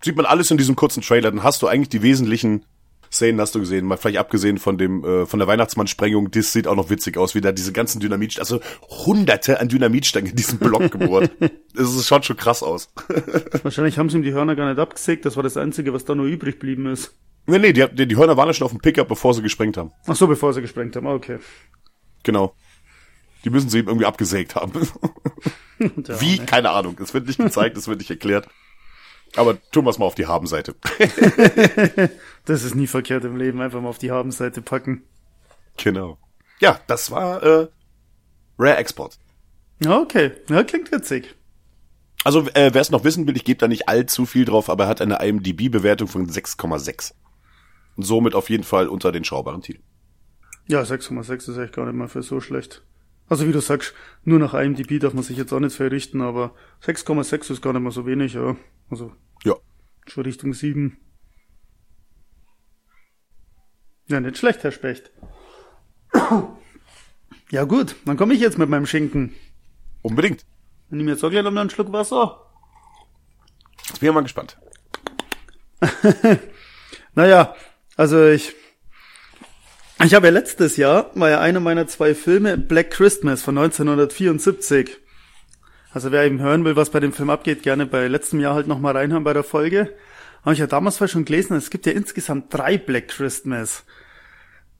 sieht 0.02 0.16
man 0.16 0.26
alles 0.26 0.50
in 0.50 0.56
diesem 0.56 0.74
kurzen 0.74 1.02
Trailer. 1.02 1.30
Dann 1.30 1.42
hast 1.44 1.62
du 1.62 1.68
eigentlich 1.68 1.88
die 1.88 2.02
wesentlichen 2.02 2.64
Szenen 3.12 3.40
hast 3.40 3.54
du 3.54 3.60
gesehen. 3.60 3.86
Mal 3.86 3.96
vielleicht 3.96 4.18
abgesehen 4.18 4.58
von 4.58 4.78
dem 4.78 5.04
äh, 5.04 5.26
von 5.26 5.38
der 5.38 5.48
Weihnachtsmannsprengung. 5.48 6.30
Das 6.30 6.52
sieht 6.52 6.66
auch 6.66 6.76
noch 6.76 6.90
witzig 6.90 7.16
aus, 7.16 7.34
wie 7.34 7.40
da 7.40 7.52
diese 7.52 7.72
ganzen 7.72 8.00
Dynamit, 8.00 8.38
also 8.38 8.60
Hunderte 8.88 9.60
an 9.60 9.68
Dynamitstangen 9.68 10.30
in 10.30 10.36
diesem 10.36 10.58
Block 10.58 10.90
gebohrt. 10.90 11.30
Es 11.76 12.08
schaut 12.08 12.24
schon 12.24 12.36
krass 12.36 12.64
aus. 12.64 12.92
Wahrscheinlich 13.62 13.98
haben 13.98 14.10
sie 14.10 14.16
ihm 14.16 14.24
die 14.24 14.32
Hörner 14.32 14.56
gar 14.56 14.68
nicht 14.68 14.80
abgesägt, 14.80 15.24
das 15.24 15.36
war 15.36 15.44
das 15.44 15.56
Einzige, 15.56 15.92
was 15.92 16.04
da 16.04 16.16
nur 16.16 16.26
übrig 16.26 16.54
geblieben 16.54 16.86
ist. 16.86 17.14
nee, 17.46 17.58
nee, 17.58 17.72
die, 17.72 18.06
die, 18.06 18.16
Hörner 18.16 18.36
waren 18.36 18.48
ja 18.48 18.52
schon 18.52 18.64
auf 18.64 18.72
dem 18.72 18.80
Pickup, 18.80 19.06
bevor 19.06 19.32
sie 19.32 19.42
gesprengt 19.42 19.76
haben. 19.76 19.92
Ach 20.06 20.16
so, 20.16 20.26
bevor 20.26 20.52
sie 20.52 20.60
gesprengt 20.60 20.96
haben, 20.96 21.06
okay. 21.06 21.38
Genau. 22.24 22.54
Die 23.44 23.50
müssen 23.50 23.70
sie 23.70 23.78
ihm 23.78 23.86
irgendwie 23.86 24.06
abgesägt 24.06 24.56
haben. 24.56 24.72
Wie? 25.78 26.38
Keine 26.38 26.70
Ahnung. 26.70 26.96
Es 27.00 27.14
wird 27.14 27.26
nicht 27.26 27.38
gezeigt, 27.38 27.76
es 27.76 27.86
wird 27.86 27.98
nicht 27.98 28.10
erklärt. 28.10 28.48
Aber 29.36 29.58
tun 29.70 29.84
wir 29.84 29.90
es 29.90 29.98
mal 29.98 30.06
auf 30.06 30.14
die 30.14 30.26
Habenseite. 30.26 30.74
Das 32.44 32.64
ist 32.64 32.74
nie 32.74 32.86
verkehrt 32.86 33.24
im 33.24 33.36
Leben, 33.36 33.60
einfach 33.60 33.82
mal 33.82 33.90
auf 33.90 33.98
die 33.98 34.10
Habenseite 34.10 34.62
packen. 34.62 35.02
genau. 35.76 36.16
Ja, 36.60 36.80
das 36.86 37.10
war 37.10 37.42
äh, 37.42 37.68
Rare 38.58 38.78
Export. 38.78 39.18
Okay. 39.86 40.32
Ja, 40.48 40.64
klingt 40.64 40.90
witzig. 40.90 41.34
Also, 42.24 42.40
äh, 42.54 42.70
wer 42.72 42.80
es 42.80 42.90
noch 42.90 43.04
wissen 43.04 43.26
will, 43.26 43.36
ich 43.36 43.44
gebe 43.44 43.58
da 43.58 43.68
nicht 43.68 43.88
allzu 43.88 44.26
viel 44.26 44.44
drauf, 44.44 44.70
aber 44.70 44.84
er 44.84 44.88
hat 44.88 45.00
eine 45.00 45.22
IMDb-Bewertung 45.22 46.08
von 46.08 46.26
6,6. 46.26 47.12
Und 47.96 48.02
somit 48.02 48.34
auf 48.34 48.50
jeden 48.50 48.64
Fall 48.64 48.88
unter 48.88 49.12
den 49.12 49.24
schaubaren 49.24 49.60
Titeln. 49.60 49.84
Ja, 50.66 50.80
6,6 50.82 51.50
ist 51.50 51.58
echt 51.58 51.74
gar 51.74 51.84
nicht 51.86 51.94
mal 51.94 52.08
für 52.08 52.22
so 52.22 52.40
schlecht. 52.40 52.82
Also 53.28 53.46
wie 53.46 53.52
du 53.52 53.60
sagst, 53.60 53.94
nur 54.24 54.38
nach 54.38 54.54
IMDb 54.54 54.98
darf 55.00 55.12
man 55.14 55.22
sich 55.22 55.36
jetzt 55.36 55.52
auch 55.52 55.60
nicht 55.60 55.76
verrichten, 55.76 56.22
aber 56.22 56.54
6,6 56.82 57.50
ist 57.52 57.62
gar 57.62 57.72
nicht 57.72 57.82
mal 57.82 57.90
so 57.90 58.06
wenig, 58.06 58.34
ja. 58.34 58.56
Also 58.90 59.12
Ja. 59.44 59.54
schon 60.06 60.24
Richtung 60.24 60.54
7. 60.54 60.96
Ja, 64.08 64.20
nicht 64.20 64.38
schlecht, 64.38 64.62
Herr 64.64 64.72
Specht. 64.72 65.10
Ja 67.50 67.64
gut, 67.64 67.96
dann 68.04 68.18
komme 68.18 68.34
ich 68.34 68.40
jetzt 68.40 68.58
mit 68.58 68.68
meinem 68.68 68.84
Schinken. 68.84 69.34
Unbedingt. 70.02 70.44
Dann 70.90 70.98
nehme 70.98 71.10
ich 71.10 71.16
jetzt 71.16 71.24
auch 71.24 71.30
gleich 71.30 71.42
noch 71.42 71.56
einen 71.56 71.70
Schluck 71.70 71.90
Wasser. 71.92 72.44
Jetzt 73.88 74.00
bin 74.00 74.10
ich 74.10 74.14
mal 74.14 74.20
gespannt. 74.20 74.58
Naja, 77.14 77.54
also 77.96 78.28
ich. 78.28 78.54
Ich 80.04 80.14
habe 80.14 80.28
ja 80.28 80.32
letztes 80.32 80.76
Jahr, 80.76 81.10
war 81.14 81.28
ja 81.28 81.40
einer 81.40 81.58
meiner 81.58 81.88
zwei 81.88 82.14
Filme 82.14 82.56
Black 82.56 82.92
Christmas 82.92 83.42
von 83.42 83.58
1974. 83.58 84.96
Also 85.92 86.12
wer 86.12 86.24
eben 86.24 86.40
hören 86.40 86.64
will, 86.64 86.76
was 86.76 86.90
bei 86.90 87.00
dem 87.00 87.12
Film 87.12 87.30
abgeht, 87.30 87.64
gerne 87.64 87.84
bei 87.84 88.06
letztem 88.06 88.38
Jahr 88.38 88.54
halt 88.54 88.68
nochmal 88.68 88.96
reinhören 88.96 89.24
bei 89.24 89.32
der 89.32 89.42
Folge. 89.42 89.92
Habe 90.42 90.52
ich 90.52 90.60
ja 90.60 90.68
damals 90.68 90.98
schon 91.10 91.24
gelesen, 91.24 91.56
es 91.56 91.70
gibt 91.70 91.84
ja 91.84 91.90
insgesamt 91.90 92.54
drei 92.54 92.78
Black 92.78 93.08
Christmas. 93.08 93.84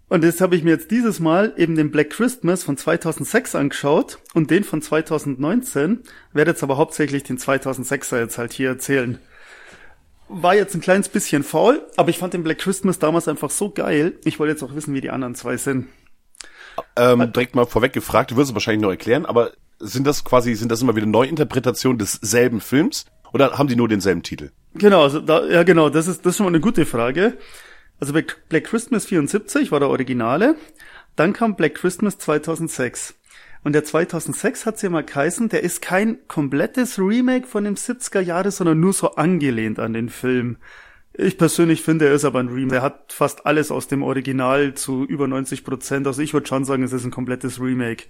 Und 0.08 0.22
jetzt 0.22 0.40
habe 0.40 0.54
ich 0.54 0.62
mir 0.62 0.70
jetzt 0.70 0.92
dieses 0.92 1.18
Mal 1.18 1.52
eben 1.56 1.74
den 1.74 1.90
Black 1.90 2.10
Christmas 2.10 2.62
von 2.62 2.76
2006 2.76 3.56
angeschaut 3.56 4.20
und 4.34 4.52
den 4.52 4.62
von 4.62 4.82
2019, 4.82 6.04
werde 6.32 6.52
jetzt 6.52 6.62
aber 6.62 6.76
hauptsächlich 6.76 7.24
den 7.24 7.38
2006er 7.38 8.20
jetzt 8.20 8.38
halt 8.38 8.52
hier 8.52 8.68
erzählen 8.68 9.18
war 10.28 10.54
jetzt 10.54 10.74
ein 10.74 10.80
kleines 10.80 11.08
bisschen 11.08 11.42
faul, 11.42 11.86
aber 11.96 12.10
ich 12.10 12.18
fand 12.18 12.34
den 12.34 12.42
Black 12.42 12.58
Christmas 12.58 12.98
damals 12.98 13.28
einfach 13.28 13.50
so 13.50 13.70
geil. 13.70 14.14
Ich 14.24 14.38
wollte 14.38 14.52
jetzt 14.52 14.62
auch 14.62 14.74
wissen, 14.74 14.94
wie 14.94 15.00
die 15.00 15.10
anderen 15.10 15.34
zwei 15.34 15.56
sind. 15.56 15.88
Ähm, 16.96 17.32
direkt 17.32 17.54
mal 17.54 17.66
vorweg 17.66 17.92
gefragt, 17.92 18.30
du 18.30 18.36
wirst 18.36 18.50
es 18.50 18.54
wahrscheinlich 18.54 18.82
noch 18.82 18.90
erklären, 18.90 19.26
aber 19.26 19.52
sind 19.80 20.06
das 20.06 20.24
quasi, 20.24 20.54
sind 20.54 20.70
das 20.70 20.82
immer 20.82 20.96
wieder 20.96 21.06
Neuinterpretationen 21.06 21.98
desselben 21.98 22.60
Films? 22.60 23.06
Oder 23.32 23.58
haben 23.58 23.68
die 23.68 23.76
nur 23.76 23.88
denselben 23.88 24.22
Titel? 24.22 24.50
Genau, 24.74 25.02
also 25.02 25.20
da, 25.20 25.44
ja 25.46 25.62
genau, 25.62 25.90
das 25.90 26.06
ist, 26.06 26.24
das 26.24 26.32
ist 26.32 26.36
schon 26.38 26.44
mal 26.44 26.50
eine 26.50 26.60
gute 26.60 26.86
Frage. 26.86 27.36
Also 28.00 28.12
Black 28.12 28.48
Black 28.48 28.64
Christmas 28.64 29.06
74 29.06 29.70
war 29.70 29.80
der 29.80 29.88
Originale, 29.88 30.56
dann 31.16 31.32
kam 31.32 31.56
Black 31.56 31.74
Christmas 31.74 32.16
2006. 32.18 33.14
Und 33.64 33.72
der 33.72 33.84
2006 33.84 34.66
hat's 34.66 34.82
ja 34.82 34.90
mal 34.90 35.04
geheißen, 35.04 35.48
der 35.48 35.62
ist 35.62 35.82
kein 35.82 36.18
komplettes 36.28 36.98
Remake 36.98 37.46
von 37.46 37.64
dem 37.64 37.74
70er 37.74 38.20
Jahre, 38.20 38.50
sondern 38.50 38.80
nur 38.80 38.92
so 38.92 39.14
angelehnt 39.16 39.78
an 39.78 39.92
den 39.92 40.08
Film. 40.08 40.56
Ich 41.12 41.36
persönlich 41.36 41.82
finde, 41.82 42.06
er 42.06 42.14
ist 42.14 42.24
aber 42.24 42.38
ein 42.38 42.48
Remake. 42.48 42.76
Er 42.76 42.82
hat 42.82 43.12
fast 43.12 43.44
alles 43.46 43.70
aus 43.72 43.88
dem 43.88 44.02
Original 44.04 44.74
zu 44.74 45.04
über 45.04 45.26
90 45.26 45.64
Prozent. 45.64 46.06
Also 46.06 46.22
ich 46.22 46.32
würde 46.32 46.46
schon 46.46 46.64
sagen, 46.64 46.84
es 46.84 46.92
ist 46.92 47.04
ein 47.04 47.10
komplettes 47.10 47.60
Remake. 47.60 48.04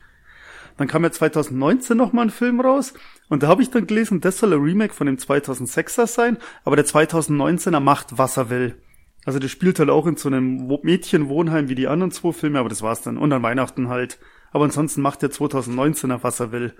Dann 0.76 0.86
kam 0.88 1.02
ja 1.02 1.10
2019 1.10 1.96
nochmal 1.96 2.26
ein 2.26 2.30
Film 2.30 2.60
raus 2.60 2.94
und 3.28 3.42
da 3.42 3.48
habe 3.48 3.62
ich 3.62 3.70
dann 3.70 3.86
gelesen, 3.86 4.20
das 4.20 4.38
soll 4.38 4.52
ein 4.52 4.60
Remake 4.62 4.94
von 4.94 5.06
dem 5.08 5.16
2006er 5.16 6.06
sein, 6.06 6.36
aber 6.64 6.76
der 6.76 6.86
2019er 6.86 7.80
macht, 7.80 8.16
was 8.16 8.36
er 8.36 8.48
will. 8.48 8.76
Also 9.24 9.40
der 9.40 9.48
spielt 9.48 9.80
halt 9.80 9.90
auch 9.90 10.06
in 10.06 10.16
so 10.16 10.28
einem 10.28 10.68
Wo- 10.68 10.78
Mädchenwohnheim 10.84 11.68
wie 11.68 11.74
die 11.74 11.88
anderen 11.88 12.12
zwei 12.12 12.32
Filme, 12.32 12.60
aber 12.60 12.68
das 12.68 12.82
war's 12.82 13.02
dann. 13.02 13.18
Und 13.18 13.32
an 13.32 13.42
Weihnachten 13.42 13.88
halt. 13.88 14.18
Aber 14.50 14.64
ansonsten 14.64 15.02
macht 15.02 15.22
der 15.22 15.30
2019er, 15.30 16.22
was 16.22 16.40
er 16.40 16.52
will. 16.52 16.74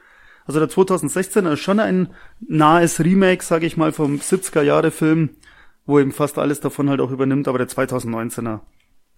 Also 0.47 0.61
der 0.61 0.69
2016er 0.71 1.53
ist 1.53 1.61
schon 1.61 1.79
ein 1.79 2.09
nahes 2.41 3.01
Remake, 3.01 3.45
sage 3.45 3.67
ich 3.67 3.77
mal, 3.77 3.93
vom 3.93 4.17
70er 4.17 4.63
Jahre 4.63 4.91
Film, 4.91 5.37
wo 5.85 5.99
eben 5.99 6.13
fast 6.13 6.39
alles 6.39 6.61
davon 6.61 6.89
halt 6.89 7.01
auch 7.01 7.11
übernimmt, 7.11 7.49
aber 7.49 7.59
der 7.59 7.69
2019er, 7.69 8.61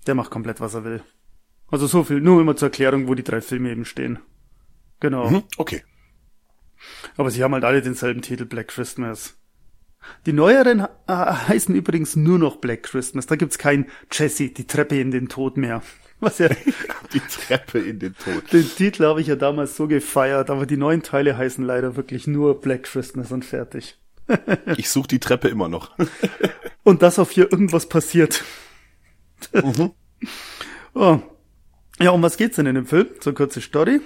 der 0.07 0.15
macht 0.15 0.31
komplett, 0.31 0.61
was 0.61 0.75
er 0.75 0.85
will. 0.85 1.03
Also 1.71 1.87
so 1.87 2.03
viel, 2.03 2.21
nur 2.21 2.41
immer 2.41 2.57
zur 2.57 2.67
Erklärung, 2.67 3.07
wo 3.07 3.15
die 3.15 3.23
drei 3.23 3.41
Filme 3.41 3.71
eben 3.71 3.85
stehen. 3.85 4.19
Genau. 4.99 5.31
Hm? 5.31 5.43
Okay. 5.57 5.85
Aber 7.17 7.31
sie 7.31 7.45
haben 7.45 7.55
halt 7.55 7.65
alle 7.65 7.83
denselben 7.83 8.23
Titel 8.23 8.45
Black 8.45 8.69
Christmas. 8.69 9.37
Die 10.27 10.33
neueren 10.33 10.81
äh, 10.81 10.87
heißen 11.13 11.75
übrigens 11.75 12.17
nur 12.17 12.39
noch 12.39 12.57
Black 12.57 12.83
Christmas. 12.85 13.27
Da 13.27 13.37
gibt's 13.37 13.59
kein 13.59 13.87
Jesse, 14.11 14.49
die 14.49 14.67
Treppe 14.67 14.99
in 14.99 15.11
den 15.11 15.29
Tod 15.29 15.57
mehr. 15.57 15.83
Was 16.21 16.39
ja, 16.39 16.49
Die 17.13 17.21
Treppe 17.21 17.79
in 17.79 17.99
den 17.99 18.15
Tod. 18.15 18.53
den 18.53 18.69
Titel 18.69 19.05
habe 19.05 19.21
ich 19.21 19.27
ja 19.27 19.37
damals 19.37 19.77
so 19.77 19.89
gefeiert, 19.89 20.51
aber 20.51 20.67
die 20.67 20.77
neuen 20.77 21.03
Teile 21.03 21.37
heißen 21.37 21.65
leider 21.65 21.97
wirklich 21.97 22.27
nur 22.27 22.61
Black 22.61 22.85
Christmas 22.85 23.33
und 23.33 23.45
fertig. 23.45 23.99
Ich 24.77 24.91
suche 24.91 25.09
die 25.09 25.19
Treppe 25.19 25.49
immer 25.49 25.69
noch. 25.69 25.91
Und 26.85 27.03
dass 27.03 27.19
auf 27.19 27.33
hier 27.33 27.51
irgendwas 27.51 27.89
passiert. 27.89 28.45
Mhm. 29.53 29.91
oh. 30.95 31.19
Ja, 31.99 32.11
um 32.11 32.23
was 32.23 32.37
geht's 32.37 32.55
denn 32.57 32.67
in 32.67 32.77
dem 32.77 32.87
Film? 32.87 33.09
So 33.19 33.33
kurze 33.33 33.61
Story. 33.61 34.01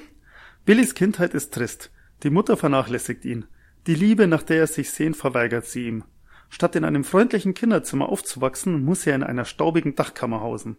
Billys 0.64 0.94
Kindheit 0.94 1.34
ist 1.34 1.52
trist. 1.52 1.90
Die 2.22 2.30
Mutter 2.30 2.56
vernachlässigt 2.56 3.26
ihn. 3.26 3.44
Die 3.86 3.94
Liebe, 3.94 4.26
nach 4.26 4.42
der 4.42 4.60
er 4.60 4.66
sich 4.66 4.90
sehnt, 4.90 5.16
verweigert 5.16 5.66
sie 5.66 5.86
ihm. 5.88 6.04
Statt 6.48 6.74
in 6.74 6.84
einem 6.84 7.04
freundlichen 7.04 7.52
Kinderzimmer 7.52 8.08
aufzuwachsen, 8.08 8.82
muss 8.82 9.06
er 9.06 9.14
in 9.14 9.22
einer 9.22 9.44
staubigen 9.44 9.94
Dachkammer 9.94 10.40
hausen. 10.40 10.78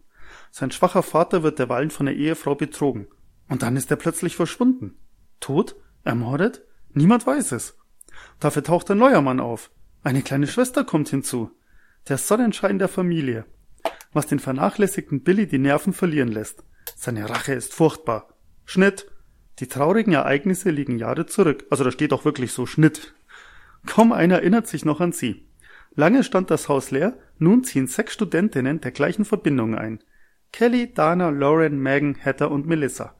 Sein 0.57 0.71
schwacher 0.71 1.03
Vater 1.03 1.43
wird 1.43 1.59
derweilen 1.59 1.89
von 1.89 2.05
der 2.05 2.15
Ehefrau 2.15 2.55
betrogen. 2.55 3.07
Und 3.49 3.61
dann 3.61 3.75
ist 3.75 3.91
er 3.91 3.97
plötzlich 3.97 4.37
verschwunden. 4.37 4.97
Tot? 5.41 5.75
Ermordet? 6.05 6.63
Niemand 6.93 7.27
weiß 7.27 7.51
es. 7.51 7.77
Dafür 8.39 8.63
taucht 8.63 8.89
ein 8.89 8.97
neuer 8.97 9.21
Mann 9.21 9.41
auf. 9.41 9.69
Eine 10.01 10.21
kleine 10.21 10.47
Schwester 10.47 10.85
kommt 10.85 11.09
hinzu. 11.09 11.51
Der 12.07 12.17
Sonnenschein 12.17 12.79
der 12.79 12.87
Familie. 12.87 13.43
Was 14.13 14.27
den 14.27 14.39
vernachlässigten 14.39 15.23
Billy 15.23 15.45
die 15.45 15.57
Nerven 15.57 15.91
verlieren 15.91 16.29
lässt. 16.29 16.63
Seine 16.95 17.29
Rache 17.29 17.53
ist 17.53 17.73
furchtbar. 17.73 18.29
Schnitt. 18.63 19.11
Die 19.59 19.67
traurigen 19.67 20.13
Ereignisse 20.13 20.69
liegen 20.69 20.97
Jahre 20.97 21.25
zurück. 21.25 21.65
Also 21.69 21.83
da 21.83 21.91
steht 21.91 22.13
auch 22.13 22.23
wirklich 22.23 22.53
so 22.53 22.65
Schnitt. 22.65 23.13
Kaum 23.85 24.13
einer 24.13 24.35
erinnert 24.35 24.67
sich 24.67 24.85
noch 24.85 25.01
an 25.01 25.11
sie. 25.11 25.49
Lange 25.95 26.23
stand 26.23 26.49
das 26.49 26.69
Haus 26.69 26.91
leer, 26.91 27.17
nun 27.39 27.65
ziehen 27.65 27.87
sechs 27.87 28.13
Studentinnen 28.13 28.79
der 28.79 28.91
gleichen 28.91 29.25
Verbindung 29.25 29.75
ein. 29.75 29.99
Kelly, 30.51 30.93
Dana, 30.93 31.29
Lauren, 31.29 31.79
Megan, 31.79 32.15
Heather 32.15 32.51
und 32.51 32.65
Melissa. 32.65 33.15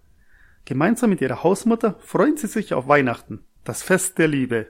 Gemeinsam 0.66 1.10
mit 1.12 1.22
ihrer 1.22 1.44
Hausmutter 1.44 1.96
freuen 2.00 2.38
sie 2.38 2.48
sich 2.48 2.74
auf 2.74 2.88
Weihnachten, 2.88 3.44
das 3.64 3.84
Fest 3.84 4.18
der 4.18 4.28
Liebe. 4.28 4.68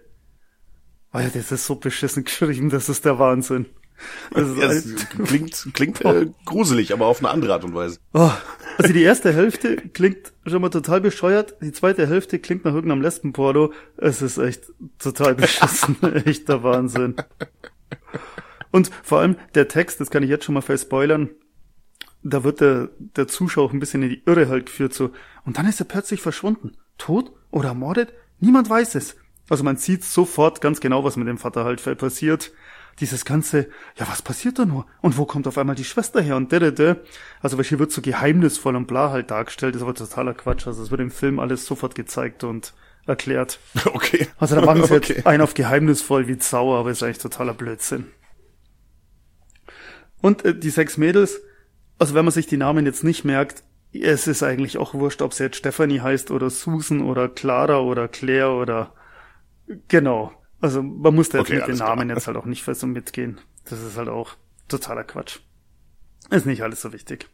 Oh 1.14 1.20
ja, 1.20 1.30
das 1.34 1.52
ist 1.52 1.66
so 1.66 1.76
beschissen 1.76 2.26
geschrieben, 2.26 2.70
das 2.70 2.90
ist 2.90 3.06
der 3.06 3.20
Wahnsinn. 3.20 3.68
Das 4.32 4.58
Ja, 4.58 5.24
klingt 5.24 5.70
klingt 5.74 6.04
äh, 6.04 6.28
gruselig, 6.46 6.92
aber 6.92 7.06
auf 7.06 7.20
eine 7.20 7.30
andere 7.30 7.54
Art 7.54 7.64
und 7.64 7.74
Weise. 7.74 8.00
Oh, 8.14 8.32
also 8.78 8.92
die 8.92 9.04
erste 9.04 9.32
Hälfte 9.34 9.78
klingt 9.78 10.34
schon 10.46 10.62
mal 10.62 10.70
total 10.70 11.00
bescheuert, 11.00 11.56
die 11.62 11.72
zweite 11.72 12.06
Hälfte 12.06 12.40
klingt 12.40 12.66
nach 12.66 12.74
irgendeinem 12.74 13.02
Lesbenporno. 13.02 13.72
Es 13.96 14.22
ist 14.22 14.38
echt 14.38 14.66
total 15.00 15.36
beschissen, 15.36 15.96
echt 16.26 16.50
der 16.50 16.64
Wahnsinn. 16.64 17.16
Und 18.72 18.92
vor 19.04 19.20
allem 19.20 19.38
der 19.54 19.70
Text, 19.70 20.02
das 20.02 20.10
kann 20.10 20.24
ich 20.24 20.30
jetzt 20.30 20.44
schon 20.44 20.56
mal 20.56 20.62
verspoilern, 20.62 21.30
da 22.26 22.44
wird 22.44 22.60
der, 22.60 22.90
der 22.98 23.28
Zuschauer 23.28 23.66
auch 23.66 23.74
ein 23.74 23.80
bisschen 23.80 24.02
in 24.02 24.10
die 24.10 24.24
Irre 24.26 24.50
halt 24.50 24.66
geführt 24.66 24.94
so. 24.94 25.12
Und 25.46 25.58
dann 25.58 25.68
ist 25.68 25.80
er 25.80 25.86
plötzlich 25.86 26.22
verschwunden. 26.22 26.72
Tot 26.98 27.32
oder 27.52 27.70
ermordet? 27.70 28.14
Niemand 28.40 28.70
weiß 28.70 28.96
es. 28.96 29.16
Also 29.48 29.64
man 29.64 29.78
sieht 29.78 30.04
sofort 30.04 30.60
ganz 30.60 30.80
genau, 30.80 31.04
was 31.04 31.18
mit 31.18 31.28
dem 31.28 31.38
Vater 31.38 31.66
halt 31.66 31.84
passiert. 31.98 32.52
Dieses 33.00 33.26
ganze, 33.26 33.68
ja, 33.98 34.08
was 34.10 34.22
passiert 34.22 34.58
da 34.58 34.66
nur? 34.66 34.88
Und 35.02 35.18
wo 35.18 35.26
kommt 35.26 35.48
auf 35.48 35.58
einmal 35.58 35.76
die 35.76 35.84
Schwester 35.84 36.22
her? 36.22 36.36
Und 36.38 36.52
derde, 36.52 37.04
Also, 37.42 37.58
weil 37.58 37.66
hier 37.66 37.78
wird 37.78 37.92
so 37.92 38.02
geheimnisvoll 38.02 38.76
und 38.76 38.88
bla 38.88 39.12
halt 39.12 39.30
dargestellt, 39.32 39.76
ist 39.76 39.82
aber 39.82 39.94
totaler 39.94 40.34
Quatsch. 40.34 40.66
Also, 40.66 40.82
es 40.82 40.92
wird 40.92 41.02
im 41.02 41.12
Film 41.12 41.40
alles 41.40 41.66
sofort 41.66 41.94
gezeigt 41.94 42.46
und 42.46 42.74
erklärt. 43.06 43.60
Okay. 43.94 44.28
Also, 44.40 44.56
da 44.56 44.62
machen 44.62 44.86
sie 44.86 44.96
okay. 44.96 45.14
jetzt 45.16 45.28
einen 45.28 45.42
auf 45.42 45.54
geheimnisvoll 45.54 46.30
wie 46.30 46.40
sauer, 46.40 46.80
aber 46.80 46.90
ist 46.90 47.04
eigentlich 47.04 47.18
totaler 47.18 47.54
Blödsinn. 47.54 48.06
Und 50.22 50.46
äh, 50.46 50.58
die 50.58 50.70
sechs 50.70 50.96
Mädels, 50.96 51.42
also 52.00 52.14
wenn 52.14 52.26
man 52.26 52.32
sich 52.32 52.48
die 52.48 52.58
Namen 52.58 52.86
jetzt 52.86 53.04
nicht 53.04 53.24
merkt, 53.26 53.64
es 53.94 54.28
ist 54.28 54.44
eigentlich 54.44 54.78
auch 54.78 54.94
wurscht, 54.94 55.22
ob 55.22 55.34
sie 55.34 55.44
jetzt 55.44 55.58
Stephanie 55.58 56.02
heißt 56.02 56.32
oder 56.32 56.50
Susan 56.50 57.02
oder 57.02 57.30
Clara 57.30 57.80
oder 57.80 58.08
Claire 58.08 58.52
oder 58.52 58.94
genau. 59.88 60.34
Also 60.60 60.84
man 60.84 61.16
muss 61.16 61.30
da 61.30 61.40
jetzt 61.40 61.50
Okay, 61.50 61.60
mit 61.60 61.68
den 61.68 61.78
Namen 61.78 62.08
klar. 62.08 62.18
jetzt 62.18 62.28
halt 62.28 62.38
auch 62.38 62.46
nicht 62.46 62.64
so 62.66 62.88
mitgehen. 62.88 63.40
Das 63.66 63.82
ist 63.82 63.98
halt 63.98 64.10
auch 64.10 64.36
totaler 64.68 65.04
Quatsch. 65.04 65.40
Ist 66.30 66.46
nicht 66.46 66.64
alles 66.64 66.82
so 66.82 66.92
wichtig. 66.92 67.28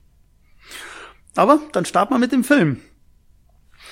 Aber 1.36 1.60
dann 1.72 1.86
starten 1.86 2.14
wir 2.14 2.20
mit 2.20 2.32
dem 2.32 2.44
Film. 2.44 2.80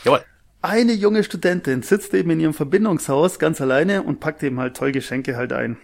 Jawohl. 0.04 0.24
Eine 0.62 0.92
junge 0.92 1.24
Studentin 1.24 1.84
sitzt 1.84 2.14
eben 2.14 2.30
in 2.32 2.42
ihrem 2.42 2.54
Verbindungshaus 2.54 3.40
ganz 3.40 3.62
alleine 3.62 4.04
und 4.04 4.20
packt 4.20 4.44
eben 4.44 4.60
halt 4.60 4.76
toll 4.76 4.92
Geschenke 4.92 5.38
halt 5.38 5.54
ein. 5.54 5.78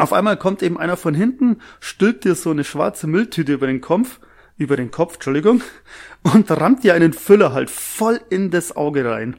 Auf 0.00 0.12
einmal 0.12 0.36
kommt 0.36 0.62
eben 0.62 0.78
einer 0.78 0.96
von 0.96 1.14
hinten, 1.14 1.58
stülpt 1.78 2.24
dir 2.24 2.34
so 2.34 2.50
eine 2.50 2.64
schwarze 2.64 3.06
Mülltüte 3.06 3.52
über 3.52 3.66
den 3.66 3.80
Kopf, 3.80 4.18
über 4.56 4.76
den 4.76 4.90
Kopf, 4.90 5.14
Entschuldigung, 5.14 5.62
und 6.22 6.50
rammt 6.50 6.84
dir 6.84 6.94
einen 6.94 7.12
Füller 7.12 7.52
halt 7.52 7.70
voll 7.70 8.20
in 8.30 8.50
das 8.50 8.74
Auge 8.74 9.04
rein. 9.04 9.36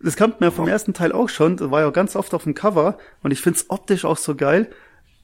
Das 0.00 0.18
man 0.18 0.34
ja 0.40 0.50
vom 0.50 0.68
ersten 0.68 0.94
Teil 0.94 1.12
auch 1.12 1.28
schon, 1.28 1.56
das 1.56 1.70
war 1.70 1.82
ja 1.82 1.90
ganz 1.90 2.16
oft 2.16 2.34
auf 2.34 2.44
dem 2.44 2.54
Cover 2.54 2.98
und 3.22 3.30
ich 3.30 3.40
find's 3.40 3.66
optisch 3.68 4.04
auch 4.04 4.16
so 4.16 4.34
geil. 4.34 4.70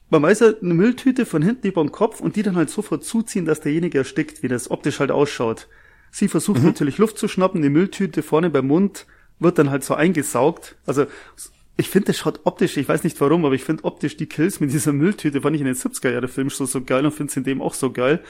Man 0.09 0.21
weiß 0.21 0.41
ja, 0.41 0.47
eine 0.61 0.73
Mülltüte 0.73 1.25
von 1.25 1.41
hinten 1.41 1.67
über 1.67 1.83
den 1.83 1.91
Kopf 1.91 2.19
und 2.19 2.35
die 2.35 2.43
dann 2.43 2.55
halt 2.55 2.69
sofort 2.69 3.03
zuziehen, 3.03 3.45
dass 3.45 3.61
derjenige 3.61 3.97
erstickt, 3.97 4.43
wie 4.43 4.47
das 4.47 4.69
optisch 4.69 4.99
halt 4.99 5.11
ausschaut. 5.11 5.67
Sie 6.11 6.27
versucht 6.27 6.63
natürlich 6.63 6.97
Luft 6.97 7.17
zu 7.17 7.27
schnappen, 7.27 7.61
die 7.61 7.69
Mülltüte 7.69 8.23
vorne 8.23 8.49
beim 8.49 8.67
Mund 8.67 9.05
wird 9.39 9.57
dann 9.57 9.69
halt 9.69 9.83
so 9.83 9.95
eingesaugt. 9.95 10.75
Also 10.85 11.07
ich 11.77 11.89
finde, 11.89 12.07
das 12.07 12.17
schaut 12.17 12.41
optisch, 12.45 12.77
ich 12.77 12.87
weiß 12.87 13.03
nicht 13.03 13.19
warum, 13.19 13.45
aber 13.45 13.55
ich 13.55 13.63
finde 13.63 13.83
optisch 13.83 14.15
die 14.15 14.27
Kills 14.27 14.59
mit 14.59 14.71
dieser 14.71 14.93
Mülltüte, 14.93 15.41
fand 15.41 15.55
ich 15.55 15.61
in 15.61 15.67
den 15.67 15.75
70er 15.75 16.11
Jahre 16.11 16.27
Film 16.27 16.49
so, 16.49 16.65
so 16.65 16.81
geil 16.83 17.05
und 17.05 17.11
finde 17.11 17.31
es 17.31 17.37
in 17.37 17.43
dem 17.43 17.61
auch 17.61 17.73
so 17.73 17.91
geil. 17.91 18.23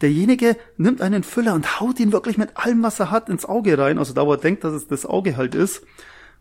Derjenige 0.00 0.56
nimmt 0.76 1.02
einen 1.02 1.22
Füller 1.22 1.54
und 1.54 1.80
haut 1.80 2.00
ihn 2.00 2.12
wirklich 2.12 2.38
mit 2.38 2.56
allem, 2.56 2.82
was 2.82 3.00
er 3.00 3.10
hat, 3.10 3.28
ins 3.28 3.44
Auge 3.44 3.76
rein, 3.76 3.98
also 3.98 4.14
da 4.14 4.26
wo 4.26 4.32
er 4.32 4.38
denkt, 4.38 4.64
dass 4.64 4.72
es 4.72 4.86
das 4.86 5.04
Auge 5.04 5.36
halt 5.36 5.54
ist. 5.54 5.82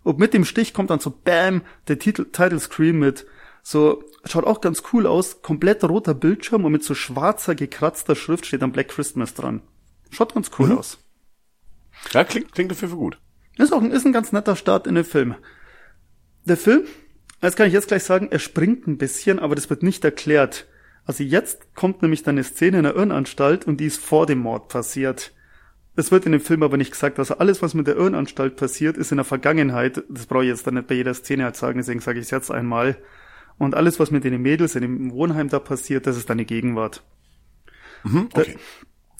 Und 0.03 0.19
mit 0.19 0.33
dem 0.33 0.45
Stich 0.45 0.73
kommt 0.73 0.89
dann 0.89 0.99
so 0.99 1.09
Bam, 1.11 1.61
der 1.87 1.99
Titel, 1.99 2.25
Title 2.31 2.59
Screen 2.59 2.99
mit 2.99 3.25
so, 3.61 4.05
schaut 4.23 4.45
auch 4.45 4.61
ganz 4.61 4.83
cool 4.93 5.05
aus, 5.05 5.41
komplett 5.41 5.83
roter 5.83 6.13
Bildschirm 6.13 6.63
und 6.63 6.71
mit 6.71 6.85
so 6.85 6.95
schwarzer, 6.95 7.55
gekratzter 7.55 8.15
Schrift 8.15 8.45
steht 8.45 8.61
dann 8.61 8.71
Black 8.71 8.87
Christmas 8.87 9.33
dran. 9.33 9.61
Schaut 10.11 10.33
ganz 10.33 10.51
cool 10.57 10.71
aus. 10.71 10.99
Ja, 12.13 12.23
klingt, 12.23 12.53
klingt 12.53 12.71
auf 12.71 12.79
jeden 12.79 12.91
Fall 12.91 12.99
gut. 12.99 13.19
Ist 13.57 13.73
auch 13.73 13.81
ein, 13.81 13.91
ist 13.91 14.05
ein 14.05 14.13
ganz 14.13 14.31
netter 14.31 14.55
Start 14.55 14.87
in 14.87 14.95
den 14.95 15.03
Film. 15.03 15.35
Der 16.47 16.55
Film, 16.55 16.85
das 17.41 17.57
kann 17.57 17.67
ich 17.67 17.73
jetzt 17.73 17.89
gleich 17.89 18.03
sagen, 18.03 18.29
er 18.31 18.39
springt 18.39 18.87
ein 18.87 18.97
bisschen, 18.97 19.37
aber 19.39 19.53
das 19.53 19.69
wird 19.69 19.83
nicht 19.83 20.05
erklärt. 20.05 20.65
Also 21.05 21.23
jetzt 21.23 21.75
kommt 21.75 22.01
nämlich 22.01 22.23
dann 22.23 22.35
eine 22.35 22.43
Szene 22.45 22.77
in 22.77 22.83
der 22.83 22.95
Irrenanstalt 22.95 23.67
und 23.67 23.81
die 23.81 23.85
ist 23.85 23.99
vor 23.99 24.25
dem 24.25 24.39
Mord 24.39 24.69
passiert. 24.69 25.33
Es 25.97 26.09
wird 26.09 26.25
in 26.25 26.31
dem 26.31 26.39
Film 26.39 26.63
aber 26.63 26.77
nicht 26.77 26.91
gesagt. 26.91 27.19
Also 27.19 27.37
alles, 27.39 27.61
was 27.61 27.73
mit 27.73 27.87
der 27.87 27.97
Irrenanstalt 27.97 28.55
passiert, 28.55 28.95
ist 28.95 29.11
in 29.11 29.17
der 29.17 29.25
Vergangenheit. 29.25 30.03
Das 30.09 30.25
brauche 30.25 30.43
ich 30.43 30.49
jetzt 30.49 30.65
dann 30.65 30.75
nicht 30.75 30.87
bei 30.87 30.95
jeder 30.95 31.13
Szene 31.13 31.43
halt 31.43 31.57
sagen, 31.57 31.79
deswegen 31.79 31.99
sage 31.99 32.19
ich 32.19 32.25
es 32.25 32.31
jetzt 32.31 32.49
einmal. 32.49 32.97
Und 33.57 33.75
alles, 33.75 33.99
was 33.99 34.09
mit 34.11 34.23
den 34.23 34.41
Mädels 34.41 34.75
in 34.75 34.83
dem 34.83 35.11
Wohnheim 35.11 35.49
da 35.49 35.59
passiert, 35.59 36.07
das 36.07 36.15
ist 36.15 36.29
dann 36.29 36.37
die 36.37 36.45
Gegenwart. 36.45 37.03
Mhm, 38.03 38.29
okay. 38.31 38.55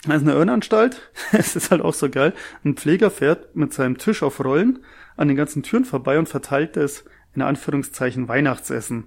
Da 0.06 0.16
ist 0.16 0.22
eine 0.22 0.34
Irrenanstalt. 0.34 1.12
Es 1.34 1.58
ist 1.58 1.72
halt 1.72 1.82
auch 1.82 1.94
so 1.94 2.10
geil. 2.10 2.34
Ein 2.64 2.76
Pfleger 2.76 3.12
fährt 3.12 3.54
mit 3.56 3.74
seinem 3.74 3.98
Tisch 3.98 4.24
auf 4.24 4.42
Rollen 4.44 4.80
an 5.18 5.28
den 5.28 5.36
ganzen 5.36 5.64
Türen 5.64 5.84
vorbei 5.84 6.20
und 6.20 6.30
verteilt 6.30 6.78
es 6.78 7.04
in 7.38 7.44
Anführungszeichen 7.44 8.28
Weihnachtsessen. 8.28 9.06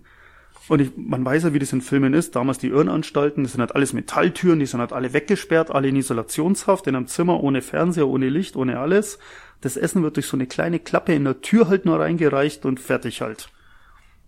Und 0.69 0.81
ich, 0.81 0.93
man 0.97 1.25
weiß 1.25 1.43
ja, 1.43 1.53
wie 1.53 1.59
das 1.59 1.73
in 1.73 1.81
Filmen 1.81 2.15
ist. 2.15 2.37
Damals 2.37 2.59
die 2.59 2.69
Irrenanstalten, 2.69 3.43
das 3.43 3.53
sind 3.53 3.61
halt 3.61 3.75
alles 3.75 3.93
Metalltüren, 3.93 4.61
die 4.61 4.67
sind 4.67 4.79
halt 4.79 4.93
alle 4.93 5.13
weggesperrt, 5.13 5.71
alle 5.71 5.89
in 5.89 5.97
Isolationshaft, 5.97 6.87
in 6.87 6.95
einem 6.95 7.09
Zimmer 7.09 7.43
ohne 7.43 7.61
Fernseher, 7.61 8.07
ohne 8.07 8.29
Licht, 8.29 8.55
ohne 8.55 8.79
alles. 8.79 9.19
Das 9.61 9.77
Essen 9.77 10.05
wird 10.05 10.17
durch 10.17 10.27
so 10.27 10.37
eine 10.37 10.47
kleine 10.47 10.79
Klappe 10.79 11.13
in 11.13 11.25
der 11.25 11.41
Tür 11.41 11.69
halt 11.69 11.87
nur 11.87 11.99
reingereicht 11.99 12.65
und 12.65 12.79
fertig 12.79 13.21
halt. 13.21 13.51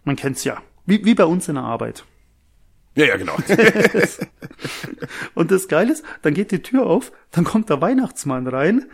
Man 0.05 0.17
kennt's 0.17 0.43
ja. 0.43 0.61
Wie, 0.85 1.05
wie 1.05 1.15
bei 1.15 1.25
uns 1.25 1.49
in 1.49 1.55
der 1.55 1.65
Arbeit. 1.65 2.05
Ja, 2.97 3.07
ja, 3.07 3.17
genau. 3.17 3.37
Und 5.35 5.51
das 5.51 5.69
Geile 5.69 5.93
ist, 5.93 6.05
dann 6.21 6.35
geht 6.35 6.51
die 6.51 6.63
Tür 6.63 6.87
auf, 6.87 7.13
dann 7.31 7.45
kommt 7.45 7.71
der 7.71 7.81
Weihnachtsmann 7.81 8.47
rein 8.47 8.85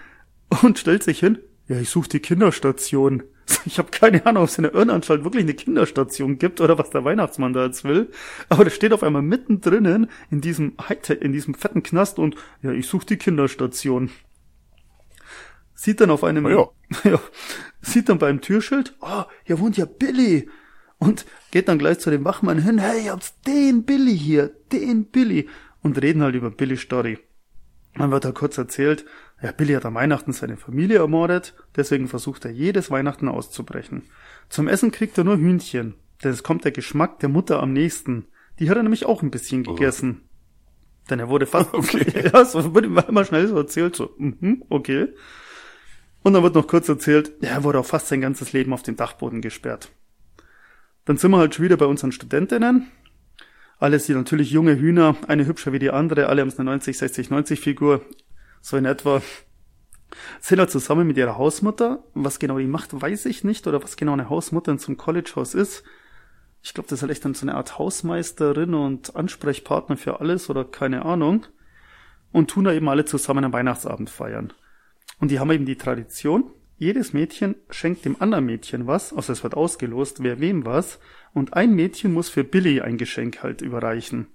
und 0.63 0.79
stellt 0.79 1.03
sich 1.03 1.19
hin, 1.19 1.39
ja, 1.67 1.79
ich 1.79 1.91
suche 1.91 2.09
die 2.09 2.21
Kinderstation. 2.21 3.25
Ich 3.65 3.79
habe 3.79 3.91
keine 3.91 4.25
Ahnung, 4.27 4.43
ob 4.43 4.49
es 4.49 4.59
in 4.59 4.65
der 4.65 4.75
Irrenanstalt 4.75 5.25
wirklich 5.25 5.43
eine 5.43 5.55
Kinderstation 5.55 6.39
gibt 6.39 6.61
oder 6.61 6.79
was 6.79 6.91
der 6.91 7.05
Weihnachtsmann 7.05 7.53
da 7.53 7.65
jetzt 7.67 7.85
will. 7.85 8.11
Aber 8.49 8.65
der 8.65 8.71
steht 8.71 8.93
auf 8.93 9.03
einmal 9.03 9.23
mittendrin 9.23 10.09
in 10.31 10.41
diesem 10.41 10.75
Hightech, 10.89 11.23
in 11.23 11.33
diesem 11.33 11.55
fetten 11.55 11.83
Knast 11.83 12.19
und 12.19 12.37
ja, 12.63 12.73
ich 12.73 12.87
suche 12.87 13.07
die 13.07 13.17
Kinderstation. 13.17 14.11
Sieht 15.75 16.01
dann 16.01 16.11
auf 16.11 16.25
einem, 16.25 16.45
Oh 16.47 16.49
ja. 16.49 16.69
ja, 17.13 17.21
sieht 17.81 18.09
dann 18.09 18.19
beim 18.19 18.41
Türschild, 18.41 18.97
oh, 19.01 19.25
hier 19.45 19.59
wohnt 19.61 19.77
ja 19.77 19.85
Billy. 19.85 20.49
Und 20.99 21.25
geht 21.53 21.69
dann 21.69 21.79
gleich 21.79 22.01
zu 22.01 22.11
dem 22.11 22.25
Wachmann 22.25 22.61
hin, 22.61 22.79
hey, 22.79 23.05
ihr 23.05 23.13
habt 23.13 23.47
den 23.47 23.85
Billy 23.85 24.19
hier, 24.19 24.51
den 24.73 25.05
Billy. 25.05 25.49
Und 25.81 26.03
reden 26.03 26.23
halt 26.23 26.35
über 26.35 26.51
Billy 26.51 26.77
Story. 26.77 27.19
Dann 27.95 28.11
wird 28.11 28.25
er 28.25 28.33
kurz 28.33 28.59
erzählt, 28.59 29.05
ja, 29.41 29.53
Billy 29.53 29.75
hat 29.75 29.85
am 29.85 29.95
Weihnachten 29.95 30.33
seine 30.33 30.57
Familie 30.57 30.99
ermordet, 30.99 31.55
deswegen 31.77 32.09
versucht 32.09 32.45
er 32.45 32.51
jedes 32.51 32.91
Weihnachten 32.91 33.29
auszubrechen. 33.29 34.03
Zum 34.49 34.67
Essen 34.67 34.91
kriegt 34.91 35.17
er 35.17 35.25
nur 35.25 35.37
Hühnchen, 35.37 35.95
denn 36.25 36.33
es 36.33 36.43
kommt 36.43 36.65
der 36.65 36.73
Geschmack 36.73 37.21
der 37.21 37.29
Mutter 37.29 37.63
am 37.63 37.73
nächsten. 37.73 38.27
Die 38.59 38.69
hat 38.69 38.77
er 38.77 38.83
nämlich 38.83 39.07
auch 39.07 39.23
ein 39.23 39.31
bisschen 39.31 39.63
gegessen. 39.63 40.23
Denn 41.09 41.21
er 41.21 41.29
wurde 41.29 41.47
fast, 41.47 41.73
Okay. 41.75 42.31
ja, 42.33 42.45
so 42.45 42.75
wird 42.75 42.87
ihm 42.87 42.99
immer 42.99 43.25
schnell 43.25 43.47
so 43.47 43.57
erzählt, 43.57 43.95
so, 43.95 44.11
mhm, 44.19 44.65
okay. 44.69 45.09
Und 46.23 46.33
dann 46.33 46.43
wird 46.43 46.57
noch 46.57 46.67
kurz 46.67 46.89
erzählt, 46.89 47.33
ja, 47.41 47.51
er 47.51 47.65
wurde 47.65 47.79
auch 47.79 47.87
fast 47.87 48.09
sein 48.09 48.21
ganzes 48.21 48.53
Leben 48.53 48.73
auf 48.73 48.83
den 48.83 48.97
Dachboden 48.97 49.41
gesperrt. 49.41 49.91
Dann 51.05 51.17
sind 51.17 51.31
wir 51.31 51.39
halt 51.39 51.55
schon 51.55 51.65
wieder 51.65 51.77
bei 51.77 51.87
unseren 51.87 52.13
Studentinnen. 52.13 52.89
Alles 53.79 54.07
die 54.07 54.15
natürlich 54.15 54.51
junge 54.51 54.77
Hühner, 54.77 55.15
eine 55.29 55.47
hübscher 55.47 55.73
wie 55.73 55.79
die 55.79 55.91
andere, 55.91 56.27
alle 56.27 56.43
haben 56.43 56.51
eine 56.51 56.65
90, 56.65 56.99
60, 56.99 57.31
90 57.31 57.61
Figur, 57.61 58.05
so 58.61 58.77
in 58.77 58.85
etwa. 58.85 59.23
Halt 60.43 60.71
zusammen 60.71 61.07
mit 61.07 61.17
ihrer 61.17 61.37
Hausmutter. 61.37 62.03
Was 62.15 62.39
genau 62.39 62.59
die 62.59 62.67
macht, 62.67 62.99
weiß 62.99 63.27
ich 63.27 63.45
nicht, 63.45 63.67
oder 63.67 63.83
was 63.83 63.97
genau 63.97 64.15
eine 64.15 64.31
Hausmutter 64.31 64.73
in 64.73 64.79
so 64.79 64.89
einem 64.89 64.97
Collegehaus 64.97 65.55
ist. 65.55 65.85
Ich 66.63 66.75
glaube, 66.75 66.89
das 66.89 66.99
ist 66.99 67.03
halt 67.03 67.13
echt 67.13 67.25
dann 67.25 67.35
so 67.35 67.47
eine 67.47 67.55
Art 67.55 67.79
Hausmeisterin 67.79 68.75
und 68.75 69.15
Ansprechpartner 69.15 69.97
für 69.97 70.21
alles 70.21 70.51
oder 70.51 70.65
keine 70.65 71.05
Ahnung. 71.05 71.47
Und 72.33 72.51
tun 72.51 72.65
da 72.65 72.73
eben 72.73 72.89
alle 72.89 73.05
zusammen 73.05 73.45
am 73.45 73.53
Weihnachtsabend 73.53 74.11
feiern. 74.11 74.53
Und 75.21 75.31
die 75.31 75.39
haben 75.39 75.51
eben 75.51 75.67
die 75.67 75.77
Tradition, 75.77 76.51
jedes 76.79 77.13
Mädchen 77.13 77.57
schenkt 77.71 78.05
dem 78.05 78.23
anderen 78.23 78.47
Mädchen 78.47 78.87
was, 78.87 79.13
also 79.13 79.33
es 79.33 79.43
wird 79.43 79.55
ausgelost, 79.55 80.23
wer 80.23 80.39
wem 80.39 80.65
was, 80.65 81.01
und 81.35 81.55
ein 81.55 81.75
Mädchen 81.75 82.13
muss 82.13 82.29
für 82.29 82.45
Billy 82.45 82.81
ein 82.81 82.99
Geschenk 82.99 83.43
halt 83.43 83.63
überreichen. 83.63 84.29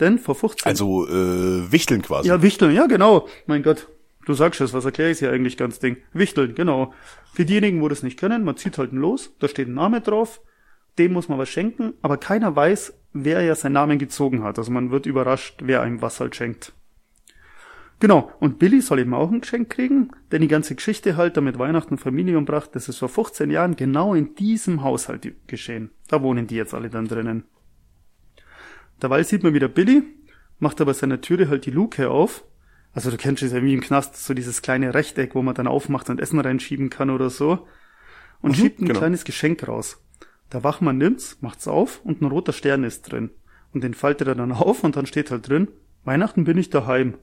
Denn 0.00 0.18
vor 0.18 0.34
15 0.34 0.66
Also 0.66 1.06
äh, 1.06 1.70
Wichteln 1.70 2.02
quasi. 2.02 2.28
ja, 2.28 2.42
Wichteln, 2.42 2.74
ja 2.74 2.86
genau. 2.86 3.28
Mein 3.46 3.62
Gott, 3.62 3.88
du 4.26 4.32
sagst 4.34 4.60
es, 4.60 4.72
was 4.72 4.84
erkläre 4.84 5.10
ich 5.10 5.18
hier 5.18 5.30
eigentlich 5.30 5.56
ganz 5.56 5.78
Ding? 5.78 5.98
Wichteln, 6.12 6.54
genau. 6.54 6.94
Für 7.32 7.44
diejenigen, 7.44 7.82
wo 7.82 7.88
das 7.88 8.02
nicht 8.02 8.18
kennen, 8.18 8.44
man 8.44 8.56
zieht 8.56 8.78
halt 8.78 8.92
ein 8.92 8.96
Los, 8.96 9.34
da 9.38 9.48
steht 9.48 9.68
ein 9.68 9.74
Name 9.74 10.00
drauf, 10.00 10.40
dem 10.98 11.12
muss 11.12 11.28
man 11.28 11.38
was 11.38 11.48
schenken, 11.48 11.94
aber 12.02 12.16
keiner 12.16 12.56
weiß, 12.56 12.94
wer 13.12 13.42
ja 13.42 13.54
seinen 13.54 13.72
Namen 13.72 13.98
gezogen 13.98 14.42
hat. 14.42 14.58
Also 14.58 14.72
man 14.72 14.90
wird 14.90 15.06
überrascht, 15.06 15.60
wer 15.62 15.82
einem 15.82 16.02
was 16.02 16.20
halt 16.20 16.34
schenkt. 16.34 16.72
Genau, 18.00 18.32
und 18.40 18.58
Billy 18.58 18.80
soll 18.80 19.00
eben 19.00 19.12
auch 19.12 19.30
ein 19.30 19.42
Geschenk 19.42 19.68
kriegen, 19.68 20.10
denn 20.32 20.40
die 20.40 20.48
ganze 20.48 20.74
Geschichte 20.74 21.18
halt, 21.18 21.36
damit 21.36 21.58
Weihnachten 21.58 21.98
Familie 21.98 22.38
umbracht, 22.38 22.70
das 22.72 22.88
ist 22.88 22.96
vor 22.96 23.10
15 23.10 23.50
Jahren 23.50 23.76
genau 23.76 24.14
in 24.14 24.34
diesem 24.34 24.82
Haushalt 24.82 25.30
geschehen. 25.46 25.90
Da 26.08 26.22
wohnen 26.22 26.46
die 26.46 26.54
jetzt 26.56 26.72
alle 26.72 26.88
dann 26.88 27.08
drinnen. 27.08 27.44
Derweil 29.02 29.24
sieht 29.24 29.42
man 29.42 29.54
wieder 29.54 29.68
Billy, 29.68 30.02
macht 30.58 30.80
aber 30.80 30.94
seine 30.94 31.20
Türe 31.20 31.48
halt 31.48 31.66
die 31.66 31.70
Luke 31.70 32.10
auf. 32.10 32.44
Also 32.92 33.10
du 33.10 33.16
kennst 33.16 33.42
es 33.42 33.52
ja 33.52 33.62
wie 33.62 33.74
im 33.74 33.80
Knast, 33.80 34.16
so 34.16 34.34
dieses 34.34 34.62
kleine 34.62 34.94
Rechteck, 34.94 35.34
wo 35.34 35.42
man 35.42 35.54
dann 35.54 35.66
aufmacht 35.66 36.10
und 36.10 36.20
Essen 36.20 36.40
reinschieben 36.40 36.90
kann 36.90 37.10
oder 37.10 37.30
so. 37.30 37.66
Und 38.42 38.56
schiebt 38.56 38.80
ein 38.80 38.86
genau. 38.86 38.98
kleines 38.98 39.24
Geschenk 39.24 39.66
raus. 39.68 40.02
Der 40.52 40.64
Wachmann 40.64 40.98
nimmt's, 40.98 41.38
macht's 41.40 41.68
auf 41.68 42.00
und 42.04 42.20
ein 42.20 42.26
roter 42.26 42.52
Stern 42.52 42.84
ist 42.84 43.02
drin. 43.02 43.30
Und 43.72 43.84
den 43.84 43.94
faltet 43.94 44.28
er 44.28 44.34
dann 44.34 44.52
auf 44.52 44.82
und 44.82 44.96
dann 44.96 45.06
steht 45.06 45.30
halt 45.30 45.48
drin, 45.48 45.68
Weihnachten 46.04 46.44
bin 46.44 46.58
ich 46.58 46.70
daheim. 46.70 47.14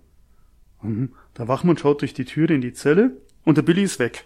Mhm. 0.82 1.14
Der 1.38 1.48
Wachmann 1.48 1.78
schaut 1.78 2.02
durch 2.02 2.14
die 2.14 2.26
Türe 2.26 2.54
in 2.54 2.62
die 2.62 2.74
Zelle 2.74 3.18
und 3.44 3.58
der 3.58 3.64
Billy 3.64 3.84
ist 3.84 4.00
weg. 4.00 4.26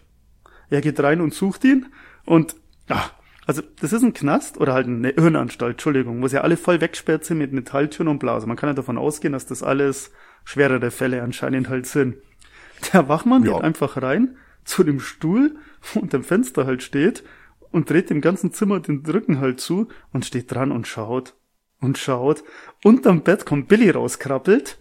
Er 0.69 0.81
geht 0.81 0.99
rein 0.99 1.21
und 1.21 1.33
sucht 1.33 1.63
ihn 1.63 1.87
und, 2.25 2.55
ach, 2.87 3.13
also 3.51 3.63
das 3.81 3.91
ist 3.91 4.01
ein 4.01 4.13
Knast 4.13 4.57
oder 4.61 4.73
halt 4.73 4.87
eine 4.87 5.09
Irrenanstalt, 5.09 5.73
Entschuldigung, 5.73 6.21
wo 6.21 6.27
sie 6.29 6.41
alle 6.41 6.55
voll 6.55 6.79
wegsperrt 6.79 7.25
sind 7.25 7.37
mit 7.39 7.51
Metalltüren 7.51 8.07
und 8.07 8.19
Blase. 8.19 8.47
Man 8.47 8.55
kann 8.55 8.69
ja 8.69 8.73
davon 8.73 8.97
ausgehen, 8.97 9.33
dass 9.33 9.45
das 9.45 9.61
alles 9.61 10.11
schwerere 10.45 10.89
Fälle 10.89 11.21
anscheinend 11.21 11.67
halt 11.67 11.85
sind. 11.85 12.15
Der 12.93 13.09
Wachmann 13.09 13.43
Ja. 13.43 13.55
geht 13.55 13.63
einfach 13.63 14.01
rein 14.01 14.37
zu 14.63 14.85
dem 14.85 15.01
Stuhl, 15.01 15.57
wo 15.81 15.99
unter 15.99 16.19
dem 16.19 16.23
Fenster 16.23 16.65
halt 16.65 16.81
steht 16.81 17.25
und 17.71 17.89
dreht 17.89 18.09
dem 18.09 18.21
ganzen 18.21 18.53
Zimmer 18.53 18.79
den 18.79 19.05
Rücken 19.05 19.41
halt 19.41 19.59
zu 19.59 19.89
und 20.13 20.23
steht 20.25 20.49
dran 20.49 20.71
und 20.71 20.87
schaut 20.87 21.35
und 21.81 21.97
schaut. 21.97 22.45
Unterm 22.85 23.21
Bett 23.23 23.45
kommt 23.45 23.67
Billy 23.67 23.89
rauskrabbelt 23.89 24.77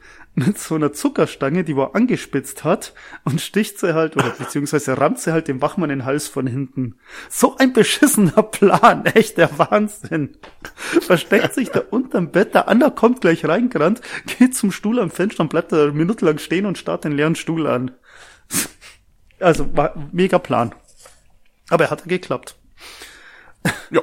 mit 0.47 0.59
so 0.59 0.75
einer 0.75 0.93
Zuckerstange, 0.93 1.65
die 1.65 1.77
wo 1.77 1.83
er 1.83 1.95
angespitzt 1.95 2.65
hat 2.65 2.95
und 3.25 3.41
sticht 3.41 3.79
sie 3.79 3.95
halt 3.95 4.17
oder 4.17 4.31
beziehungsweise 4.31 4.99
rammt 4.99 5.21
sie 5.21 5.33
halt 5.33 5.49
dem 5.49 5.61
Wachmann 5.61 5.91
den 5.91 6.05
Hals 6.05 6.29
von 6.29 6.47
hinten. 6.47 6.97
So 7.29 7.57
ein 7.59 7.73
beschissener 7.73 8.43
Plan, 8.43 9.05
echt 9.15 9.39
der 9.39 9.59
Wahnsinn. 9.59 10.37
Versteckt 11.01 11.55
sich 11.55 11.71
da 11.71 11.81
unterm 11.91 12.31
Bett, 12.31 12.55
der 12.55 12.69
andere 12.69 12.91
kommt 12.91 13.21
gleich 13.21 13.45
reingerannt, 13.45 14.01
geht 14.39 14.57
zum 14.57 14.73
Stuhl 14.73 14.99
am 14.99 15.11
Fenster 15.11 15.43
und 15.43 15.51
bleibt 15.51 15.73
da 15.73 15.83
eine 15.83 15.93
Minute 15.93 16.25
lang 16.25 16.39
stehen 16.39 16.67
und 16.67 16.79
starrt 16.79 17.05
den 17.05 17.13
leeren 17.13 17.37
Stuhl 17.37 17.67
an. 17.67 17.93
Also 19.39 19.75
war 19.77 19.95
mega 20.13 20.39
Plan. 20.39 20.75
Aber 21.69 21.85
er 21.85 21.91
hat 21.91 22.05
geklappt. 22.05 22.57
Ja. 23.91 24.03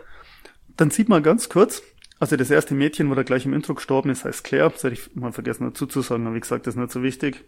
Dann 0.78 0.92
sieht 0.92 1.10
man 1.10 1.24
ganz 1.24 1.50
kurz, 1.50 1.82
also 2.20 2.36
das 2.36 2.50
erste 2.50 2.74
Mädchen, 2.74 3.10
wo 3.10 3.16
da 3.16 3.24
gleich 3.24 3.46
im 3.46 3.54
Intro 3.54 3.74
gestorben 3.76 4.10
ist, 4.10 4.26
heißt 4.26 4.44
Claire. 4.44 4.70
Das 4.70 4.84
hätte 4.84 4.94
ich 4.96 5.16
mal 5.16 5.32
vergessen 5.32 5.66
dazu 5.66 5.86
zu 5.86 6.02
sagen, 6.02 6.26
aber 6.26 6.36
wie 6.36 6.40
gesagt, 6.40 6.66
das 6.68 6.76
ist 6.76 6.80
nicht 6.80 6.92
so 6.92 7.04
wichtig. 7.04 7.46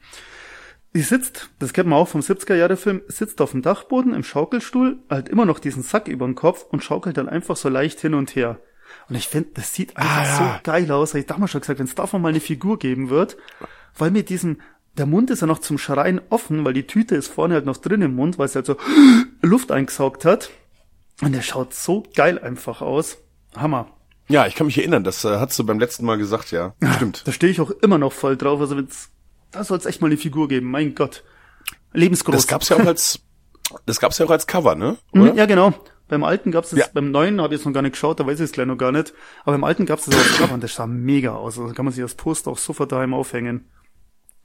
Die 0.96 1.02
sitzt, 1.02 1.50
das 1.60 1.74
kennt 1.74 1.88
man 1.88 2.00
auch 2.00 2.08
vom 2.08 2.22
70er-Jahre-Film, 2.22 3.02
sitzt 3.08 3.42
auf 3.42 3.52
dem 3.52 3.62
Dachboden 3.62 4.14
im 4.14 4.24
Schaukelstuhl, 4.24 4.98
halt 5.10 5.30
immer 5.30 5.46
noch 5.46 5.60
diesen 5.60 5.84
Sack 5.84 6.08
über 6.08 6.26
den 6.26 6.34
Kopf 6.36 6.66
und 6.70 6.84
schaukelt 6.84 7.18
dann 7.18 7.30
einfach 7.30 7.56
so 7.56 7.70
leicht 7.70 8.00
hin 8.00 8.16
und 8.16 8.36
her. 8.36 8.60
Und 9.08 9.16
ich 9.16 9.28
finde, 9.28 9.50
das 9.54 9.74
sieht 9.74 9.96
einfach 9.98 10.18
Ah, 10.18 10.24
ja. 10.24 10.36
so 10.38 10.60
geil 10.64 10.92
aus. 10.92 11.14
Hab 11.14 11.20
ich 11.20 11.28
damals 11.28 11.52
schon 11.52 11.62
gesagt, 11.62 11.78
wenn 11.78 11.86
es 11.86 11.94
davon 11.94 12.24
mal 12.24 12.30
eine 12.30 12.40
Figur 12.40 12.80
geben 12.80 13.10
wird, 13.12 13.38
weil 14.00 14.10
mit 14.10 14.30
diesem, 14.30 14.62
der 14.98 15.06
Mund 15.06 15.30
ist 15.30 15.42
ja 15.42 15.48
noch 15.48 15.60
zum 15.60 15.78
Schreien 15.78 16.22
offen, 16.30 16.66
weil 16.66 16.74
die 16.74 16.88
Tüte 16.88 17.16
ist 17.16 17.28
vorne 17.28 17.54
halt 17.54 17.66
noch 17.66 17.78
drin 17.78 18.02
im 18.02 18.16
Mund, 18.16 18.40
weil 18.40 18.48
es 18.48 18.56
halt 18.56 18.66
so 18.66 18.76
Luft 19.44 19.72
eingesaugt 19.72 20.26
hat. 20.26 20.50
Und 21.22 21.34
der 21.36 21.44
schaut 21.44 21.74
so 21.76 22.04
geil 22.16 22.40
einfach 22.40 22.82
aus. 22.82 23.20
Hammer. 23.56 23.92
Ja, 24.30 24.46
ich 24.46 24.56
kann 24.56 24.68
mich 24.68 24.78
erinnern, 24.78 25.04
das 25.04 25.26
äh, 25.26 25.38
hast 25.40 25.58
du 25.58 25.66
beim 25.66 25.80
letzten 25.80 26.06
Mal 26.06 26.18
gesagt, 26.18 26.52
ja. 26.52 26.76
Stimmt. 26.96 27.28
Da 27.28 27.32
stehe 27.32 27.52
ich 27.52 27.60
auch 27.60 27.72
immer 27.72 27.98
noch 27.98 28.14
voll 28.14 28.38
drauf. 28.38 28.62
Also 28.62 28.78
wenn's, 28.78 29.10
da 29.52 29.64
soll 29.64 29.78
es 29.80 29.86
echt 29.86 30.02
mal 30.02 30.08
eine 30.08 30.18
Figur 30.18 30.48
geben. 30.48 30.70
Mein 30.70 30.94
Gott. 30.96 31.24
Lebensgroß. 31.94 32.36
Das 32.36 32.48
gab's 32.48 32.70
ja 32.70 32.78
auch 32.78 32.86
als 32.86 33.20
das 33.86 34.00
gab's 34.00 34.18
ja 34.18 34.26
auch 34.26 34.32
als 34.32 34.48
Cover, 34.48 34.76
ne? 34.76 34.98
Mhm, 35.14 35.22
Oder? 35.22 35.34
Ja, 35.36 35.46
genau. 35.46 35.74
Beim 36.08 36.24
alten 36.24 36.52
gab's 36.52 36.72
das, 36.72 36.80
Ja. 36.80 36.86
beim 36.94 37.12
neuen 37.12 37.40
habe 37.42 37.54
ich 37.54 37.60
jetzt 37.60 37.66
noch 37.68 37.74
gar 37.74 37.82
nicht 37.84 37.92
geschaut, 37.94 38.20
da 38.20 38.26
weiß 38.26 38.40
ich 38.40 38.46
es 38.46 38.52
gleich 38.52 38.66
noch 38.66 38.78
gar 38.78 38.92
nicht. 38.92 39.14
Aber 39.44 39.52
beim 39.54 39.64
alten 39.64 39.86
gab's 39.86 40.06
das 40.06 40.16
als 40.16 40.38
Cover 40.38 40.54
und 40.56 40.64
das 40.64 40.74
sah 40.76 40.88
mega 40.88 41.36
aus. 41.36 41.60
Also 41.60 41.74
kann 41.74 41.86
man 41.86 41.94
sich 41.94 42.04
das 42.04 42.16
Poster 42.16 42.52
auch 42.52 42.58
sofort 42.58 42.92
daheim 42.92 43.14
aufhängen. 43.14 43.70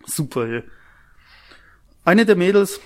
Super, 0.06 0.46
ey. 0.46 0.62
Eine 2.04 2.26
der 2.26 2.36
Mädels 2.36 2.80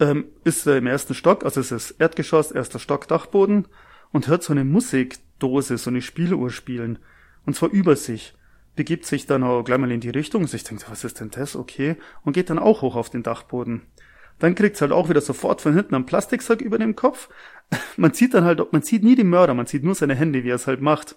ähm, 0.00 0.26
ist 0.44 0.66
äh, 0.66 0.78
im 0.78 0.86
ersten 0.86 1.14
Stock, 1.14 1.44
also 1.44 1.60
es 1.60 1.72
ist 1.72 1.92
Erdgeschoss, 1.92 2.50
erster 2.50 2.78
Stock, 2.78 3.08
Dachboden 3.08 3.66
und 4.12 4.28
hört 4.28 4.42
so 4.42 4.52
eine 4.52 4.64
Musikdose, 4.64 5.78
so 5.78 5.90
eine 5.90 6.02
Spieluhr 6.02 6.50
spielen. 6.50 6.98
Und 7.46 7.54
zwar 7.56 7.70
über 7.70 7.96
sich. 7.96 8.34
Begibt 8.76 9.04
sich 9.04 9.26
dann 9.26 9.42
auch 9.42 9.62
gleich 9.62 9.78
mal 9.78 9.90
in 9.90 10.00
die 10.00 10.10
Richtung. 10.10 10.42
Also 10.42 10.56
ich 10.56 10.64
denke, 10.64 10.84
was 10.88 11.04
ist 11.04 11.20
denn 11.20 11.30
das? 11.30 11.56
Okay. 11.56 11.96
Und 12.22 12.32
geht 12.32 12.50
dann 12.50 12.58
auch 12.58 12.82
hoch 12.82 12.96
auf 12.96 13.10
den 13.10 13.22
Dachboden. 13.22 13.82
Dann 14.38 14.54
kriegt's 14.54 14.80
halt 14.80 14.90
auch 14.90 15.08
wieder 15.08 15.20
sofort 15.20 15.60
von 15.60 15.74
hinten 15.74 15.94
einen 15.94 16.06
Plastiksack 16.06 16.62
über 16.62 16.78
dem 16.78 16.96
Kopf. 16.96 17.28
Man 17.96 18.14
sieht 18.14 18.34
dann 18.34 18.44
halt, 18.44 18.72
man 18.72 18.82
sieht 18.82 19.04
nie 19.04 19.14
den 19.14 19.28
Mörder, 19.28 19.54
man 19.54 19.66
sieht 19.66 19.84
nur 19.84 19.94
seine 19.94 20.16
Hände, 20.16 20.42
wie 20.42 20.48
er 20.48 20.56
es 20.56 20.66
halt 20.66 20.80
macht. 20.80 21.14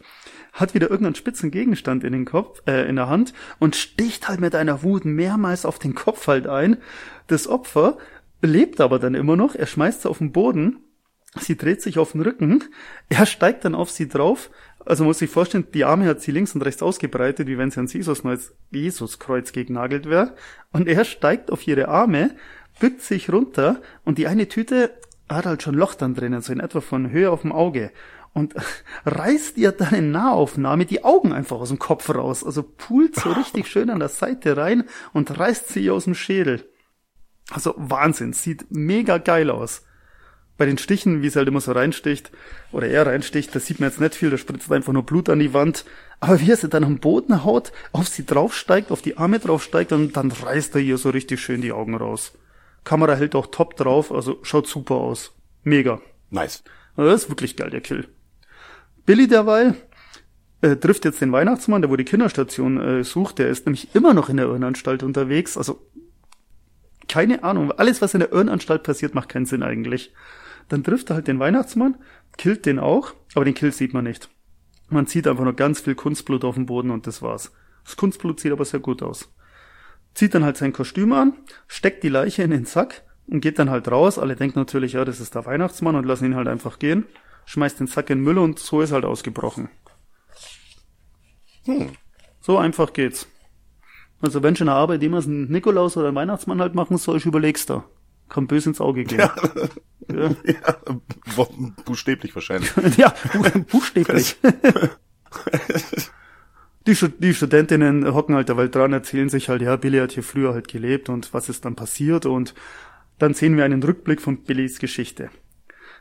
Hat 0.51 0.75
wieder 0.75 0.91
irgendeinen 0.91 1.15
spitzen 1.15 1.49
Gegenstand 1.49 2.03
in 2.03 2.13
den 2.13 2.25
Kopf, 2.25 2.61
äh, 2.67 2.87
in 2.87 2.95
der 2.95 3.09
Hand 3.09 3.33
und 3.57 3.75
sticht 3.75 4.27
halt 4.27 4.39
mit 4.39 4.53
einer 4.53 4.83
Wut 4.83 5.03
mehrmals 5.03 5.65
auf 5.65 5.79
den 5.79 5.95
Kopf 5.95 6.27
halt 6.27 6.45
ein. 6.45 6.77
Das 7.25 7.47
Opfer 7.47 7.97
lebt 8.43 8.81
aber 8.81 8.99
dann 8.99 9.15
immer 9.15 9.35
noch, 9.35 9.55
er 9.55 9.65
schmeißt 9.65 10.05
auf 10.05 10.19
den 10.19 10.31
Boden, 10.31 10.77
sie 11.39 11.57
dreht 11.57 11.81
sich 11.81 11.97
auf 11.97 12.13
den 12.13 12.21
Rücken, 12.21 12.63
er 13.09 13.25
steigt 13.25 13.65
dann 13.65 13.75
auf 13.75 13.89
sie 13.89 14.07
drauf, 14.07 14.49
also 14.85 15.03
muss 15.03 15.19
sich 15.19 15.29
vorstellen, 15.29 15.67
die 15.73 15.85
Arme 15.85 16.05
hat 16.05 16.21
sie 16.21 16.31
links 16.31 16.55
und 16.55 16.61
rechts 16.61 16.83
ausgebreitet, 16.83 17.47
wie 17.47 17.57
wenn 17.57 17.71
sie 17.71 17.79
an 17.79 17.87
Jesus-Kreuz 17.87 18.53
Jesus 18.71 19.19
gegnagelt 19.53 20.09
wäre, 20.09 20.35
und 20.71 20.87
er 20.87 21.05
steigt 21.05 21.51
auf 21.51 21.67
ihre 21.67 21.87
Arme, 21.87 22.35
bückt 22.79 23.01
sich 23.01 23.31
runter 23.31 23.81
und 24.03 24.17
die 24.17 24.27
eine 24.27 24.47
Tüte 24.47 24.91
hat 25.29 25.45
halt 25.45 25.63
schon 25.63 25.75
Loch 25.75 25.95
dann 25.95 26.15
drinnen, 26.15 26.41
so 26.41 26.53
in 26.53 26.59
etwa 26.59 26.81
von 26.81 27.09
Höhe 27.09 27.31
auf 27.31 27.41
dem 27.41 27.51
Auge. 27.51 27.91
Und 28.33 28.55
reißt 29.05 29.57
ihr 29.57 29.71
dann 29.71 29.93
in 29.93 30.11
Nahaufnahme 30.11 30.85
die 30.85 31.03
Augen 31.03 31.31
einfach 31.31 31.57
aus 31.57 31.69
dem 31.69 31.79
Kopf 31.79 32.09
raus. 32.09 32.43
Also 32.43 32.63
pult 32.63 33.15
so 33.15 33.31
richtig 33.31 33.67
schön 33.67 33.89
an 33.89 33.99
der 33.99 34.09
Seite 34.09 34.57
rein 34.57 34.85
und 35.13 35.37
reißt 35.37 35.69
sie 35.69 35.89
aus 35.89 36.05
dem 36.05 36.15
Schädel. 36.15 36.67
Also 37.51 37.73
Wahnsinn, 37.77 38.33
sieht 38.33 38.65
mega 38.69 39.17
geil 39.17 39.49
aus. 39.49 39.83
Bei 40.63 40.67
den 40.67 40.77
Stichen, 40.77 41.21
wie 41.21 41.27
es 41.27 41.35
halt 41.35 41.49
immer 41.49 41.59
so 41.59 41.73
reinsticht, 41.73 42.31
oder 42.71 42.87
er 42.87 43.05
reinsticht, 43.05 43.53
da 43.53 43.59
sieht 43.59 43.81
man 43.81 43.89
jetzt 43.89 43.99
nicht 43.99 44.15
viel, 44.15 44.29
da 44.29 44.37
spritzt 44.37 44.71
einfach 44.71 44.93
nur 44.93 45.03
Blut 45.03 45.27
an 45.27 45.39
die 45.39 45.53
Wand. 45.53 45.83
Aber 46.21 46.39
wie 46.39 46.51
er 46.51 46.55
sie 46.55 46.69
dann 46.69 46.85
am 46.85 46.99
Boden 46.99 47.43
haut, 47.43 47.73
auf 47.91 48.07
sie 48.07 48.25
draufsteigt, 48.25 48.89
auf 48.89 49.01
die 49.01 49.17
Arme 49.17 49.39
draufsteigt 49.39 49.91
und 49.91 50.15
dann 50.15 50.31
reißt 50.31 50.75
er 50.75 50.79
ihr 50.79 50.97
so 50.97 51.09
richtig 51.09 51.41
schön 51.41 51.59
die 51.59 51.73
Augen 51.73 51.95
raus. 51.95 52.31
Kamera 52.85 53.15
hält 53.15 53.35
auch 53.35 53.47
top 53.47 53.75
drauf, 53.75 54.09
also 54.09 54.39
schaut 54.43 54.67
super 54.67 54.95
aus. 54.95 55.33
Mega. 55.65 55.99
Nice. 56.29 56.63
Also 56.95 57.11
das 57.11 57.23
ist 57.23 57.29
wirklich 57.29 57.57
geil, 57.57 57.69
der 57.69 57.81
Kill. 57.81 58.07
Billy 59.05 59.27
derweil 59.27 59.75
äh, 60.61 60.77
trifft 60.77 61.03
jetzt 61.03 61.19
den 61.19 61.33
Weihnachtsmann, 61.33 61.81
der 61.81 61.91
wo 61.91 61.97
die 61.97 62.05
Kinderstation 62.05 62.79
äh, 62.79 63.03
sucht. 63.03 63.37
Der 63.39 63.49
ist 63.49 63.65
nämlich 63.65 63.93
immer 63.95 64.13
noch 64.13 64.29
in 64.29 64.37
der 64.37 64.45
Irrenanstalt 64.45 65.03
unterwegs. 65.03 65.57
Also 65.57 65.85
keine 67.09 67.43
Ahnung. 67.43 67.73
Alles, 67.73 68.01
was 68.01 68.13
in 68.13 68.21
der 68.21 68.31
Irrenanstalt 68.31 68.83
passiert, 68.83 69.13
macht 69.13 69.27
keinen 69.27 69.45
Sinn 69.45 69.61
eigentlich. 69.61 70.13
Dann 70.69 70.83
trifft 70.83 71.09
er 71.09 71.15
halt 71.15 71.27
den 71.27 71.39
Weihnachtsmann, 71.39 71.97
killt 72.37 72.65
den 72.65 72.79
auch, 72.79 73.13
aber 73.35 73.45
den 73.45 73.53
Kill 73.53 73.71
sieht 73.71 73.93
man 73.93 74.05
nicht. 74.05 74.29
Man 74.89 75.05
sieht 75.05 75.27
einfach 75.27 75.43
nur 75.43 75.55
ganz 75.55 75.81
viel 75.81 75.95
Kunstblut 75.95 76.43
auf 76.43 76.55
dem 76.55 76.65
Boden 76.65 76.91
und 76.91 77.07
das 77.07 77.21
war's. 77.21 77.51
Das 77.83 77.95
Kunstblut 77.95 78.39
sieht 78.39 78.51
aber 78.51 78.65
sehr 78.65 78.79
gut 78.79 79.01
aus. 79.01 79.33
Zieht 80.13 80.35
dann 80.35 80.43
halt 80.43 80.57
sein 80.57 80.73
Kostüm 80.73 81.11
an, 81.13 81.33
steckt 81.67 82.03
die 82.03 82.09
Leiche 82.09 82.43
in 82.43 82.51
den 82.51 82.65
Sack 82.65 83.03
und 83.27 83.41
geht 83.41 83.59
dann 83.59 83.69
halt 83.69 83.89
raus. 83.89 84.19
Alle 84.19 84.35
denken 84.35 84.59
natürlich, 84.59 84.93
ja, 84.93 85.05
das 85.05 85.19
ist 85.19 85.35
der 85.35 85.45
Weihnachtsmann 85.45 85.95
und 85.95 86.05
lassen 86.05 86.25
ihn 86.25 86.35
halt 86.35 86.47
einfach 86.47 86.79
gehen. 86.79 87.05
schmeißt 87.45 87.79
den 87.79 87.87
Sack 87.87 88.09
in 88.09 88.19
den 88.19 88.23
Müll 88.23 88.37
und 88.37 88.59
so 88.59 88.81
ist 88.81 88.91
halt 88.91 89.05
ausgebrochen. 89.05 89.69
So 92.41 92.57
einfach 92.57 92.93
geht's. 92.93 93.27
Also 94.21 94.43
wenn 94.43 94.55
schon 94.55 94.69
eine 94.69 94.77
Arbeit 94.77 95.01
jemals 95.01 95.25
ein 95.25 95.49
Nikolaus 95.49 95.97
oder 95.97 96.09
ein 96.09 96.15
Weihnachtsmann 96.15 96.61
halt 96.61 96.75
machen 96.75 96.97
soll, 96.97 97.17
ich 97.17 97.25
überleg's 97.25 97.65
da. 97.65 97.83
Kann 98.33 98.47
böse 98.47 98.69
ins 98.69 98.81
Auge 98.81 99.03
gehen. 99.03 99.19
Ja, 99.19 99.35
Ja, 100.09 100.75
bu- 101.35 101.71
buchstäblich 101.85 102.33
wahrscheinlich. 102.35 102.71
ja 102.97 103.13
bu- 103.33 103.63
buchstäblich. 103.63 104.35
Die, 106.85 106.95
die 107.19 107.33
Studentinnen 107.33 108.13
hocken 108.13 108.35
halt 108.35 108.49
derweil 108.49 108.67
dran, 108.69 108.91
erzählen 108.91 109.29
sich 109.29 109.47
halt, 109.47 109.61
ja, 109.61 109.77
Billy 109.77 109.99
hat 109.99 110.11
hier 110.11 110.23
früher 110.23 110.53
halt 110.53 110.67
gelebt 110.67 111.07
und 111.07 111.33
was 111.33 111.47
ist 111.47 111.63
dann 111.63 111.75
passiert 111.77 112.25
und 112.25 112.53
dann 113.19 113.33
sehen 113.33 113.55
wir 113.55 113.63
einen 113.63 113.81
Rückblick 113.81 114.19
von 114.19 114.43
Billys 114.43 114.79
Geschichte. 114.79 115.29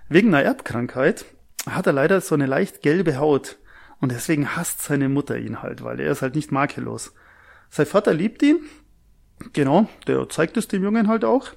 Wegen 0.08 0.34
einer 0.34 0.42
Erbkrankheit 0.42 1.24
hat 1.70 1.86
er 1.86 1.92
leider 1.92 2.20
so 2.20 2.34
eine 2.34 2.46
leicht 2.46 2.82
gelbe 2.82 3.16
Haut 3.18 3.58
und 4.00 4.10
deswegen 4.10 4.56
hasst 4.56 4.82
seine 4.82 5.08
Mutter 5.08 5.38
ihn 5.38 5.62
halt, 5.62 5.84
weil 5.84 6.00
er 6.00 6.10
ist 6.10 6.22
halt 6.22 6.34
nicht 6.34 6.50
makellos. 6.50 7.14
Sein 7.70 7.86
Vater 7.86 8.12
liebt 8.12 8.42
ihn, 8.42 8.58
genau, 9.52 9.88
der 10.08 10.28
zeigt 10.30 10.56
es 10.56 10.66
dem 10.66 10.82
Jungen 10.82 11.06
halt 11.06 11.24
auch, 11.24 11.50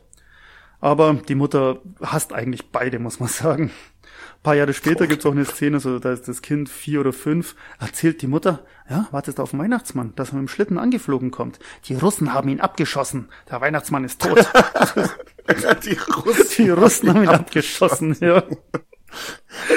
aber 0.85 1.15
die 1.15 1.33
Mutter 1.33 1.81
hasst 1.99 2.31
eigentlich 2.31 2.69
beide, 2.69 2.99
muss 2.99 3.19
man 3.19 3.27
sagen. 3.27 3.71
Ein 4.03 4.43
paar 4.43 4.53
Jahre 4.53 4.71
später 4.75 5.07
gibt's 5.07 5.25
auch 5.25 5.31
eine 5.31 5.43
Szene, 5.43 5.79
so 5.79 5.97
da 5.97 6.13
ist 6.13 6.27
das 6.27 6.43
Kind 6.43 6.69
vier 6.69 6.99
oder 6.99 7.11
fünf, 7.11 7.55
erzählt 7.79 8.21
die 8.21 8.27
Mutter, 8.27 8.63
ja, 8.87 9.07
wartet 9.09 9.39
auf 9.39 9.49
den 9.49 9.59
Weihnachtsmann, 9.59 10.13
dass 10.15 10.29
er 10.29 10.35
mit 10.35 10.43
dem 10.43 10.47
Schlitten 10.47 10.77
angeflogen 10.77 11.31
kommt. 11.31 11.57
Die 11.85 11.95
Russen 11.95 12.35
haben 12.35 12.49
ihn 12.49 12.59
abgeschossen. 12.61 13.29
Der 13.49 13.61
Weihnachtsmann 13.61 14.03
ist 14.03 14.21
tot. 14.21 14.37
Die 15.83 15.97
Russen. 15.97 16.45
Die 16.55 16.69
Russen 16.69 17.09
haben 17.09 17.23
ihn 17.23 17.29
abgeschossen, 17.29 18.15
ja. 18.19 18.43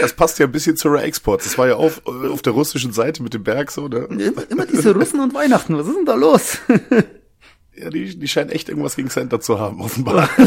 Das 0.02 0.12
passt 0.12 0.38
ja 0.38 0.44
ein 0.44 0.52
bisschen 0.52 0.76
zu 0.76 0.94
Export. 0.94 1.42
Das 1.42 1.56
war 1.56 1.68
ja 1.68 1.76
auf, 1.76 2.06
auf 2.06 2.42
der 2.42 2.52
russischen 2.52 2.92
Seite 2.92 3.22
mit 3.22 3.32
dem 3.32 3.44
Berg 3.44 3.70
so, 3.70 3.88
ne? 3.88 4.00
Immer, 4.10 4.50
immer 4.50 4.66
diese 4.66 4.94
Russen 4.94 5.20
und 5.20 5.32
Weihnachten, 5.32 5.74
was 5.78 5.86
ist 5.86 5.96
denn 5.96 6.04
da 6.04 6.16
los? 6.16 6.58
Ja, 7.80 7.90
die, 7.90 8.18
die 8.18 8.28
scheinen 8.28 8.50
echt 8.50 8.68
irgendwas 8.68 8.96
gegen 8.96 9.10
Center 9.10 9.40
zu 9.40 9.60
haben, 9.60 9.80
offenbar. 9.80 10.28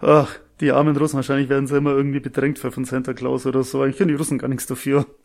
Ach, 0.00 0.38
die 0.60 0.72
armen 0.72 0.96
Russen, 0.96 1.16
wahrscheinlich 1.16 1.48
werden 1.48 1.66
sie 1.66 1.76
immer 1.76 1.92
irgendwie 1.92 2.20
bedrängt 2.20 2.58
für 2.58 2.70
von 2.70 2.84
Santa 2.84 3.12
Claus 3.12 3.46
oder 3.46 3.64
so. 3.64 3.82
Eigentlich 3.82 3.96
können 3.96 4.08
die 4.08 4.14
Russen 4.14 4.38
gar 4.38 4.48
nichts 4.48 4.66
dafür. 4.66 5.06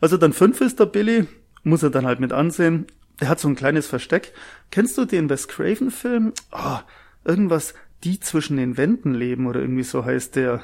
Also 0.00 0.16
dann 0.16 0.32
fünf 0.32 0.60
ist 0.60 0.78
der 0.78 0.86
Billy, 0.86 1.26
muss 1.64 1.82
er 1.82 1.90
dann 1.90 2.06
halt 2.06 2.20
mit 2.20 2.32
ansehen. 2.32 2.86
Der 3.20 3.28
hat 3.28 3.40
so 3.40 3.48
ein 3.48 3.56
kleines 3.56 3.88
Versteck. 3.88 4.32
Kennst 4.70 4.96
du 4.96 5.04
den 5.04 5.28
Wes 5.28 5.48
Craven 5.48 5.90
Film? 5.90 6.32
Ah, 6.52 6.82
irgendwas, 7.24 7.74
die 8.04 8.20
zwischen 8.20 8.56
den 8.56 8.76
Wänden 8.76 9.14
leben 9.14 9.48
oder 9.48 9.60
irgendwie 9.60 9.82
so 9.82 10.04
heißt 10.04 10.36
der. 10.36 10.62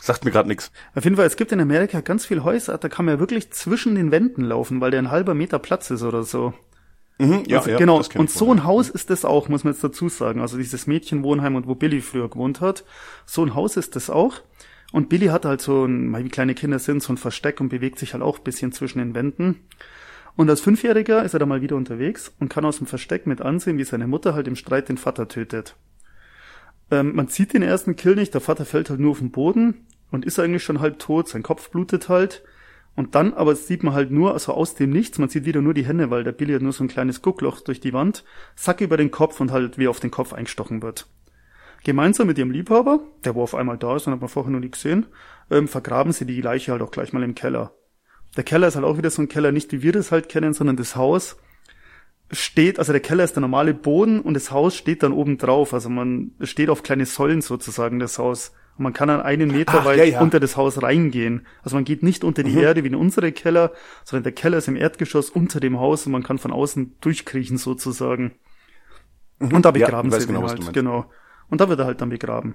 Sagt 0.00 0.24
mir 0.24 0.30
gerade 0.30 0.48
nichts. 0.48 0.72
Auf 0.94 1.04
jeden 1.04 1.16
Fall, 1.16 1.26
es 1.26 1.36
gibt 1.36 1.52
in 1.52 1.60
Amerika 1.60 2.00
ganz 2.00 2.24
viel 2.24 2.42
Häuser, 2.42 2.78
da 2.78 2.88
kann 2.88 3.04
man 3.04 3.16
ja 3.16 3.20
wirklich 3.20 3.50
zwischen 3.50 3.94
den 3.94 4.10
Wänden 4.10 4.44
laufen, 4.44 4.80
weil 4.80 4.90
der 4.90 5.00
ein 5.00 5.10
halber 5.10 5.34
Meter 5.34 5.58
Platz 5.58 5.90
ist 5.90 6.02
oder 6.02 6.22
so. 6.22 6.54
Mhm, 7.18 7.44
ja, 7.46 7.58
Also, 7.58 7.70
ja, 7.70 7.76
genau. 7.76 8.02
Und 8.16 8.30
so 8.30 8.50
ein. 8.50 8.64
Haus 8.64 8.88
ist 8.88 9.10
das 9.10 9.26
auch, 9.26 9.48
muss 9.48 9.62
man 9.62 9.74
jetzt 9.74 9.84
dazu 9.84 10.08
sagen. 10.08 10.40
Also 10.40 10.56
dieses 10.56 10.86
Mädchenwohnheim 10.86 11.54
und 11.54 11.66
wo 11.66 11.74
Billy 11.74 12.00
früher 12.00 12.30
gewohnt 12.30 12.62
hat. 12.62 12.84
So 13.26 13.44
ein 13.44 13.54
Haus 13.54 13.76
ist 13.76 13.94
das 13.94 14.08
auch. 14.08 14.40
Und 14.90 15.10
Billy 15.10 15.26
hat 15.26 15.44
halt 15.44 15.60
so 15.60 15.84
ein, 15.84 16.16
wie 16.16 16.28
kleine 16.30 16.54
Kinder 16.54 16.78
sind, 16.78 17.02
so 17.02 17.12
ein 17.12 17.18
Versteck 17.18 17.60
und 17.60 17.68
bewegt 17.68 17.98
sich 17.98 18.14
halt 18.14 18.22
auch 18.22 18.38
ein 18.38 18.44
bisschen 18.44 18.72
zwischen 18.72 18.98
den 18.98 19.14
Wänden. 19.14 19.60
Und 20.34 20.48
als 20.48 20.62
Fünfjähriger 20.62 21.22
ist 21.22 21.34
er 21.34 21.40
da 21.40 21.46
mal 21.46 21.60
wieder 21.60 21.76
unterwegs 21.76 22.32
und 22.40 22.48
kann 22.48 22.64
aus 22.64 22.78
dem 22.78 22.86
Versteck 22.86 23.26
mit 23.26 23.42
ansehen, 23.42 23.76
wie 23.76 23.84
seine 23.84 24.06
Mutter 24.06 24.34
halt 24.34 24.48
im 24.48 24.56
Streit 24.56 24.88
den 24.88 24.96
Vater 24.96 25.28
tötet. 25.28 25.76
Ähm, 26.90 27.14
man 27.14 27.28
sieht 27.28 27.54
den 27.54 27.62
ersten 27.62 27.96
Kill 27.96 28.14
nicht, 28.14 28.34
der 28.34 28.40
Vater 28.40 28.64
fällt 28.64 28.90
halt 28.90 29.00
nur 29.00 29.12
auf 29.12 29.18
den 29.18 29.30
Boden 29.30 29.86
und 30.10 30.24
ist 30.24 30.38
eigentlich 30.38 30.64
schon 30.64 30.80
halb 30.80 30.98
tot, 30.98 31.28
sein 31.28 31.42
Kopf 31.42 31.70
blutet 31.70 32.08
halt. 32.08 32.42
Und 32.96 33.14
dann 33.14 33.32
aber 33.32 33.54
sieht 33.54 33.82
man 33.82 33.94
halt 33.94 34.10
nur, 34.10 34.32
also 34.32 34.52
aus 34.52 34.74
dem 34.74 34.90
Nichts, 34.90 35.18
man 35.18 35.28
sieht 35.28 35.44
wieder 35.44 35.62
nur 35.62 35.74
die 35.74 35.86
Hände, 35.86 36.10
weil 36.10 36.24
der 36.24 36.32
Billy 36.32 36.54
hat 36.54 36.62
nur 36.62 36.72
so 36.72 36.84
ein 36.84 36.88
kleines 36.88 37.22
Guckloch 37.22 37.60
durch 37.60 37.80
die 37.80 37.92
Wand, 37.92 38.24
Sack 38.56 38.80
über 38.80 38.96
den 38.96 39.10
Kopf 39.10 39.40
und 39.40 39.52
halt 39.52 39.78
wie 39.78 39.88
auf 39.88 40.00
den 40.00 40.10
Kopf 40.10 40.32
eingestochen 40.32 40.82
wird. 40.82 41.06
Gemeinsam 41.84 42.26
mit 42.26 42.36
ihrem 42.36 42.50
Liebhaber, 42.50 43.00
der 43.24 43.34
wo 43.34 43.42
auf 43.42 43.54
einmal 43.54 43.78
da 43.78 43.96
ist 43.96 44.06
und 44.06 44.12
hat 44.12 44.20
man 44.20 44.28
vorher 44.28 44.52
noch 44.52 44.60
nie 44.60 44.70
gesehen, 44.70 45.06
ähm, 45.50 45.68
vergraben 45.68 46.12
sie 46.12 46.26
die 46.26 46.40
Leiche 46.42 46.72
halt 46.72 46.82
auch 46.82 46.90
gleich 46.90 47.12
mal 47.12 47.22
im 47.22 47.34
Keller. 47.34 47.72
Der 48.36 48.44
Keller 48.44 48.68
ist 48.68 48.74
halt 48.74 48.84
auch 48.84 48.98
wieder 48.98 49.10
so 49.10 49.22
ein 49.22 49.28
Keller, 49.28 49.52
nicht 49.52 49.72
wie 49.72 49.82
wir 49.82 49.92
das 49.92 50.12
halt 50.12 50.28
kennen, 50.28 50.52
sondern 50.52 50.76
das 50.76 50.94
Haus 50.96 51.36
steht, 52.30 52.78
also 52.78 52.92
der 52.92 53.00
Keller 53.00 53.24
ist 53.24 53.34
der 53.34 53.40
normale 53.40 53.74
Boden 53.74 54.20
und 54.20 54.34
das 54.34 54.50
Haus 54.50 54.76
steht 54.76 55.02
dann 55.02 55.12
oben 55.12 55.38
drauf. 55.38 55.74
Also 55.74 55.88
man 55.88 56.32
steht 56.42 56.70
auf 56.70 56.82
kleine 56.82 57.06
Säulen 57.06 57.42
sozusagen, 57.42 57.98
das 57.98 58.18
Haus. 58.18 58.52
Und 58.76 58.84
man 58.84 58.92
kann 58.92 59.08
dann 59.08 59.20
einen 59.20 59.50
Meter 59.50 59.80
Ach, 59.80 59.84
weit 59.84 59.98
ja, 59.98 60.04
ja. 60.04 60.20
unter 60.20 60.40
das 60.40 60.56
Haus 60.56 60.82
reingehen. 60.82 61.46
Also 61.62 61.76
man 61.76 61.84
geht 61.84 62.02
nicht 62.02 62.24
unter 62.24 62.42
die 62.42 62.54
Erde 62.56 62.84
wie 62.84 62.88
in 62.88 62.94
unsere 62.94 63.32
Keller, 63.32 63.72
sondern 64.04 64.24
der 64.24 64.32
Keller 64.32 64.58
ist 64.58 64.68
im 64.68 64.76
Erdgeschoss 64.76 65.30
unter 65.30 65.60
dem 65.60 65.78
Haus 65.80 66.06
und 66.06 66.12
man 66.12 66.22
kann 66.22 66.38
von 66.38 66.52
außen 66.52 66.96
durchkriechen 67.00 67.58
sozusagen. 67.58 68.32
Und 69.38 69.64
da 69.64 69.70
Ja, 69.70 69.86
begraben 69.86 70.12
weiß 70.12 70.22
sie 70.22 70.26
genau, 70.28 70.42
ihn 70.42 70.48
halt, 70.48 70.72
genau. 70.72 71.10
Und 71.48 71.60
da 71.60 71.68
wird 71.68 71.80
er 71.80 71.86
halt 71.86 72.00
dann 72.00 72.10
begraben. 72.10 72.54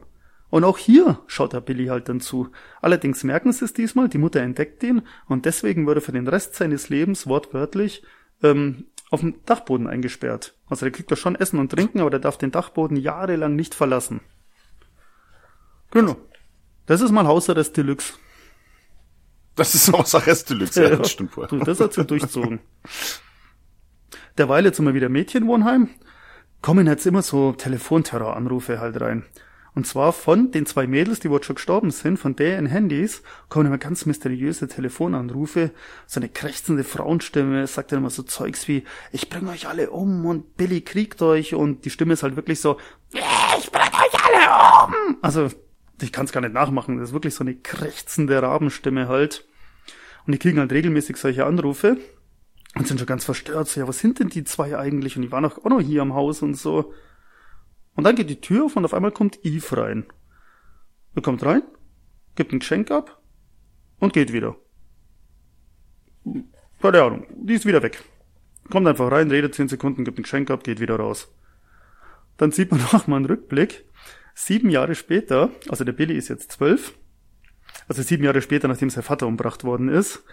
Und 0.49 0.63
auch 0.63 0.77
hier 0.77 1.19
schaut 1.27 1.53
der 1.53 1.59
Billy 1.61 1.87
halt 1.87 2.07
dann 2.07 2.21
zu. 2.21 2.49
Allerdings 2.81 3.23
merken 3.23 3.51
sie 3.51 3.65
es 3.65 3.73
diesmal, 3.73 4.07
die 4.07 4.19
Mutter 4.19 4.41
entdeckt 4.41 4.83
ihn 4.83 5.01
und 5.27 5.45
deswegen 5.45 5.85
wurde 5.85 5.99
er 5.99 6.03
für 6.03 6.11
den 6.11 6.27
Rest 6.27 6.55
seines 6.55 6.89
Lebens 6.89 7.27
wortwörtlich 7.27 8.03
ähm, 8.43 8.85
auf 9.11 9.21
dem 9.21 9.43
Dachboden 9.45 9.87
eingesperrt. 9.87 10.55
Also 10.67 10.85
der 10.85 10.91
kriegt 10.91 11.11
da 11.11 11.15
schon 11.15 11.35
Essen 11.35 11.59
und 11.59 11.71
Trinken, 11.71 11.99
aber 11.99 12.09
der 12.09 12.19
darf 12.19 12.37
den 12.37 12.51
Dachboden 12.51 12.97
jahrelang 12.97 13.55
nicht 13.55 13.75
verlassen. 13.75 14.21
Genau. 15.91 16.17
Das 16.85 17.01
ist 17.01 17.11
mal 17.11 17.27
Hausarrest 17.27 17.77
Deluxe. 17.77 18.13
Das 19.55 19.73
ist 19.73 19.93
außer 19.93 20.27
Rest 20.27 20.49
Deluxe, 20.49 20.83
ja, 20.83 20.95
das 20.95 21.11
stimmt 21.11 21.35
wohl. 21.37 21.47
Du, 21.47 21.59
das 21.59 21.79
hat 21.79 21.93
sie 21.93 22.05
durchzogen. 22.05 22.59
Derweil 24.37 24.65
jetzt 24.65 24.79
immer 24.79 24.93
wieder 24.93 25.07
Mädchenwohnheim. 25.07 25.89
Kommen 26.61 26.87
jetzt 26.87 27.05
immer 27.05 27.21
so 27.21 27.53
Telefonterroranrufe 27.53 28.79
halt 28.79 28.99
rein. 28.99 29.23
Und 29.75 29.85
zwar 29.85 30.13
von 30.13 30.51
den 30.51 30.65
zwei 30.65 30.87
Mädels, 30.87 31.19
die 31.19 31.29
wohl 31.29 31.43
schon 31.43 31.57
gestorben 31.57 31.91
sind, 31.91 32.17
von 32.17 32.35
deren 32.35 32.65
Handys, 32.65 33.21
kommen 33.49 33.65
immer 33.65 33.77
ganz 33.77 34.05
mysteriöse 34.05 34.69
Telefonanrufe. 34.69 35.71
So 36.07 36.21
eine 36.21 36.29
krächzende 36.29 36.85
Frauenstimme 36.85 37.67
sagt 37.67 37.91
dann 37.91 37.99
immer 37.99 38.09
so 38.09 38.23
Zeugs 38.23 38.69
wie, 38.69 38.85
ich 39.11 39.29
bring 39.29 39.49
euch 39.49 39.67
alle 39.67 39.91
um 39.91 40.25
und 40.25 40.55
Billy 40.55 40.79
kriegt 40.79 41.21
euch 41.21 41.53
und 41.53 41.83
die 41.83 41.89
Stimme 41.89 42.13
ist 42.13 42.23
halt 42.23 42.37
wirklich 42.37 42.61
so, 42.61 42.77
ich 43.11 43.69
bring 43.69 43.81
euch 43.81 44.25
alle 44.25 44.87
um. 44.87 45.17
Also, 45.21 45.49
ich 46.01 46.13
kann 46.13 46.25
es 46.25 46.31
gar 46.31 46.41
nicht 46.41 46.53
nachmachen. 46.53 46.97
Das 46.97 47.09
ist 47.09 47.13
wirklich 47.13 47.35
so 47.35 47.43
eine 47.43 47.55
krächzende 47.55 48.41
Rabenstimme 48.41 49.09
halt. 49.09 49.45
Und 50.25 50.31
die 50.31 50.39
kriegen 50.39 50.59
halt 50.59 50.71
regelmäßig 50.71 51.17
solche 51.17 51.45
Anrufe 51.45 51.97
und 52.75 52.87
sind 52.87 52.97
schon 52.97 53.07
ganz 53.07 53.25
verstört. 53.25 53.67
So, 53.67 53.81
ja, 53.81 53.87
was 53.87 53.99
sind 53.99 54.19
denn 54.19 54.29
die 54.29 54.45
zwei 54.45 54.77
eigentlich? 54.77 55.17
Und 55.17 55.23
die 55.23 55.31
waren 55.31 55.45
auch 55.45 55.63
noch 55.65 55.81
hier 55.81 56.01
am 56.01 56.13
Haus 56.13 56.41
und 56.41 56.55
so. 56.55 56.93
Und 57.95 58.03
dann 58.03 58.15
geht 58.15 58.29
die 58.29 58.41
Tür 58.41 58.65
auf 58.65 58.75
und 58.75 58.85
auf 58.85 58.93
einmal 58.93 59.11
kommt 59.11 59.43
Eve 59.43 59.77
rein. 59.77 60.05
Er 61.15 61.21
kommt 61.21 61.43
rein, 61.43 61.63
gibt 62.35 62.51
ein 62.51 62.59
Geschenk 62.59 62.91
ab 62.91 63.21
und 63.99 64.13
geht 64.13 64.33
wieder. 64.33 64.57
Keine 66.81 67.01
Ahnung, 67.01 67.25
die 67.35 67.53
ist 67.53 67.65
wieder 67.65 67.81
weg. 67.81 68.03
Kommt 68.69 68.87
einfach 68.87 69.11
rein, 69.11 69.31
redet 69.31 69.55
zehn 69.55 69.67
Sekunden, 69.67 70.03
gibt 70.03 70.19
ein 70.19 70.23
Geschenk 70.23 70.51
ab, 70.51 70.63
geht 70.63 70.79
wieder 70.79 70.97
raus. 70.97 71.33
Dann 72.37 72.51
sieht 72.51 72.71
man 72.71 72.81
noch 72.91 73.07
mal 73.07 73.17
einen 73.17 73.25
Rückblick. 73.25 73.85
Sieben 74.33 74.69
Jahre 74.69 74.95
später, 74.95 75.51
also 75.69 75.85
der 75.85 75.93
Billy 75.93 76.15
ist 76.15 76.27
jetzt 76.27 76.51
zwölf, 76.51 76.93
also 77.87 78.01
sieben 78.01 78.23
Jahre 78.23 78.41
später, 78.41 78.67
nachdem 78.67 78.89
sein 78.89 79.03
Vater 79.03 79.27
umgebracht 79.27 79.63
worden 79.63 79.87
ist, 79.87 80.23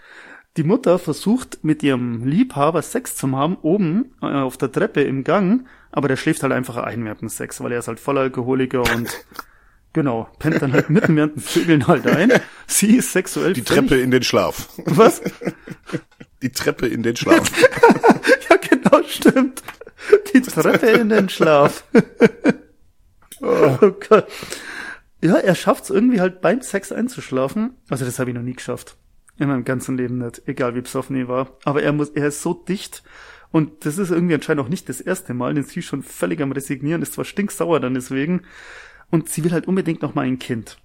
die 0.57 0.63
Mutter 0.63 0.99
versucht 0.99 1.63
mit 1.63 1.81
ihrem 1.81 2.25
Liebhaber 2.25 2.81
Sex 2.81 3.15
zu 3.15 3.31
haben, 3.31 3.55
oben 3.61 4.13
äh, 4.21 4.25
auf 4.25 4.57
der 4.57 4.71
Treppe 4.71 5.01
im 5.01 5.23
Gang, 5.23 5.65
aber 5.93 6.09
der 6.09 6.17
schläft 6.17 6.43
halt 6.43 6.51
einfach 6.51 6.75
ein 6.77 7.05
während 7.05 7.21
dem 7.21 7.29
Sex, 7.29 7.61
weil 7.63 7.71
er 7.71 7.79
ist 7.79 7.87
halt 7.87 7.99
Vollalkoholiker 8.01 8.81
und 8.95 9.09
genau, 9.93 10.27
pennt 10.39 10.61
dann 10.61 10.73
halt 10.73 10.89
mitten 10.89 11.15
während 11.15 11.35
dem 11.37 11.41
Vögeln 11.41 11.87
halt 11.87 12.05
ein. 12.07 12.33
Sie 12.67 12.97
ist 12.97 13.13
sexuell 13.13 13.53
Die 13.53 13.61
völlig- 13.61 13.87
Treppe 13.89 14.01
in 14.01 14.11
den 14.11 14.23
Schlaf. 14.23 14.67
Was? 14.85 15.21
Die 16.41 16.51
Treppe 16.51 16.87
in 16.87 17.01
den 17.03 17.15
Schlaf. 17.15 17.49
Ja, 18.49 18.57
genau, 18.57 19.01
stimmt. 19.07 19.63
Die 20.33 20.41
Treppe 20.41 20.87
in 20.87 21.09
den 21.09 21.29
Schlaf. 21.29 21.83
oh 23.41 23.91
Gott. 24.09 24.27
Ja, 25.21 25.35
er 25.37 25.55
schafft 25.55 25.85
es 25.85 25.89
irgendwie 25.89 26.19
halt 26.19 26.41
beim 26.41 26.61
Sex 26.61 26.91
einzuschlafen. 26.91 27.77
Also 27.89 28.03
das 28.05 28.19
habe 28.19 28.29
ich 28.29 28.35
noch 28.35 28.43
nie 28.43 28.53
geschafft. 28.53 28.97
In 29.37 29.47
meinem 29.47 29.63
ganzen 29.63 29.97
Leben 29.97 30.17
nicht. 30.19 30.41
Egal 30.47 30.75
wie 30.75 30.81
besoffen 30.81 31.15
ich 31.19 31.27
war. 31.27 31.57
Aber 31.63 31.81
er 31.81 31.93
muss, 31.93 32.09
er 32.09 32.27
ist 32.27 32.41
so 32.41 32.53
dicht. 32.53 33.03
Und 33.53 33.85
das 33.85 33.99
ist 33.99 34.09
irgendwie 34.09 34.33
anscheinend 34.33 34.63
auch 34.63 34.67
nicht 34.67 34.89
das 34.89 34.99
erste 34.99 35.35
Mal, 35.35 35.53
denn 35.53 35.63
sie 35.63 35.79
ist 35.81 35.85
schon 35.85 36.01
völlig 36.01 36.41
am 36.41 36.51
Resignieren, 36.51 37.03
ist 37.03 37.13
zwar 37.13 37.23
stinksauer 37.23 37.79
dann 37.79 37.93
deswegen. 37.93 38.41
Und 39.11 39.29
sie 39.29 39.43
will 39.43 39.51
halt 39.51 39.67
unbedingt 39.67 40.01
noch 40.01 40.15
mal 40.15 40.25
ein 40.25 40.39
Kind. 40.39 40.79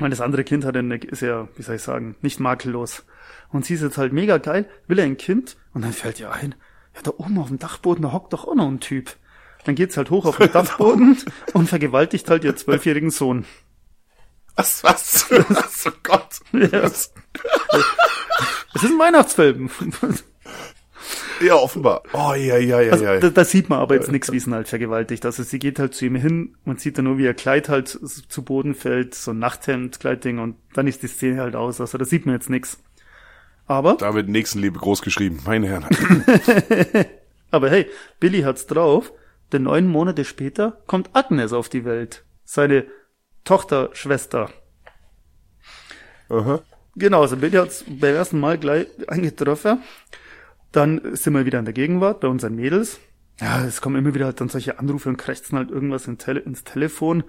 Weil 0.00 0.10
das 0.10 0.20
andere 0.20 0.42
Kind 0.42 0.64
hat 0.64 0.76
eine, 0.76 0.96
ist 0.96 1.22
ja, 1.22 1.46
wie 1.54 1.62
soll 1.62 1.76
ich 1.76 1.82
sagen, 1.82 2.16
nicht 2.20 2.40
makellos. 2.40 3.04
Und 3.50 3.64
sie 3.64 3.74
ist 3.74 3.82
jetzt 3.82 3.96
halt 3.96 4.12
mega 4.12 4.38
geil, 4.38 4.68
will 4.88 4.98
er 4.98 5.04
ein 5.04 5.18
Kind? 5.18 5.56
Und 5.72 5.82
dann 5.82 5.92
fällt 5.92 6.18
ihr 6.18 6.32
ein, 6.32 6.56
ja, 6.96 7.02
da 7.02 7.12
oben 7.16 7.38
auf 7.38 7.46
dem 7.46 7.60
Dachboden, 7.60 8.02
da 8.02 8.10
hockt 8.12 8.32
doch 8.32 8.48
auch 8.48 8.56
noch 8.56 8.66
ein 8.66 8.80
Typ. 8.80 9.14
Dann 9.64 9.76
geht's 9.76 9.96
halt 9.96 10.10
hoch 10.10 10.26
auf 10.26 10.36
den 10.36 10.50
Dachboden 10.52 11.16
und 11.52 11.68
vergewaltigt 11.68 12.28
halt 12.28 12.42
ihr 12.42 12.56
zwölfjährigen 12.56 13.10
Sohn. 13.10 13.44
Was, 14.56 14.82
was? 14.82 15.30
was? 15.30 15.86
Oh 15.86 15.92
Gott. 16.02 16.40
Ja. 16.52 16.80
Es 16.82 17.12
ist 18.74 18.90
ein 18.90 18.98
Weihnachtsfilm. 18.98 19.70
Ja, 21.40 21.54
offenbar. 21.54 22.02
Oh, 22.12 22.34
ja, 22.34 22.58
ja, 22.58 22.80
ja, 22.80 22.92
Also, 22.92 23.04
ja. 23.04 23.18
da, 23.18 23.30
da 23.30 23.44
sieht 23.44 23.68
man 23.68 23.78
aber 23.78 23.94
jetzt 23.94 24.10
nichts, 24.10 24.30
wie 24.30 24.36
es 24.36 24.46
ihn 24.46 24.54
halt 24.54 24.68
vergewaltigt. 24.68 25.24
Also 25.24 25.42
sie 25.42 25.58
geht 25.58 25.78
halt 25.78 25.94
zu 25.94 26.04
ihm 26.04 26.16
hin, 26.16 26.56
man 26.64 26.76
sieht 26.76 26.98
dann 26.98 27.06
nur, 27.06 27.18
wie 27.18 27.24
ihr 27.24 27.34
Kleid 27.34 27.68
halt 27.68 27.88
zu 27.88 28.44
Boden 28.44 28.74
fällt, 28.74 29.14
so 29.14 29.30
ein 29.30 29.38
Nachthemd, 29.38 30.00
Kleidding 30.00 30.38
und 30.38 30.56
dann 30.74 30.86
ist 30.86 31.02
die 31.02 31.08
Szene 31.08 31.40
halt 31.40 31.56
aus. 31.56 31.80
Also 31.80 31.96
da 31.98 32.04
sieht 32.04 32.26
man 32.26 32.34
jetzt 32.34 32.50
nichts. 32.50 32.78
Aber, 33.66 33.94
Da 33.94 34.14
wird 34.14 34.28
Nächstenliebe 34.28 34.78
groß 34.78 35.00
geschrieben. 35.00 35.40
Meine 35.46 35.68
Herren. 35.68 35.86
aber 37.50 37.70
hey, 37.70 37.86
Billy 38.18 38.42
hat's 38.42 38.66
drauf, 38.66 39.12
denn 39.52 39.62
neun 39.62 39.86
Monate 39.86 40.24
später 40.24 40.82
kommt 40.86 41.10
Agnes 41.14 41.52
auf 41.52 41.68
die 41.68 41.84
Welt. 41.84 42.24
Seine 42.44 42.86
Tochter, 43.44 43.90
Schwester. 43.92 44.50
Aha. 46.28 46.60
Genau, 46.96 47.22
also 47.22 47.36
Billy 47.36 47.56
hat's 47.56 47.84
beim 47.88 48.14
ersten 48.14 48.40
Mal 48.40 48.58
gleich 48.58 48.86
eingetroffen. 49.06 49.82
Dann 50.72 51.00
sind 51.16 51.34
wir 51.34 51.46
wieder 51.46 51.58
in 51.58 51.64
der 51.64 51.74
Gegenwart 51.74 52.20
bei 52.20 52.28
unseren 52.28 52.54
Mädels. 52.54 53.00
Ja, 53.40 53.64
es 53.64 53.80
kommen 53.80 53.96
immer 53.96 54.14
wieder 54.14 54.26
halt 54.26 54.40
dann 54.40 54.48
solche 54.48 54.78
Anrufe 54.78 55.08
und 55.08 55.16
krächzen 55.16 55.56
halt 55.56 55.70
irgendwas 55.70 56.06
in 56.06 56.18
Tele 56.18 56.40
ins 56.40 56.62
Telefon. 56.64 57.24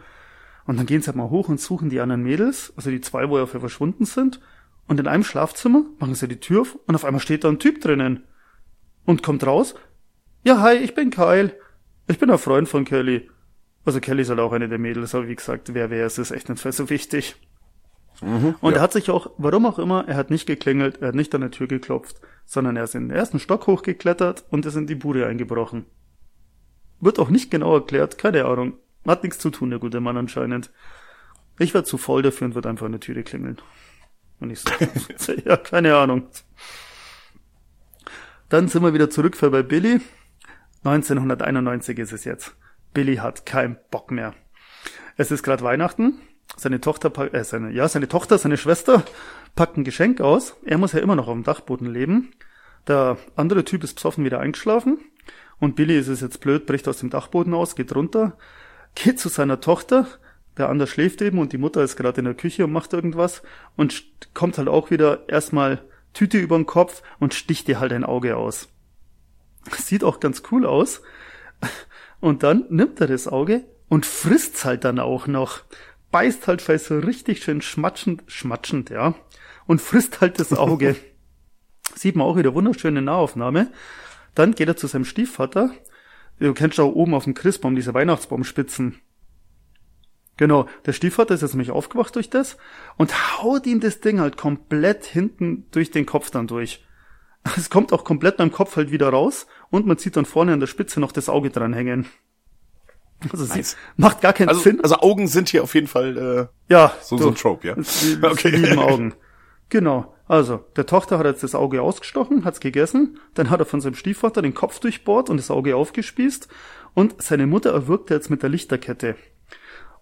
Und 0.65 0.77
dann 0.77 0.85
gehen 0.85 1.01
sie 1.01 1.07
halt 1.07 1.15
mal 1.15 1.29
hoch 1.29 1.49
und 1.49 1.59
suchen 1.59 1.89
die 1.89 2.01
anderen 2.01 2.23
Mädels, 2.23 2.73
also 2.75 2.91
die 2.91 3.01
zwei, 3.01 3.29
wo 3.29 3.37
ja 3.37 3.45
verschwunden 3.45 4.05
sind. 4.05 4.39
Und 4.87 4.99
in 4.99 5.07
einem 5.07 5.23
Schlafzimmer 5.23 5.85
machen 5.99 6.15
sie 6.15 6.27
die 6.27 6.39
Tür 6.39 6.61
auf 6.61 6.77
und 6.85 6.95
auf 6.95 7.05
einmal 7.05 7.21
steht 7.21 7.43
da 7.43 7.49
ein 7.49 7.59
Typ 7.59 7.81
drinnen. 7.81 8.23
Und 9.05 9.23
kommt 9.23 9.45
raus. 9.45 9.73
Ja, 10.43 10.61
hi, 10.61 10.75
ich 10.75 10.93
bin 10.93 11.09
Kyle. 11.09 11.55
Ich 12.07 12.19
bin 12.19 12.29
ein 12.29 12.37
Freund 12.37 12.69
von 12.69 12.85
Kelly. 12.85 13.29
Also 13.85 13.99
Kelly 13.99 14.21
ist 14.21 14.29
halt 14.29 14.39
auch 14.39 14.51
eine 14.51 14.69
der 14.69 14.77
Mädels, 14.77 15.15
aber 15.15 15.27
wie 15.27 15.35
gesagt, 15.35 15.73
wer 15.73 15.89
wer 15.89 16.05
ist, 16.05 16.19
ist 16.19 16.31
echt 16.31 16.49
nicht 16.49 16.61
so 16.61 16.89
wichtig. 16.89 17.35
Und 18.19 18.75
er 18.75 18.81
hat 18.81 18.93
sich 18.93 19.09
auch, 19.09 19.31
warum 19.37 19.65
auch 19.65 19.79
immer, 19.79 20.07
er 20.07 20.15
hat 20.15 20.29
nicht 20.29 20.45
geklingelt, 20.45 21.01
er 21.01 21.09
hat 21.09 21.15
nicht 21.15 21.33
an 21.33 21.41
der 21.41 21.51
Tür 21.51 21.67
geklopft, 21.67 22.21
sondern 22.45 22.77
er 22.77 22.83
ist 22.83 22.93
in 22.95 23.07
den 23.07 23.17
ersten 23.17 23.39
Stock 23.39 23.65
hochgeklettert 23.67 24.45
und 24.49 24.65
ist 24.65 24.75
in 24.75 24.87
die 24.87 24.95
Bude 24.95 25.25
eingebrochen. 25.25 25.85
Wird 26.99 27.17
auch 27.17 27.29
nicht 27.29 27.49
genau 27.49 27.75
erklärt, 27.75 28.17
keine 28.17 28.45
Ahnung. 28.45 28.73
Hat 29.07 29.23
nichts 29.23 29.39
zu 29.39 29.49
tun, 29.49 29.71
der 29.71 29.79
gute 29.79 29.99
Mann 29.99 30.17
anscheinend. 30.17 30.71
Ich 31.57 31.73
war 31.73 31.83
zu 31.83 31.97
voll 31.97 32.21
dafür 32.21 32.45
und 32.45 32.55
wird 32.55 32.67
einfach 32.67 32.85
an 32.85 32.91
der 32.91 33.01
Türe 33.01 33.23
klingeln. 33.23 33.57
Und 34.39 34.51
ich 34.51 34.59
so, 34.59 35.33
ja, 35.45 35.57
keine 35.57 35.95
Ahnung. 35.95 36.27
Dann 38.49 38.67
sind 38.67 38.83
wir 38.83 38.93
wieder 38.93 39.09
zurück 39.09 39.37
für 39.37 39.49
bei 39.49 39.63
Billy. 39.63 40.01
1991 40.83 41.97
ist 41.99 42.11
es 42.11 42.25
jetzt. 42.25 42.55
Billy 42.93 43.17
hat 43.17 43.45
keinen 43.45 43.77
Bock 43.89 44.11
mehr. 44.11 44.33
Es 45.15 45.31
ist 45.31 45.43
gerade 45.43 45.63
Weihnachten. 45.63 46.19
Seine 46.57 46.81
Tochter, 46.81 47.11
äh, 47.33 47.43
seine, 47.43 47.71
ja, 47.71 47.87
seine 47.87 48.07
Tochter, 48.07 48.37
seine 48.37 48.57
Schwester 48.57 49.03
packt 49.55 49.77
ein 49.77 49.83
Geschenk 49.83 50.21
aus. 50.21 50.55
Er 50.65 50.77
muss 50.77 50.93
ja 50.93 50.99
immer 50.99 51.15
noch 51.15 51.27
auf 51.27 51.33
dem 51.33 51.43
Dachboden 51.43 51.91
leben. 51.91 52.31
Der 52.87 53.17
andere 53.35 53.63
Typ 53.63 53.83
ist 53.83 53.95
besoffen 53.95 54.25
wieder 54.25 54.39
eingeschlafen. 54.39 54.99
Und 55.59 55.75
Billy 55.75 55.97
ist 55.97 56.07
es 56.07 56.21
jetzt 56.21 56.41
blöd, 56.41 56.65
bricht 56.65 56.87
aus 56.87 56.97
dem 56.97 57.09
Dachboden 57.09 57.53
aus, 57.53 57.75
geht 57.75 57.95
runter, 57.95 58.37
geht 58.95 59.19
zu 59.19 59.29
seiner 59.29 59.61
Tochter. 59.61 60.07
Der 60.57 60.69
andere 60.69 60.87
schläft 60.87 61.21
eben 61.21 61.39
und 61.39 61.53
die 61.53 61.57
Mutter 61.57 61.83
ist 61.83 61.95
gerade 61.95 62.19
in 62.19 62.25
der 62.25 62.33
Küche 62.33 62.65
und 62.65 62.71
macht 62.71 62.93
irgendwas 62.93 63.41
und 63.75 64.05
kommt 64.33 64.57
halt 64.57 64.67
auch 64.67 64.91
wieder 64.91 65.29
erstmal 65.29 65.81
Tüte 66.13 66.39
über 66.39 66.57
den 66.57 66.65
Kopf 66.65 67.03
und 67.19 67.33
sticht 67.33 67.69
ihr 67.69 67.79
halt 67.79 67.93
ein 67.93 68.03
Auge 68.03 68.35
aus. 68.35 68.67
Sieht 69.77 70.03
auch 70.03 70.19
ganz 70.19 70.43
cool 70.51 70.65
aus. 70.65 71.01
Und 72.19 72.43
dann 72.43 72.65
nimmt 72.69 72.99
er 73.01 73.07
das 73.07 73.27
Auge 73.27 73.63
und 73.87 74.05
frisst's 74.05 74.65
halt 74.65 74.83
dann 74.83 74.99
auch 74.99 75.27
noch. 75.27 75.61
Beißt 76.11 76.47
halt 76.47 76.61
vielleicht 76.61 76.85
so 76.85 76.99
richtig 76.99 77.43
schön 77.43 77.61
schmatschend, 77.61 78.23
schmatschend, 78.27 78.89
ja. 78.89 79.15
Und 79.65 79.81
frisst 79.81 80.21
halt 80.21 80.39
das 80.39 80.53
Auge. 80.53 80.95
Sieht 81.95 82.15
man 82.15 82.27
auch 82.27 82.37
wieder 82.37 82.53
wunderschöne 82.53 83.01
Nahaufnahme. 83.01 83.71
Dann 84.35 84.53
geht 84.53 84.67
er 84.67 84.77
zu 84.77 84.87
seinem 84.87 85.05
Stiefvater. 85.05 85.71
Du 86.39 86.53
kennst 86.53 86.79
auch 86.79 86.93
oben 86.93 87.13
auf 87.13 87.25
dem 87.25 87.33
Christbaum 87.33 87.75
diese 87.75 87.93
Weihnachtsbaumspitzen. 87.93 88.99
Genau, 90.37 90.67
der 90.85 90.93
Stiefvater 90.93 91.35
ist 91.35 91.41
jetzt 91.41 91.53
nämlich 91.53 91.71
aufgewacht 91.71 92.15
durch 92.15 92.29
das 92.29 92.57
und 92.97 93.41
haut 93.41 93.67
ihm 93.67 93.79
das 93.79 93.99
Ding 93.99 94.19
halt 94.19 94.37
komplett 94.37 95.05
hinten 95.05 95.67
durch 95.71 95.91
den 95.91 96.05
Kopf 96.07 96.31
dann 96.31 96.47
durch. 96.47 96.83
Es 97.57 97.69
kommt 97.69 97.93
auch 97.93 98.03
komplett 98.03 98.37
beim 98.37 98.51
Kopf 98.51 98.75
halt 98.75 98.91
wieder 98.91 99.09
raus 99.09 99.45
und 99.69 99.85
man 99.85 99.97
sieht 99.97 100.15
dann 100.15 100.25
vorne 100.25 100.53
an 100.53 100.59
der 100.59 100.67
Spitze 100.67 100.99
noch 100.99 101.11
das 101.11 101.29
Auge 101.29 101.49
dranhängen. 101.49 102.07
Also 103.31 103.45
sie 103.45 103.63
macht 103.97 104.21
gar 104.21 104.33
keinen 104.33 104.49
Also, 104.49 104.61
Sinn. 104.61 104.81
also 104.81 104.97
Augen 104.99 105.27
sind 105.27 105.49
hier 105.49 105.63
auf 105.63 105.73
jeden 105.75 105.87
Fall 105.87 106.49
äh, 106.69 106.73
ja, 106.73 106.93
so, 107.01 107.17
du, 107.17 107.23
so 107.23 107.29
ein 107.29 107.35
Trope, 107.35 107.67
ja. 107.67 107.75
Okay. 108.23 108.49
lieben 108.49 108.79
Augen. 108.79 109.13
Genau. 109.69 110.13
Also, 110.27 110.63
der 110.77 110.85
Tochter 110.85 111.17
hat 111.17 111.25
jetzt 111.25 111.43
das 111.43 111.55
Auge 111.55 111.81
ausgestochen, 111.81 112.45
hat's 112.45 112.61
gegessen, 112.61 113.19
dann 113.33 113.49
hat 113.49 113.59
er 113.59 113.65
von 113.65 113.81
seinem 113.81 113.95
Stiefvater 113.95 114.41
den 114.41 114.53
Kopf 114.53 114.79
durchbohrt 114.79 115.29
und 115.29 115.37
das 115.37 115.51
Auge 115.51 115.75
aufgespießt 115.75 116.47
und 116.93 117.21
seine 117.21 117.47
Mutter 117.47 117.71
erwürgt 117.71 118.11
er 118.11 118.17
jetzt 118.17 118.29
mit 118.29 118.41
der 118.41 118.49
Lichterkette. 118.49 119.15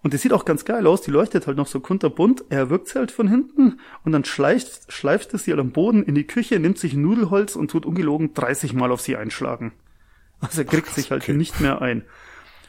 Und 0.02 0.14
die 0.14 0.18
sieht 0.18 0.32
auch 0.32 0.44
ganz 0.44 0.64
geil 0.64 0.86
aus, 0.86 1.02
die 1.02 1.10
leuchtet 1.10 1.46
halt 1.46 1.56
noch 1.56 1.66
so 1.66 1.80
kunterbunt, 1.80 2.44
er 2.48 2.58
erwürgt 2.58 2.88
sie 2.88 2.98
halt 2.98 3.10
von 3.10 3.28
hinten 3.28 3.80
und 4.04 4.12
dann 4.12 4.24
schleift, 4.24 4.92
schleift 4.92 5.34
es 5.34 5.44
sie 5.44 5.50
halt 5.50 5.60
am 5.60 5.72
Boden 5.72 6.04
in 6.04 6.14
die 6.14 6.26
Küche, 6.26 6.58
nimmt 6.58 6.78
sich 6.78 6.94
ein 6.94 7.02
Nudelholz 7.02 7.56
und 7.56 7.70
tut 7.70 7.84
ungelogen 7.84 8.32
30 8.32 8.72
Mal 8.72 8.92
auf 8.92 9.00
sie 9.00 9.16
einschlagen. 9.16 9.72
Also 10.40 10.62
er 10.62 10.64
kriegt 10.64 10.88
sich 10.88 11.10
halt 11.10 11.22
okay. 11.22 11.34
nicht 11.34 11.60
mehr 11.60 11.82
ein. 11.82 12.04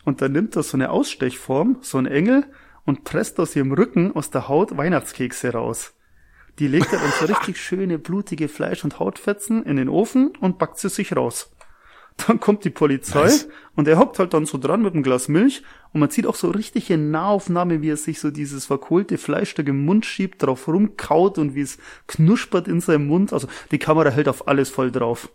Und 0.04 0.22
dann 0.22 0.32
nimmt 0.32 0.56
er 0.56 0.64
so 0.64 0.78
eine 0.78 0.90
Ausstechform, 0.90 1.78
so 1.82 1.98
ein 1.98 2.06
Engel, 2.06 2.46
und 2.86 3.04
presst 3.04 3.40
aus 3.40 3.56
ihrem 3.56 3.72
Rücken, 3.74 4.16
aus 4.16 4.32
der 4.32 4.48
Haut 4.48 4.76
Weihnachtskekse 4.76 5.54
raus. 5.54 5.94
Die 6.60 6.68
legt 6.68 6.92
er 6.92 7.00
dann 7.00 7.12
so 7.20 7.26
richtig 7.26 7.58
schöne, 7.62 8.00
blutige 8.00 8.48
Fleisch- 8.48 8.84
und 8.84 9.00
Hautfetzen 9.00 9.64
in 9.64 9.78
den 9.78 9.90
Ofen 9.90 10.34
und 10.40 10.58
backt 10.58 10.80
sie 10.80 10.90
sich 10.90 11.16
raus. 11.16 11.52
Dann 12.28 12.40
kommt 12.40 12.66
die 12.66 12.70
Polizei 12.70 13.24
Nice. 13.24 13.48
und 13.76 13.88
er 13.88 13.98
hockt 13.98 14.20
halt 14.20 14.34
dann 14.34 14.46
so 14.46 14.58
dran 14.58 14.82
mit 14.82 14.94
einem 14.94 15.02
Glas 15.02 15.28
Milch 15.28 15.64
und 15.94 16.02
man 16.02 16.10
sieht 16.10 16.28
auch 16.28 16.36
so 16.36 16.52
richtige 16.52 16.98
Nahaufnahme, 16.98 17.82
wie 17.82 17.90
er 17.90 17.98
sich 17.98 18.20
so 18.20 18.32
dieses 18.32 18.66
verkohlte 18.66 19.18
Fleischstück 19.18 19.68
im 19.70 19.86
Mund 19.86 20.06
schiebt, 20.06 20.44
drauf 20.44 20.68
rumkaut 20.68 21.38
und 21.38 21.56
wie 21.56 21.62
es 21.62 21.78
knuspert 22.08 22.68
in 22.68 22.82
seinem 22.82 23.08
Mund. 23.08 23.34
Also 23.34 23.48
die 23.72 23.80
Kamera 23.80 24.10
hält 24.10 24.28
auf 24.28 24.48
alles 24.48 24.70
voll 24.70 24.92
drauf. 24.92 25.30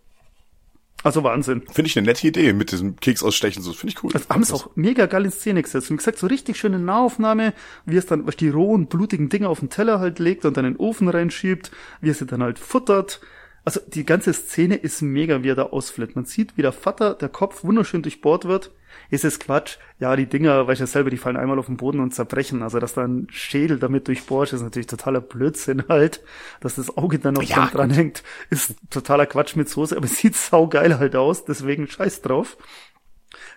Also 1.06 1.22
Wahnsinn. 1.22 1.62
Finde 1.70 1.88
ich 1.88 1.96
eine 1.96 2.08
nette 2.08 2.26
Idee 2.26 2.52
mit 2.52 2.72
diesem 2.72 2.96
Keks 2.96 3.22
ausstechen. 3.22 3.62
So 3.62 3.72
finde 3.72 3.94
ich 3.94 4.02
cool. 4.02 4.10
Das 4.10 4.28
haben 4.28 4.42
es 4.42 4.52
auch 4.52 4.70
mega 4.74 5.06
geil 5.06 5.24
in 5.24 5.30
Szene 5.30 5.62
gesetzt. 5.62 5.88
Und 5.88 5.94
wie 5.94 5.98
gesagt, 5.98 6.18
so 6.18 6.26
richtig 6.26 6.56
schöne 6.56 6.80
Nahaufnahme, 6.80 7.54
wie 7.84 7.96
es 7.96 8.06
dann 8.06 8.26
was 8.26 8.34
die 8.34 8.48
rohen, 8.48 8.88
blutigen 8.88 9.28
Dinger 9.28 9.48
auf 9.48 9.60
den 9.60 9.70
Teller 9.70 10.00
halt 10.00 10.18
legt 10.18 10.44
und 10.44 10.56
dann 10.56 10.64
in 10.64 10.74
den 10.74 10.80
Ofen 10.80 11.08
reinschiebt, 11.08 11.70
wie 12.00 12.10
er 12.10 12.14
sie 12.14 12.26
dann 12.26 12.42
halt 12.42 12.58
futtert. 12.58 13.20
Also 13.64 13.78
die 13.86 14.04
ganze 14.04 14.32
Szene 14.32 14.74
ist 14.74 15.00
mega, 15.00 15.44
wie 15.44 15.50
er 15.50 15.54
da 15.54 15.66
ausflippt. 15.66 16.16
Man 16.16 16.24
sieht, 16.24 16.56
wie 16.56 16.62
der 16.62 16.72
Vater, 16.72 17.14
der 17.14 17.28
Kopf 17.28 17.62
wunderschön 17.62 18.02
durchbohrt 18.02 18.44
wird. 18.46 18.72
Ist 19.10 19.24
es 19.24 19.38
Quatsch? 19.38 19.78
Ja, 19.98 20.16
die 20.16 20.26
Dinger, 20.26 20.66
weiß 20.66 20.74
ich 20.74 20.80
ja 20.80 20.86
selber, 20.86 21.10
die 21.10 21.16
fallen 21.16 21.36
einmal 21.36 21.58
auf 21.58 21.66
den 21.66 21.76
Boden 21.76 22.00
und 22.00 22.14
zerbrechen. 22.14 22.62
Also, 22.62 22.78
dass 22.78 22.94
da 22.94 23.04
ein 23.04 23.28
Schädel 23.30 23.78
damit 23.78 24.08
durchbohrt, 24.08 24.52
ist 24.52 24.62
natürlich 24.62 24.86
totaler 24.86 25.20
Blödsinn 25.20 25.84
halt. 25.88 26.22
Dass 26.60 26.76
das 26.76 26.96
Auge 26.96 27.18
dann 27.18 27.34
noch 27.34 27.42
Ja, 27.42 27.66
dran 27.66 27.88
dranhängt, 27.88 28.22
ist 28.50 28.76
totaler 28.90 29.26
Quatsch 29.26 29.56
mit 29.56 29.68
Soße, 29.68 29.96
aber 29.96 30.06
es 30.06 30.16
sieht 30.18 30.36
saugeil 30.36 30.98
halt 30.98 31.16
aus, 31.16 31.44
deswegen 31.44 31.86
scheiß 31.86 32.22
drauf. 32.22 32.56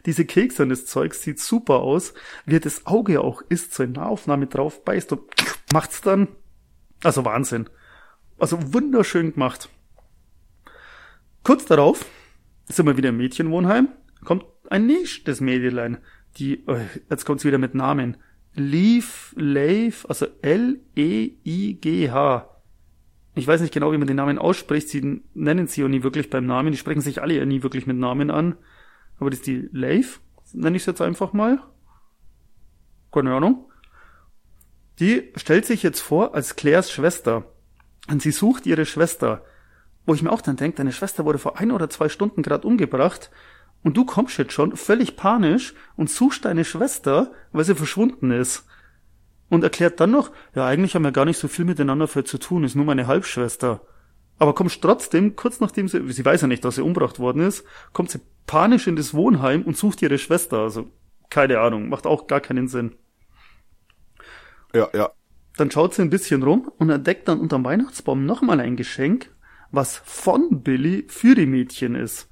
Diese 0.05 0.25
Kekse 0.25 0.63
und 0.63 0.69
das 0.69 0.85
Zeug 0.85 1.13
sieht 1.13 1.39
super 1.39 1.79
aus. 1.79 2.13
Wie 2.45 2.59
das 2.59 2.85
Auge 2.85 3.21
auch 3.21 3.41
isst, 3.49 3.73
so 3.73 3.83
in 3.83 3.93
Nahaufnahme 3.93 4.47
drauf 4.47 4.83
beißt 4.83 5.11
und 5.11 5.21
macht's 5.73 6.01
dann. 6.01 6.27
Also 7.03 7.25
Wahnsinn. 7.25 7.69
Also 8.37 8.73
wunderschön 8.73 9.33
gemacht. 9.33 9.69
Kurz 11.43 11.65
darauf 11.65 12.05
sind 12.65 12.85
wir 12.85 12.97
wieder 12.97 13.09
im 13.09 13.17
Mädchenwohnheim. 13.17 13.89
Kommt 14.23 14.45
ein 14.69 14.85
nächstes 14.85 15.41
Mädelein. 15.41 15.97
Die, 16.37 16.65
äh, 16.67 16.85
jetzt 17.09 17.25
kommt's 17.25 17.45
wieder 17.45 17.57
mit 17.57 17.75
Namen. 17.75 18.17
Leaf, 18.55 19.33
Leif, 19.37 20.05
also 20.07 20.27
L-E-I-G-H. 20.41 22.45
Ich 23.35 23.47
weiß 23.47 23.61
nicht 23.61 23.73
genau, 23.73 23.91
wie 23.91 23.97
man 23.97 24.07
den 24.07 24.17
Namen 24.17 24.37
ausspricht. 24.37 24.89
Sie 24.89 25.21
nennen 25.33 25.67
sie 25.67 25.83
auch 25.83 25.87
nie 25.87 26.03
wirklich 26.03 26.29
beim 26.29 26.45
Namen. 26.45 26.71
Die 26.71 26.77
sprechen 26.77 27.01
sich 27.01 27.21
alle 27.21 27.35
ja 27.35 27.45
nie 27.45 27.63
wirklich 27.63 27.87
mit 27.87 27.97
Namen 27.97 28.31
an. 28.31 28.57
Aber 29.19 29.29
das 29.29 29.39
ist 29.39 29.47
die 29.47 29.69
Leif, 29.71 30.21
nenne 30.53 30.77
ich 30.77 30.83
es 30.83 30.87
jetzt 30.87 31.01
einfach 31.01 31.33
mal. 31.33 31.61
Keine 33.11 33.33
Ahnung. 33.33 33.65
Die 34.99 35.31
stellt 35.35 35.65
sich 35.65 35.83
jetzt 35.83 36.01
vor 36.01 36.35
als 36.35 36.55
Claires 36.55 36.91
Schwester. 36.91 37.45
Und 38.09 38.21
sie 38.21 38.31
sucht 38.31 38.65
ihre 38.65 38.85
Schwester. 38.85 39.43
Wo 40.05 40.13
ich 40.13 40.23
mir 40.23 40.31
auch 40.31 40.41
dann 40.41 40.55
denke, 40.55 40.77
deine 40.77 40.91
Schwester 40.91 41.25
wurde 41.25 41.37
vor 41.37 41.59
ein 41.59 41.71
oder 41.71 41.89
zwei 41.89 42.09
Stunden 42.09 42.41
gerade 42.41 42.67
umgebracht. 42.67 43.29
Und 43.83 43.95
du 43.95 44.05
kommst 44.05 44.37
jetzt 44.37 44.53
schon 44.53 44.75
völlig 44.75 45.15
panisch 45.15 45.73
und 45.95 46.09
suchst 46.09 46.45
deine 46.45 46.65
Schwester, 46.65 47.31
weil 47.51 47.63
sie 47.63 47.75
verschwunden 47.75 48.31
ist. 48.31 48.65
Und 49.49 49.63
erklärt 49.63 49.99
dann 49.99 50.11
noch, 50.11 50.31
ja, 50.53 50.65
eigentlich 50.65 50.95
haben 50.95 51.03
wir 51.03 51.11
gar 51.11 51.25
nicht 51.25 51.39
so 51.39 51.47
viel 51.47 51.65
miteinander 51.65 52.07
für 52.07 52.23
zu 52.23 52.37
tun, 52.37 52.63
ist 52.63 52.75
nur 52.75 52.85
meine 52.85 53.07
Halbschwester. 53.07 53.81
Aber 54.37 54.53
kommst 54.53 54.81
trotzdem, 54.81 55.35
kurz 55.35 55.59
nachdem 55.59 55.87
sie, 55.87 56.11
sie 56.11 56.25
weiß 56.25 56.41
ja 56.41 56.47
nicht, 56.47 56.63
dass 56.63 56.75
sie 56.75 56.83
umgebracht 56.83 57.19
worden 57.19 57.41
ist, 57.41 57.65
kommt 57.93 58.11
sie 58.11 58.21
panisch 58.47 58.87
in 58.87 58.95
das 58.95 59.13
Wohnheim 59.13 59.63
und 59.63 59.77
sucht 59.77 60.01
ihre 60.01 60.17
Schwester. 60.17 60.59
Also, 60.59 60.91
keine 61.29 61.59
Ahnung, 61.59 61.89
macht 61.89 62.05
auch 62.05 62.27
gar 62.27 62.41
keinen 62.41 62.67
Sinn. 62.67 62.95
Ja, 64.73 64.87
ja. 64.93 65.11
Dann 65.57 65.71
schaut 65.71 65.93
sie 65.93 66.03
ein 66.03 66.09
bisschen 66.09 66.43
rum 66.43 66.71
und 66.77 66.89
entdeckt 66.89 67.27
dann 67.27 67.39
unterm 67.39 67.65
Weihnachtsbaum 67.65 68.25
nochmal 68.25 68.59
ein 68.59 68.77
Geschenk, 68.77 69.29
was 69.71 69.97
von 69.97 70.63
Billy 70.63 71.05
für 71.09 71.35
die 71.35 71.45
Mädchen 71.45 71.95
ist. 71.95 72.29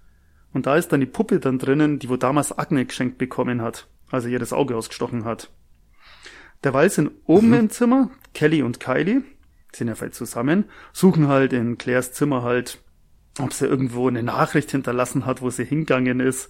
Und 0.58 0.66
da 0.66 0.76
ist 0.76 0.92
dann 0.92 1.02
die 1.02 1.06
Puppe 1.06 1.40
dann 1.40 1.60
drinnen, 1.60 2.00
die 2.00 2.10
wo 2.10 2.18
damals 2.18 2.58
Agne 2.58 2.84
geschenkt 2.84 3.20
bekommen 3.20 3.62
hat, 3.62 3.86
als 4.10 4.26
er 4.26 4.32
ihr 4.32 4.40
das 4.40 4.54
Auge 4.54 4.76
ausgestochen 4.76 5.24
hat. 5.24 5.52
Derweil 6.64 6.90
sind 6.90 7.12
oben 7.28 7.54
im 7.54 7.70
Zimmer 7.70 8.10
Kelly 8.34 8.64
und 8.64 8.80
Kylie, 8.80 9.22
sind 9.72 9.88
ja 9.88 9.94
vielleicht 9.94 10.16
zusammen, 10.16 10.66
suchen 10.94 11.28
halt 11.28 11.54
in 11.54 11.78
Claires 11.78 12.12
Zimmer 12.14 12.42
halt, 12.42 12.80
ob 13.38 13.54
sie 13.54 13.68
irgendwo 13.68 14.08
eine 14.08 14.24
Nachricht 14.24 14.72
hinterlassen 14.72 15.28
hat, 15.28 15.44
wo 15.44 15.52
sie 15.52 15.64
hingegangen 15.64 16.22
ist. 16.22 16.50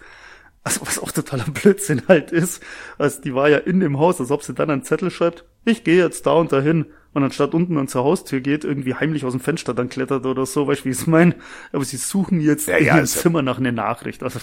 Also 0.64 0.88
was 0.88 1.00
auch 1.00 1.12
totaler 1.12 1.44
Blödsinn 1.54 2.04
halt 2.08 2.32
ist. 2.32 2.64
Also 2.98 3.22
die 3.22 3.36
war 3.36 3.50
ja 3.50 3.58
in 3.58 3.82
dem 3.82 4.00
Haus, 4.00 4.22
als 4.22 4.32
ob 4.32 4.42
sie 4.42 4.54
dann 4.54 4.70
einen 4.70 4.84
Zettel 4.84 5.12
schreibt, 5.12 5.44
ich 5.66 5.84
gehe 5.84 6.02
jetzt 6.02 6.26
da 6.26 6.32
und 6.32 6.54
dahin. 6.54 6.86
Und 7.14 7.24
anstatt 7.24 7.54
unten 7.54 7.78
an 7.78 7.88
zur 7.88 8.04
Haustür 8.04 8.42
geht, 8.42 8.64
irgendwie 8.64 8.94
heimlich 8.94 9.26
aus 9.26 9.34
dem 9.34 9.40
Fenster 9.40 9.74
dann 9.74 9.90
klettert 9.90 10.26
oder 10.26 10.46
so, 10.46 10.68
weißt 10.68 10.82
du, 10.82 10.86
wie 10.86 10.90
ich 10.90 10.98
es 11.00 11.08
meine? 11.08 11.36
Aber 11.72 11.84
sie 11.84 11.98
suchen 11.98 12.40
jetzt 12.40 12.68
Ja, 12.68 12.78
in 12.78 12.86
ja, 12.86 12.94
ihrem 12.96 13.06
ja- 13.06 13.06
Zimmer 13.06 13.42
nach 13.42 13.58
einer 13.58 13.72
Nachricht. 13.72 14.22
Also, 14.24 14.40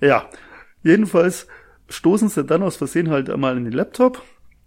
ja. 0.00 0.28
Jedenfalls 0.82 1.46
stoßen 1.88 2.28
sie 2.30 2.44
dann 2.44 2.62
aus 2.62 2.76
Versehen 2.76 3.10
halt 3.10 3.28
einmal 3.28 3.56
in 3.56 3.64
den 3.64 3.72
Laptop. 3.74 4.22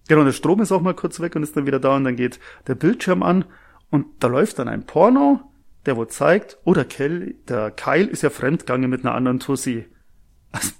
Genau, 0.08 0.24
der 0.24 0.34
Strom 0.34 0.62
ist 0.62 0.72
auch 0.72 0.82
mal 0.82 0.94
kurz 0.94 1.20
weg 1.22 1.36
und 1.36 1.44
ist 1.44 1.56
dann 1.58 1.66
wieder 1.66 1.80
da 1.80 1.96
und 1.96 2.04
dann 2.04 2.16
geht 2.18 2.40
der 2.68 2.76
Bildschirm 2.76 3.24
an 3.24 3.46
und 3.90 4.06
da 4.20 4.28
läuft 4.28 4.60
dann 4.60 4.68
ein 4.68 4.86
Porno, 4.86 5.40
der 5.86 5.96
wo 5.98 6.06
zeigt, 6.06 6.58
oh, 6.66 6.74
der 6.74 6.86
Kel, 6.86 7.36
der 7.48 7.72
Kyle 7.72 8.06
ist 8.08 8.22
ja 8.22 8.30
fremdgegangen 8.30 8.90
mit 8.90 9.06
einer 9.06 9.16
anderen 9.16 9.40
Tussi. 9.40 9.86
Also, 10.52 10.74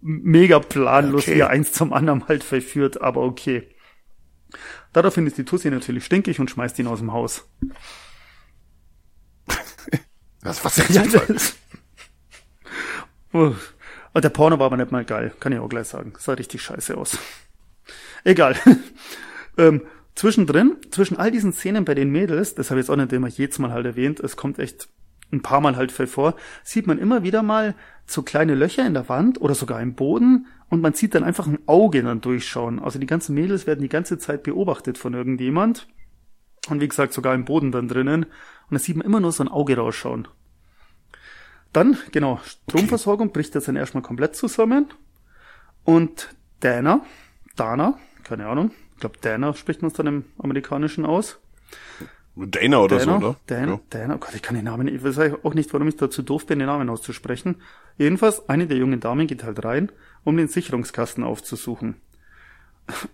mega 0.00 0.58
planlos, 0.60 1.24
Okay. 1.24 1.36
wie 1.36 1.40
er 1.40 1.50
eins 1.50 1.72
zum 1.72 1.92
anderen 1.92 2.26
halt 2.26 2.42
verführt, 2.42 3.00
aber 3.00 3.22
okay. 3.22 3.68
Daraufhin 4.92 5.26
ist 5.26 5.38
die 5.38 5.44
Tussi 5.44 5.70
natürlich 5.70 6.04
stinkig 6.04 6.40
und 6.40 6.50
schmeißt 6.50 6.78
ihn 6.78 6.86
aus 6.86 7.00
dem 7.00 7.12
Haus. 7.12 7.48
Was, 10.42 10.64
was 10.64 10.78
ist 10.78 10.90
Ja, 10.90 11.04
das. 11.04 11.56
Und 13.32 14.24
der 14.24 14.30
Porno 14.30 14.58
war 14.58 14.66
aber 14.66 14.76
nicht 14.76 14.92
mal 14.92 15.04
geil, 15.04 15.34
kann 15.40 15.52
ich 15.52 15.58
auch 15.58 15.68
gleich 15.68 15.88
sagen. 15.88 16.12
Sah 16.18 16.34
richtig 16.34 16.62
scheiße 16.62 16.96
aus. 16.96 17.18
Egal. 18.24 18.56
ähm, 19.58 19.82
zwischendrin, 20.14 20.76
zwischen 20.90 21.16
all 21.16 21.30
diesen 21.30 21.52
Szenen 21.52 21.84
bei 21.84 21.94
den 21.94 22.10
Mädels, 22.10 22.54
das 22.54 22.70
habe 22.70 22.80
ich 22.80 22.84
jetzt 22.84 22.90
auch 22.90 22.96
nicht 22.96 23.12
immer 23.12 23.28
jedes 23.28 23.58
Mal 23.58 23.72
halt 23.72 23.86
erwähnt, 23.86 24.20
es 24.20 24.36
kommt 24.36 24.58
echt 24.58 24.88
ein 25.30 25.42
paar 25.42 25.60
Mal 25.60 25.76
halt 25.76 25.92
vor, 25.92 26.36
sieht 26.64 26.86
man 26.86 26.98
immer 26.98 27.22
wieder 27.22 27.42
mal 27.42 27.74
so 28.06 28.22
kleine 28.22 28.54
Löcher 28.54 28.86
in 28.86 28.94
der 28.94 29.08
Wand 29.08 29.40
oder 29.40 29.54
sogar 29.54 29.80
im 29.80 29.94
Boden 29.94 30.46
und 30.70 30.80
man 30.80 30.92
sieht 30.92 31.14
dann 31.14 31.24
einfach 31.24 31.46
ein 31.46 31.58
Auge 31.66 32.02
dann 32.02 32.20
durchschauen. 32.20 32.78
Also 32.78 32.98
die 32.98 33.06
ganzen 33.06 33.34
Mädels 33.34 33.66
werden 33.66 33.80
die 33.80 33.88
ganze 33.88 34.18
Zeit 34.18 34.42
beobachtet 34.42 34.98
von 34.98 35.14
irgendjemand. 35.14 35.88
Und 36.68 36.80
wie 36.80 36.88
gesagt, 36.88 37.14
sogar 37.14 37.34
im 37.34 37.44
Boden 37.44 37.72
dann 37.72 37.88
drinnen. 37.88 38.24
Und 38.24 38.72
da 38.72 38.78
sieht 38.78 38.96
man 38.96 39.06
immer 39.06 39.20
nur 39.20 39.32
so 39.32 39.42
ein 39.42 39.48
Auge 39.48 39.76
rausschauen. 39.76 40.28
Dann, 41.72 41.96
genau, 42.12 42.40
Stromversorgung 42.44 43.32
bricht 43.32 43.54
jetzt 43.54 43.68
dann 43.68 43.76
erstmal 43.76 44.02
komplett 44.02 44.36
zusammen. 44.36 44.88
Und 45.84 46.34
Dana, 46.60 47.02
Dana, 47.56 47.98
keine 48.24 48.46
Ahnung, 48.46 48.72
ich 48.94 49.00
glaube 49.00 49.16
Dana 49.20 49.54
spricht 49.54 49.80
man 49.80 49.90
es 49.90 49.96
dann 49.96 50.06
im 50.06 50.24
Amerikanischen 50.38 51.06
aus. 51.06 51.38
Dana 52.36 52.78
oder 52.80 52.98
Dana, 52.98 53.20
so, 53.20 53.26
oder? 53.26 53.36
Dana, 53.46 53.72
Ja. 53.72 53.80
Dana, 53.90 54.14
oh 54.14 54.18
Gott, 54.18 54.34
ich 54.34 54.42
kann 54.42 54.54
den 54.54 54.64
Namen, 54.64 54.88
ich 54.88 55.02
weiß 55.02 55.18
auch 55.42 55.54
nicht, 55.54 55.72
warum 55.72 55.88
ich 55.88 55.96
dazu 55.96 56.22
doof 56.22 56.46
bin, 56.46 56.58
den 56.58 56.66
Namen 56.66 56.88
auszusprechen. 56.88 57.56
Jedenfalls, 57.96 58.48
eine 58.48 58.66
der 58.66 58.76
jungen 58.76 59.00
Damen 59.00 59.26
geht 59.26 59.44
halt 59.44 59.64
rein, 59.64 59.90
um 60.28 60.36
den 60.36 60.48
Sicherungskasten 60.48 61.24
aufzusuchen. 61.24 61.96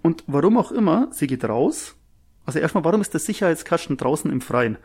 Und 0.03 0.25
warum 0.27 0.59
auch 0.59 0.73
immer, 0.73 1.09
sie 1.13 1.29
geht 1.29 1.45
raus. 1.45 1.95
Also 2.45 2.59
erstmal, 2.59 2.85
warum 2.85 3.01
ist 3.01 3.13
der 3.13 3.21
Sicherheitskasten 3.21 3.97
draußen 3.97 4.31
im 4.33 4.41
Freien? 4.41 4.79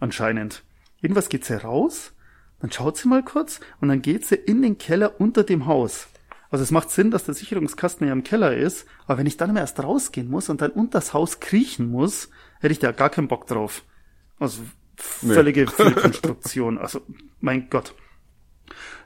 Anscheinend. 0.00 0.64
Jedenfalls 1.00 1.28
geht 1.28 1.44
sie 1.44 1.62
raus, 1.62 2.12
dann 2.60 2.72
schaut 2.72 2.96
sie 2.96 3.06
mal 3.06 3.22
kurz 3.22 3.60
und 3.80 3.88
dann 3.88 4.02
geht 4.02 4.26
sie 4.26 4.34
in 4.34 4.60
den 4.62 4.76
Keller 4.76 5.20
unter 5.20 5.44
dem 5.44 5.66
Haus. 5.66 6.08
Also 6.50 6.64
es 6.64 6.72
macht 6.72 6.90
Sinn, 6.90 7.12
dass 7.12 7.24
der 7.24 7.34
Sicherungskasten 7.34 8.06
ja 8.08 8.12
im 8.12 8.24
Keller 8.24 8.56
ist, 8.56 8.86
aber 9.06 9.18
wenn 9.18 9.26
ich 9.26 9.36
dann 9.36 9.50
immer 9.50 9.60
erst 9.60 9.80
rausgehen 9.80 10.28
muss 10.28 10.48
und 10.48 10.60
dann 10.60 10.72
unter 10.72 10.98
das 10.98 11.14
Haus 11.14 11.38
kriechen 11.38 11.90
muss, 11.90 12.28
hätte 12.58 12.72
ich 12.72 12.80
da 12.80 12.90
gar 12.90 13.10
keinen 13.10 13.28
Bock 13.28 13.46
drauf. 13.46 13.84
Also 14.40 14.62
völlige 14.96 15.66
Fehlkonstruktion. 15.70 16.78
Also 16.78 17.02
mein 17.40 17.70
Gott. 17.70 17.94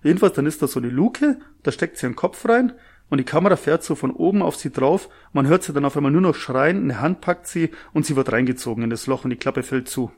Jedenfalls, 0.03 0.35
dann 0.35 0.47
ist 0.47 0.63
da 0.63 0.67
so 0.67 0.81
eine 0.81 0.89
Luke, 0.89 1.39
da 1.63 1.73
steckt 1.73 1.97
sie 1.97 2.07
ihren 2.07 2.17
Kopf 2.17 2.47
rein 2.49 2.73
und 3.09 3.19
die 3.19 3.25
Kamera 3.25 3.57
fährt 3.57 3.85
so 3.85 3.95
von 3.95 4.11
oben 4.11 4.43
auf 4.43 4.57
sie 4.57 4.71
drauf. 4.71 5.09
Man 5.33 5.47
hört 5.47 5.63
sie 5.63 5.73
dann 5.73 5.85
auf 5.85 5.97
einmal 5.97 6.13
nur 6.13 6.21
noch 6.21 6.35
schreien, 6.35 6.85
eine 6.85 7.01
Hand 7.01 7.21
packt 7.21 7.47
sie 7.47 7.71
und 7.93 8.07
sie 8.07 8.17
wird 8.17 8.33
reingezogen 8.33 8.85
in 8.85 8.91
das 8.91 9.07
Loch 9.07 9.25
und 9.25 9.31
die 9.31 9.37
Klappe 9.37 9.63
fällt 9.63 9.89
zu. 9.89 10.11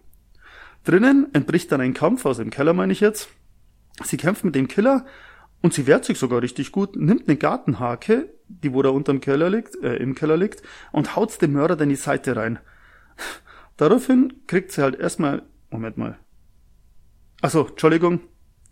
Drinnen 0.84 1.28
entbricht 1.32 1.72
dann 1.72 1.80
ein 1.80 1.94
Kampf, 1.94 2.26
also 2.26 2.42
im 2.42 2.50
Keller 2.50 2.72
meine 2.72 2.92
ich 2.92 3.00
jetzt. 3.00 3.28
Sie 4.04 4.16
kämpft 4.16 4.44
mit 4.44 4.54
dem 4.54 4.68
Killer 4.68 5.06
und 5.62 5.72
sie 5.72 5.86
wehrt 5.86 6.04
sich 6.04 6.18
sogar 6.18 6.42
richtig 6.42 6.72
gut, 6.72 6.94
nimmt 6.94 7.26
eine 7.26 7.36
Gartenhake, 7.36 8.28
die 8.48 8.72
wo 8.74 8.82
da 8.82 8.90
unterm 8.90 9.20
Keller 9.20 9.48
liegt, 9.48 9.76
äh, 9.82 9.96
im 9.96 10.14
Keller 10.14 10.36
liegt, 10.36 10.62
und 10.92 11.16
haut's 11.16 11.38
dem 11.38 11.52
Mörder 11.52 11.76
dann 11.76 11.88
die 11.88 11.96
Seite 11.96 12.36
rein. 12.36 12.58
Daraufhin 13.76 14.42
kriegt 14.46 14.72
sie 14.72 14.82
halt 14.82 14.98
erstmal, 14.98 15.42
Moment 15.70 15.96
mal. 15.96 16.18
Achso, 17.40 17.66
Entschuldigung, 17.66 18.20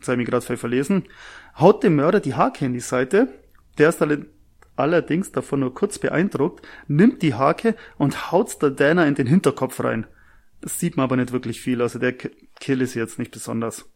jetzt 0.02 0.08
habe 0.08 0.20
ich 0.20 0.28
mich 0.28 0.44
gerade 0.44 0.56
verlesen. 0.56 1.04
Haut 1.58 1.82
dem 1.82 1.96
Mörder 1.96 2.20
die 2.20 2.34
Hake 2.34 2.64
in 2.64 2.72
die 2.74 2.80
Seite, 2.80 3.28
der 3.78 3.88
ist 3.90 4.02
alle- 4.02 4.26
allerdings 4.76 5.32
davon 5.32 5.60
nur 5.60 5.74
kurz 5.74 5.98
beeindruckt, 5.98 6.66
nimmt 6.88 7.22
die 7.22 7.34
Hake 7.34 7.76
und 7.98 8.32
haut's 8.32 8.58
der 8.58 8.70
Dana 8.70 9.06
in 9.06 9.14
den 9.14 9.26
Hinterkopf 9.26 9.82
rein. 9.82 10.06
Das 10.60 10.78
sieht 10.78 10.96
man 10.96 11.04
aber 11.04 11.16
nicht 11.16 11.32
wirklich 11.32 11.60
viel, 11.60 11.80
also 11.82 11.98
der 11.98 12.12
Kill 12.12 12.80
ist 12.82 12.94
jetzt 12.94 13.18
nicht 13.18 13.30
besonders. 13.32 13.88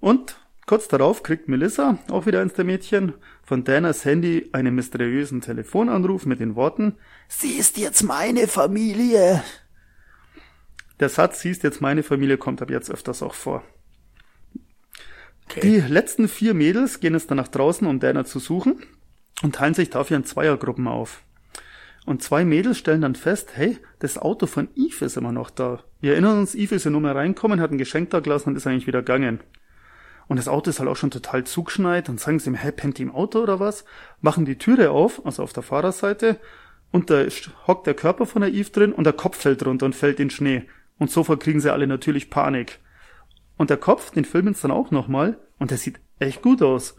Und 0.00 0.38
kurz 0.66 0.88
darauf 0.88 1.22
kriegt 1.22 1.48
Melissa, 1.48 1.98
auch 2.10 2.26
wieder 2.26 2.40
eins 2.40 2.54
der 2.54 2.64
Mädchen, 2.64 3.14
von 3.42 3.64
Danas 3.64 4.04
Handy 4.04 4.48
einen 4.52 4.74
mysteriösen 4.74 5.40
Telefonanruf 5.40 6.26
mit 6.26 6.40
den 6.40 6.54
Worten, 6.56 6.96
Sie 7.28 7.52
ist 7.52 7.76
jetzt 7.78 8.02
meine 8.02 8.48
Familie. 8.48 9.42
Der 11.00 11.08
Satz, 11.08 11.40
sie 11.40 11.50
ist 11.50 11.62
jetzt 11.62 11.80
meine 11.80 12.02
Familie, 12.02 12.38
kommt 12.38 12.62
ab 12.62 12.70
jetzt 12.70 12.90
öfters 12.90 13.22
auch 13.22 13.34
vor. 13.34 13.62
Die 15.62 15.80
letzten 15.80 16.28
vier 16.28 16.54
Mädels 16.54 17.00
gehen 17.00 17.14
jetzt 17.14 17.30
dann 17.30 17.38
nach 17.38 17.48
draußen, 17.48 17.86
um 17.86 18.00
Dana 18.00 18.24
zu 18.24 18.38
suchen 18.38 18.82
und 19.42 19.54
teilen 19.54 19.74
sich 19.74 19.90
dafür 19.90 20.16
in 20.16 20.24
Zweiergruppen 20.24 20.88
auf. 20.88 21.22
Und 22.04 22.22
zwei 22.22 22.44
Mädels 22.44 22.78
stellen 22.78 23.00
dann 23.00 23.14
fest, 23.14 23.50
hey, 23.54 23.78
das 23.98 24.18
Auto 24.18 24.46
von 24.46 24.68
Eve 24.76 25.04
ist 25.04 25.16
immer 25.16 25.32
noch 25.32 25.50
da. 25.50 25.82
Wir 26.00 26.12
erinnern 26.12 26.38
uns, 26.38 26.54
Eve 26.54 26.76
ist 26.76 26.84
ja 26.84 26.90
nur 26.90 27.00
mal 27.00 27.12
reinkommen, 27.12 27.60
hat 27.60 27.72
ein 27.72 27.78
Geschenk 27.78 28.10
da 28.10 28.20
gelassen 28.20 28.50
und 28.50 28.56
ist 28.56 28.66
eigentlich 28.66 28.86
wieder 28.86 29.00
gegangen. 29.00 29.40
Und 30.28 30.36
das 30.36 30.48
Auto 30.48 30.70
ist 30.70 30.78
halt 30.78 30.88
auch 30.88 30.96
schon 30.96 31.10
total 31.10 31.44
zugeschneit 31.44 32.08
und 32.08 32.20
sagen 32.20 32.38
sie 32.38 32.50
ihm, 32.50 32.54
hey, 32.54 32.72
pennt 32.72 33.00
im 33.00 33.12
Auto 33.12 33.40
oder 33.40 33.60
was? 33.60 33.84
Machen 34.20 34.44
die 34.44 34.58
Türe 34.58 34.90
auf, 34.90 35.24
also 35.24 35.42
auf 35.42 35.52
der 35.52 35.62
Fahrerseite, 35.62 36.38
und 36.92 37.10
da 37.10 37.24
hockt 37.66 37.86
der 37.86 37.94
Körper 37.94 38.26
von 38.26 38.42
der 38.42 38.52
Eve 38.52 38.70
drin 38.70 38.92
und 38.92 39.04
der 39.04 39.12
Kopf 39.12 39.36
fällt 39.38 39.66
runter 39.66 39.86
und 39.86 39.94
fällt 39.94 40.20
in 40.20 40.30
Schnee. 40.30 40.64
Und 40.98 41.10
sofort 41.10 41.42
kriegen 41.42 41.60
sie 41.60 41.72
alle 41.72 41.86
natürlich 41.86 42.30
Panik. 42.30 42.78
Und 43.56 43.70
der 43.70 43.76
Kopf, 43.76 44.10
den 44.10 44.24
filmen 44.24 44.54
sie 44.54 44.62
dann 44.62 44.70
auch 44.70 44.90
nochmal 44.90 45.38
und 45.58 45.70
der 45.70 45.78
sieht 45.78 46.00
echt 46.18 46.42
gut 46.42 46.62
aus. 46.62 46.96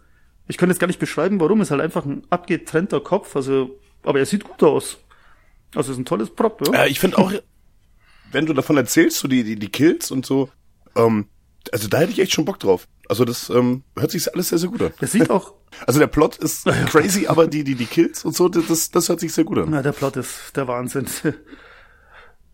Ich 0.48 0.58
kann 0.58 0.70
jetzt 0.70 0.80
gar 0.80 0.88
nicht 0.88 1.00
beschreiben, 1.00 1.40
warum, 1.40 1.62
ist 1.62 1.72
halt 1.72 1.82
einfach 1.82 2.06
ein 2.06 2.24
abgetrennter 2.30 3.02
Kopf, 3.02 3.36
also, 3.36 3.80
aber 4.04 4.20
er 4.20 4.26
sieht 4.26 4.44
gut 4.44 4.64
aus. 4.64 4.98
Also 5.76 5.92
ist 5.92 5.98
ein 5.98 6.06
tolles 6.06 6.30
Prop, 6.30 6.66
ja. 6.66 6.84
Äh, 6.84 6.90
ich 6.90 7.00
finde 7.00 7.18
auch, 7.18 7.32
wenn 8.32 8.46
du 8.46 8.54
davon 8.54 8.78
erzählst, 8.78 9.20
so 9.20 9.28
die, 9.28 9.44
die, 9.44 9.58
die 9.58 9.70
Kills 9.70 10.10
und 10.12 10.26
so, 10.26 10.50
ähm, 10.96 11.28
also 11.72 11.90
da 11.90 12.00
hätte 12.00 12.14
ich 12.14 12.20
echt 12.20 12.34
schon 12.34 12.46
Bock 12.46 12.60
drauf. 12.60 12.88
Also 13.10 13.26
das 13.26 13.50
ähm, 13.50 13.84
hört 13.98 14.12
sich 14.12 14.34
alles 14.34 14.50
sehr, 14.50 14.58
sehr 14.58 14.70
gut 14.70 14.82
an. 14.82 14.94
Das 15.00 15.12
sieht 15.12 15.30
auch, 15.30 15.54
Also 15.86 16.00
der 16.00 16.08
Plot 16.08 16.38
ist 16.38 16.66
crazy, 16.88 17.28
aber 17.28 17.48
die, 17.48 17.64
die, 17.64 17.76
die 17.76 17.86
Kills 17.86 18.26
und 18.26 18.36
so, 18.36 18.50
das, 18.50 18.90
das 18.90 19.10
hört 19.10 19.20
sich 19.20 19.34
sehr 19.34 19.44
gut 19.44 19.60
an. 19.60 19.70
na, 19.70 19.82
der 19.82 19.92
Plot 19.92 20.18
ist 20.18 20.56
der 20.56 20.68
Wahnsinn. 20.68 21.08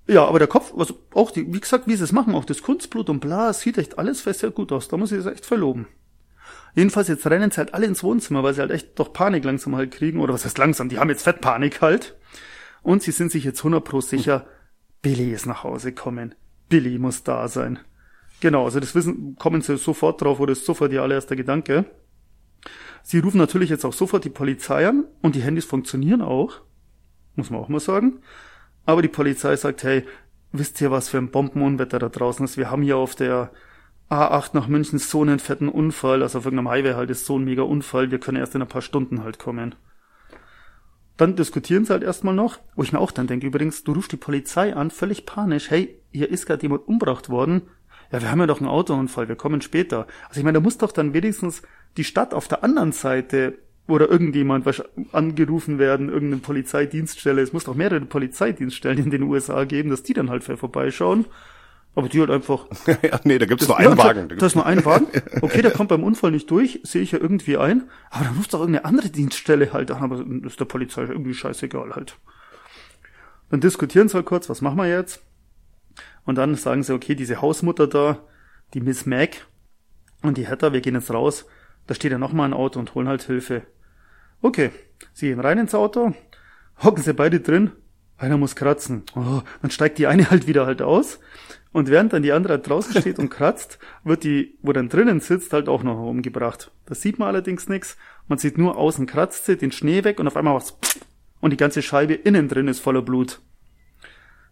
Ja, 0.05 0.25
aber 0.25 0.39
der 0.39 0.47
Kopf, 0.47 0.73
also 0.77 0.99
auch 1.13 1.31
die, 1.31 1.53
wie 1.53 1.59
gesagt, 1.59 1.87
wie 1.87 1.95
sie 1.95 2.03
es 2.03 2.11
machen, 2.11 2.35
auch 2.35 2.45
das 2.45 2.61
Kunstblut 2.61 3.09
und 3.09 3.19
bla, 3.19 3.53
sieht 3.53 3.77
echt 3.77 3.97
alles 3.97 4.23
sehr 4.23 4.51
gut 4.51 4.71
aus. 4.71 4.89
Da 4.89 4.97
muss 4.97 5.11
ich 5.11 5.19
es 5.19 5.25
echt 5.25 5.45
verloben. 5.45 5.87
Jedenfalls 6.75 7.07
jetzt 7.07 7.25
rennen 7.27 7.51
sie 7.51 7.57
halt 7.57 7.73
alle 7.73 7.85
ins 7.85 8.03
Wohnzimmer, 8.03 8.43
weil 8.43 8.53
sie 8.53 8.61
halt 8.61 8.71
echt 8.71 8.99
doch 8.99 9.13
Panik 9.13 9.43
langsam 9.43 9.75
halt 9.75 9.91
kriegen, 9.91 10.19
oder 10.19 10.33
was 10.33 10.43
heißt 10.43 10.57
langsam, 10.57 10.89
die 10.89 10.99
haben 10.99 11.09
jetzt 11.09 11.23
Fettpanik 11.23 11.81
halt. 11.81 12.17
Und 12.81 13.01
sie 13.01 13.11
sind 13.11 13.31
sich 13.31 13.43
jetzt 13.43 13.59
100 13.59 13.83
pro 13.83 14.01
sicher, 14.01 14.45
Billy 15.01 15.31
ist 15.31 15.45
nach 15.45 15.63
Hause 15.63 15.93
gekommen. 15.93 16.35
Billy 16.67 16.97
muss 16.97 17.23
da 17.23 17.47
sein. 17.47 17.79
Genau, 18.41 18.65
also 18.65 18.79
das 18.79 18.95
wissen, 18.95 19.35
kommen 19.37 19.61
sie 19.61 19.77
sofort 19.77 20.21
drauf, 20.21 20.39
oder 20.39 20.51
ist 20.51 20.65
sofort 20.65 20.91
ihr 20.91 21.01
allererster 21.01 21.35
Gedanke. 21.35 21.85
Sie 23.03 23.19
rufen 23.19 23.37
natürlich 23.37 23.69
jetzt 23.69 23.85
auch 23.85 23.93
sofort 23.93 24.25
die 24.25 24.29
Polizei 24.29 24.87
an 24.87 25.05
und 25.21 25.35
die 25.35 25.41
Handys 25.41 25.65
funktionieren 25.65 26.21
auch. 26.21 26.61
Muss 27.35 27.49
man 27.49 27.59
auch 27.59 27.69
mal 27.69 27.79
sagen. 27.79 28.19
Aber 28.85 29.01
die 29.01 29.07
Polizei 29.07 29.55
sagt, 29.55 29.83
hey, 29.83 30.05
wisst 30.51 30.79
ihr, 30.81 30.91
was 30.91 31.09
für 31.09 31.17
ein 31.17 31.31
Bombenunwetter 31.31 31.99
da 31.99 32.09
draußen 32.09 32.43
ist? 32.45 32.57
Wir 32.57 32.69
haben 32.69 32.83
hier 32.83 32.97
auf 32.97 33.15
der 33.15 33.51
A8 34.09 34.51
nach 34.53 34.67
München 34.67 34.99
so 34.99 35.21
einen 35.21 35.39
fetten 35.39 35.69
Unfall, 35.69 36.21
also 36.21 36.37
auf 36.37 36.45
irgendeinem 36.45 36.69
Highway 36.69 36.93
halt 36.93 37.09
ist 37.09 37.25
so 37.25 37.39
ein 37.39 37.45
mega 37.45 37.63
Unfall, 37.63 38.11
wir 38.11 38.19
können 38.19 38.37
erst 38.37 38.53
in 38.53 38.61
ein 38.61 38.67
paar 38.67 38.81
Stunden 38.81 39.23
halt 39.23 39.39
kommen. 39.39 39.75
Dann 41.17 41.35
diskutieren 41.35 41.85
sie 41.85 41.93
halt 41.93 42.03
erstmal 42.03 42.33
noch, 42.33 42.59
wo 42.75 42.83
ich 42.83 42.91
mir 42.91 42.99
auch 42.99 43.11
dann 43.11 43.27
denke, 43.27 43.47
übrigens, 43.47 43.83
du 43.83 43.93
rufst 43.93 44.11
die 44.11 44.17
Polizei 44.17 44.75
an, 44.75 44.91
völlig 44.91 45.25
panisch, 45.25 45.71
hey, 45.71 45.99
hier 46.11 46.29
ist 46.29 46.45
gerade 46.45 46.63
jemand 46.63 46.87
umgebracht 46.87 47.29
worden. 47.29 47.63
Ja, 48.11 48.21
wir 48.21 48.29
haben 48.29 48.39
ja 48.39 48.47
doch 48.47 48.59
einen 48.59 48.69
Autounfall, 48.69 49.27
wir 49.27 49.35
kommen 49.35 49.61
später. 49.61 50.05
Also 50.27 50.39
ich 50.39 50.43
meine, 50.43 50.59
da 50.59 50.63
muss 50.63 50.77
doch 50.77 50.91
dann 50.91 51.13
wenigstens 51.13 51.63
die 51.97 52.03
Stadt 52.03 52.33
auf 52.33 52.47
der 52.47 52.63
anderen 52.63 52.91
Seite 52.91 53.57
oder 53.87 54.09
irgendjemand 54.09 54.65
wahrsch- 54.65 54.85
angerufen 55.11 55.77
werden, 55.79 56.09
irgendeine 56.09 56.41
Polizeidienststelle. 56.41 57.41
Es 57.41 57.51
muss 57.53 57.65
doch 57.65 57.75
mehrere 57.75 58.01
Polizeidienststellen 58.01 58.99
in 59.03 59.09
den 59.11 59.23
USA 59.23 59.65
geben, 59.65 59.89
dass 59.89 60.03
die 60.03 60.13
dann 60.13 60.29
halt 60.29 60.43
vorbeischauen. 60.43 61.25
Aber 61.95 62.09
die 62.09 62.19
halt 62.21 62.31
einfach 62.31 62.65
ja, 63.03 63.19
nee, 63.23 63.37
da 63.37 63.45
gibt's 63.45 63.67
nur 63.67 63.79
ja, 63.79 63.87
einen 63.89 63.97
da- 63.97 64.03
Wagen. 64.03 64.29
Da 64.29 64.35
Da 64.35 64.45
ist 64.45 64.55
nur 64.55 64.65
ein 64.65 64.83
Wagen. 64.85 65.07
Okay, 65.41 65.61
der 65.61 65.71
kommt 65.71 65.89
beim 65.89 66.03
Unfall 66.03 66.31
nicht 66.31 66.49
durch, 66.49 66.79
sehe 66.83 67.01
ich 67.03 67.11
ja 67.11 67.19
irgendwie 67.19 67.57
ein. 67.57 67.83
Aber 68.09 68.25
dann 68.25 68.35
ruft 68.37 68.53
doch 68.53 68.61
irgendeine 68.61 68.85
andere 68.85 69.09
Dienststelle 69.09 69.73
halt 69.73 69.91
an, 69.91 70.01
aber 70.01 70.23
das 70.23 70.53
ist 70.53 70.59
der 70.59 70.65
Polizei 70.65 71.03
irgendwie 71.03 71.33
scheißegal 71.35 71.93
halt. 71.93 72.17
Dann 73.49 73.59
diskutieren 73.61 74.07
sie 74.07 74.15
halt 74.15 74.25
kurz, 74.25 74.49
was 74.49 74.61
machen 74.61 74.77
wir 74.77 74.87
jetzt? 74.89 75.21
Und 76.25 76.35
dann 76.37 76.55
sagen 76.55 76.81
sie, 76.83 76.93
okay, 76.93 77.13
diese 77.15 77.41
Hausmutter 77.41 77.85
da, 77.85 78.17
die 78.73 78.81
Miss 78.81 79.05
Mac 79.05 79.45
und 80.23 80.37
die 80.37 80.47
Hatter, 80.47 80.73
wir 80.73 80.81
gehen 80.81 80.95
jetzt 80.95 81.11
raus. 81.13 81.45
Da 81.87 81.93
steht 81.93 82.11
ja 82.11 82.17
noch 82.17 82.33
mal 82.33 82.45
ein 82.45 82.53
Auto 82.53 82.79
und 82.79 82.95
holen 82.95 83.07
halt 83.07 83.23
Hilfe. 83.23 83.63
Okay, 84.41 84.71
sie 85.13 85.27
gehen 85.27 85.39
rein 85.39 85.57
ins 85.57 85.75
Auto, 85.75 86.13
hocken 86.83 87.03
sie 87.03 87.13
beide 87.13 87.39
drin, 87.39 87.71
einer 88.17 88.37
muss 88.37 88.55
kratzen. 88.55 89.03
Oh, 89.15 89.41
dann 89.61 89.71
steigt 89.71 89.97
die 89.97 90.07
eine 90.07 90.29
halt 90.31 90.47
wieder 90.47 90.65
halt 90.65 90.81
aus. 90.81 91.19
Und 91.71 91.89
während 91.89 92.13
dann 92.13 92.21
die 92.21 92.31
andere 92.31 92.53
halt 92.53 92.69
draußen 92.69 93.01
steht 93.01 93.17
und 93.17 93.29
kratzt, 93.29 93.79
wird 94.03 94.23
die, 94.23 94.59
wo 94.61 94.73
dann 94.73 94.89
drinnen 94.89 95.19
sitzt, 95.19 95.53
halt 95.53 95.67
auch 95.67 95.81
noch 95.81 95.97
umgebracht. 95.97 96.71
Das 96.85 97.01
sieht 97.01 97.17
man 97.17 97.29
allerdings 97.29 97.67
nix. 97.67 97.97
Man 98.27 98.37
sieht 98.37 98.59
nur 98.59 98.77
außen 98.77 99.07
kratzt 99.07 99.45
sie, 99.45 99.57
den 99.57 99.71
Schnee 99.71 100.03
weg 100.03 100.19
und 100.19 100.27
auf 100.27 100.37
einmal 100.37 100.55
was 100.55 100.77
und 101.43 101.49
die 101.49 101.57
ganze 101.57 101.81
Scheibe 101.81 102.13
innen 102.13 102.47
drin 102.47 102.69
ist 102.69 102.79
voller 102.79 103.01
Blut. 103.01 103.41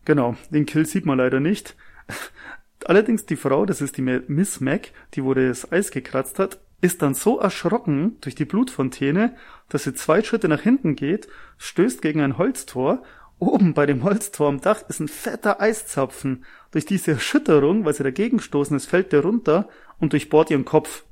Genau, 0.03 0.35
den 0.49 0.65
Kill 0.65 0.85
sieht 0.85 1.05
man 1.05 1.17
leider 1.19 1.39
nicht. 1.39 1.77
Allerdings 2.85 3.25
die 3.25 3.37
Frau, 3.37 3.65
das 3.65 3.79
ist 3.79 3.95
die 3.95 4.01
Miss 4.01 4.59
Mac, 4.59 4.89
die 5.13 5.23
wo 5.23 5.33
das 5.33 5.71
Eis 5.71 5.91
gekratzt 5.91 6.39
hat, 6.39 6.59
ist 6.81 7.01
dann 7.01 7.13
so 7.13 7.39
erschrocken 7.39 8.17
durch 8.21 8.35
die 8.35 8.45
Blutfontäne, 8.45 9.35
dass 9.69 9.83
sie 9.83 9.93
zwei 9.93 10.23
Schritte 10.23 10.47
nach 10.47 10.61
hinten 10.61 10.95
geht, 10.95 11.27
stößt 11.57 12.01
gegen 12.01 12.21
ein 12.21 12.37
Holztor. 12.37 13.03
Oben 13.37 13.73
bei 13.73 13.85
dem 13.85 14.03
Holztor 14.03 14.49
am 14.49 14.61
Dach 14.61 14.83
ist 14.89 14.99
ein 14.99 15.07
fetter 15.07 15.61
Eiszapfen. 15.61 16.45
Durch 16.71 16.85
diese 16.85 17.11
Erschütterung, 17.11 17.85
weil 17.85 17.93
sie 17.93 18.03
dagegen 18.03 18.39
stoßen 18.39 18.75
ist, 18.75 18.87
fällt 18.87 19.11
der 19.11 19.21
runter 19.21 19.69
und 19.99 20.13
durchbohrt 20.13 20.49
ihren 20.49 20.65
Kopf. 20.65 21.03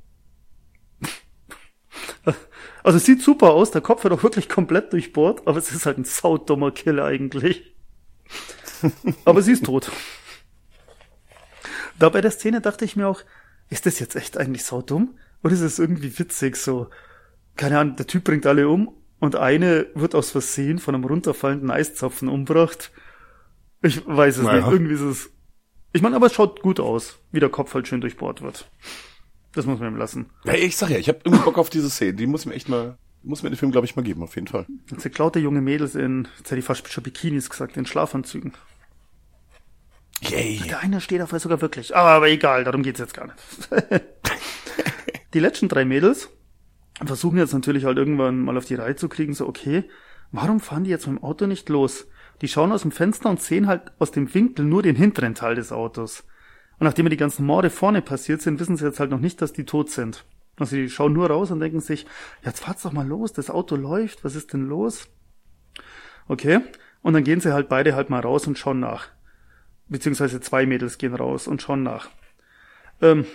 Also 2.82 2.96
es 2.96 3.04
sieht 3.04 3.20
super 3.20 3.50
aus, 3.50 3.72
der 3.72 3.82
Kopf 3.82 4.04
wird 4.04 4.14
auch 4.14 4.22
wirklich 4.22 4.48
komplett 4.48 4.94
durchbohrt, 4.94 5.46
aber 5.46 5.58
es 5.58 5.70
ist 5.70 5.84
halt 5.84 5.98
ein 5.98 6.04
saudummer 6.04 6.70
Killer 6.70 7.04
eigentlich. 7.04 7.74
Aber 9.26 9.42
sie 9.42 9.52
ist 9.52 9.66
tot. 9.66 9.90
Da 11.98 12.08
bei 12.08 12.22
der 12.22 12.30
Szene 12.30 12.62
dachte 12.62 12.86
ich 12.86 12.96
mir 12.96 13.06
auch, 13.06 13.20
ist 13.68 13.84
das 13.84 13.98
jetzt 13.98 14.16
echt 14.16 14.38
eigentlich 14.38 14.64
saudumm? 14.64 15.18
Ist 15.42 15.60
es 15.60 15.78
irgendwie 15.78 16.16
witzig 16.18 16.56
so? 16.56 16.88
Keine 17.56 17.78
Ahnung, 17.78 17.96
der 17.96 18.06
Typ 18.06 18.24
bringt 18.24 18.46
alle 18.46 18.68
um 18.68 18.94
und 19.18 19.36
eine 19.36 19.86
wird 19.94 20.14
aus 20.14 20.30
Versehen 20.30 20.78
von 20.78 20.94
einem 20.94 21.04
runterfallenden 21.04 21.70
Eiszapfen 21.70 22.28
umgebracht. 22.28 22.90
Ich 23.82 24.06
weiß 24.06 24.38
es 24.38 24.44
Naja. 24.44 24.58
nicht. 24.64 24.72
Irgendwie 24.72 24.94
ist 24.94 25.00
es. 25.00 25.30
Ich 25.92 26.02
meine, 26.02 26.16
aber 26.16 26.26
es 26.26 26.34
schaut 26.34 26.62
gut 26.62 26.78
aus, 26.78 27.18
wie 27.32 27.40
der 27.40 27.48
Kopf 27.48 27.74
halt 27.74 27.88
schön 27.88 28.00
durchbohrt 28.00 28.42
wird. 28.42 28.70
Das 29.52 29.66
muss 29.66 29.80
man 29.80 29.92
ihm 29.92 29.98
lassen. 29.98 30.30
Ja, 30.44 30.54
ich 30.54 30.76
sag 30.76 30.90
ja, 30.90 30.98
ich 30.98 31.08
habe 31.08 31.20
irgendwie 31.24 31.44
Bock 31.44 31.58
auf 31.58 31.70
diese 31.70 31.90
Szene. 31.90 32.14
Die 32.14 32.26
muss 32.26 32.46
mir 32.46 32.54
echt 32.54 32.68
mal, 32.68 32.96
muss 33.22 33.42
mir 33.42 33.50
den 33.50 33.56
Film, 33.56 33.72
glaube 33.72 33.86
ich, 33.86 33.96
mal 33.96 34.02
geben, 34.02 34.22
auf 34.22 34.36
jeden 34.36 34.46
Fall. 34.46 34.66
Jetzt 34.90 35.02
sind 35.02 35.18
lauter 35.18 35.40
junge 35.40 35.60
Mädels 35.60 35.96
in, 35.96 36.28
jetzt 36.38 36.50
hätte 36.50 36.60
ich 36.60 36.64
fast 36.64 36.86
schon 36.92 37.02
Bikinis 37.02 37.50
gesagt, 37.50 37.76
in 37.76 37.86
Schlafanzügen. 37.86 38.52
Yay. 40.22 40.60
Der 40.68 40.80
eine 40.80 41.00
steht 41.00 41.22
auf 41.22 41.30
sogar 41.30 41.60
wirklich. 41.60 41.96
Aber 41.96 42.28
egal, 42.28 42.62
darum 42.64 42.82
geht's 42.82 43.00
jetzt 43.00 43.14
gar 43.14 43.26
nicht. 43.26 43.38
die 45.34 45.40
letzten 45.40 45.68
drei 45.68 45.84
Mädels 45.84 46.30
versuchen 47.04 47.38
jetzt 47.38 47.54
natürlich 47.54 47.84
halt 47.84 47.98
irgendwann 47.98 48.40
mal 48.40 48.56
auf 48.56 48.66
die 48.66 48.74
Reihe 48.74 48.96
zu 48.96 49.08
kriegen, 49.08 49.34
so 49.34 49.46
okay, 49.48 49.84
warum 50.32 50.60
fahren 50.60 50.84
die 50.84 50.90
jetzt 50.90 51.06
mit 51.06 51.18
dem 51.18 51.24
Auto 51.24 51.46
nicht 51.46 51.68
los? 51.68 52.06
Die 52.42 52.48
schauen 52.48 52.72
aus 52.72 52.82
dem 52.82 52.90
Fenster 52.90 53.30
und 53.30 53.40
sehen 53.40 53.66
halt 53.66 53.92
aus 53.98 54.10
dem 54.10 54.32
Winkel 54.32 54.64
nur 54.64 54.82
den 54.82 54.96
hinteren 54.96 55.34
Teil 55.34 55.54
des 55.54 55.72
Autos. 55.72 56.24
Und 56.78 56.86
nachdem 56.86 57.08
die 57.10 57.16
ganzen 57.16 57.44
Morde 57.44 57.70
vorne 57.70 58.02
passiert 58.02 58.40
sind, 58.40 58.58
wissen 58.58 58.76
sie 58.76 58.84
jetzt 58.84 59.00
halt 59.00 59.10
noch 59.10 59.20
nicht, 59.20 59.42
dass 59.42 59.52
die 59.52 59.64
tot 59.64 59.90
sind. 59.90 60.24
Also 60.56 60.76
die 60.76 60.88
schauen 60.88 61.12
nur 61.12 61.28
raus 61.28 61.50
und 61.50 61.60
denken 61.60 61.80
sich, 61.80 62.06
jetzt 62.42 62.60
fahrt's 62.60 62.82
doch 62.82 62.92
mal 62.92 63.06
los, 63.06 63.32
das 63.32 63.50
Auto 63.50 63.76
läuft, 63.76 64.24
was 64.24 64.34
ist 64.34 64.52
denn 64.52 64.66
los? 64.66 65.08
Okay. 66.28 66.60
Und 67.02 67.14
dann 67.14 67.24
gehen 67.24 67.40
sie 67.40 67.52
halt 67.52 67.68
beide 67.68 67.94
halt 67.94 68.10
mal 68.10 68.20
raus 68.20 68.46
und 68.46 68.58
schauen 68.58 68.80
nach 68.80 69.08
beziehungsweise 69.90 70.40
zwei 70.40 70.64
Mädels 70.64 70.96
gehen 70.96 71.14
raus 71.14 71.46
und 71.46 71.60
schauen 71.60 71.82
nach. 71.82 72.08
Ähm, 73.02 73.26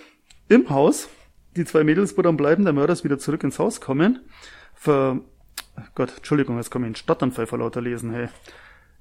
Im 0.48 0.68
Haus, 0.70 1.08
die 1.56 1.64
zwei 1.64 1.84
Mädels, 1.84 2.16
wo 2.16 2.22
dann 2.22 2.36
bleiben, 2.36 2.64
der 2.64 2.72
Mörder 2.72 2.92
ist 2.92 3.04
wieder 3.04 3.18
zurück 3.18 3.42
ins 3.44 3.58
Haus 3.58 3.80
kommen. 3.80 4.20
Ver 4.74 5.20
Gott, 5.94 6.12
Entschuldigung, 6.16 6.56
jetzt 6.56 6.70
komme 6.70 6.86
ich 6.86 6.90
in 6.90 6.94
Stadtanfall 6.96 7.46
vor 7.46 7.58
lauter 7.58 7.82
Lesen, 7.82 8.10
hey. 8.10 8.28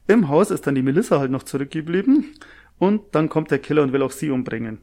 Im 0.07 0.27
Haus 0.27 0.51
ist 0.51 0.67
dann 0.67 0.75
die 0.75 0.81
Melissa 0.81 1.19
halt 1.19 1.31
noch 1.31 1.43
zurückgeblieben 1.43 2.33
und 2.77 3.15
dann 3.15 3.29
kommt 3.29 3.49
der 3.49 3.59
Killer 3.59 3.81
und 3.81 3.93
will 3.93 4.01
auch 4.01 4.11
sie 4.11 4.29
umbringen. 4.29 4.79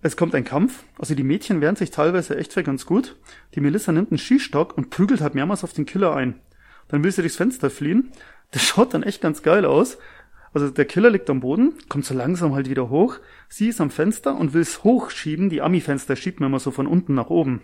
Es 0.00 0.16
kommt 0.16 0.34
ein 0.34 0.44
Kampf, 0.44 0.84
also 0.96 1.16
die 1.16 1.24
Mädchen 1.24 1.60
wehren 1.60 1.74
sich 1.74 1.90
teilweise 1.90 2.36
echt 2.36 2.52
für 2.52 2.62
ganz 2.62 2.86
gut. 2.86 3.16
Die 3.54 3.60
Melissa 3.60 3.90
nimmt 3.90 4.12
einen 4.12 4.18
Skistock 4.18 4.76
und 4.76 4.90
prügelt 4.90 5.20
halt 5.20 5.34
mehrmals 5.34 5.64
auf 5.64 5.72
den 5.72 5.86
Killer 5.86 6.14
ein. 6.14 6.40
Dann 6.86 7.02
will 7.02 7.10
sie 7.10 7.22
durchs 7.22 7.36
Fenster 7.36 7.68
fliehen. 7.68 8.12
Das 8.52 8.62
schaut 8.62 8.94
dann 8.94 9.02
echt 9.02 9.20
ganz 9.20 9.42
geil 9.42 9.64
aus. 9.64 9.98
Also 10.58 10.70
der 10.70 10.86
Killer 10.86 11.10
liegt 11.10 11.30
am 11.30 11.38
Boden, 11.38 11.74
kommt 11.88 12.04
so 12.04 12.14
langsam 12.14 12.52
halt 12.52 12.68
wieder 12.68 12.90
hoch. 12.90 13.20
Sie 13.48 13.68
ist 13.68 13.80
am 13.80 13.90
Fenster 13.90 14.34
und 14.34 14.54
will 14.54 14.62
es 14.62 14.82
hochschieben. 14.82 15.50
Die 15.50 15.62
Ami-Fenster 15.62 16.16
schiebt 16.16 16.40
man 16.40 16.48
immer 16.48 16.58
so 16.58 16.72
von 16.72 16.88
unten 16.88 17.14
nach 17.14 17.30
oben. 17.30 17.62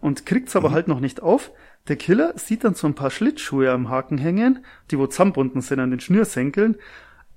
Und 0.00 0.24
kriegt's 0.24 0.56
aber 0.56 0.70
halt 0.70 0.88
noch 0.88 1.00
nicht 1.00 1.22
auf. 1.22 1.52
Der 1.88 1.96
Killer 1.96 2.32
sieht 2.36 2.64
dann 2.64 2.72
so 2.72 2.86
ein 2.86 2.94
paar 2.94 3.10
Schlittschuhe 3.10 3.70
am 3.70 3.90
Haken 3.90 4.16
hängen, 4.16 4.64
die 4.90 4.98
wo 4.98 5.06
zusammenbunden 5.06 5.60
sind 5.60 5.78
an 5.78 5.90
den 5.90 6.00
Schnürsenkeln, 6.00 6.76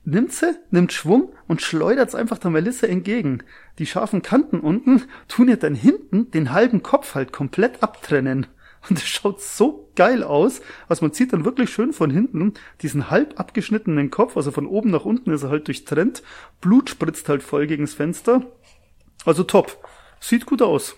nimmt 0.06 0.32
sie, 0.32 0.56
nimmt 0.72 0.94
Schwung 0.94 1.34
und 1.50 1.62
schleudert 1.62 2.16
einfach 2.16 2.38
der 2.38 2.52
Melissa 2.52 2.88
entgegen. 2.88 3.44
Die 3.80 3.86
scharfen 3.86 4.22
Kanten 4.22 4.62
unten 4.62 5.02
tun 5.28 5.50
ihr 5.50 5.58
dann 5.58 5.76
hinten 5.76 6.32
den 6.32 6.54
halben 6.54 6.84
Kopf 6.84 7.16
halt 7.16 7.34
komplett 7.34 7.84
abtrennen. 7.84 8.48
Und 8.88 8.98
es 8.98 9.08
schaut 9.08 9.42
so 9.42 9.92
geil 9.96 10.24
aus. 10.24 10.62
Also 10.88 11.04
man 11.04 11.14
sieht 11.14 11.34
dann 11.34 11.46
wirklich 11.46 11.70
schön 11.70 11.92
von 11.92 12.10
hinten 12.10 12.54
diesen 12.82 13.10
halb 13.10 13.40
abgeschnittenen 13.40 14.10
Kopf, 14.10 14.38
also 14.38 14.52
von 14.52 14.68
oben 14.68 14.92
nach 14.92 15.06
unten 15.06 15.32
ist 15.32 15.44
er 15.44 15.50
halt 15.50 15.68
durchtrennt. 15.68 16.24
Blut 16.62 16.90
spritzt 16.90 17.28
halt 17.28 17.44
voll 17.44 17.68
gegens 17.68 17.94
Fenster. 17.94 18.46
Also 19.26 19.44
top. 19.44 19.78
Sieht 20.20 20.46
gut 20.46 20.62
aus. 20.62 20.96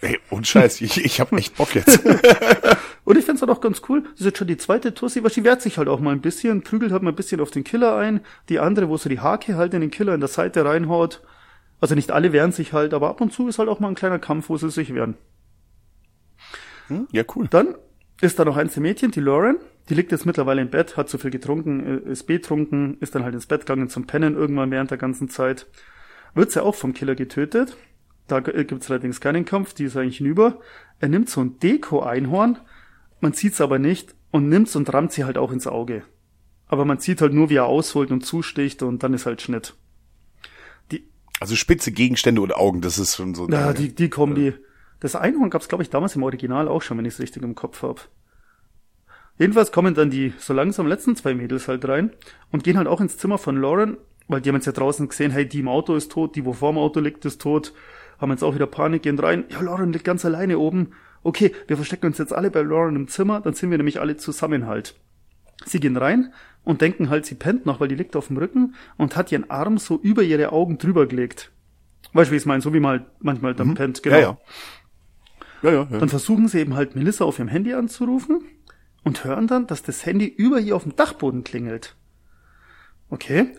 Ey, 0.00 0.18
und 0.30 0.46
Scheiß, 0.46 0.80
ich, 0.80 1.04
ich 1.04 1.20
hab 1.20 1.32
echt 1.32 1.56
Bock 1.56 1.74
jetzt. 1.74 2.00
Und 3.04 3.18
ich 3.18 3.24
find's 3.24 3.42
halt 3.42 3.50
auch 3.50 3.60
ganz 3.60 3.82
cool. 3.88 4.02
Das 4.02 4.20
ist 4.20 4.26
jetzt 4.26 4.38
schon 4.38 4.46
die 4.46 4.56
zweite 4.56 4.94
Tussi, 4.94 5.22
weil 5.22 5.32
sie 5.32 5.44
wehrt 5.44 5.60
sich 5.60 5.78
halt 5.78 5.88
auch 5.88 6.00
mal 6.00 6.12
ein 6.12 6.20
bisschen, 6.20 6.62
prügelt 6.62 6.92
halt 6.92 7.02
mal 7.02 7.10
ein 7.10 7.16
bisschen 7.16 7.40
auf 7.40 7.50
den 7.50 7.64
Killer 7.64 7.96
ein. 7.96 8.20
Die 8.48 8.60
andere, 8.60 8.88
wo 8.88 8.96
so 8.96 9.08
die 9.08 9.20
Hake 9.20 9.56
halt 9.56 9.74
in 9.74 9.80
den 9.80 9.90
Killer 9.90 10.14
in 10.14 10.20
der 10.20 10.28
Seite 10.28 10.64
reinhaut. 10.64 11.20
Also 11.80 11.96
nicht 11.96 12.12
alle 12.12 12.32
wehren 12.32 12.52
sich 12.52 12.72
halt, 12.72 12.94
aber 12.94 13.08
ab 13.08 13.20
und 13.20 13.32
zu 13.32 13.48
ist 13.48 13.58
halt 13.58 13.68
auch 13.68 13.80
mal 13.80 13.88
ein 13.88 13.96
kleiner 13.96 14.20
Kampf, 14.20 14.48
wo 14.48 14.56
sie 14.56 14.70
sich 14.70 14.94
wehren. 14.94 15.16
Hm? 16.92 17.08
Ja, 17.12 17.24
cool. 17.34 17.48
Dann 17.48 17.74
ist 18.20 18.38
da 18.38 18.44
noch 18.44 18.56
eins 18.56 18.74
der 18.74 18.82
Mädchen, 18.82 19.10
die 19.10 19.20
Lauren. 19.20 19.56
Die 19.88 19.94
liegt 19.94 20.12
jetzt 20.12 20.26
mittlerweile 20.26 20.62
im 20.62 20.70
Bett, 20.70 20.96
hat 20.96 21.08
zu 21.08 21.18
viel 21.18 21.30
getrunken, 21.30 22.04
äh, 22.06 22.10
ist 22.10 22.24
betrunken, 22.24 22.98
ist 23.00 23.14
dann 23.14 23.24
halt 23.24 23.34
ins 23.34 23.46
Bett 23.46 23.62
gegangen 23.62 23.88
zum 23.88 24.06
Pennen 24.06 24.36
irgendwann 24.36 24.70
während 24.70 24.90
der 24.90 24.98
ganzen 24.98 25.28
Zeit. 25.28 25.66
Wird 26.34 26.52
sie 26.52 26.62
auch 26.62 26.74
vom 26.74 26.94
Killer 26.94 27.14
getötet. 27.14 27.76
Da 28.28 28.40
g- 28.40 28.64
gibt's 28.64 28.90
allerdings 28.90 29.20
keinen 29.20 29.44
Kampf, 29.44 29.74
die 29.74 29.84
ist 29.84 29.96
eigentlich 29.96 30.18
hinüber. 30.18 30.60
Er 31.00 31.08
nimmt 31.08 31.28
so 31.28 31.40
ein 31.40 31.58
Deko-Einhorn, 31.58 32.58
man 33.20 33.32
sieht's 33.32 33.60
aber 33.60 33.78
nicht 33.80 34.14
und 34.30 34.48
nimmt's 34.48 34.76
und 34.76 34.92
rammt 34.94 35.12
sie 35.12 35.24
halt 35.24 35.36
auch 35.36 35.50
ins 35.50 35.66
Auge. 35.66 36.02
Aber 36.68 36.84
man 36.84 37.00
sieht 37.00 37.20
halt 37.20 37.34
nur, 37.34 37.50
wie 37.50 37.56
er 37.56 37.66
ausholt 37.66 38.10
und 38.12 38.24
zusticht 38.24 38.82
und 38.82 39.02
dann 39.02 39.14
ist 39.14 39.26
halt 39.26 39.42
Schnitt. 39.42 39.74
Also 41.40 41.56
spitze 41.56 41.90
Gegenstände 41.90 42.40
und 42.40 42.54
Augen, 42.54 42.82
das 42.82 43.00
ist 43.00 43.16
schon 43.16 43.34
so. 43.34 43.48
Ja, 43.48 43.72
die, 43.72 43.92
die 43.92 44.08
Kombi. 44.08 44.54
Das 45.02 45.16
Einhorn 45.16 45.50
gab's 45.50 45.66
glaube 45.66 45.82
ich, 45.82 45.90
damals 45.90 46.14
im 46.14 46.22
Original 46.22 46.68
auch 46.68 46.80
schon, 46.80 46.96
wenn 46.96 47.04
ich's 47.04 47.18
richtig 47.18 47.42
im 47.42 47.56
Kopf 47.56 47.82
hab. 47.82 48.08
Jedenfalls 49.36 49.72
kommen 49.72 49.94
dann 49.94 50.10
die 50.10 50.32
so 50.38 50.54
langsam 50.54 50.86
letzten 50.86 51.16
zwei 51.16 51.34
Mädels 51.34 51.66
halt 51.66 51.86
rein 51.88 52.12
und 52.52 52.62
gehen 52.62 52.78
halt 52.78 52.86
auch 52.86 53.00
ins 53.00 53.18
Zimmer 53.18 53.36
von 53.36 53.56
Lauren, 53.56 53.96
weil 54.28 54.40
die 54.40 54.48
haben 54.48 54.54
jetzt 54.54 54.66
ja 54.66 54.72
draußen 54.72 55.08
gesehen, 55.08 55.32
hey, 55.32 55.44
die 55.48 55.58
im 55.58 55.66
Auto 55.66 55.96
ist 55.96 56.12
tot, 56.12 56.36
die 56.36 56.44
wo 56.44 56.52
vorm 56.52 56.78
Auto 56.78 57.00
liegt, 57.00 57.24
ist 57.24 57.40
tot. 57.40 57.72
Haben 58.20 58.30
jetzt 58.30 58.44
auch 58.44 58.54
wieder 58.54 58.68
Panik, 58.68 59.02
gehen 59.02 59.18
rein. 59.18 59.44
Ja, 59.48 59.60
Lauren 59.60 59.92
liegt 59.92 60.04
ganz 60.04 60.24
alleine 60.24 60.60
oben. 60.60 60.92
Okay, 61.24 61.50
wir 61.66 61.74
verstecken 61.74 62.06
uns 62.06 62.18
jetzt 62.18 62.32
alle 62.32 62.52
bei 62.52 62.62
Lauren 62.62 62.94
im 62.94 63.08
Zimmer, 63.08 63.40
dann 63.40 63.54
sind 63.54 63.72
wir 63.72 63.78
nämlich 63.78 64.00
alle 64.00 64.16
zusammen 64.16 64.68
halt. 64.68 64.94
Sie 65.64 65.80
gehen 65.80 65.96
rein 65.96 66.32
und 66.62 66.80
denken 66.80 67.10
halt, 67.10 67.26
sie 67.26 67.34
pennt 67.34 67.66
noch, 67.66 67.80
weil 67.80 67.88
die 67.88 67.96
liegt 67.96 68.14
auf 68.14 68.28
dem 68.28 68.36
Rücken 68.36 68.76
und 68.98 69.16
hat 69.16 69.32
ihren 69.32 69.50
Arm 69.50 69.78
so 69.78 69.98
über 70.00 70.22
ihre 70.22 70.52
Augen 70.52 70.78
drüber 70.78 71.06
gelegt. 71.06 71.50
Weißt 72.12 72.28
du, 72.28 72.32
wie 72.32 72.36
ich 72.36 72.42
es 72.42 72.46
meine? 72.46 72.62
So 72.62 72.72
wie 72.72 72.78
man 72.78 72.90
halt 73.00 73.06
manchmal 73.20 73.54
dann 73.54 73.74
pennt, 73.74 74.04
genau. 74.04 74.16
Ja, 74.16 74.22
ja. 74.22 74.38
Ja, 75.62 75.70
ja, 75.70 75.88
ja. 75.90 75.98
Dann 75.98 76.08
versuchen 76.08 76.48
sie 76.48 76.60
eben 76.60 76.74
halt 76.74 76.96
Melissa 76.96 77.24
auf 77.24 77.38
ihrem 77.38 77.48
Handy 77.48 77.72
anzurufen. 77.72 78.42
und 79.04 79.24
hören 79.24 79.46
dann, 79.46 79.66
dass 79.66 79.82
das 79.82 80.06
Handy 80.06 80.26
über 80.26 80.60
ihr 80.60 80.76
auf 80.76 80.84
dem 80.84 80.94
Dachboden 80.94 81.44
klingelt. 81.44 81.96
Okay, 83.10 83.54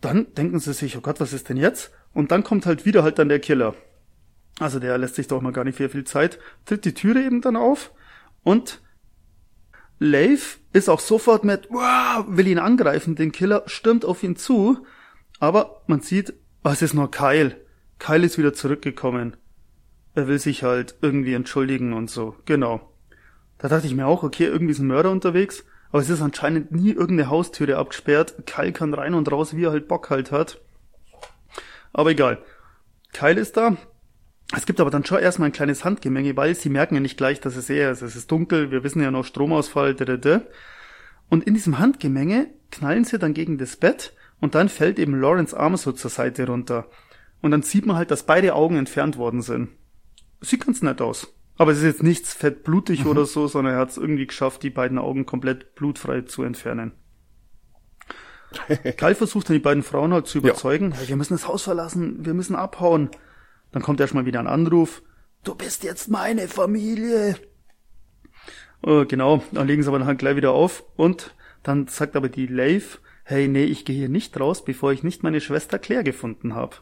dann 0.00 0.34
denken 0.34 0.58
sie 0.58 0.72
sich, 0.72 0.96
oh 0.96 1.00
Gott, 1.00 1.20
was 1.20 1.32
ist 1.32 1.48
denn 1.48 1.56
jetzt? 1.56 1.92
Und 2.12 2.30
dann 2.30 2.44
kommt 2.44 2.66
halt 2.66 2.84
wieder 2.84 3.02
halt 3.02 3.18
dann 3.18 3.28
der 3.28 3.40
Killer. 3.40 3.74
Also 4.58 4.78
der 4.78 4.98
lässt 4.98 5.14
sich 5.14 5.26
doch 5.26 5.40
mal 5.40 5.52
gar 5.52 5.64
nicht 5.64 5.76
viel, 5.76 5.88
viel 5.88 6.04
Zeit, 6.04 6.38
tritt 6.64 6.84
die 6.84 6.94
Türe 6.94 7.22
eben 7.22 7.40
dann 7.40 7.56
auf 7.56 7.92
und 8.42 8.80
Leif 9.98 10.60
ist 10.72 10.88
auch 10.88 11.00
sofort 11.00 11.44
mit, 11.44 11.68
wow, 11.70 12.24
will 12.28 12.46
ihn 12.46 12.58
angreifen, 12.58 13.14
den 13.16 13.32
Killer 13.32 13.62
stürmt 13.66 14.04
auf 14.04 14.22
ihn 14.22 14.36
zu, 14.36 14.84
aber 15.40 15.82
man 15.86 16.00
sieht, 16.00 16.34
oh, 16.62 16.70
es 16.70 16.82
ist 16.82 16.94
nur 16.94 17.10
Kyle. 17.10 17.56
Kyle 17.98 18.24
ist 18.26 18.38
wieder 18.38 18.52
zurückgekommen. 18.52 19.36
Er 20.14 20.28
will 20.28 20.38
sich 20.38 20.62
halt 20.62 20.96
irgendwie 21.02 21.34
entschuldigen 21.34 21.92
und 21.92 22.10
so, 22.10 22.36
genau. 22.44 22.92
Da 23.58 23.68
dachte 23.68 23.86
ich 23.86 23.94
mir 23.94 24.06
auch, 24.06 24.22
okay, 24.22 24.44
irgendwie 24.44 24.72
ist 24.72 24.78
ein 24.78 24.86
Mörder 24.86 25.10
unterwegs, 25.10 25.64
aber 25.90 26.02
es 26.02 26.10
ist 26.10 26.22
anscheinend 26.22 26.72
nie 26.72 26.90
irgendeine 26.90 27.30
Haustüre 27.30 27.76
abgesperrt. 27.76 28.46
Kyle 28.46 28.72
kann 28.72 28.94
rein 28.94 29.14
und 29.14 29.30
raus, 29.30 29.56
wie 29.56 29.64
er 29.64 29.70
halt 29.70 29.88
Bock 29.88 30.10
halt 30.10 30.32
hat. 30.32 30.60
Aber 31.92 32.10
egal. 32.10 32.42
Kyle 33.12 33.40
ist 33.40 33.56
da, 33.56 33.76
es 34.52 34.66
gibt 34.66 34.80
aber 34.80 34.90
dann 34.90 35.04
schon 35.04 35.20
erstmal 35.20 35.48
ein 35.48 35.52
kleines 35.52 35.84
Handgemenge, 35.84 36.36
weil 36.36 36.54
sie 36.54 36.68
merken 36.68 36.94
ja 36.94 37.00
nicht 37.00 37.16
gleich, 37.16 37.40
dass 37.40 37.56
es 37.56 37.70
er 37.70 37.90
ist. 37.90 38.02
Es 38.02 38.16
ist 38.16 38.30
dunkel, 38.30 38.70
wir 38.70 38.84
wissen 38.84 39.02
ja 39.02 39.10
noch 39.10 39.24
Stromausfall, 39.24 39.94
da. 39.94 40.42
Und 41.28 41.44
in 41.44 41.54
diesem 41.54 41.78
Handgemenge 41.78 42.48
knallen 42.70 43.04
sie 43.04 43.18
dann 43.18 43.34
gegen 43.34 43.58
das 43.58 43.76
Bett 43.76 44.12
und 44.40 44.54
dann 44.54 44.68
fällt 44.68 44.98
eben 44.98 45.18
Lawrence 45.18 45.56
Arm 45.56 45.76
so 45.76 45.92
zur 45.92 46.10
Seite 46.10 46.46
runter. 46.46 46.88
Und 47.40 47.50
dann 47.50 47.62
sieht 47.62 47.86
man 47.86 47.96
halt, 47.96 48.10
dass 48.10 48.24
beide 48.24 48.54
Augen 48.54 48.76
entfernt 48.76 49.16
worden 49.16 49.42
sind. 49.42 49.70
Sieht 50.40 50.66
ganz 50.66 50.82
nett 50.82 51.00
aus. 51.00 51.32
Aber 51.56 51.72
es 51.72 51.78
ist 51.78 51.84
jetzt 51.84 52.02
nichts 52.02 52.34
fettblutig 52.34 53.04
mhm. 53.04 53.10
oder 53.10 53.26
so, 53.26 53.46
sondern 53.46 53.74
er 53.74 53.80
hat 53.80 53.90
es 53.90 53.96
irgendwie 53.96 54.26
geschafft, 54.26 54.62
die 54.62 54.70
beiden 54.70 54.98
Augen 54.98 55.24
komplett 55.26 55.74
blutfrei 55.74 56.22
zu 56.22 56.42
entfernen. 56.42 56.92
Kyle 58.96 59.14
versucht 59.14 59.48
dann 59.48 59.54
die 59.54 59.62
beiden 59.62 59.82
Frauen 59.82 60.12
halt 60.12 60.26
zu 60.26 60.38
überzeugen, 60.38 60.92
ja. 60.92 60.98
hey, 60.98 61.08
wir 61.08 61.16
müssen 61.16 61.34
das 61.34 61.48
Haus 61.48 61.62
verlassen, 61.62 62.24
wir 62.24 62.34
müssen 62.34 62.54
abhauen. 62.54 63.10
Dann 63.72 63.82
kommt 63.82 64.00
erstmal 64.00 64.26
wieder 64.26 64.40
ein 64.40 64.46
Anruf. 64.46 65.02
Du 65.42 65.54
bist 65.54 65.82
jetzt 65.82 66.08
meine 66.08 66.48
Familie. 66.48 67.36
Äh, 68.86 69.04
genau, 69.06 69.42
dann 69.52 69.66
legen 69.66 69.82
sie 69.82 69.88
aber 69.88 69.98
dann 69.98 70.16
gleich 70.16 70.36
wieder 70.36 70.52
auf. 70.52 70.84
Und 70.96 71.34
dann 71.62 71.88
sagt 71.88 72.16
aber 72.16 72.28
die 72.28 72.46
Leif, 72.46 73.00
hey, 73.24 73.48
nee, 73.48 73.64
ich 73.64 73.84
gehe 73.84 73.96
hier 73.96 74.08
nicht 74.08 74.38
raus, 74.38 74.64
bevor 74.64 74.92
ich 74.92 75.02
nicht 75.02 75.22
meine 75.22 75.40
Schwester 75.40 75.78
Claire 75.78 76.04
gefunden 76.04 76.54
habe. 76.54 76.76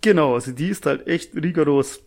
Genau, 0.00 0.34
also 0.34 0.52
die 0.52 0.68
ist 0.68 0.86
halt 0.86 1.06
echt 1.06 1.34
rigoros. 1.34 2.02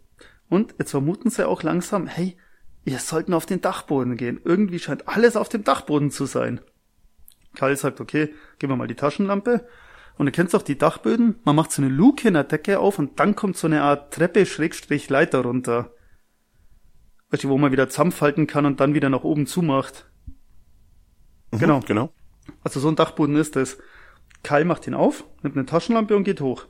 Und 0.50 0.76
jetzt 0.80 0.92
vermuten 0.92 1.30
sie 1.30 1.48
auch 1.48 1.64
langsam, 1.64 2.08
hey, 2.08 2.38
wir 2.84 3.00
sollten 3.00 3.34
auf 3.34 3.46
den 3.46 3.62
Dachboden 3.62 4.18
gehen. 4.18 4.40
Irgendwie 4.44 4.80
scheint 4.80 5.08
alles 5.08 5.36
auf 5.36 5.50
dem 5.50 5.64
Dachboden 5.64 6.12
zu 6.12 6.26
sein. 6.26 6.62
Karl 7.56 7.76
sagt, 7.76 8.00
okay, 8.00 8.34
gib 8.58 8.70
mir 8.70 8.76
mal 8.76 8.88
die 8.88 8.96
Taschenlampe. 8.96 9.68
Und 10.18 10.26
du 10.26 10.32
kennst 10.32 10.54
auch 10.54 10.62
die 10.62 10.78
Dachböden, 10.78 11.40
man 11.46 11.56
macht 11.56 11.72
so 11.72 11.82
eine 11.82 11.90
Luke 11.90 12.28
in 12.28 12.34
der 12.34 12.44
Decke 12.44 12.80
auf 12.80 13.00
und 13.00 13.20
dann 13.22 13.36
kommt 13.36 13.56
so 13.56 13.68
eine 13.68 13.84
Art 13.84 14.14
Treppe 14.14 14.46
Schrägstrich 14.46 15.10
Leiter 15.10 15.42
runter. 15.42 15.94
Weißt 17.30 17.46
du, 17.46 17.50
wo 17.50 17.58
man 17.58 17.72
wieder 17.72 17.88
zusammenfalten 17.90 18.46
kann 18.46 18.66
und 18.66 18.82
dann 18.82 18.94
wieder 18.94 19.10
nach 19.10 19.24
oben 19.24 19.48
zumacht. 19.48 20.10
Mhm, 21.52 21.60
genau. 21.60 21.80
Genau. 21.82 22.14
Also 22.64 22.80
so 22.80 22.90
ein 22.90 22.98
Dachboden 22.98 23.36
ist 23.36 23.56
es. 23.56 23.78
Kai 24.44 24.64
macht 24.64 24.88
ihn 24.88 24.94
auf, 24.94 25.26
nimmt 25.42 25.56
eine 25.56 25.66
Taschenlampe 25.66 26.16
und 26.16 26.24
geht 26.24 26.42
hoch. 26.42 26.66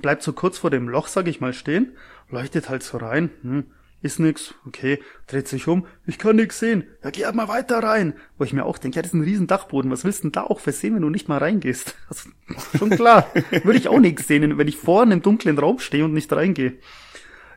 Bleibt 0.00 0.22
so 0.22 0.32
kurz 0.32 0.58
vor 0.58 0.70
dem 0.70 0.88
Loch, 0.88 1.08
sag 1.08 1.28
ich 1.28 1.40
mal, 1.40 1.52
stehen, 1.52 1.96
leuchtet 2.28 2.68
halt 2.68 2.82
so 2.82 2.98
rein. 2.98 3.30
Hm, 3.42 3.64
ist 4.04 4.20
nix, 4.20 4.54
okay, 4.66 5.00
dreht 5.26 5.48
sich 5.48 5.66
um, 5.66 5.86
ich 6.06 6.18
kann 6.18 6.36
nix 6.36 6.58
sehen, 6.58 6.84
ja 7.02 7.08
geh 7.08 7.24
halt 7.24 7.34
mal 7.34 7.48
weiter 7.48 7.78
rein. 7.78 8.14
Wo 8.36 8.44
ich 8.44 8.52
mir 8.52 8.66
auch 8.66 8.76
denke, 8.76 8.96
ja, 8.96 9.02
das 9.02 9.12
ist 9.12 9.14
ein 9.14 9.22
riesen 9.22 9.46
Dachboden, 9.46 9.90
was 9.90 10.04
willst 10.04 10.20
du 10.20 10.22
denn 10.24 10.32
da 10.32 10.42
auch 10.42 10.60
versehen, 10.60 10.94
wenn 10.94 11.02
du 11.02 11.08
nicht 11.10 11.28
mal 11.28 11.38
reingehst? 11.38 11.96
Also, 12.08 12.28
schon 12.76 12.90
klar, 12.90 13.30
würde 13.62 13.78
ich 13.78 13.88
auch 13.88 13.98
nix 13.98 14.26
sehen, 14.28 14.58
wenn 14.58 14.68
ich 14.68 14.76
vorne 14.76 15.14
im 15.14 15.22
dunklen 15.22 15.58
Raum 15.58 15.78
stehe 15.78 16.04
und 16.04 16.12
nicht 16.12 16.30
reingehe. 16.32 16.74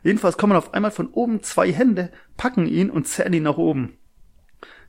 Jedenfalls 0.02 0.38
kommen 0.38 0.56
auf 0.56 0.72
einmal 0.72 0.90
von 0.90 1.08
oben 1.08 1.42
zwei 1.42 1.70
Hände, 1.70 2.10
packen 2.38 2.66
ihn 2.66 2.88
und 2.88 3.06
zerren 3.06 3.34
ihn 3.34 3.42
nach 3.42 3.58
oben. 3.58 3.98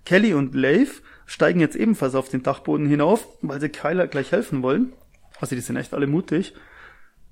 Kelly 0.06 0.34
und 0.34 0.56
Leif 0.56 1.02
steigen 1.26 1.60
jetzt 1.60 1.76
ebenfalls 1.76 2.16
auf 2.16 2.30
den 2.30 2.42
Dachboden 2.42 2.88
hinauf, 2.88 3.28
weil 3.42 3.60
sie 3.60 3.70
Kyler 3.70 4.08
gleich 4.08 4.32
helfen 4.32 4.64
wollen. 4.64 4.94
Also 5.42 5.56
die 5.56 5.62
sind 5.62 5.76
echt 5.76 5.94
alle 5.94 6.08
mutig. 6.08 6.54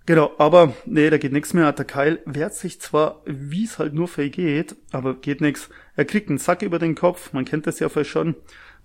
Genau, 0.08 0.32
aber 0.38 0.74
nee, 0.86 1.10
da 1.10 1.18
geht 1.18 1.34
nichts 1.34 1.54
mehr. 1.54 1.70
Der 1.74 1.84
Keil 1.84 2.22
wehrt 2.26 2.54
sich 2.54 2.80
zwar, 2.80 3.22
wie 3.26 3.66
es 3.66 3.78
halt 3.78 3.94
nur 3.94 4.08
für 4.08 4.30
geht, 4.30 4.78
aber 4.94 5.16
geht 5.16 5.42
nichts. 5.42 5.70
Er 5.98 6.06
kriegt 6.06 6.30
einen 6.30 6.38
Sack 6.38 6.62
über 6.62 6.80
den 6.80 6.96
Kopf, 6.96 7.34
man 7.34 7.44
kennt 7.44 7.68
das 7.68 7.80
ja 7.80 7.90
vielleicht 7.90 8.12
schon. 8.12 8.36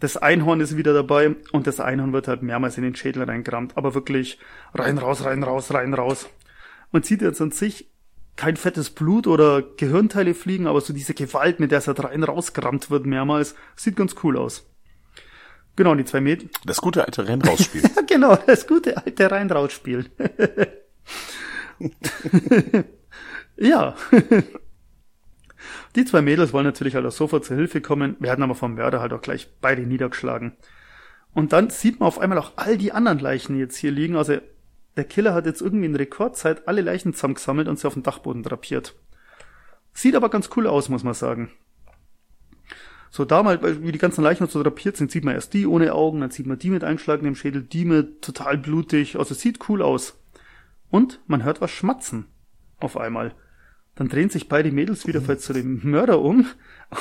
Das 0.01 0.17
Einhorn 0.17 0.61
ist 0.61 0.77
wieder 0.77 0.93
dabei 0.93 1.37
und 1.53 1.69
das 1.69 1.79
Einhorn 1.79 2.13
wird 2.13 2.27
halt 2.27 2.43
mehrmals 2.43 2.77
in 2.77 2.83
den 2.83 2.97
Schädel 2.97 3.23
reingerammt, 3.23 3.77
aber 3.77 3.95
wirklich 3.95 4.41
rein, 4.75 4.99
raus, 4.99 5.25
rein, 5.25 5.45
raus, 5.45 5.73
rein, 5.73 5.95
raus. 5.95 6.29
Man 6.91 7.05
sieht 7.05 7.23
jetzt 7.23 7.41
an 7.41 7.53
sich 7.53 7.89
kein 8.35 8.57
fettes 8.57 8.91
Blut 8.91 9.29
oder 9.29 9.63
Gehirnteile 9.63 10.35
fliegen, 10.35 10.67
aber 10.67 10.81
so 10.81 10.93
diese 10.93 11.15
Gewalt, 11.15 11.61
mit 11.61 11.71
der 11.71 11.79
es 11.79 11.87
halt 11.87 12.03
rein 12.03 12.25
rausgerammt 12.25 12.91
wird 12.91 13.07
mehrmals, 13.07 13.55
sieht 13.77 13.95
ganz 13.95 14.17
cool 14.25 14.37
aus. 14.37 14.69
Genau, 15.77 15.95
die 15.95 16.05
zwei 16.05 16.21
Meter. 16.21 16.47
Das 16.67 16.79
gute 16.79 17.05
alte 17.05 17.29
Rennrausspiel. 17.29 17.83
ja, 17.97 18.03
genau, 18.09 18.35
das 18.35 18.67
gute 18.67 18.97
alte 18.97 19.31
Reinrausspiel. 19.31 20.11
ja. 23.57 23.95
Die 25.95 26.05
zwei 26.05 26.23
Mädels 26.23 26.53
wollen 26.53 26.65
natürlich 26.65 26.95
halt 26.95 27.07
auch 27.07 27.13
sofort 27.13 27.45
zur 27.45 27.57
Hilfe 27.57 27.81
kommen, 27.81 28.17
werden 28.19 28.43
aber 28.43 28.55
vom 28.55 28.75
Mörder 28.75 29.01
halt 29.01 29.13
auch 29.13 29.21
gleich 29.21 29.49
beide 29.61 29.83
niedergeschlagen. 29.83 30.53
Und 31.35 31.53
dann 31.53 31.71
sieht 31.71 32.01
man 32.01 32.07
auf 32.07 32.19
einmal 32.19 32.39
auch 32.39 32.53
all 32.57 32.77
die 32.77 32.93
anderen 32.93 33.19
Leichen 33.19 33.59
jetzt 33.59 33.77
hier 33.77 33.91
liegen. 33.91 34.17
Also 34.17 34.39
der 34.97 35.05
Killer 35.05 35.35
hat 35.35 35.47
jetzt 35.47 35.63
irgendwie 35.63 35.87
in 35.87 35.97
Rekordzeit 35.97 36.69
alle 36.69 36.83
Leichen 36.83 37.15
zusammengesammelt 37.15 37.69
und 37.69 37.79
sie 37.79 37.87
auf 37.87 37.95
den 37.95 38.03
Dachboden 38.03 38.43
drapiert. 38.43 38.95
Sieht 39.95 40.17
aber 40.17 40.29
ganz 40.31 40.51
cool 40.57 40.67
aus, 40.67 40.89
muss 40.89 41.05
man 41.05 41.15
sagen. 41.15 41.51
So, 43.11 43.27
da 43.27 43.43
mal, 43.43 43.83
wie 43.83 43.93
die 43.93 43.99
ganzen 43.99 44.25
Leichen 44.25 44.47
so 44.47 44.63
drapiert 44.63 44.97
sind, 44.97 45.11
sieht 45.11 45.25
man 45.25 45.35
erst 45.35 45.53
die 45.53 45.67
ohne 45.67 45.93
Augen, 45.93 46.23
dann 46.23 46.31
sieht 46.31 46.47
man 46.47 46.59
die 46.59 46.71
mit 46.71 46.83
einschlagendem 46.83 47.35
Schädel, 47.35 47.63
die 47.63 47.85
mit 47.85 48.23
total 48.23 48.57
blutig. 48.57 49.19
Also 49.19 49.35
sieht 49.35 49.69
cool 49.69 49.83
aus. 49.83 50.19
Und 50.93 51.21
man 51.27 51.43
hört 51.43 51.61
was 51.63 51.71
schmatzen. 51.71 52.27
Auf 52.79 52.97
einmal. 52.97 53.35
Dann 53.95 54.09
drehen 54.09 54.29
sich 54.29 54.49
beide 54.49 54.71
Mädels 54.71 55.07
wieder 55.07 55.39
zu 55.39 55.53
dem 55.55 55.81
Mörder 55.83 56.21
um. 56.21 56.47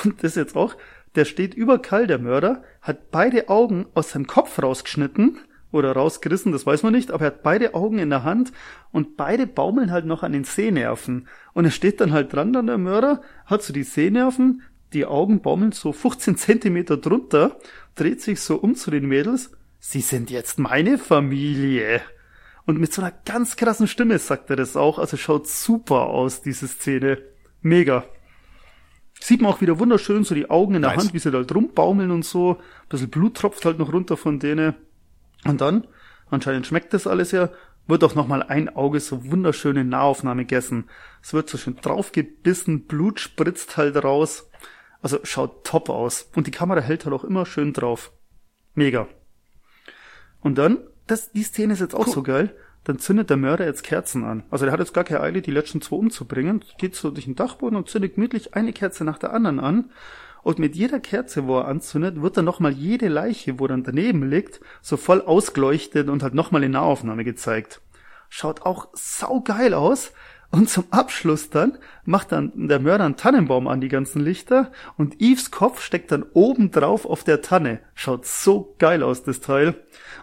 Und 0.02 0.24
das 0.24 0.34
jetzt 0.34 0.56
auch, 0.56 0.76
der 1.14 1.26
steht 1.26 1.52
über 1.52 1.78
Kall, 1.78 2.06
der 2.06 2.18
Mörder, 2.18 2.64
hat 2.80 3.10
beide 3.10 3.50
Augen 3.50 3.86
aus 3.94 4.10
seinem 4.10 4.26
Kopf 4.26 4.60
rausgeschnitten 4.60 5.38
oder 5.72 5.92
rausgerissen, 5.92 6.52
das 6.52 6.64
weiß 6.64 6.82
man 6.82 6.92
nicht, 6.92 7.10
aber 7.10 7.24
er 7.24 7.26
hat 7.28 7.42
beide 7.42 7.74
Augen 7.74 7.98
in 7.98 8.08
der 8.08 8.24
Hand 8.24 8.52
und 8.92 9.16
beide 9.18 9.46
baumeln 9.46 9.90
halt 9.90 10.06
noch 10.06 10.22
an 10.22 10.32
den 10.32 10.44
Sehnerven. 10.44 11.28
Und 11.52 11.66
er 11.66 11.70
steht 11.70 12.00
dann 12.00 12.12
halt 12.12 12.32
dran, 12.32 12.54
dann 12.54 12.66
der 12.66 12.78
Mörder, 12.78 13.20
hat 13.44 13.62
so 13.62 13.74
die 13.74 13.82
Sehnerven, 13.82 14.62
die 14.94 15.04
Augen 15.04 15.42
baumeln 15.42 15.72
so 15.72 15.92
15 15.92 16.36
Zentimeter 16.36 16.96
drunter, 16.96 17.58
dreht 17.94 18.22
sich 18.22 18.40
so 18.40 18.56
um 18.56 18.74
zu 18.74 18.90
den 18.90 19.06
Mädels. 19.06 19.50
Sie 19.80 20.00
sind 20.00 20.30
jetzt 20.30 20.58
meine 20.58 20.96
Familie. 20.96 22.00
Und 22.64 22.78
mit 22.78 22.92
so 22.92 23.02
einer 23.02 23.12
ganz 23.24 23.56
krassen 23.56 23.88
Stimme 23.88 24.18
sagt 24.18 24.50
er 24.50 24.56
das 24.56 24.76
auch. 24.76 24.98
Also 24.98 25.16
schaut 25.16 25.48
super 25.48 26.06
aus, 26.06 26.42
diese 26.42 26.68
Szene. 26.68 27.18
Mega. 27.60 28.04
Sieht 29.20 29.40
man 29.40 29.52
auch 29.52 29.60
wieder 29.60 29.78
wunderschön, 29.78 30.24
so 30.24 30.34
die 30.34 30.50
Augen 30.50 30.74
in 30.74 30.82
der 30.82 30.92
nice. 30.92 31.04
Hand, 31.04 31.14
wie 31.14 31.18
sie 31.18 31.30
da 31.30 31.38
halt 31.38 31.54
rumbaumeln 31.54 32.10
und 32.10 32.24
so. 32.24 32.54
Ein 32.54 32.88
bisschen 32.88 33.10
Blut 33.10 33.36
tropft 33.36 33.64
halt 33.64 33.78
noch 33.78 33.92
runter 33.92 34.16
von 34.16 34.38
denen. 34.38 34.74
Und 35.44 35.60
dann, 35.60 35.86
anscheinend 36.30 36.66
schmeckt 36.66 36.92
das 36.92 37.06
alles 37.06 37.32
ja, 37.32 37.50
wird 37.86 38.04
auch 38.04 38.14
nochmal 38.14 38.42
ein 38.42 38.68
Auge 38.74 39.00
so 39.00 39.30
wunderschön 39.30 39.76
in 39.76 39.88
Nahaufnahme 39.88 40.44
gegessen. 40.44 40.88
Es 41.20 41.34
wird 41.34 41.48
so 41.48 41.58
schön 41.58 41.76
draufgebissen, 41.76 42.86
Blut 42.86 43.20
spritzt 43.20 43.76
halt 43.76 44.02
raus. 44.02 44.48
Also 45.00 45.18
schaut 45.24 45.64
top 45.64 45.88
aus. 45.88 46.30
Und 46.36 46.46
die 46.46 46.52
Kamera 46.52 46.80
hält 46.80 47.04
halt 47.04 47.14
auch 47.14 47.24
immer 47.24 47.44
schön 47.44 47.72
drauf. 47.72 48.12
Mega. 48.74 49.08
Und 50.40 50.58
dann 50.58 50.78
das, 51.06 51.32
die 51.32 51.42
Szene 51.42 51.74
ist 51.74 51.80
jetzt 51.80 51.94
auch 51.94 52.06
cool. 52.06 52.12
so 52.12 52.22
geil. 52.22 52.54
Dann 52.84 52.98
zündet 52.98 53.30
der 53.30 53.36
Mörder 53.36 53.64
jetzt 53.64 53.84
Kerzen 53.84 54.24
an. 54.24 54.42
Also 54.50 54.64
der 54.64 54.72
hat 54.72 54.80
jetzt 54.80 54.92
gar 54.92 55.04
keine 55.04 55.20
Eile, 55.20 55.40
die 55.40 55.52
letzten 55.52 55.80
zwei 55.80 55.96
umzubringen. 55.96 56.64
Geht 56.78 56.96
so 56.96 57.10
durch 57.10 57.26
den 57.26 57.36
Dachboden 57.36 57.76
und 57.76 57.88
zündet 57.88 58.16
gemütlich 58.16 58.54
eine 58.54 58.72
Kerze 58.72 59.04
nach 59.04 59.18
der 59.18 59.32
anderen 59.32 59.60
an. 59.60 59.90
Und 60.42 60.58
mit 60.58 60.74
jeder 60.74 60.98
Kerze, 60.98 61.46
wo 61.46 61.58
er 61.58 61.68
anzündet, 61.68 62.20
wird 62.20 62.36
dann 62.36 62.44
nochmal 62.44 62.72
jede 62.72 63.06
Leiche, 63.06 63.60
wo 63.60 63.68
dann 63.68 63.84
daneben 63.84 64.28
liegt, 64.28 64.60
so 64.80 64.96
voll 64.96 65.22
ausgeleuchtet 65.22 66.08
und 66.08 66.24
halt 66.24 66.34
nochmal 66.34 66.64
in 66.64 66.72
Nahaufnahme 66.72 67.22
gezeigt. 67.22 67.80
Schaut 68.28 68.62
auch 68.62 68.88
saugeil 68.94 69.74
aus. 69.74 70.12
Und 70.50 70.68
zum 70.68 70.84
Abschluss 70.90 71.48
dann 71.48 71.78
macht 72.04 72.30
dann 72.30 72.68
der 72.68 72.78
Mörder 72.78 73.04
einen 73.06 73.16
Tannenbaum 73.16 73.68
an 73.68 73.80
die 73.80 73.88
ganzen 73.88 74.20
Lichter 74.20 74.70
und 74.98 75.18
Eves 75.18 75.50
Kopf 75.50 75.80
steckt 75.80 76.12
dann 76.12 76.24
oben 76.34 76.70
drauf 76.70 77.06
auf 77.06 77.24
der 77.24 77.40
Tanne. 77.40 77.80
Schaut 77.94 78.26
so 78.26 78.74
geil 78.78 79.02
aus, 79.02 79.22
das 79.22 79.40
Teil. 79.40 79.76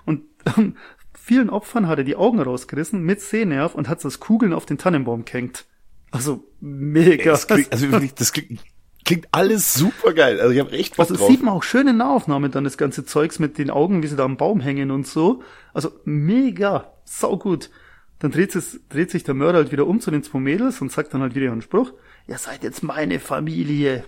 Und 0.06 0.22
vielen 1.14 1.50
Opfern 1.50 1.88
hat 1.88 2.00
er 2.00 2.04
die 2.04 2.16
Augen 2.16 2.40
rausgerissen 2.42 3.02
mit 3.04 3.22
Sehnerv 3.22 3.76
und 3.76 3.88
hat 3.88 4.04
das 4.04 4.20
Kugeln 4.20 4.54
auf 4.54 4.66
den 4.66 4.78
Tannenbaum 4.78 5.26
gehängt. 5.26 5.66
Also 6.12 6.44
mega. 6.60 7.32
Das 7.32 7.48
klingt, 7.48 7.72
also 7.72 7.92
wirklich, 7.92 8.14
das 8.16 8.34
klingt 8.34 8.62
klingt 9.10 9.28
alles 9.32 9.74
super 9.74 10.14
geil. 10.14 10.40
Also 10.40 10.54
ich 10.54 10.60
habe 10.60 10.72
echt 10.72 10.96
Bock 10.96 11.10
Also 11.10 11.16
drauf. 11.16 11.28
sieht 11.30 11.42
man 11.42 11.56
auch 11.56 11.64
schön 11.64 11.88
in 11.88 11.98
Nahaufnahme 11.98 12.50
dann 12.50 12.64
das 12.64 12.78
ganze 12.78 13.06
Zeugs 13.06 13.40
mit 13.40 13.58
den 13.58 13.72
Augen, 13.72 14.04
wie 14.04 14.08
sie 14.08 14.16
da 14.16 14.24
am 14.24 14.38
Baum 14.38 14.60
hängen 14.60 14.92
und 14.92 15.08
so. 15.08 15.42
Also 15.74 15.92
mega, 16.06 16.94
sau 17.06 17.36
gut. 17.38 17.72
Dann 18.20 18.30
dreht, 18.30 18.56
es, 18.56 18.82
dreht 18.90 19.10
sich 19.10 19.24
der 19.24 19.34
Mörder 19.34 19.60
halt 19.60 19.72
wieder 19.72 19.88
um 19.88 20.00
zu 20.00 20.12
den 20.12 20.22
zwei 20.22 20.40
Mädels 20.40 20.80
und 20.82 20.92
sagt 20.92 21.14
dann 21.14 21.22
halt 21.22 21.34
wieder 21.34 21.46
ihren 21.46 21.64
Spruch. 21.64 21.94
Ihr 22.28 22.38
seid 22.38 22.64
jetzt 22.64 22.84
meine 22.84 23.20
Familie. 23.20 24.04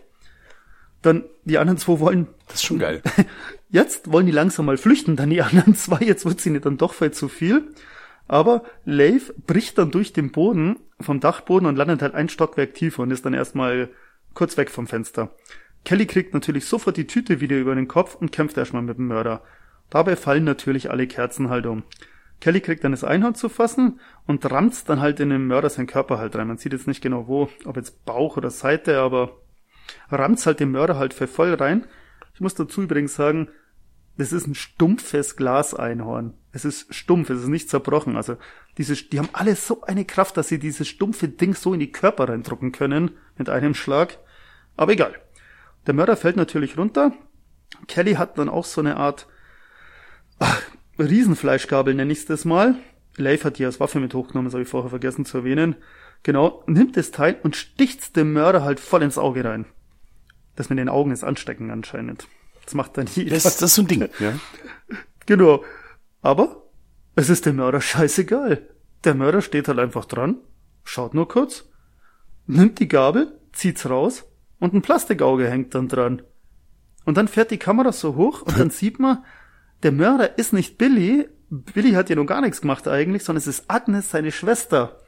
Dann 1.02 1.24
die 1.46 1.58
anderen 1.58 1.78
zwei 1.78 2.00
wollen 2.00 2.28
das 2.52 2.56
ist 2.56 2.64
schon 2.64 2.80
geil. 2.80 3.02
Jetzt 3.70 4.12
wollen 4.12 4.26
die 4.26 4.34
langsam 4.34 4.66
mal 4.66 4.78
flüchten, 4.78 5.16
dann 5.16 5.30
die 5.30 5.42
anderen 5.42 5.76
zwei, 5.76 6.00
jetzt 6.04 6.26
wird's 6.26 6.46
ihnen 6.46 6.62
dann 6.62 6.78
doch 6.78 6.94
viel 6.94 7.12
zu 7.12 7.30
viel. 7.30 7.70
Aber 8.28 8.64
Leif 8.84 9.34
bricht 9.48 9.78
dann 9.78 9.92
durch 9.92 10.12
den 10.12 10.34
Boden, 10.34 10.78
vom 11.00 11.22
Dachboden 11.22 11.68
und 11.68 11.78
landet 11.78 12.02
halt 12.02 12.14
ein 12.14 12.28
Stockwerk 12.28 12.74
tiefer 12.74 13.04
und 13.04 13.12
ist 13.12 13.26
dann 13.26 13.34
erstmal 13.34 13.90
kurz 14.34 14.58
weg 14.58 14.70
vom 14.70 14.88
Fenster. 14.88 15.34
Kelly 15.86 16.06
kriegt 16.06 16.34
natürlich 16.34 16.66
sofort 16.66 16.98
die 16.98 17.08
Tüte 17.08 17.40
wieder 17.40 17.58
über 17.58 17.74
den 17.74 17.88
Kopf 17.88 18.16
und 18.16 18.34
kämpft 18.34 18.58
erstmal 18.58 18.84
mit 18.84 18.98
dem 18.98 19.08
Mörder. 19.08 19.42
Dabei 19.90 20.18
fallen 20.18 20.44
natürlich 20.44 20.92
alle 20.92 21.08
Kerzen 21.08 21.50
halt 21.50 21.66
um. 21.66 21.84
Kelly 22.42 22.60
kriegt 22.60 22.84
dann 22.84 22.92
das 22.92 23.06
Einhorn 23.06 23.36
zu 23.36 23.48
fassen 23.48 24.00
und 24.28 24.50
rammt 24.52 24.90
dann 24.90 25.00
halt 25.00 25.22
in 25.22 25.30
den 25.30 25.48
Mörder 25.48 25.70
seinen 25.70 25.88
Körper 25.88 26.18
halt 26.18 26.36
rein. 26.36 26.48
Man 26.48 26.58
sieht 26.58 26.74
jetzt 26.74 26.88
nicht 26.88 27.02
genau 27.02 27.28
wo, 27.28 27.50
ob 27.66 27.78
jetzt 27.78 28.04
Bauch 28.06 28.36
oder 28.36 28.50
Seite, 28.50 29.00
aber 29.00 29.38
rammt 30.10 30.46
halt 30.46 30.60
den 30.60 30.72
Mörder 30.72 30.98
halt 30.98 31.14
für 31.14 31.28
voll 31.28 31.54
rein. 31.54 31.86
Ich 32.34 32.42
muss 32.42 32.56
dazu 32.56 32.82
übrigens 32.82 33.16
sagen, 33.16 33.50
das 34.18 34.34
ist 34.34 34.48
ein 34.48 34.56
stumpfes 34.56 35.36
Glaseinhorn. 35.36 36.34
Es 36.52 36.66
ist 36.66 36.94
stumpf, 36.94 37.30
es 37.30 37.44
ist 37.44 37.48
nicht 37.48 37.70
zerbrochen. 37.70 38.18
Also 38.18 38.38
diese, 38.78 38.96
die 38.96 39.20
haben 39.20 39.30
alle 39.34 39.56
so 39.56 39.82
eine 39.82 40.06
Kraft, 40.06 40.38
dass 40.38 40.50
sie 40.50 40.60
dieses 40.60 40.88
stumpfe 40.88 41.28
Ding 41.28 41.56
so 41.56 41.74
in 41.74 41.80
die 41.80 41.92
Körper 41.92 42.30
reindrucken 42.30 42.72
können 42.72 43.12
mit 43.38 43.50
einem 43.50 43.74
Schlag. 43.74 44.18
Aber 44.76 44.92
egal. 44.92 45.16
Der 45.88 45.94
Mörder 45.94 46.18
fällt 46.18 46.36
natürlich 46.36 46.78
runter. 46.78 47.14
Kelly 47.88 48.14
hat 48.14 48.38
dann 48.38 48.50
auch 48.50 48.66
so 48.66 48.82
eine 48.82 48.98
Art 48.98 49.28
ach, 50.40 50.62
Riesenfleischgabel, 51.00 51.94
nenne 51.94 52.12
ich 52.12 52.26
das 52.26 52.46
mal. 52.46 52.76
Leif 53.18 53.44
hat 53.44 53.58
die 53.58 53.66
als 53.66 53.80
Waffe 53.80 54.00
mit 54.00 54.14
hochgenommen, 54.14 54.48
das 54.48 54.54
habe 54.54 54.64
ich 54.64 54.70
vorher 54.70 54.90
vergessen 54.90 55.26
zu 55.26 55.40
erwähnen. 55.40 55.76
Genau, 56.24 56.64
nimmt 56.68 56.98
das 56.98 57.12
Teil 57.12 57.40
und 57.42 57.56
sticht's 57.56 58.12
dem 58.12 58.34
Mörder 58.34 58.64
halt 58.64 58.80
voll 58.80 59.02
ins 59.02 59.18
Auge 59.18 59.44
rein. 59.44 59.66
Das 60.56 60.70
mit 60.70 60.78
den 60.78 60.90
Augen 60.90 61.12
ist 61.12 61.24
ansteckend 61.24 61.72
anscheinend. 61.72 62.28
Das 62.66 62.76
macht 62.76 62.98
dann 62.98 63.08
jeder. 63.08 63.32
Das, 63.32 63.44
das 63.44 63.62
ist 63.62 63.76
so 63.76 63.82
ein 63.82 63.88
Ding. 63.88 64.10
Ja. 64.20 64.34
Genau. 65.28 65.64
Aber 66.22 66.64
es 67.16 67.30
ist 67.30 67.46
dem 67.46 67.58
Mörder 67.58 67.80
scheißegal. 67.80 68.68
Der 69.04 69.14
Mörder 69.14 69.42
steht 69.42 69.68
halt 69.68 69.80
einfach 69.80 70.06
dran, 70.06 70.38
schaut 70.84 71.14
nur 71.14 71.28
kurz, 71.28 71.70
nimmt 72.48 72.80
die 72.80 72.88
Gabel, 72.88 73.40
zieht's 73.54 73.90
raus 73.90 74.26
und 74.60 74.74
ein 74.74 74.82
Plastikauge 74.82 75.48
hängt 75.48 75.74
dann 75.76 75.88
dran. 75.88 76.24
Und 77.06 77.18
dann 77.18 77.28
fährt 77.28 77.52
die 77.52 77.58
Kamera 77.58 77.92
so 77.92 78.16
hoch 78.16 78.42
und 78.42 78.60
dann 78.60 78.70
sieht 78.72 79.00
man, 79.00 79.24
der 79.84 79.92
Mörder 79.92 80.38
ist 80.38 80.54
nicht 80.54 80.78
Billy. 80.78 81.30
Billy 81.50 81.92
hat 81.92 82.10
ja 82.10 82.16
noch 82.16 82.26
gar 82.26 82.42
nichts 82.42 82.62
gemacht 82.62 82.88
eigentlich, 82.88 83.24
sondern 83.24 83.40
es 83.42 83.48
ist 83.48 83.66
Agnes, 83.70 84.12
seine 84.12 84.32
Schwester. 84.32 85.00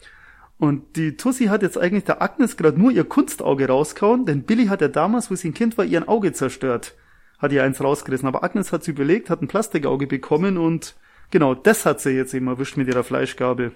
Und 0.64 0.95
die 0.95 1.18
Tussi 1.18 1.48
hat 1.48 1.61
jetzt 1.61 1.77
eigentlich 1.77 2.06
der 2.06 2.22
Agnes 2.22 2.56
gerade 2.56 2.80
nur 2.80 2.90
ihr 2.90 3.03
Kunstauge 3.03 3.68
rausgehauen, 3.68 4.26
denn 4.26 4.44
Billy 4.44 4.68
hat 4.68 4.80
ja 4.80 4.88
damals, 4.88 5.30
wo 5.30 5.35
sie 5.35 5.49
ein 5.49 5.53
Kind 5.53 5.77
war, 5.77 5.84
ihr 5.84 5.99
ein 5.99 6.07
Auge 6.07 6.31
zerstört. 6.31 6.95
Hat 7.38 7.52
ihr 7.52 7.65
eins 7.65 7.84
rausgerissen. 7.84 8.30
Aber 8.30 8.45
Agnes 8.45 8.72
hat 8.72 8.81
sie 8.85 8.91
überlegt, 8.91 9.30
hat 9.30 9.41
ein 9.41 9.49
Plastikauge 9.49 10.07
bekommen 10.07 10.57
und 10.57 10.95
genau, 11.31 11.53
das 11.53 11.85
hat 11.85 11.99
sie 11.99 12.11
jetzt 12.11 12.34
eben 12.34 12.48
erwischt 12.48 12.77
mit 12.77 12.88
ihrer 12.88 13.03
Fleischgabel. 13.03 13.73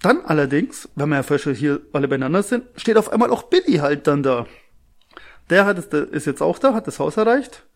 Dann 0.00 0.22
allerdings, 0.24 0.88
wenn 0.94 1.10
wir 1.10 1.16
ja 1.16 1.22
vorher 1.22 1.42
schon 1.42 1.54
hier 1.54 1.82
alle 1.92 2.08
beieinander 2.08 2.42
sind, 2.42 2.64
steht 2.76 2.96
auf 2.96 3.12
einmal 3.12 3.28
auch 3.28 3.42
Billy 3.42 3.74
halt 3.74 4.06
dann 4.06 4.22
da. 4.22 4.46
Der 5.50 5.66
hat 5.66 5.76
es, 5.76 5.90
der 5.90 6.10
ist 6.10 6.24
jetzt 6.24 6.40
auch 6.40 6.58
da, 6.58 6.72
hat 6.72 6.86
das 6.86 6.98
Haus 6.98 7.18
erreicht. 7.18 7.66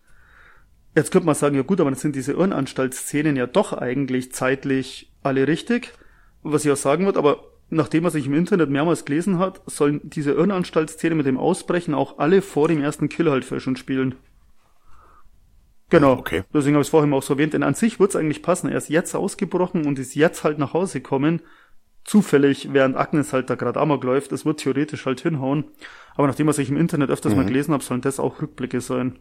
Jetzt 0.95 1.11
könnte 1.11 1.27
man 1.27 1.35
sagen, 1.35 1.57
ja 1.57 1.63
gut, 1.63 1.79
aber 1.79 1.91
dann 1.91 2.01
sind 2.01 2.17
diese 2.17 2.33
Irrenanstaltsszenen 2.33 3.37
ja 3.37 3.47
doch 3.47 3.75
eigentlich 3.75 4.33
zeitlich 4.33 5.13
alle 5.23 5.47
richtig. 5.47 5.93
Was 6.49 6.65
ich 6.65 6.71
auch 6.71 6.77
sagen 6.77 7.05
würde, 7.05 7.19
aber 7.19 7.41
nachdem 7.71 8.05
man 8.05 8.13
sich 8.13 8.27
im 8.27 8.35
Internet 8.35 8.71
mehrmals 8.71 9.05
gelesen 9.05 9.39
hat, 9.39 9.61
sollen 9.67 10.01
diese 10.05 10.33
Irrenanstaltsszenen 10.33 11.17
mit 11.17 11.27
dem 11.27 11.39
Ausbrechen 11.39 11.95
auch 11.95 12.19
alle 12.19 12.41
vor 12.43 12.69
dem 12.69 12.81
ersten 12.81 13.09
Kill 13.09 13.31
halt 13.31 13.45
für 13.45 13.59
schon 13.59 13.77
spielen. 13.77 14.15
Genau. 15.89 16.13
Okay. 16.13 16.45
Deswegen 16.53 16.75
habe 16.75 16.83
ich 16.83 16.89
es 16.89 16.91
vorhin 16.91 17.13
auch 17.13 17.23
so 17.23 17.35
erwähnt. 17.35 17.53
Denn 17.53 17.63
an 17.63 17.75
sich 17.75 17.99
würde 17.99 18.11
es 18.11 18.17
eigentlich 18.17 18.43
passen. 18.43 18.69
Er 18.69 18.79
ist 18.79 18.89
jetzt 18.89 19.15
ausgebrochen 19.15 19.87
und 19.87 19.99
ist 19.99 20.15
jetzt 20.15 20.45
halt 20.45 20.59
nach 20.59 20.73
Hause 20.73 21.01
gekommen. 21.01 21.43
Zufällig, 22.05 22.73
während 22.73 22.97
Agnes 22.97 23.33
halt 23.33 23.51
da 23.51 23.57
gerade 23.57 23.81
Amok 23.81 24.05
läuft. 24.05 24.33
Das 24.33 24.45
wird 24.45 24.61
theoretisch 24.61 25.07
halt 25.07 25.21
hinhauen. 25.21 25.65
Aber 26.15 26.27
nachdem 26.27 26.47
was 26.47 26.59
ich 26.59 26.71
im 26.71 26.77
Internet 26.77 27.11
öfters 27.11 27.35
mal 27.35 27.45
gelesen 27.45 27.73
habe, 27.73 27.83
sollen 27.83 28.01
das 28.01 28.21
auch 28.21 28.41
Rückblicke 28.41 28.81
sein. 28.81 29.19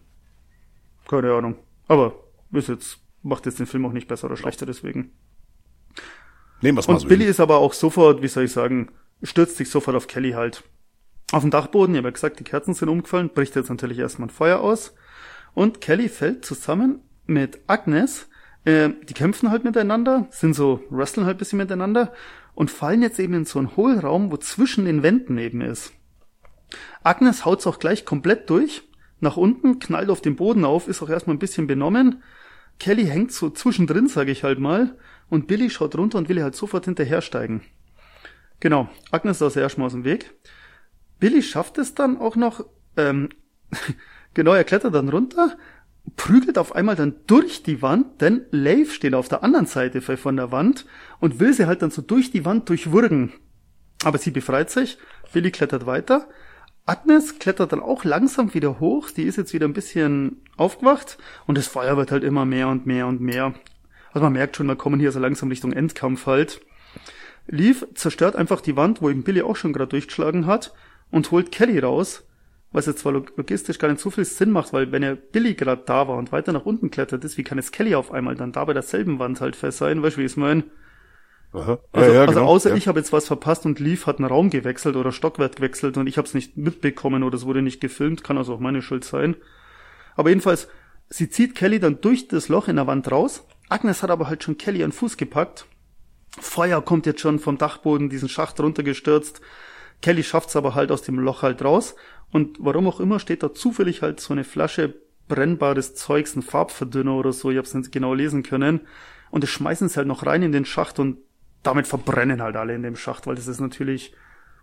Keine 1.08 1.34
Ahnung. 1.34 1.56
Aber 1.88 2.16
ist 2.52 2.70
jetzt, 2.70 3.00
macht 3.22 3.46
jetzt 3.46 3.60
den 3.60 3.66
Film 3.66 3.86
auch 3.86 3.92
nicht 3.92 4.08
besser 4.08 4.28
oder 4.28 4.38
schlechter 4.38 4.66
deswegen. 4.66 5.12
Nehmen 6.62 6.78
wir 6.78 6.82
es 6.82 6.88
mal 6.88 6.96
Und 6.96 7.02
so. 7.02 7.08
Billy 7.08 7.24
hin. 7.24 7.32
ist 7.32 7.40
aber 7.40 7.58
auch 7.58 7.74
sofort, 7.74 8.22
wie 8.22 8.28
soll 8.28 8.46
ich 8.46 8.52
sagen, 8.52 8.90
stürzt 9.24 9.58
sich 9.58 9.70
sofort 9.70 9.96
auf 9.96 10.08
Kelly 10.08 10.32
halt. 10.32 10.64
Auf 11.32 11.42
dem 11.42 11.52
Dachboden, 11.52 11.96
ich 11.96 12.00
habe 12.00 12.10
ja 12.10 12.14
gesagt, 12.14 12.40
die 12.40 12.44
Kerzen 12.44 12.74
sind 12.74 12.90
umgefallen, 12.90 13.30
bricht 13.30 13.56
jetzt 13.56 13.70
natürlich 13.70 14.00
erstmal 14.00 14.28
ein 14.28 14.32
Feuer 14.32 14.60
aus. 14.60 14.96
Und 15.54 15.82
Kelly 15.82 16.10
fällt 16.10 16.46
zusammen 16.46 17.00
mit 17.26 17.60
Agnes. 17.68 18.30
Äh, 18.64 18.90
die 19.08 19.14
kämpfen 19.14 19.52
halt 19.52 19.64
miteinander, 19.64 20.28
sind 20.32 20.54
so, 20.54 20.84
wrestlen 20.90 21.26
halt 21.26 21.38
ein 21.38 21.40
bisschen 21.40 21.58
miteinander 21.58 22.14
und 22.56 22.72
fallen 22.72 23.02
jetzt 23.02 23.20
eben 23.20 23.34
in 23.34 23.46
so 23.46 23.60
einen 23.60 23.76
Hohlraum, 23.76 24.32
wo 24.32 24.38
zwischen 24.38 24.86
den 24.86 25.04
Wänden 25.04 25.38
eben 25.38 25.62
ist. 25.62 25.94
Agnes 27.04 27.46
haut's 27.46 27.68
auch 27.68 27.80
gleich 27.80 28.06
komplett 28.06 28.50
durch, 28.50 28.84
nach 29.20 29.38
unten, 29.38 29.80
knallt 29.80 30.10
auf 30.10 30.22
den 30.22 30.36
Boden 30.36 30.66
auf, 30.66 30.88
ist 30.88 31.02
auch 31.02 31.10
erstmal 31.10 31.36
ein 31.36 31.40
bisschen 31.40 31.68
benommen. 31.68 32.24
Kelly 32.80 33.06
hängt 33.06 33.32
so 33.32 33.50
zwischendrin, 33.50 34.08
sage 34.08 34.32
ich 34.32 34.44
halt 34.44 34.60
mal, 34.60 34.98
und 35.30 35.48
Billy 35.48 35.70
schaut 35.70 35.96
runter 35.98 36.18
und 36.18 36.30
will 36.30 36.42
halt 36.42 36.56
sofort 36.56 36.86
hinterhersteigen. 36.86 37.62
Genau, 38.60 38.90
Agnes 39.12 39.38
ist 39.38 39.42
also 39.42 39.60
erstmal 39.60 39.88
aus 39.88 39.94
dem 39.94 40.04
Weg. 40.04 40.34
Billy 41.20 41.42
schafft 41.42 41.78
es 41.78 41.96
dann 41.96 42.18
auch 42.18 42.36
noch, 42.36 42.66
ähm, 42.98 43.30
genau, 44.34 44.54
er 44.54 44.64
klettert 44.64 44.94
dann 44.94 45.10
runter, 45.10 45.58
prügelt 46.16 46.58
auf 46.58 46.76
einmal 46.76 46.96
dann 46.96 47.16
durch 47.28 47.64
die 47.64 47.82
Wand, 47.82 48.22
denn 48.22 48.46
Leif 48.52 48.94
steht 48.94 49.14
auf 49.14 49.28
der 49.28 49.44
anderen 49.44 49.66
Seite 49.66 50.02
von 50.02 50.36
der 50.36 50.52
Wand 50.52 50.86
und 51.20 51.40
will 51.40 51.54
sie 51.54 51.66
halt 51.66 51.82
dann 51.82 51.92
so 51.92 52.02
durch 52.02 52.32
die 52.32 52.46
Wand 52.46 52.70
durchwürgen. 52.70 53.34
Aber 54.04 54.18
sie 54.18 54.32
befreit 54.32 54.70
sich, 54.70 54.98
Billy 55.34 55.52
klettert 55.52 55.86
weiter. 55.86 56.28
Agnes 56.86 57.40
klettert 57.40 57.72
dann 57.72 57.82
auch 57.82 58.04
langsam 58.04 58.54
wieder 58.54 58.80
hoch, 58.80 59.10
die 59.10 59.24
ist 59.24 59.38
jetzt 59.38 59.54
wieder 59.54 59.68
ein 59.68 59.74
bisschen 59.74 60.44
aufgewacht 60.56 61.18
und 61.48 61.58
das 61.58 61.68
Feuer 61.68 61.98
wird 61.98 62.12
halt 62.12 62.24
immer 62.24 62.46
mehr 62.46 62.68
und 62.68 62.86
mehr 62.86 63.08
und 63.08 63.22
mehr. 63.22 63.56
Also 64.16 64.24
man 64.24 64.34
merkt 64.34 64.56
schon, 64.56 64.68
wir 64.68 64.78
kommen 64.78 65.02
hier 65.02 65.12
so 65.12 65.20
langsam 65.20 65.50
Richtung 65.50 65.74
Endkampf 65.74 66.26
halt. 66.26 66.62
Leaf 67.48 67.86
zerstört 67.96 68.38
einfach 68.38 68.62
die 68.62 68.78
Wand, 68.78 69.02
wo 69.02 69.10
eben 69.10 69.24
Billy 69.24 69.42
auch 69.42 69.58
schon 69.58 69.74
gerade 69.74 69.90
durchgeschlagen 69.90 70.46
hat 70.46 70.74
und 71.12 71.32
holt 71.32 71.52
Kelly 71.52 71.80
raus, 71.80 72.26
was 72.72 72.86
jetzt 72.86 73.00
zwar 73.00 73.12
logistisch 73.12 73.78
gar 73.78 73.90
nicht 73.90 74.00
so 74.00 74.10
viel 74.10 74.24
Sinn 74.24 74.52
macht, 74.52 74.72
weil 74.72 74.94
wenn 74.94 75.04
er 75.04 75.18
Billy 75.18 75.54
gerade 75.54 75.84
da 75.86 76.08
war 76.08 76.16
und 76.16 76.32
weiter 76.32 76.54
nach 76.54 76.66
unten 76.66 76.92
klettert 76.92 77.26
ist, 77.26 77.38
wie 77.38 77.44
kann 77.44 77.58
jetzt 77.58 77.74
Kelly 77.74 77.94
auf 77.94 78.14
einmal 78.14 78.36
dann 78.36 78.54
da 78.54 78.64
bei 78.64 78.72
derselben 78.72 79.20
Wand 79.20 79.42
halt 79.42 79.58
fest 79.58 79.80
sein, 79.80 80.02
weißt 80.02 80.16
du, 80.16 80.22
wie 80.22 80.26
ich 80.26 80.32
es 80.32 80.38
meine? 80.38 80.64
Aha. 81.52 81.80
Also, 81.92 82.10
ja, 82.10 82.16
ja, 82.16 82.22
also 82.22 82.40
genau. 82.40 82.46
außer 82.46 82.70
ja. 82.70 82.76
ich 82.78 82.88
habe 82.88 83.00
jetzt 83.00 83.12
was 83.12 83.28
verpasst 83.28 83.66
und 83.66 83.82
Leaf 83.82 84.08
hat 84.08 84.20
einen 84.20 84.30
Raum 84.30 84.50
gewechselt 84.50 84.96
oder 84.96 85.12
Stockwerk 85.12 85.58
gewechselt 85.58 85.98
und 85.98 86.08
ich 86.08 86.18
habe 86.18 86.26
es 86.26 86.34
nicht 86.34 86.56
mitbekommen 86.56 87.24
oder 87.24 87.36
es 87.36 87.46
wurde 87.46 87.62
nicht 87.62 87.82
gefilmt, 87.82 88.24
kann 88.24 88.38
also 88.38 88.54
auch 88.54 88.62
meine 88.62 88.82
Schuld 88.82 89.04
sein. 89.04 89.36
Aber 90.16 90.30
jedenfalls, 90.30 90.70
sie 91.10 91.30
zieht 91.30 91.54
Kelly 91.54 91.82
dann 91.82 92.00
durch 92.00 92.30
das 92.30 92.48
Loch 92.48 92.70
in 92.70 92.78
der 92.78 92.88
Wand 92.88 93.12
raus. 93.12 93.46
Agnes 93.70 94.04
hat 94.04 94.12
aber 94.12 94.28
halt 94.28 94.44
schon 94.44 94.58
Kelly 94.58 94.84
an 94.84 94.92
den 94.92 94.96
Fuß 94.96 95.18
gepackt. 95.18 95.66
Feuer 96.40 96.82
kommt 96.84 97.06
jetzt 97.06 97.22
schon 97.22 97.40
vom 97.40 97.58
Dachboden, 97.58 98.10
diesen 98.10 98.30
Schacht 98.30 98.60
runtergestürzt. 98.60 99.42
Kelly 100.02 100.24
schafft's 100.24 100.56
aber 100.56 100.76
halt 100.76 100.92
aus 100.92 101.02
dem 101.02 101.20
Loch 101.20 101.42
halt 101.42 101.64
raus. 101.64 101.96
Und 102.32 102.58
warum 102.60 102.88
auch 102.88 103.00
immer 103.00 103.20
steht 103.20 103.44
da 103.44 103.54
zufällig 103.54 104.02
halt 104.02 104.20
so 104.20 104.34
eine 104.34 104.44
Flasche 104.44 104.94
brennbares 105.28 105.96
Zeugs, 105.96 106.36
ein 106.36 106.42
Farbverdünner 106.42 107.16
oder 107.16 107.34
so, 107.34 107.50
ich 107.50 107.58
hab's 107.58 107.74
nicht 107.74 107.92
genau 107.92 108.14
lesen 108.14 108.44
können. 108.44 108.82
Und 109.32 109.44
das 109.44 109.50
schmeißen 109.50 109.90
sie 109.90 109.96
halt 109.96 110.08
noch 110.08 110.26
rein 110.26 110.44
in 110.44 110.52
den 110.52 110.66
Schacht 110.66 111.00
und 111.00 111.18
damit 111.64 111.88
verbrennen 111.88 112.42
halt 112.42 112.56
alle 112.56 112.76
in 112.76 112.84
dem 112.84 112.96
Schacht, 112.96 113.26
weil 113.26 113.36
das 113.36 113.48
ist 113.48 113.60
natürlich 113.60 114.14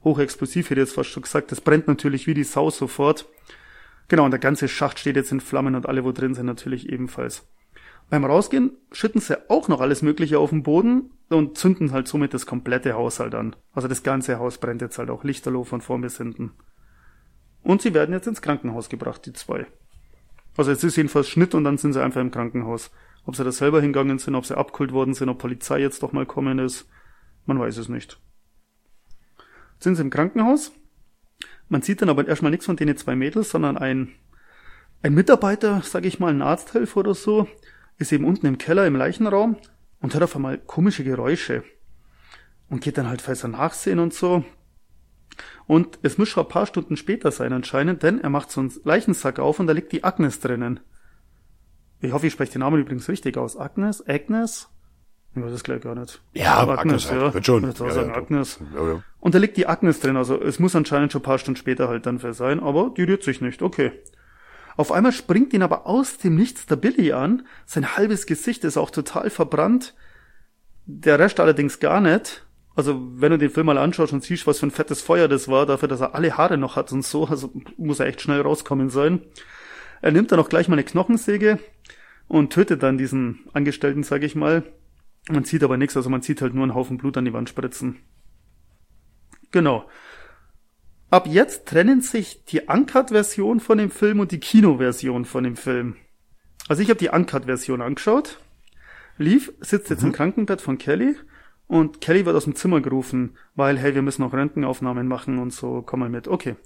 hochexplosiv, 0.05 0.71
hätte 0.71 0.81
ich 0.81 0.87
jetzt 0.87 0.95
fast 0.95 1.11
schon 1.11 1.23
gesagt. 1.23 1.51
Das 1.51 1.61
brennt 1.61 1.89
natürlich 1.89 2.27
wie 2.27 2.35
die 2.35 2.45
Sau 2.45 2.71
sofort. 2.71 3.27
Genau, 4.09 4.25
und 4.25 4.31
der 4.31 4.41
ganze 4.41 4.69
Schacht 4.69 4.99
steht 4.99 5.17
jetzt 5.17 5.33
in 5.33 5.41
Flammen 5.41 5.75
und 5.75 5.87
alle, 5.87 6.05
wo 6.05 6.13
drin 6.13 6.35
sind, 6.35 6.47
natürlich 6.47 6.89
ebenfalls. 6.89 7.47
Beim 8.13 8.27
Rausgehen 8.27 8.73
schütten 8.91 9.23
sie 9.23 9.49
auch 9.49 9.69
noch 9.69 9.81
alles 9.81 10.03
Mögliche 10.03 10.39
auf 10.39 10.51
den 10.51 10.63
Boden 10.63 11.13
und 11.31 11.57
zünden 11.57 11.93
halt 11.93 12.07
somit 12.07 12.35
das 12.35 12.45
komplette 12.45 12.93
Haus 12.93 13.21
halt 13.21 13.35
an. 13.35 13.57
Also 13.73 13.89
das 13.89 14.03
ganze 14.03 14.39
Haus 14.39 14.59
brennt 14.59 14.83
jetzt 14.83 14.99
halt 14.99 15.09
auch 15.09 15.25
lichterloh 15.25 15.65
von 15.65 15.81
vorn 15.81 16.03
bis 16.03 16.19
hinten. 16.19 16.51
Und 17.63 17.81
sie 17.81 17.95
werden 17.95 18.13
jetzt 18.13 18.27
ins 18.27 18.43
Krankenhaus 18.43 18.91
gebracht, 18.91 19.25
die 19.25 19.33
zwei. 19.33 19.67
Also 20.59 20.73
jetzt 20.73 20.85
ist 20.85 20.97
jedenfalls 20.97 21.31
Schnitt 21.31 21.55
und 21.55 21.65
dann 21.65 21.79
sind 21.79 21.95
sie 21.95 22.03
einfach 22.03 22.21
im 22.21 22.31
Krankenhaus. 22.31 22.91
Ob 23.25 23.35
sie 23.35 23.45
da 23.45 23.51
selber 23.51 23.81
hingegangen 23.81 24.19
sind, 24.19 24.35
ob 24.35 24.45
sie 24.45 24.59
abgeholt 24.59 24.93
worden 24.93 25.15
sind, 25.15 25.31
ob 25.31 25.39
Polizei 25.39 25.81
jetzt 25.81 26.03
doch 26.03 26.13
mal 26.13 26.27
kommen 26.27 26.59
ist, 26.59 26.87
man 27.47 27.59
weiß 27.59 27.79
es 27.79 27.89
nicht. 27.89 28.21
Sind 29.79 29.95
sie 29.95 30.03
im 30.03 30.11
Krankenhaus. 30.11 30.73
Man 31.71 31.81
sieht 31.81 32.03
dann 32.03 32.11
aber 32.11 32.29
erstmal 32.29 32.51
nichts 32.51 32.67
von 32.67 32.77
denen 32.77 32.99
zwei 32.99 33.17
Mädels, 33.17 33.49
sondern 33.49 33.79
ein, 33.79 34.13
ein 35.03 35.15
Mitarbeiter, 35.15 35.81
sage 35.81 36.09
ich 36.09 36.21
mal, 36.21 36.29
ein 36.29 36.43
Arzthelfer 36.43 37.01
oder 37.01 37.15
so, 37.15 37.49
ist 37.99 38.13
eben 38.13 38.25
unten 38.25 38.47
im 38.47 38.59
Keller 38.59 38.87
im 38.87 38.97
Leichenraum 38.97 39.57
und 40.01 40.15
hört 40.15 40.25
auf 40.25 40.37
einmal 40.37 40.59
komische 40.59 41.05
Geräusche 41.05 41.65
und 42.69 42.83
geht 42.83 42.99
dann 42.99 43.09
halt 43.09 43.23
fester 43.23 43.49
nachsehen 43.49 43.99
und 43.99 44.15
so. 44.15 44.45
Und 45.67 45.99
es 46.03 46.19
muss 46.19 46.29
schon 46.29 46.45
ein 46.45 46.49
paar 46.49 46.67
Stunden 46.67 46.97
später 46.97 47.31
sein 47.31 47.53
anscheinend, 47.53 48.03
denn 48.03 48.21
er 48.21 48.31
macht 48.31 48.51
so 48.51 48.61
einen 48.61 48.73
Leichensack 48.85 49.39
auf 49.39 49.61
und 49.61 49.67
da 49.67 49.73
liegt 49.73 49.93
die 49.93 50.05
Agnes 50.05 50.41
drinnen. 50.41 50.81
Ich 52.01 52.13
hoffe, 52.13 52.27
ich 52.27 52.33
spreche 52.33 52.53
den 52.53 52.61
Namen 52.61 52.81
übrigens 52.81 53.09
richtig 53.09 53.37
aus. 53.37 53.57
Agnes? 53.57 54.07
Agnes? 54.07 54.69
Ich 55.35 55.43
weiß 55.43 55.53
es 55.53 55.65
gleich 55.65 55.81
gar 55.81 55.95
nicht. 55.95 56.21
Ja, 56.35 56.55
Aber 56.55 56.79
Agnes 56.79 57.11
halt. 57.11 57.33
Wird 57.33 57.47
schon. 57.47 57.65
Auch 57.65 57.81
Ja, 57.81 57.91
sagen 57.91 58.11
ja, 58.11 58.17
Agnes. 58.17 58.61
Ja, 58.75 58.89
ja. 58.93 59.03
Und 59.21 59.35
da 59.35 59.39
liegt 59.39 59.57
die 59.57 59.67
Agnes 59.67 60.01
drin, 60.01 60.17
also 60.17 60.41
es 60.41 60.59
muss 60.59 60.77
anscheinend 60.77 61.13
schon 61.13 61.21
ein 61.21 61.25
paar 61.25 61.39
Stunden 61.39 61.57
später 61.57 61.89
halt 61.89 62.05
dann 62.05 62.19
für 62.19 62.35
sein, 62.35 62.61
aber 62.61 62.93
die 62.95 63.05
rührt 63.05 63.23
sich 63.23 63.41
nicht, 63.41 63.63
okay. 63.63 63.93
Auf 64.77 64.93
einmal 64.93 65.13
springt 65.13 65.53
ihn 65.53 65.63
aber 65.63 65.87
aus 65.87 66.19
dem 66.19 66.35
Nichts 66.35 66.67
der 66.67 66.77
Billy 66.77 67.13
an, 67.13 67.47
sein 67.67 67.97
halbes 67.97 68.27
Gesicht 68.27 68.65
ist 68.65 68.77
auch 68.77 68.91
total 68.91 69.31
verbrannt, 69.31 69.95
der 70.87 71.19
Rest 71.19 71.41
allerdings 71.41 71.79
gar 71.81 72.01
nicht. 72.01 72.47
Also 72.75 73.01
wenn 73.17 73.33
du 73.33 73.39
den 73.39 73.51
Film 73.51 73.67
mal 73.67 73.79
anschaust 73.79 74.13
und 74.13 74.25
siehst, 74.25 74.47
was 74.47 74.61
für 74.61 74.67
ein 74.67 74.71
fettes 74.71 75.03
Feuer 75.03 75.29
das 75.29 75.49
war, 75.49 75.67
dafür, 75.67 75.89
dass 75.89 76.01
er 76.01 76.15
alle 76.15 76.37
Haare 76.37 76.57
noch 76.57 76.77
hat 76.77 76.91
und 76.93 77.05
so, 77.05 77.27
also 77.27 77.53
muss 77.77 78.01
er 78.01 78.07
echt 78.07 78.23
schnell 78.23 78.41
rauskommen 78.41 78.89
sein. 78.89 79.21
Er 80.01 80.11
nimmt 80.11 80.33
dann 80.33 80.41
auch 80.41 80.49
gleich 80.49 80.69
mal 80.69 80.75
eine 80.75 80.85
Knochensäge 80.85 81.59
und 82.29 82.53
tötet 82.53 82.83
dann 82.83 82.97
diesen 82.97 83.41
Angestellten, 83.53 84.03
sag 84.03 84.23
ich 84.23 84.35
mal. 84.35 84.65
Man 85.29 85.45
sieht 85.45 85.63
aber 85.63 85.77
nichts, 85.77 85.97
also 85.97 86.09
man 86.09 86.23
sieht 86.23 86.41
halt 86.41 86.55
nur 86.55 86.65
einen 86.65 86.75
Haufen 86.75 86.97
Blut 86.97 87.17
an 87.17 87.25
die 87.25 87.33
Wand 87.33 87.49
spritzen. 87.49 87.99
Genau. 89.51 89.87
Ab 91.13 91.27
jetzt 91.27 91.67
trennen 91.67 92.01
sich 92.01 92.43
die 92.47 92.63
Uncut-Version 92.63 93.61
von 93.61 93.77
dem 93.77 93.91
Film 93.91 94.21
und 94.21 94.33
die 94.33 94.41
Kino-Version 94.41 95.27
von 95.27 95.45
dem 95.45 95.57
Film. 95.57 95.97
Also 96.69 96.83
ich 96.83 96.89
habe 96.89 96.99
die 96.99 97.11
Uncut-Version 97.11 97.83
angeschaut. 97.83 98.41
Leaf 99.19 99.53
sitzt 99.61 99.91
jetzt 99.91 100.05
im 100.05 100.13
Krankenbett 100.13 100.63
von 100.63 100.79
Kelly 100.79 101.15
und 101.67 102.01
Kelly 102.01 102.25
wird 102.25 102.35
aus 102.35 102.45
dem 102.45 102.55
Zimmer 102.55 102.81
gerufen, 102.81 103.37
weil, 103.55 103.79
hey, 103.79 103.95
wir 103.95 104.01
müssen 104.01 104.23
noch 104.23 104.33
Röntgenaufnahmen 104.33 105.07
machen 105.07 105.39
und 105.39 105.53
so, 105.53 105.83
komm 105.83 106.01
mal 106.01 106.09
mit. 106.09 106.29
Okay. 106.29 106.57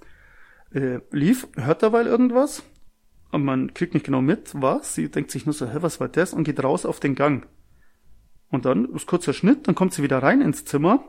Äh, 0.73 1.01
Leaf 1.10 1.48
hört 1.56 1.82
derweil 1.82 2.06
irgendwas, 2.06 2.62
aber 3.31 3.43
man 3.43 3.74
kriegt 3.74 3.94
nicht 3.94 4.06
genau 4.06 4.23
mit, 4.23 4.52
was. 4.55 4.94
Sie 4.94 5.10
denkt 5.10 5.32
sich 5.32 5.47
nur 5.47 5.55
so, 5.55 5.66
hä, 5.66 5.78
was 5.81 5.98
war 5.98 6.09
das? 6.09 6.32
Und 6.32 6.44
geht 6.44 6.62
raus 6.62 6.86
auf 6.86 7.01
den 7.01 7.16
Gang. 7.16 7.48
Und 8.48 8.64
dann 8.64 8.94
ist 8.94 9.09
kurzer 9.09 9.32
Schnitt, 9.32 9.66
dann 9.66 9.74
kommt 9.74 9.93
sie 9.93 10.05
wieder 10.05 10.23
rein 10.23 10.40
ins 10.40 10.64
Zimmer 10.64 11.02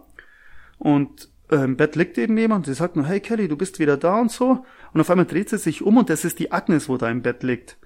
und 0.79 1.29
im 1.49 1.77
Bett 1.77 1.95
liegt 1.95 2.17
eben 2.17 2.37
jemand, 2.37 2.65
sie 2.65 2.73
sagt 2.73 2.95
nur, 2.95 3.05
hey 3.05 3.19
Kelly, 3.19 3.47
du 3.47 3.55
bist 3.55 3.79
wieder 3.79 3.95
da 3.95 4.19
und 4.19 4.31
so. 4.31 4.65
Und 4.93 5.01
auf 5.01 5.09
einmal 5.09 5.25
dreht 5.25 5.49
sie 5.49 5.57
sich 5.57 5.81
um 5.81 5.97
und 5.97 6.09
das 6.09 6.25
ist 6.25 6.39
die 6.39 6.51
Agnes, 6.51 6.89
wo 6.89 6.97
da 6.97 7.09
im 7.09 7.21
Bett 7.21 7.43
liegt. 7.43 7.77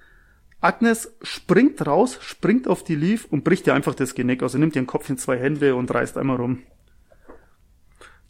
Agnes 0.60 1.16
springt 1.22 1.86
raus, 1.86 2.18
springt 2.20 2.68
auf 2.68 2.84
die 2.84 2.94
Leaf 2.94 3.26
und 3.30 3.44
bricht 3.44 3.66
ihr 3.66 3.74
einfach 3.74 3.94
das 3.94 4.14
Genick. 4.14 4.42
Also 4.42 4.58
nimmt 4.58 4.76
ihren 4.76 4.86
Kopf 4.86 5.08
in 5.10 5.18
zwei 5.18 5.38
Hände 5.38 5.76
und 5.76 5.92
reißt 5.92 6.18
einmal 6.18 6.36
rum. 6.36 6.62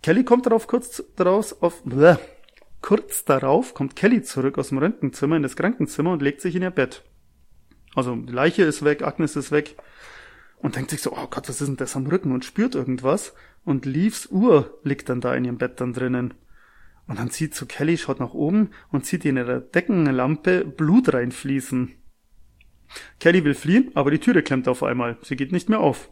Kelly 0.03 0.25
kommt 0.25 0.47
darauf 0.47 0.67
kurz 0.67 1.03
daraus 1.17 1.63
auf, 1.63 1.83
bleh, 1.85 2.17
kurz 2.81 3.25
darauf 3.25 3.73
kommt 3.73 3.97
Kelly 3.97 4.23
zurück 4.23 4.59
aus 4.59 4.71
dem 4.71 4.79
Röntgenzimmer 4.79 5.37
in 5.37 5.43
das 5.43 5.57
Krankenzimmer 5.57 6.13
und 6.13 6.23
legt 6.23 6.41
sich 6.41 6.57
in 6.57 6.63
ihr 6.63 6.71
Bett. 6.71 7.05
Also 7.95 8.17
die 8.17 8.33
Leiche 8.33 8.65
ist 8.65 8.85
weg, 8.85 9.03
Agnes 9.03 9.37
ist 9.37 9.53
weg 9.53 9.77
und 10.63 10.77
denkt 10.77 10.91
sich 10.91 11.03
so, 11.03 11.13
oh 11.13 11.27
Gott, 11.29 11.49
was 11.49 11.61
ist 11.61 11.67
denn 11.67 11.77
das 11.77 11.97
am 11.97 12.07
Rücken 12.07 12.33
und 12.33 12.45
spürt 12.45 12.75
irgendwas 12.75 13.35
und 13.65 13.85
Leaves 13.85 14.27
Uhr 14.27 14.79
liegt 14.85 15.09
dann 15.09 15.21
da 15.21 15.35
in 15.35 15.45
ihrem 15.45 15.59
Bett 15.59 15.81
dann 15.81 15.93
drinnen. 15.93 16.35
Und 17.09 17.19
dann 17.19 17.31
zieht 17.31 17.55
so 17.55 17.67
Kelly, 17.67 17.99
schaut 17.99 18.21
nach 18.21 18.33
oben 18.33 18.71
und 18.91 19.05
sieht 19.05 19.25
in 19.25 19.37
ihrer 19.37 19.61
Deckenlampe 19.61 20.65
Blut 20.65 21.13
reinfließen. 21.13 21.93
Kelly 23.19 23.45
will 23.45 23.55
fliehen, 23.55 23.91
aber 23.95 24.13
die 24.13 24.21
Türe 24.21 24.43
klemmt 24.43 24.69
auf 24.69 24.83
einmal. 24.83 25.19
Sie 25.23 25.37
geht 25.37 25.51
nicht 25.51 25.69
mehr 25.69 25.81
auf. 25.81 26.11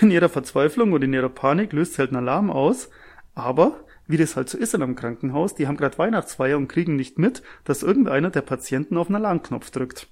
In 0.00 0.10
ihrer 0.10 0.30
Verzweiflung 0.30 0.92
und 0.92 1.04
in 1.04 1.12
ihrer 1.12 1.28
Panik 1.28 1.72
löst 1.72 1.94
sie 1.94 1.98
halt 1.98 2.10
einen 2.10 2.26
Alarm 2.26 2.50
aus, 2.50 2.88
aber 3.34 3.84
wie 4.06 4.16
das 4.16 4.36
halt 4.36 4.48
so 4.48 4.56
ist 4.56 4.72
in 4.72 4.82
einem 4.82 4.96
Krankenhaus, 4.96 5.54
die 5.54 5.66
haben 5.66 5.76
gerade 5.76 5.98
Weihnachtsfeier 5.98 6.56
und 6.56 6.68
kriegen 6.68 6.96
nicht 6.96 7.18
mit, 7.18 7.42
dass 7.64 7.82
irgendeiner 7.82 8.30
der 8.30 8.42
Patienten 8.42 8.96
auf 8.96 9.08
einen 9.08 9.16
Alarmknopf 9.16 9.70
drückt. 9.70 10.08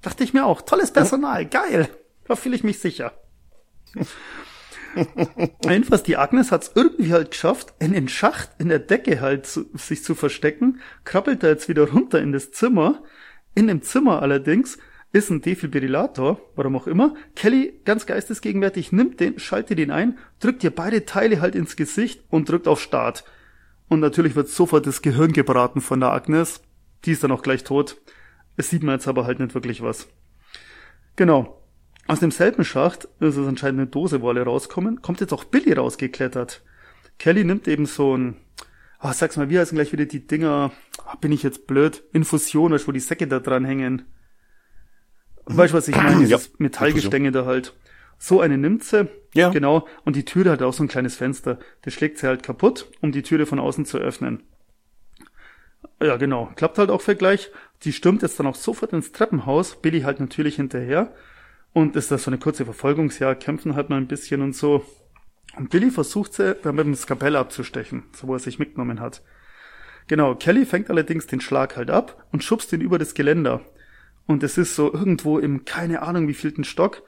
Dachte 0.00 0.24
ich 0.24 0.32
mir 0.32 0.46
auch, 0.46 0.62
tolles 0.62 0.92
Personal, 0.92 1.46
geil. 1.46 1.88
Da 2.26 2.36
fühle 2.36 2.56
ich 2.56 2.64
mich 2.64 2.78
sicher. 2.78 3.12
Jedenfalls, 5.64 6.02
die 6.02 6.16
Agnes 6.16 6.52
hat's 6.52 6.72
irgendwie 6.74 7.12
halt 7.12 7.30
geschafft, 7.30 7.74
in 7.78 7.92
den 7.92 8.08
Schacht 8.08 8.50
in 8.58 8.68
der 8.68 8.78
Decke 8.78 9.20
halt 9.20 9.46
zu, 9.46 9.64
sich 9.74 10.04
zu 10.04 10.14
verstecken, 10.14 10.80
krabbelt 11.04 11.42
da 11.42 11.48
jetzt 11.48 11.68
wieder 11.68 11.88
runter 11.90 12.20
in 12.20 12.32
das 12.32 12.52
Zimmer. 12.52 13.02
In 13.54 13.66
dem 13.66 13.82
Zimmer 13.82 14.22
allerdings 14.22 14.78
ist 15.12 15.30
ein 15.30 15.42
Defibrillator, 15.42 16.40
warum 16.56 16.76
auch 16.76 16.86
immer. 16.86 17.14
Kelly, 17.36 17.80
ganz 17.84 18.06
geistesgegenwärtig, 18.06 18.92
nimmt 18.92 19.20
den, 19.20 19.38
schaltet 19.38 19.78
ihn 19.78 19.90
ein, 19.90 20.18
drückt 20.40 20.64
ihr 20.64 20.74
beide 20.74 21.04
Teile 21.04 21.40
halt 21.40 21.54
ins 21.54 21.76
Gesicht 21.76 22.24
und 22.30 22.48
drückt 22.48 22.68
auf 22.68 22.80
Start. 22.80 23.24
Und 23.88 24.00
natürlich 24.00 24.34
wird 24.34 24.48
sofort 24.48 24.86
das 24.86 25.02
Gehirn 25.02 25.32
gebraten 25.32 25.82
von 25.82 26.00
der 26.00 26.12
Agnes. 26.12 26.62
Die 27.04 27.12
ist 27.12 27.22
dann 27.22 27.32
auch 27.32 27.42
gleich 27.42 27.64
tot. 27.64 28.00
Es 28.56 28.70
sieht 28.70 28.82
man 28.82 28.94
jetzt 28.94 29.08
aber 29.08 29.26
halt 29.26 29.38
nicht 29.38 29.54
wirklich 29.54 29.82
was. 29.82 30.08
Genau. 31.16 31.61
Aus 32.06 32.20
demselben 32.20 32.64
Schacht, 32.64 33.08
das 33.20 33.36
ist 33.36 33.46
anscheinend 33.46 33.80
eine 33.80 33.86
Dose, 33.88 34.22
wo 34.22 34.28
alle 34.28 34.42
rauskommen, 34.42 35.02
kommt 35.02 35.20
jetzt 35.20 35.32
auch 35.32 35.44
Billy 35.44 35.72
rausgeklettert. 35.72 36.62
Kelly 37.18 37.44
nimmt 37.44 37.68
eben 37.68 37.86
so 37.86 38.16
ein, 38.16 38.36
ah, 38.98 39.12
sag's 39.12 39.36
mal, 39.36 39.50
wie 39.50 39.58
heißen 39.58 39.76
gleich 39.76 39.92
wieder 39.92 40.06
die 40.06 40.26
Dinger, 40.26 40.72
ah, 41.04 41.14
bin 41.16 41.32
ich 41.32 41.42
jetzt 41.42 41.66
blöd, 41.66 42.02
Infusion, 42.12 42.72
weißt 42.72 42.84
du, 42.84 42.88
wo 42.88 42.92
die 42.92 43.00
Säcke 43.00 43.28
da 43.28 43.38
dran 43.38 43.64
hängen. 43.64 44.06
Weißt 45.44 45.72
du, 45.72 45.78
was 45.78 45.88
ich 45.88 45.96
meine? 45.96 46.16
Dieses 46.18 46.46
Ja, 46.46 46.52
Metallgestänge 46.58 47.30
da 47.30 47.44
halt. 47.44 47.74
So 48.18 48.40
eine 48.40 48.58
nimmt 48.58 48.84
sie. 48.84 49.08
Ja. 49.34 49.50
Genau. 49.50 49.86
Und 50.04 50.14
die 50.14 50.24
Türe 50.24 50.50
hat 50.50 50.62
auch 50.62 50.72
so 50.72 50.84
ein 50.84 50.88
kleines 50.88 51.16
Fenster. 51.16 51.58
Das 51.82 51.92
schlägt 51.94 52.18
sie 52.18 52.26
halt 52.26 52.42
kaputt, 52.42 52.86
um 53.00 53.10
die 53.10 53.22
Türe 53.22 53.46
von 53.46 53.58
außen 53.58 53.84
zu 53.84 53.98
öffnen. 53.98 54.44
Ja, 56.00 56.16
genau. 56.16 56.50
Klappt 56.54 56.78
halt 56.78 56.90
auch 56.90 57.00
für 57.00 57.16
gleich. 57.16 57.50
Die 57.82 57.92
stürmt 57.92 58.22
jetzt 58.22 58.38
dann 58.38 58.46
auch 58.46 58.54
sofort 58.54 58.92
ins 58.92 59.10
Treppenhaus. 59.10 59.80
Billy 59.80 60.02
halt 60.02 60.20
natürlich 60.20 60.56
hinterher. 60.56 61.12
Und 61.72 61.96
ist 61.96 62.10
das 62.10 62.24
so 62.24 62.30
eine 62.30 62.38
kurze 62.38 62.64
Verfolgungsjagd, 62.64 63.42
kämpfen 63.42 63.74
halt 63.74 63.88
mal 63.88 63.96
ein 63.96 64.08
bisschen 64.08 64.42
und 64.42 64.54
so. 64.54 64.84
Und 65.56 65.70
Billy 65.70 65.90
versucht 65.90 66.34
sie 66.34 66.54
dann 66.62 66.76
mit 66.76 66.86
dem 66.86 66.94
Skapell 66.94 67.36
abzustechen, 67.36 68.04
so 68.12 68.26
wo 68.28 68.34
er 68.34 68.38
sich 68.38 68.58
mitgenommen 68.58 69.00
hat. 69.00 69.22
Genau, 70.08 70.34
Kelly 70.34 70.66
fängt 70.66 70.90
allerdings 70.90 71.26
den 71.26 71.40
Schlag 71.40 71.76
halt 71.76 71.90
ab 71.90 72.26
und 72.32 72.42
schubst 72.42 72.72
ihn 72.72 72.80
über 72.80 72.98
das 72.98 73.14
Geländer. 73.14 73.60
Und 74.26 74.42
es 74.42 74.58
ist 74.58 74.74
so 74.74 74.92
irgendwo 74.92 75.38
im, 75.38 75.64
keine 75.64 76.02
Ahnung 76.02 76.28
wie 76.28 76.34
vielten 76.34 76.64
Stock. 76.64 77.02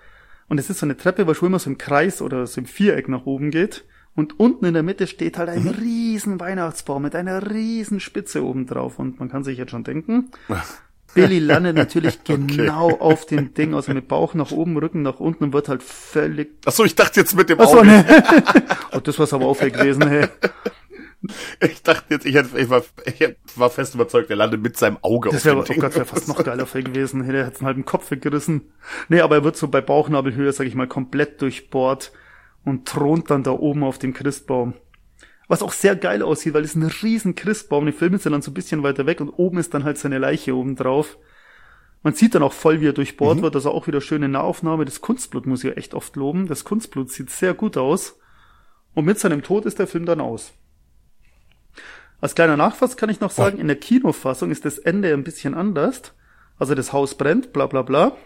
Und 0.49 0.59
es 0.59 0.71
ist 0.71 0.79
so 0.79 0.87
eine 0.87 0.97
Treppe, 0.97 1.27
wo 1.27 1.35
schon 1.35 1.49
immer 1.49 1.59
so 1.59 1.71
im 1.71 1.79
Kreis 1.79 2.21
oder 2.21 2.47
so 2.47 2.61
im 2.61 2.67
Viereck 2.67 3.09
nach 3.09 3.27
oben 3.27 3.51
geht. 3.51 3.85
Und 4.15 4.39
unten 4.39 4.65
in 4.65 4.75
der 4.75 4.83
Mitte 4.83 5.07
steht 5.07 5.39
halt 5.39 5.49
ein 5.49 5.67
riesen 5.67 6.39
Weihnachtsbaum 6.39 7.03
mit 7.03 7.17
einer 7.17 7.51
riesen 7.51 7.99
Spitze 7.99 8.45
oben 8.45 8.67
drauf. 8.67 8.99
Und 8.99 9.19
man 9.19 9.29
kann 9.29 9.43
sich 9.43 9.59
jetzt 9.59 9.71
schon 9.71 9.85
denken, 9.85 10.31
Billy 11.15 11.39
landet 11.39 11.77
natürlich 11.77 12.25
genau 12.25 12.91
auf 12.91 13.27
dem 13.27 13.55
Ding, 13.55 13.75
also 13.75 13.93
mit 13.93 14.09
Bauch 14.09 14.35
nach 14.35 14.51
oben, 14.51 14.77
Rücken 14.77 15.03
nach 15.03 15.21
unten 15.21 15.45
und 15.45 15.53
wird 15.53 15.69
halt 15.69 15.83
völlig... 15.83 16.59
Ach 16.67 16.73
so, 16.73 16.85
ich 16.85 16.95
dachte 16.95 17.21
jetzt 17.21 17.37
mit 17.37 17.49
dem 17.49 17.61
Achso, 17.61 17.79
Auge. 17.79 17.87
ne. 17.87 18.05
oh, 18.93 19.01
das 19.01 19.19
war's 19.19 19.33
aber 19.33 19.47
auffällig 19.47 19.75
gewesen, 19.75 20.07
hey. 20.09 20.27
Ich 21.61 21.83
dachte 21.83 22.15
jetzt, 22.15 22.27
ich, 22.27 22.35
hätte, 22.35 22.59
ich, 22.59 22.69
war, 22.69 22.83
ich 23.05 23.37
war 23.57 23.71
fest 23.71 23.95
überzeugt, 23.95 24.29
er 24.31 24.37
landet 24.37 24.63
mit 24.63 24.77
seinem 24.77 24.99
Auge 25.03 25.31
Das 25.31 25.47
auf 25.47 25.53
dem 25.53 25.59
oh 25.59 25.63
Ding. 25.63 25.81
Gott, 25.81 25.95
wäre 25.95 26.05
fast 26.05 26.29
noch 26.29 26.43
geiler 26.45 26.67
Fall 26.67 26.83
gewesen. 26.83 27.23
Hey, 27.23 27.33
der 27.33 27.47
hätte 27.47 27.61
einen 27.61 27.67
halben 27.67 27.85
Kopf 27.85 28.11
weggerissen. 28.11 28.73
Nee, 29.09 29.21
aber 29.21 29.37
er 29.37 29.45
wird 29.45 29.57
so 29.57 29.69
bei 29.69 29.81
Bauchnabelhöhe, 29.81 30.53
sag 30.53 30.67
ich 30.67 30.75
mal, 30.75 30.87
komplett 30.87 31.41
durchbohrt 31.41 32.13
und 32.65 32.87
thront 32.87 33.31
dann 33.31 33.43
da 33.43 33.53
oben 33.53 33.85
auf 33.85 33.99
dem 33.99 34.13
Christbaum. 34.13 34.75
Was 35.47 35.63
auch 35.63 35.73
sehr 35.73 35.95
geil 35.97 36.23
aussieht, 36.23 36.55
weil 36.55 36.65
es 36.65 36.71
ist 36.71 36.77
ein 36.77 36.91
riesen 37.03 37.35
Christbaum. 37.35 37.87
Die 37.87 37.93
Filme 37.93 38.19
sind 38.19 38.33
dann 38.33 38.43
so 38.43 38.51
ein 38.51 38.55
bisschen 38.55 38.83
weiter 38.83 39.07
weg 39.07 39.21
und 39.21 39.29
oben 39.29 39.59
ist 39.59 39.75
dann 39.75 39.85
halt 39.85 39.99
seine 39.99 40.19
Leiche 40.19 40.57
oben 40.57 40.77
drauf. 40.77 41.19
Man 42.03 42.15
sieht 42.15 42.35
dann 42.35 42.43
auch 42.43 42.53
voll, 42.53 42.81
wie 42.81 42.89
er 42.89 42.93
durchbohrt 42.93 43.43
wird. 43.43 43.55
Also 43.55 43.71
auch 43.71 43.87
wieder 43.87 44.01
schöne 44.01 44.29
Nahaufnahme. 44.29 44.85
Das 44.85 45.01
Kunstblut 45.01 45.47
muss 45.47 45.65
ich 45.65 45.71
ja 45.71 45.77
echt 45.77 45.95
oft 45.95 46.17
loben. 46.17 46.47
Das 46.47 46.65
Kunstblut 46.65 47.11
sieht 47.11 47.31
sehr 47.31 47.55
gut 47.55 47.77
aus. 47.77 48.19
Und 48.95 49.05
mit 49.05 49.19
seinem 49.19 49.43
Tod 49.43 49.67
ist 49.67 49.79
der 49.79 49.87
Film 49.87 50.07
dann 50.07 50.21
aus. 50.21 50.53
Als 52.21 52.35
kleiner 52.35 52.57
Nachfass 52.57 52.97
kann 52.97 53.11
ich 53.11 53.21
noch 53.21 53.31
sagen, 53.31 53.59
in 53.59 53.67
der 53.67 53.77
Kinofassung 53.77 54.51
ist 54.51 54.65
das 54.65 54.79
Ende 54.79 55.13
ein 55.13 55.25
bisschen 55.25 55.55
anders. 55.55 56.15
Also 56.59 56.75
das 56.75 56.93
Haus 56.93 57.17
brennt, 57.17 57.53
bla 57.53 57.67
bla 57.67 57.83
bla. 57.83 58.17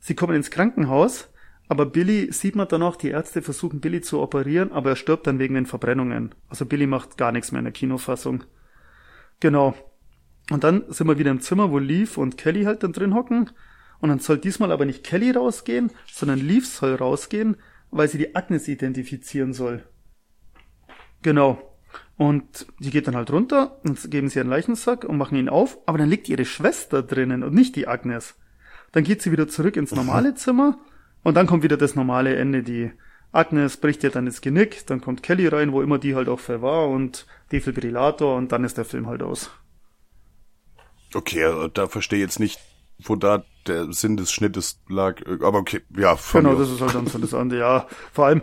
Sie 0.00 0.14
kommen 0.14 0.34
ins 0.34 0.50
Krankenhaus, 0.50 1.28
aber 1.72 1.86
Billy 1.86 2.30
sieht 2.30 2.54
man 2.54 2.68
dann 2.68 2.82
auch, 2.82 2.96
die 2.96 3.08
Ärzte 3.08 3.40
versuchen 3.40 3.80
Billy 3.80 4.02
zu 4.02 4.20
operieren, 4.20 4.72
aber 4.72 4.90
er 4.90 4.96
stirbt 4.96 5.26
dann 5.26 5.38
wegen 5.38 5.54
den 5.54 5.64
Verbrennungen. 5.64 6.34
Also 6.50 6.66
Billy 6.66 6.86
macht 6.86 7.16
gar 7.16 7.32
nichts 7.32 7.50
mehr 7.50 7.60
in 7.60 7.64
der 7.64 7.72
Kinofassung. 7.72 8.44
Genau. 9.40 9.74
Und 10.50 10.64
dann 10.64 10.84
sind 10.88 11.06
wir 11.06 11.18
wieder 11.18 11.30
im 11.30 11.40
Zimmer, 11.40 11.70
wo 11.70 11.78
Leaf 11.78 12.18
und 12.18 12.36
Kelly 12.36 12.64
halt 12.64 12.82
dann 12.82 12.92
drin 12.92 13.14
hocken. 13.14 13.48
Und 14.00 14.10
dann 14.10 14.18
soll 14.18 14.36
diesmal 14.36 14.70
aber 14.70 14.84
nicht 14.84 15.02
Kelly 15.02 15.30
rausgehen, 15.30 15.90
sondern 16.12 16.40
Leaf 16.40 16.66
soll 16.66 16.94
rausgehen, 16.94 17.56
weil 17.90 18.06
sie 18.06 18.18
die 18.18 18.34
Agnes 18.36 18.68
identifizieren 18.68 19.54
soll. 19.54 19.82
Genau. 21.22 21.74
Und 22.18 22.66
die 22.80 22.90
geht 22.90 23.08
dann 23.08 23.16
halt 23.16 23.30
runter 23.30 23.80
und 23.82 24.10
geben 24.10 24.28
sie 24.28 24.40
ihren 24.40 24.50
Leichensack 24.50 25.04
und 25.04 25.16
machen 25.16 25.38
ihn 25.38 25.48
auf, 25.48 25.78
aber 25.86 25.96
dann 25.96 26.10
liegt 26.10 26.28
ihre 26.28 26.44
Schwester 26.44 27.02
drinnen 27.02 27.42
und 27.42 27.54
nicht 27.54 27.76
die 27.76 27.88
Agnes. 27.88 28.34
Dann 28.92 29.04
geht 29.04 29.22
sie 29.22 29.32
wieder 29.32 29.48
zurück 29.48 29.78
ins 29.78 29.94
normale 29.94 30.34
Zimmer 30.34 30.78
und 31.22 31.34
dann 31.34 31.46
kommt 31.46 31.62
wieder 31.62 31.76
das 31.76 31.94
normale 31.94 32.36
Ende. 32.36 32.62
Die 32.62 32.92
Agnes 33.32 33.76
bricht 33.76 34.04
ihr 34.04 34.10
dann 34.10 34.26
das 34.26 34.40
Genick, 34.40 34.86
dann 34.86 35.00
kommt 35.00 35.22
Kelly 35.22 35.48
rein, 35.48 35.72
wo 35.72 35.82
immer 35.82 35.98
die 35.98 36.14
halt 36.14 36.28
auch 36.28 36.40
für 36.40 36.62
war 36.62 36.88
und 36.88 37.26
Defibrillator 37.50 38.36
und 38.36 38.52
dann 38.52 38.64
ist 38.64 38.76
der 38.76 38.84
Film 38.84 39.06
halt 39.06 39.22
aus. 39.22 39.50
Okay, 41.14 41.44
also 41.44 41.68
da 41.68 41.88
verstehe 41.88 42.18
ich 42.18 42.24
jetzt 42.24 42.40
nicht, 42.40 42.60
wo 42.98 43.16
da 43.16 43.44
der 43.66 43.92
Sinn 43.92 44.16
des 44.16 44.32
Schnittes 44.32 44.80
lag. 44.88 45.20
Aber 45.26 45.58
okay, 45.58 45.82
ja. 45.96 46.18
Genau, 46.32 46.54
das 46.54 46.70
ist 46.70 46.80
halt 46.80 46.94
dann 46.94 47.06
so 47.06 47.18
das 47.18 47.34
andere. 47.34 47.60
Ja, 47.60 47.86
vor 48.12 48.26
allem, 48.26 48.42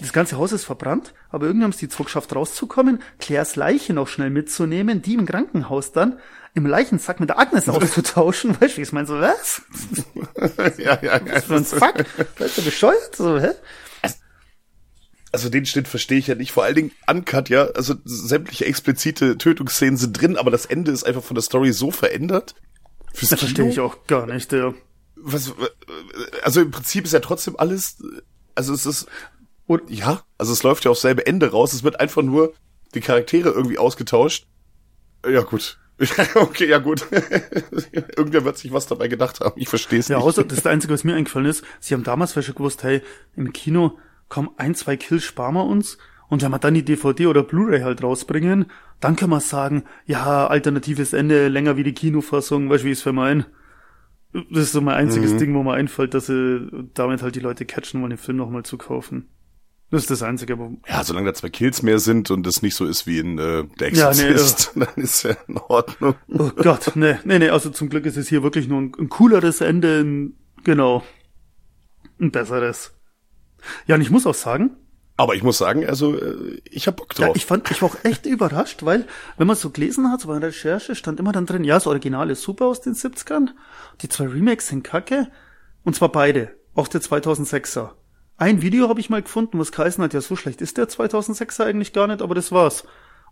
das 0.00 0.12
ganze 0.12 0.38
Haus 0.38 0.52
ist 0.52 0.64
verbrannt, 0.64 1.14
aber 1.28 1.46
irgendwie 1.46 1.64
haben 1.64 1.70
es 1.70 1.76
die 1.76 1.88
zwei 1.88 2.04
geschafft 2.04 2.34
rauszukommen, 2.34 3.02
Claires 3.18 3.56
Leiche 3.56 3.92
noch 3.92 4.08
schnell 4.08 4.30
mitzunehmen, 4.30 5.02
die 5.02 5.14
im 5.14 5.26
Krankenhaus 5.26 5.92
dann 5.92 6.18
im 6.54 6.66
Leichensack 6.66 7.20
mit 7.20 7.28
der 7.28 7.38
Agnes 7.38 7.68
auszutauschen. 7.68 8.60
Weißt 8.60 8.76
du, 8.76 8.82
ich 8.82 8.92
meine? 8.92 9.06
So, 9.06 9.20
was? 9.20 9.62
ja, 10.78 10.98
ja, 11.02 11.16
ja. 11.16 11.20
Was 11.26 11.44
für 11.44 11.56
ein 11.56 11.64
Fuck? 11.64 12.04
Weißt 12.38 12.58
du, 12.58 12.62
bescheuert? 12.62 13.16
So, 13.16 13.38
hä? 13.38 13.50
Also 15.32 15.48
den 15.48 15.64
Schnitt 15.64 15.86
verstehe 15.86 16.18
ich 16.18 16.26
ja 16.26 16.34
nicht. 16.34 16.50
Vor 16.50 16.64
allen 16.64 16.74
Dingen 16.74 16.90
Uncut, 17.08 17.48
ja. 17.50 17.66
Also 17.74 17.94
sämtliche 18.04 18.66
explizite 18.66 19.38
Tötungsszenen 19.38 19.96
sind 19.96 20.20
drin, 20.20 20.36
aber 20.36 20.50
das 20.50 20.66
Ende 20.66 20.90
ist 20.90 21.04
einfach 21.04 21.22
von 21.22 21.36
der 21.36 21.42
Story 21.42 21.72
so 21.72 21.92
verändert. 21.92 22.56
Fürs 23.14 23.30
Das 23.30 23.38
verstehe 23.38 23.64
Kino? 23.64 23.72
ich 23.72 23.80
auch 23.80 24.06
gar 24.06 24.26
nicht, 24.26 24.52
ja. 24.52 24.74
Was, 25.14 25.52
also 26.42 26.62
im 26.62 26.70
Prinzip 26.70 27.04
ist 27.04 27.12
ja 27.12 27.20
trotzdem 27.20 27.54
alles, 27.58 27.98
also 28.54 28.72
es 28.74 28.86
ist, 28.86 29.06
und 29.66 29.88
ja, 29.88 30.24
also 30.36 30.52
es 30.52 30.62
läuft 30.64 30.84
ja 30.84 30.90
aufs 30.90 31.02
selbe 31.02 31.26
Ende 31.26 31.50
raus. 31.52 31.72
Es 31.74 31.84
wird 31.84 32.00
einfach 32.00 32.22
nur 32.22 32.54
die 32.94 33.00
Charaktere 33.00 33.50
irgendwie 33.50 33.78
ausgetauscht. 33.78 34.48
Ja, 35.24 35.42
gut. 35.42 35.78
okay, 36.34 36.66
ja 36.66 36.78
gut. 36.78 37.06
Irgendwer 38.16 38.44
wird 38.44 38.58
sich 38.58 38.72
was 38.72 38.86
dabei 38.86 39.08
gedacht 39.08 39.40
haben. 39.40 39.60
Ich 39.60 39.68
verstehe 39.68 39.98
es 39.98 40.08
Ja, 40.08 40.16
nicht. 40.16 40.26
außer, 40.26 40.44
das 40.44 40.58
ist 40.58 40.66
das 40.66 40.72
Einzige, 40.72 40.92
was 40.94 41.04
mir 41.04 41.14
eingefallen 41.14 41.46
ist. 41.46 41.64
Sie 41.78 41.94
haben 41.94 42.04
damals 42.04 42.32
vielleicht 42.32 42.46
schon 42.46 42.54
gewusst, 42.56 42.82
hey, 42.82 43.02
im 43.36 43.52
Kino, 43.52 43.98
komm, 44.28 44.50
ein, 44.56 44.74
zwei 44.74 44.96
Kills 44.96 45.24
sparen 45.24 45.54
wir 45.54 45.64
uns. 45.64 45.98
Und 46.28 46.42
wenn 46.42 46.50
wir 46.52 46.58
dann 46.58 46.74
die 46.74 46.84
DVD 46.84 47.26
oder 47.26 47.42
Blu-ray 47.42 47.80
halt 47.80 48.02
rausbringen, 48.02 48.66
dann 49.00 49.16
können 49.16 49.32
wir 49.32 49.40
sagen, 49.40 49.84
ja, 50.06 50.46
alternatives 50.46 51.12
Ende, 51.12 51.48
länger 51.48 51.76
wie 51.76 51.82
die 51.82 51.92
Kinofassung, 51.94 52.70
weißt 52.70 52.82
du, 52.84 52.86
wie 52.86 52.92
ich 52.92 52.98
es 52.98 53.02
für 53.02 53.12
mein? 53.12 53.44
Das 54.32 54.62
ist 54.64 54.72
so 54.72 54.80
mein 54.80 54.94
einziges 54.94 55.36
Ding, 55.36 55.54
wo 55.54 55.62
mir 55.64 55.72
einfällt, 55.74 56.14
dass 56.14 56.26
sie 56.26 56.68
damit 56.94 57.20
halt 57.22 57.34
die 57.34 57.40
Leute 57.40 57.64
catchen 57.66 58.00
wollen, 58.00 58.10
den 58.10 58.18
Film 58.18 58.36
nochmal 58.36 58.62
zu 58.62 58.78
kaufen. 58.78 59.28
Das 59.90 60.02
ist 60.02 60.10
das 60.10 60.22
Einzige, 60.22 60.52
aber 60.52 60.70
Ja, 60.88 61.02
solange 61.02 61.26
da 61.26 61.34
zwei 61.34 61.48
Kills 61.48 61.82
mehr 61.82 61.98
sind 61.98 62.30
und 62.30 62.46
es 62.46 62.62
nicht 62.62 62.76
so 62.76 62.86
ist 62.86 63.06
wie 63.08 63.18
in 63.18 63.38
äh, 63.38 63.64
Der 63.80 63.92
Ja, 63.92 64.12
nee, 64.12 64.22
Exorzist, 64.22 64.72
dann 64.76 64.88
ist 64.96 65.22
ja 65.24 65.34
in 65.48 65.58
Ordnung. 65.58 66.14
Oh 66.28 66.50
Gott, 66.56 66.92
nee, 66.94 67.16
nee, 67.24 67.38
nee, 67.40 67.48
also 67.50 67.70
zum 67.70 67.88
Glück 67.88 68.06
ist 68.06 68.16
es 68.16 68.28
hier 68.28 68.42
wirklich 68.44 68.68
nur 68.68 68.80
ein, 68.80 68.92
ein 68.98 69.08
cooleres 69.08 69.60
Ende, 69.60 70.00
ein, 70.00 70.36
genau, 70.62 71.02
ein 72.20 72.30
besseres. 72.30 72.92
Ja, 73.86 73.96
und 73.96 74.00
ich 74.02 74.10
muss 74.10 74.26
auch 74.26 74.34
sagen, 74.34 74.76
Aber 75.16 75.34
ich 75.34 75.42
muss 75.42 75.58
sagen, 75.58 75.84
also 75.84 76.16
äh, 76.16 76.60
ich 76.70 76.86
hab 76.86 76.96
Bock 76.96 77.18
ja, 77.18 77.26
drauf. 77.26 77.36
ich 77.36 77.44
fand, 77.44 77.68
ich 77.70 77.82
war 77.82 77.90
auch 77.90 77.96
echt 78.04 78.26
überrascht, 78.36 78.84
weil, 78.84 79.06
wenn 79.38 79.46
man 79.48 79.56
so 79.56 79.70
gelesen 79.70 80.10
hat, 80.12 80.20
so 80.20 80.28
bei 80.28 80.38
der 80.38 80.50
Recherche, 80.50 80.94
stand 80.94 81.18
immer 81.18 81.32
dann 81.32 81.46
drin, 81.46 81.64
ja, 81.64 81.74
das 81.74 81.86
Original 81.88 82.30
ist 82.30 82.42
super 82.42 82.66
aus 82.66 82.80
den 82.80 82.94
70ern, 82.94 83.48
die 84.02 84.08
zwei 84.08 84.28
Remakes 84.28 84.68
sind 84.68 84.84
kacke, 84.84 85.28
und 85.84 85.96
zwar 85.96 86.10
beide, 86.12 86.52
auch 86.74 86.86
der 86.88 87.00
2006er. 87.02 87.90
Ein 88.40 88.62
Video 88.62 88.88
habe 88.88 89.00
ich 89.00 89.10
mal 89.10 89.20
gefunden, 89.20 89.58
was 89.58 89.70
geheißen 89.70 90.02
hat, 90.02 90.14
ja, 90.14 90.22
so 90.22 90.34
schlecht 90.34 90.62
ist 90.62 90.78
der 90.78 90.88
2006er 90.88 91.64
eigentlich 91.64 91.92
gar 91.92 92.06
nicht, 92.06 92.22
aber 92.22 92.34
das 92.34 92.50
war's. 92.50 92.84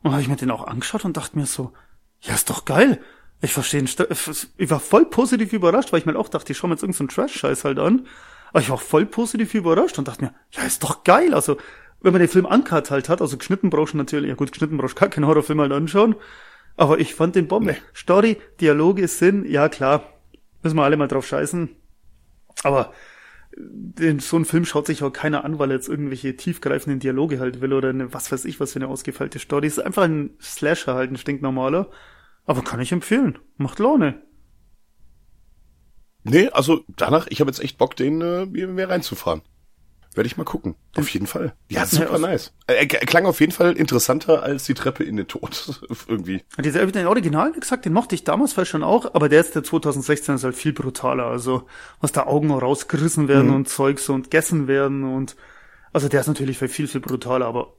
Und 0.02 0.12
habe 0.12 0.20
ich 0.20 0.28
mir 0.28 0.36
den 0.36 0.50
auch 0.50 0.66
angeschaut 0.66 1.06
und 1.06 1.16
dachte 1.16 1.38
mir 1.38 1.46
so, 1.46 1.72
ja, 2.20 2.34
ist 2.34 2.50
doch 2.50 2.66
geil. 2.66 3.00
Ich 3.40 3.54
verstehe, 3.54 3.80
St- 3.84 4.48
ich 4.58 4.68
war 4.68 4.80
voll 4.80 5.06
positiv 5.06 5.54
überrascht, 5.54 5.92
weil 5.92 6.00
ich 6.00 6.04
mir 6.04 6.14
auch 6.18 6.28
dachte, 6.28 6.52
ich 6.52 6.58
schaue 6.58 6.68
mir 6.68 6.74
jetzt 6.74 6.82
irgendeinen 6.82 7.08
so 7.08 7.14
Trash-Scheiß 7.14 7.64
halt 7.64 7.78
an. 7.78 8.06
Aber 8.50 8.60
ich 8.60 8.68
war 8.68 8.76
voll 8.76 9.06
positiv 9.06 9.54
überrascht 9.54 9.96
und 9.98 10.08
dachte 10.08 10.24
mir, 10.24 10.34
ja, 10.50 10.64
ist 10.64 10.82
doch 10.84 11.04
geil. 11.04 11.32
Also, 11.32 11.56
wenn 12.02 12.12
man 12.12 12.20
den 12.20 12.28
Film 12.28 12.44
uncut 12.44 12.90
halt 12.90 13.08
hat, 13.08 13.22
also 13.22 13.38
geschnitten 13.38 13.70
brauchst 13.70 13.94
du 13.94 13.96
natürlich, 13.96 14.28
ja 14.28 14.34
gut, 14.34 14.52
geschnitten 14.52 14.76
brauchst 14.76 14.96
du 14.96 15.00
gar 15.00 15.08
keinen 15.08 15.26
Horrorfilm 15.26 15.62
halt 15.62 15.72
anschauen. 15.72 16.16
Aber 16.76 16.98
ich 16.98 17.14
fand 17.14 17.34
den 17.34 17.48
Bombe. 17.48 17.76
Story, 17.96 18.36
Dialoge, 18.60 19.08
Sinn, 19.08 19.50
ja 19.50 19.70
klar, 19.70 20.02
müssen 20.62 20.76
wir 20.76 20.84
alle 20.84 20.98
mal 20.98 21.08
drauf 21.08 21.26
scheißen. 21.26 21.70
Aber 22.62 22.92
den, 23.60 24.20
so 24.20 24.36
ein 24.36 24.44
Film 24.44 24.64
schaut 24.64 24.86
sich 24.86 25.02
auch 25.02 25.12
keiner 25.12 25.44
an, 25.44 25.58
weil 25.58 25.70
er 25.70 25.76
jetzt 25.76 25.88
irgendwelche 25.88 26.36
tiefgreifenden 26.36 27.00
Dialoge 27.00 27.40
halt 27.40 27.60
will 27.60 27.72
oder 27.72 27.90
eine, 27.90 28.12
was 28.12 28.30
weiß 28.30 28.44
ich, 28.44 28.60
was 28.60 28.72
für 28.72 28.78
eine 28.78 28.88
ausgefeilte 28.88 29.38
Story. 29.38 29.66
Ist 29.66 29.80
einfach 29.80 30.04
ein 30.04 30.30
Slasher 30.40 30.94
halt, 30.94 31.10
ein 31.10 31.16
stinknormaler. 31.16 31.90
Aber 32.46 32.62
kann 32.62 32.80
ich 32.80 32.92
empfehlen. 32.92 33.38
Macht 33.56 33.78
Laune. 33.78 34.22
Nee, 36.24 36.48
also 36.48 36.84
danach, 36.96 37.26
ich 37.28 37.40
habe 37.40 37.50
jetzt 37.50 37.60
echt 37.60 37.78
Bock, 37.78 37.96
den 37.96 38.20
äh, 38.20 38.46
mir 38.46 38.88
reinzufahren. 38.88 39.42
Werde 40.14 40.26
ich 40.26 40.36
mal 40.36 40.44
gucken. 40.44 40.74
Auf 40.96 41.08
jeden 41.10 41.26
Fall. 41.26 41.54
Ja, 41.68 41.86
super 41.86 42.18
nice. 42.18 42.52
Äh, 42.66 42.74
Er, 42.74 42.86
klang 42.86 43.26
auf 43.26 43.40
jeden 43.40 43.52
Fall 43.52 43.76
interessanter 43.76 44.42
als 44.42 44.64
die 44.64 44.74
Treppe 44.74 45.04
in 45.04 45.16
den 45.16 45.28
Tod. 45.28 45.80
Irgendwie. 46.08 46.42
Dieser, 46.58 46.84
den 46.86 47.06
Original, 47.06 47.54
wie 47.54 47.60
gesagt, 47.60 47.84
den 47.84 47.92
mochte 47.92 48.14
ich 48.14 48.24
damals 48.24 48.52
vielleicht 48.52 48.70
schon 48.70 48.82
auch, 48.82 49.14
aber 49.14 49.28
der 49.28 49.40
ist 49.40 49.54
der 49.54 49.62
2016 49.62 50.36
ist 50.36 50.44
halt 50.44 50.56
viel 50.56 50.72
brutaler. 50.72 51.26
Also, 51.26 51.66
was 52.00 52.12
da 52.12 52.26
Augen 52.26 52.50
rausgerissen 52.50 53.28
werden 53.28 53.50
und 53.50 53.68
Zeugs 53.68 54.08
und 54.08 54.24
gegessen 54.24 54.66
werden 54.66 55.04
und, 55.04 55.36
also 55.92 56.08
der 56.08 56.20
ist 56.20 56.26
natürlich 56.26 56.58
viel, 56.58 56.88
viel 56.88 57.00
brutaler, 57.00 57.46
aber 57.46 57.74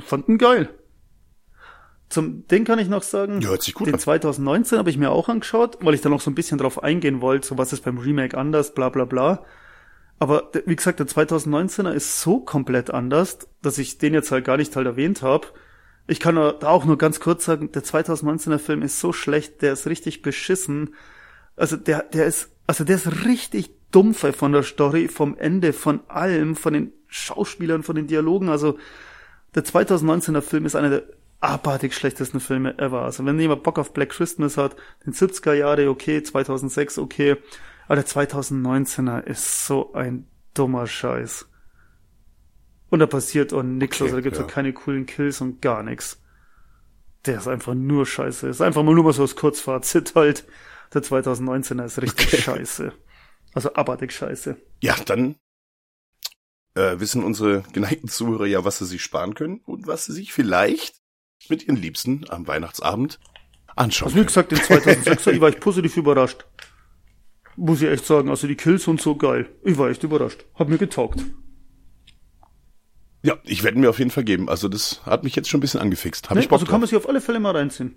fand 0.00 0.28
ihn 0.28 0.38
geil. 0.38 0.70
Zum, 2.08 2.46
den 2.48 2.64
kann 2.64 2.78
ich 2.78 2.88
noch 2.88 3.02
sagen. 3.02 3.42
Ja, 3.42 3.50
hört 3.50 3.62
sich 3.62 3.74
gut 3.74 3.86
den 3.86 3.94
an. 3.94 4.00
2019 4.00 4.78
habe 4.78 4.88
ich 4.88 4.96
mir 4.96 5.10
auch 5.10 5.28
angeschaut, 5.28 5.78
weil 5.82 5.94
ich 5.94 6.00
da 6.00 6.08
noch 6.08 6.22
so 6.22 6.30
ein 6.30 6.34
bisschen 6.34 6.56
drauf 6.56 6.82
eingehen 6.82 7.20
wollte, 7.20 7.46
so 7.46 7.58
was 7.58 7.72
ist 7.72 7.84
beim 7.84 7.98
Remake 7.98 8.36
anders, 8.36 8.72
bla, 8.72 8.88
bla, 8.88 9.04
bla. 9.04 9.44
Aber 10.18 10.50
wie 10.66 10.76
gesagt, 10.76 10.98
der 10.98 11.06
2019er 11.06 11.92
ist 11.92 12.20
so 12.20 12.40
komplett 12.40 12.90
anders, 12.90 13.38
dass 13.62 13.78
ich 13.78 13.98
den 13.98 14.14
jetzt 14.14 14.32
halt 14.32 14.44
gar 14.44 14.56
nicht 14.56 14.74
halt 14.74 14.86
erwähnt 14.86 15.22
habe. 15.22 15.48
Ich 16.08 16.20
kann 16.20 16.34
da 16.34 16.56
auch 16.62 16.84
nur 16.84 16.98
ganz 16.98 17.20
kurz 17.20 17.44
sagen, 17.44 17.70
der 17.72 17.84
2019er 17.84 18.58
Film 18.58 18.82
ist 18.82 18.98
so 18.98 19.12
schlecht, 19.12 19.62
der 19.62 19.74
ist 19.74 19.86
richtig 19.86 20.22
beschissen. 20.22 20.94
Also 21.54 21.76
der, 21.76 22.02
der 22.02 22.26
ist, 22.26 22.50
also 22.66 22.82
der 22.84 22.96
ist 22.96 23.24
richtig 23.26 23.70
dumpf 23.92 24.24
ey, 24.24 24.32
von 24.32 24.52
der 24.52 24.62
Story, 24.62 25.08
vom 25.08 25.36
Ende, 25.36 25.72
von 25.72 26.00
allem, 26.08 26.56
von 26.56 26.72
den 26.72 26.92
Schauspielern, 27.06 27.82
von 27.82 27.94
den 27.94 28.06
Dialogen. 28.06 28.48
Also 28.48 28.78
der 29.54 29.64
2019er 29.64 30.40
Film 30.40 30.66
ist 30.66 30.74
einer 30.74 30.90
der 30.90 31.02
abartig 31.40 31.94
schlechtesten 31.94 32.40
Filme 32.40 32.78
ever. 32.78 33.02
Also 33.02 33.24
wenn 33.24 33.38
jemand 33.38 33.62
Bock 33.62 33.78
auf 33.78 33.92
Black 33.92 34.10
Christmas 34.10 34.56
hat, 34.56 34.76
den 35.06 35.12
70er 35.12 35.54
Jahre 35.54 35.88
okay, 35.88 36.22
2006 36.22 36.98
okay, 36.98 37.36
aber 37.88 37.96
der 37.96 38.06
2019er 38.06 39.24
ist 39.24 39.66
so 39.66 39.94
ein 39.94 40.28
dummer 40.52 40.86
Scheiß. 40.86 41.48
Und 42.90 42.98
da 43.00 43.06
passiert 43.06 43.54
auch 43.54 43.62
nix, 43.62 43.96
Okay, 43.96 44.04
also 44.04 44.16
da 44.16 44.22
gibt's 44.22 44.38
ja. 44.38 44.44
auch 44.44 44.48
keine 44.48 44.74
coolen 44.74 45.06
Kills 45.06 45.40
und 45.40 45.62
gar 45.62 45.82
nix. 45.82 46.20
Der 47.24 47.38
ist 47.38 47.48
einfach 47.48 47.74
nur 47.74 48.04
scheiße. 48.06 48.46
Ist 48.48 48.60
einfach 48.60 48.82
mal 48.82 48.94
nur 48.94 49.04
mal 49.04 49.12
so 49.12 49.22
das 49.22 49.36
Kurzfazit 49.36 50.14
halt. 50.14 50.44
Der 50.92 51.02
2019er 51.02 51.84
ist 51.86 52.00
richtig 52.00 52.44
scheiße. 52.44 52.92
Also 53.54 53.72
abartig 53.72 54.12
scheiße. 54.12 54.56
Ja, 54.82 54.94
dann 55.06 55.36
äh, 56.74 57.00
wissen 57.00 57.24
unsere 57.24 57.62
geneigten 57.72 58.08
Zuhörer 58.08 58.46
ja, 58.46 58.64
was 58.64 58.78
sie 58.78 58.86
sich 58.86 59.02
sparen 59.02 59.34
können 59.34 59.60
und 59.64 59.86
was 59.86 60.04
sie 60.04 60.12
sich 60.12 60.32
vielleicht 60.34 60.96
mit 61.48 61.66
ihren 61.66 61.76
Liebsten 61.76 62.28
am 62.28 62.46
Weihnachtsabend 62.46 63.18
anschauen 63.76 64.08
Also 64.08 64.20
wie 64.20 64.26
gesagt, 64.26 64.52
den 64.52 64.58
2006er, 64.58 65.32
ich 65.32 65.40
war 65.40 65.48
echt 65.48 65.60
positiv 65.60 65.96
überrascht. 65.96 66.44
Muss 67.60 67.82
ich 67.82 67.88
echt 67.88 68.06
sagen. 68.06 68.30
Also 68.30 68.46
die 68.46 68.54
Kills 68.54 68.86
und 68.86 69.00
so 69.00 69.16
geil. 69.16 69.48
Ich 69.64 69.76
war 69.78 69.90
echt 69.90 70.04
überrascht. 70.04 70.44
Hat 70.54 70.68
mir 70.68 70.78
getaugt. 70.78 71.24
Ja, 73.22 73.36
ich 73.42 73.64
werde 73.64 73.78
mir 73.80 73.90
auf 73.90 73.98
jeden 73.98 74.12
Fall 74.12 74.22
geben. 74.22 74.48
Also 74.48 74.68
das 74.68 75.04
hat 75.04 75.24
mich 75.24 75.34
jetzt 75.34 75.48
schon 75.48 75.58
ein 75.58 75.62
bisschen 75.62 75.80
angefixt. 75.80 76.30
Hab 76.30 76.36
Ne? 76.36 76.40
ich 76.40 76.48
Bock 76.48 76.60
Also 76.60 76.66
kann 76.66 76.74
man 76.74 76.82
drauf. 76.82 76.90
sich 76.90 76.96
auf 76.96 77.08
alle 77.08 77.20
Fälle 77.20 77.40
mal 77.40 77.56
reinziehen. 77.56 77.96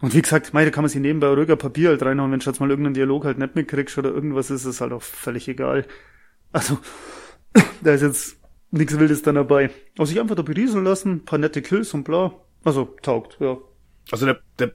Und 0.00 0.12
wie 0.12 0.20
gesagt, 0.22 0.52
mei, 0.52 0.64
da 0.64 0.70
kann 0.72 0.82
man 0.82 0.88
sich 0.88 1.00
nebenbei 1.00 1.28
ruhiger 1.28 1.54
Papier 1.56 1.90
halt 1.90 2.02
reinhauen, 2.02 2.32
wenn 2.32 2.40
du 2.40 2.46
jetzt 2.46 2.58
mal 2.58 2.68
irgendeinen 2.68 2.94
Dialog 2.94 3.24
halt 3.24 3.38
nicht 3.38 3.54
mitkriegst 3.54 3.96
oder 3.96 4.10
irgendwas 4.10 4.50
ist, 4.50 4.64
ist 4.64 4.80
halt 4.80 4.92
auch 4.92 5.02
völlig 5.02 5.46
egal. 5.48 5.86
Also, 6.50 6.78
da 7.82 7.92
ist 7.94 8.02
jetzt 8.02 8.36
nichts 8.72 8.98
Wildes 8.98 9.22
dann 9.22 9.36
dabei. 9.36 9.70
Also 9.96 10.10
sich 10.10 10.20
einfach 10.20 10.34
da 10.34 10.42
berieseln 10.42 10.84
lassen, 10.84 11.24
paar 11.24 11.38
nette 11.38 11.62
Kills 11.62 11.94
und 11.94 12.02
bla. 12.02 12.32
Also, 12.64 12.96
taugt, 13.02 13.36
ja. 13.40 13.56
Also 14.10 14.26
der, 14.26 14.40
der, 14.58 14.74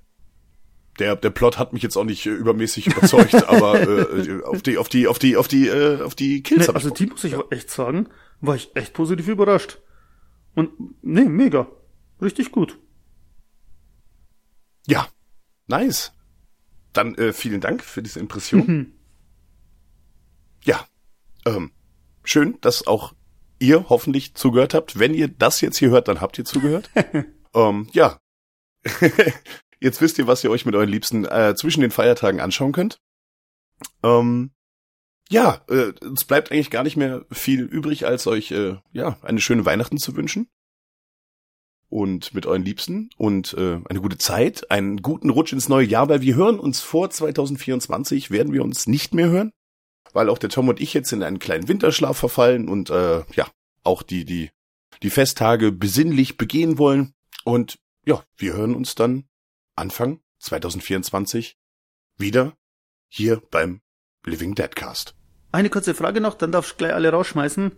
der, 0.99 1.15
der 1.15 1.30
Plot 1.30 1.57
hat 1.57 1.73
mich 1.73 1.81
jetzt 1.81 1.97
auch 1.97 2.03
nicht 2.03 2.26
äh, 2.26 2.30
übermäßig 2.30 2.88
überzeugt, 2.88 3.34
aber 3.49 3.81
äh, 3.81 4.43
auf 4.43 4.61
die, 4.61 4.77
auf 4.77 4.89
die, 4.89 5.07
auf 5.07 5.19
die, 5.19 5.38
auf 5.38 5.47
die, 5.47 5.67
äh, 5.67 6.01
auf 6.01 6.15
die 6.15 6.43
Kills 6.43 6.67
Nee, 6.67 6.73
also 6.73 6.89
die 6.89 7.07
muss 7.07 7.23
ich 7.23 7.35
auch 7.35 7.51
echt 7.51 7.69
sagen, 7.69 8.09
war 8.41 8.55
ich 8.55 8.76
echt 8.76 8.93
positiv 8.93 9.27
überrascht. 9.27 9.80
Und, 10.55 10.71
nee, 11.01 11.26
mega. 11.26 11.67
Richtig 12.21 12.51
gut. 12.51 12.77
Ja, 14.88 15.07
nice. 15.67 16.13
Dann 16.93 17.15
äh, 17.15 17.34
vielen 17.34 17.61
Dank 17.61 17.84
für 17.84 18.01
diese 18.01 18.19
Impression. 18.19 18.65
Mhm. 18.65 18.93
Ja, 20.63 20.85
ähm, 21.45 21.71
schön, 22.23 22.57
dass 22.61 22.88
auch 22.88 23.13
ihr 23.59 23.89
hoffentlich 23.89 24.35
zugehört 24.35 24.73
habt. 24.73 24.99
Wenn 24.99 25.13
ihr 25.13 25.27
das 25.27 25.61
jetzt 25.61 25.77
hier 25.77 25.91
hört, 25.91 26.07
dann 26.07 26.21
habt 26.21 26.38
ihr 26.38 26.45
zugehört. 26.45 26.89
ähm, 27.53 27.88
ja. 27.93 28.19
jetzt 29.80 30.01
wisst 30.01 30.18
ihr, 30.18 30.27
was 30.27 30.43
ihr 30.43 30.51
euch 30.51 30.65
mit 30.65 30.76
euren 30.76 30.89
Liebsten 30.89 31.26
äh, 31.26 31.56
zwischen 31.56 31.81
den 31.81 31.91
Feiertagen 31.91 32.39
anschauen 32.39 32.72
könnt. 32.72 32.99
Ähm, 34.03 34.51
ja, 35.30 35.61
äh, 35.69 35.93
es 36.14 36.26
bleibt 36.26 36.51
eigentlich 36.51 36.72
gar 36.72 36.84
nicht 36.84 36.97
mehr 36.97 37.26
viel 37.31 37.61
übrig, 37.61 38.06
als 38.06 38.27
euch 38.27 38.51
äh, 38.51 38.77
ja 38.91 39.18
eine 39.22 39.41
schöne 39.41 39.65
Weihnachten 39.65 39.97
zu 39.97 40.15
wünschen 40.15 40.49
und 41.88 42.34
mit 42.34 42.45
euren 42.45 42.64
Liebsten 42.64 43.10
und 43.18 43.53
äh, 43.53 43.80
eine 43.88 44.01
gute 44.01 44.18
Zeit, 44.18 44.69
einen 44.72 45.01
guten 45.01 45.30
Rutsch 45.30 45.53
ins 45.53 45.69
neue 45.69 45.85
Jahr, 45.85 46.10
weil 46.10 46.22
wir 46.22 46.35
hören 46.35 46.60
uns 46.60 46.81
vor 46.81 47.10
2024 47.10 48.31
werden 48.31 48.53
wir 48.53 48.64
uns 48.64 48.88
nicht 48.88 49.14
mehr 49.14 49.30
hören, 49.30 49.51
weil 50.14 50.30
auch 50.30 50.39
der 50.39 50.49
Tom 50.49 50.68
und 50.68 50.80
ich 50.80 50.93
jetzt 50.93 51.11
in 51.11 51.23
einen 51.23 51.39
kleinen 51.39 51.68
Winterschlaf 51.68 52.18
verfallen 52.18 52.68
und 52.68 52.89
äh, 52.89 53.23
ja 53.35 53.47
auch 53.84 54.01
die 54.03 54.26
die 54.26 54.49
die 55.03 55.10
Festtage 55.11 55.72
besinnlich 55.72 56.38
begehen 56.38 56.80
wollen 56.80 57.14
und 57.43 57.77
ja 58.06 58.23
wir 58.35 58.53
hören 58.53 58.76
uns 58.76 58.95
dann 58.95 59.28
Anfang 59.80 60.19
2024 60.39 61.57
wieder 62.18 62.53
hier 63.07 63.41
beim 63.49 63.81
Living 64.26 64.53
Deadcast. 64.53 65.15
Eine 65.51 65.69
kurze 65.69 65.95
Frage 65.95 66.22
noch, 66.22 66.35
dann 66.35 66.51
darfst 66.51 66.73
du 66.73 66.76
gleich 66.76 66.93
alle 66.93 67.10
rausschmeißen. 67.10 67.72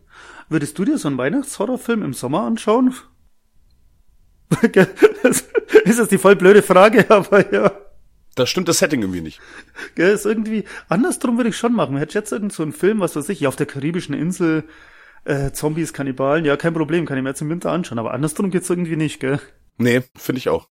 Würdest 0.49 0.77
du 0.77 0.83
dir 0.83 0.97
so 0.97 1.07
einen 1.07 1.17
Weihnachtshorrorfilm 1.17 2.03
im 2.03 2.13
Sommer 2.13 2.41
anschauen? 2.41 2.93
ist 5.85 5.99
das 5.99 6.09
die 6.09 6.17
voll 6.17 6.35
blöde 6.35 6.63
Frage, 6.63 7.09
aber 7.09 7.53
ja. 7.53 7.71
Da 8.35 8.45
stimmt 8.47 8.67
das 8.67 8.79
Setting 8.79 9.01
irgendwie 9.01 9.21
nicht. 9.21 9.39
Gell, 9.95 10.13
ist 10.13 10.25
irgendwie, 10.25 10.65
andersrum 10.89 11.37
würde 11.37 11.49
ich 11.49 11.57
schon 11.57 11.73
machen. 11.73 11.97
Hätte 11.97 12.17
jetzt 12.17 12.31
irgend 12.31 12.51
so 12.51 12.63
einen 12.63 12.73
Film, 12.73 12.99
was 12.99 13.15
weiß 13.15 13.29
ich, 13.29 13.41
ja, 13.41 13.49
auf 13.49 13.55
der 13.57 13.65
karibischen 13.65 14.15
Insel, 14.15 14.63
äh, 15.25 15.51
Zombies, 15.51 15.93
Kannibalen, 15.93 16.45
ja, 16.45 16.57
kein 16.57 16.73
Problem, 16.73 17.05
kann 17.05 17.17
ich 17.17 17.23
mir 17.23 17.29
jetzt 17.29 17.41
im 17.41 17.49
Winter 17.49 17.71
anschauen, 17.71 17.99
aber 17.99 18.13
andersrum 18.13 18.49
geht's 18.49 18.69
irgendwie 18.69 18.95
nicht, 18.95 19.19
gell? 19.19 19.39
Nee, 19.77 20.01
finde 20.15 20.39
ich 20.39 20.49
auch. 20.49 20.67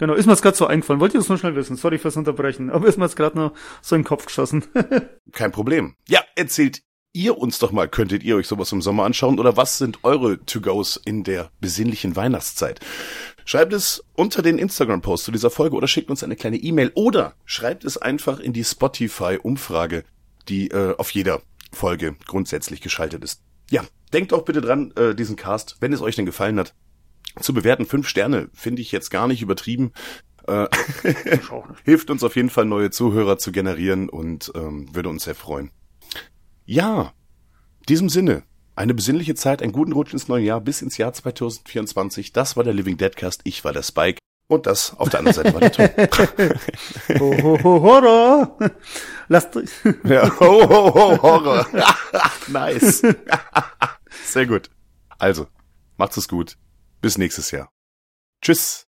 Genau, 0.00 0.14
ist 0.14 0.24
mir 0.24 0.32
jetzt 0.32 0.40
gerade 0.40 0.56
so 0.56 0.66
eingefallen. 0.66 0.98
Wollt 0.98 1.12
ihr 1.12 1.20
das 1.20 1.28
nur 1.28 1.36
schnell 1.36 1.54
wissen? 1.56 1.76
Sorry 1.76 1.98
fürs 1.98 2.16
Unterbrechen, 2.16 2.70
aber 2.70 2.88
ist 2.88 2.96
mir 2.96 3.04
jetzt 3.04 3.16
gerade 3.16 3.36
nur 3.36 3.52
so 3.82 3.94
in 3.94 4.00
den 4.00 4.06
Kopf 4.06 4.24
geschossen. 4.24 4.64
Kein 5.32 5.52
Problem. 5.52 5.94
Ja, 6.08 6.20
erzählt 6.36 6.80
ihr 7.12 7.36
uns 7.36 7.58
doch 7.58 7.70
mal, 7.70 7.86
könntet 7.86 8.22
ihr 8.22 8.36
euch 8.36 8.46
sowas 8.46 8.72
im 8.72 8.80
Sommer 8.80 9.04
anschauen 9.04 9.38
oder 9.38 9.58
was 9.58 9.76
sind 9.76 9.98
eure 10.02 10.42
To-Goes 10.42 10.96
in 11.04 11.22
der 11.22 11.50
besinnlichen 11.60 12.16
Weihnachtszeit? 12.16 12.80
Schreibt 13.44 13.74
es 13.74 14.02
unter 14.14 14.40
den 14.40 14.56
Instagram-Post 14.56 15.24
zu 15.24 15.32
dieser 15.32 15.50
Folge 15.50 15.76
oder 15.76 15.86
schickt 15.86 16.08
uns 16.08 16.24
eine 16.24 16.36
kleine 16.36 16.56
E-Mail 16.56 16.92
oder 16.94 17.34
schreibt 17.44 17.84
es 17.84 17.98
einfach 17.98 18.40
in 18.40 18.54
die 18.54 18.64
Spotify-Umfrage, 18.64 20.04
die 20.48 20.68
äh, 20.68 20.96
auf 20.96 21.10
jeder 21.10 21.42
Folge 21.74 22.16
grundsätzlich 22.26 22.80
geschaltet 22.80 23.22
ist. 23.22 23.42
Ja, 23.70 23.84
denkt 24.14 24.32
auch 24.32 24.46
bitte 24.46 24.62
dran, 24.62 24.92
äh, 24.96 25.14
diesen 25.14 25.36
Cast, 25.36 25.76
wenn 25.80 25.92
es 25.92 26.00
euch 26.00 26.16
denn 26.16 26.24
gefallen 26.24 26.58
hat, 26.58 26.72
zu 27.40 27.54
bewerten. 27.54 27.86
Fünf 27.86 28.08
Sterne 28.08 28.48
finde 28.52 28.82
ich 28.82 28.92
jetzt 28.92 29.10
gar 29.10 29.28
nicht 29.28 29.42
übertrieben. 29.42 29.92
Äh, 30.46 30.66
hilft 31.84 32.10
uns 32.10 32.24
auf 32.24 32.36
jeden 32.36 32.50
Fall, 32.50 32.64
neue 32.64 32.90
Zuhörer 32.90 33.38
zu 33.38 33.52
generieren 33.52 34.08
und 34.08 34.52
ähm, 34.54 34.94
würde 34.94 35.08
uns 35.08 35.24
sehr 35.24 35.34
freuen. 35.34 35.70
Ja, 36.64 37.12
in 37.80 37.86
diesem 37.88 38.08
Sinne, 38.08 38.42
eine 38.76 38.94
besinnliche 38.94 39.34
Zeit, 39.34 39.62
einen 39.62 39.72
guten 39.72 39.92
Rutsch 39.92 40.12
ins 40.12 40.28
neue 40.28 40.44
Jahr 40.44 40.60
bis 40.60 40.82
ins 40.82 40.96
Jahr 40.96 41.12
2024. 41.12 42.32
Das 42.32 42.56
war 42.56 42.64
der 42.64 42.74
Living 42.74 42.96
Deadcast, 42.96 43.42
ich 43.44 43.64
war 43.64 43.72
der 43.72 43.82
Spike 43.82 44.18
und 44.48 44.66
das 44.66 44.96
auf 44.98 45.08
der 45.08 45.20
anderen 45.20 45.34
Seite 45.34 45.54
war 45.54 45.60
der 45.60 45.72
Tom. 45.72 45.88
ho, 47.20 47.42
ho, 47.42 47.62
ho, 47.62 47.82
Horror! 47.82 48.56
Lasst 49.28 49.56
euch. 49.56 49.70
ja, 50.04 50.28
ho, 50.40 50.68
ho, 50.68 50.94
ho, 50.94 51.22
Horror. 51.22 51.66
nice. 52.48 53.02
Sehr 54.24 54.46
gut. 54.46 54.70
Also, 55.18 55.46
macht's 55.96 56.16
es 56.16 56.26
gut. 56.26 56.56
Bis 57.00 57.18
nächstes 57.18 57.50
Jahr. 57.50 57.70
Tschüss. 58.42 58.86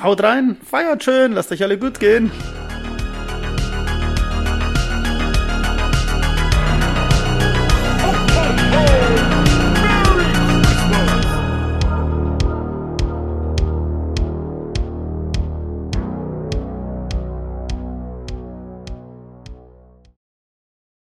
Haut 0.00 0.22
rein, 0.22 0.60
feiert 0.62 1.02
schön, 1.02 1.32
lasst 1.32 1.50
euch 1.50 1.62
alle 1.62 1.78
gut 1.78 1.98
gehen. 1.98 2.30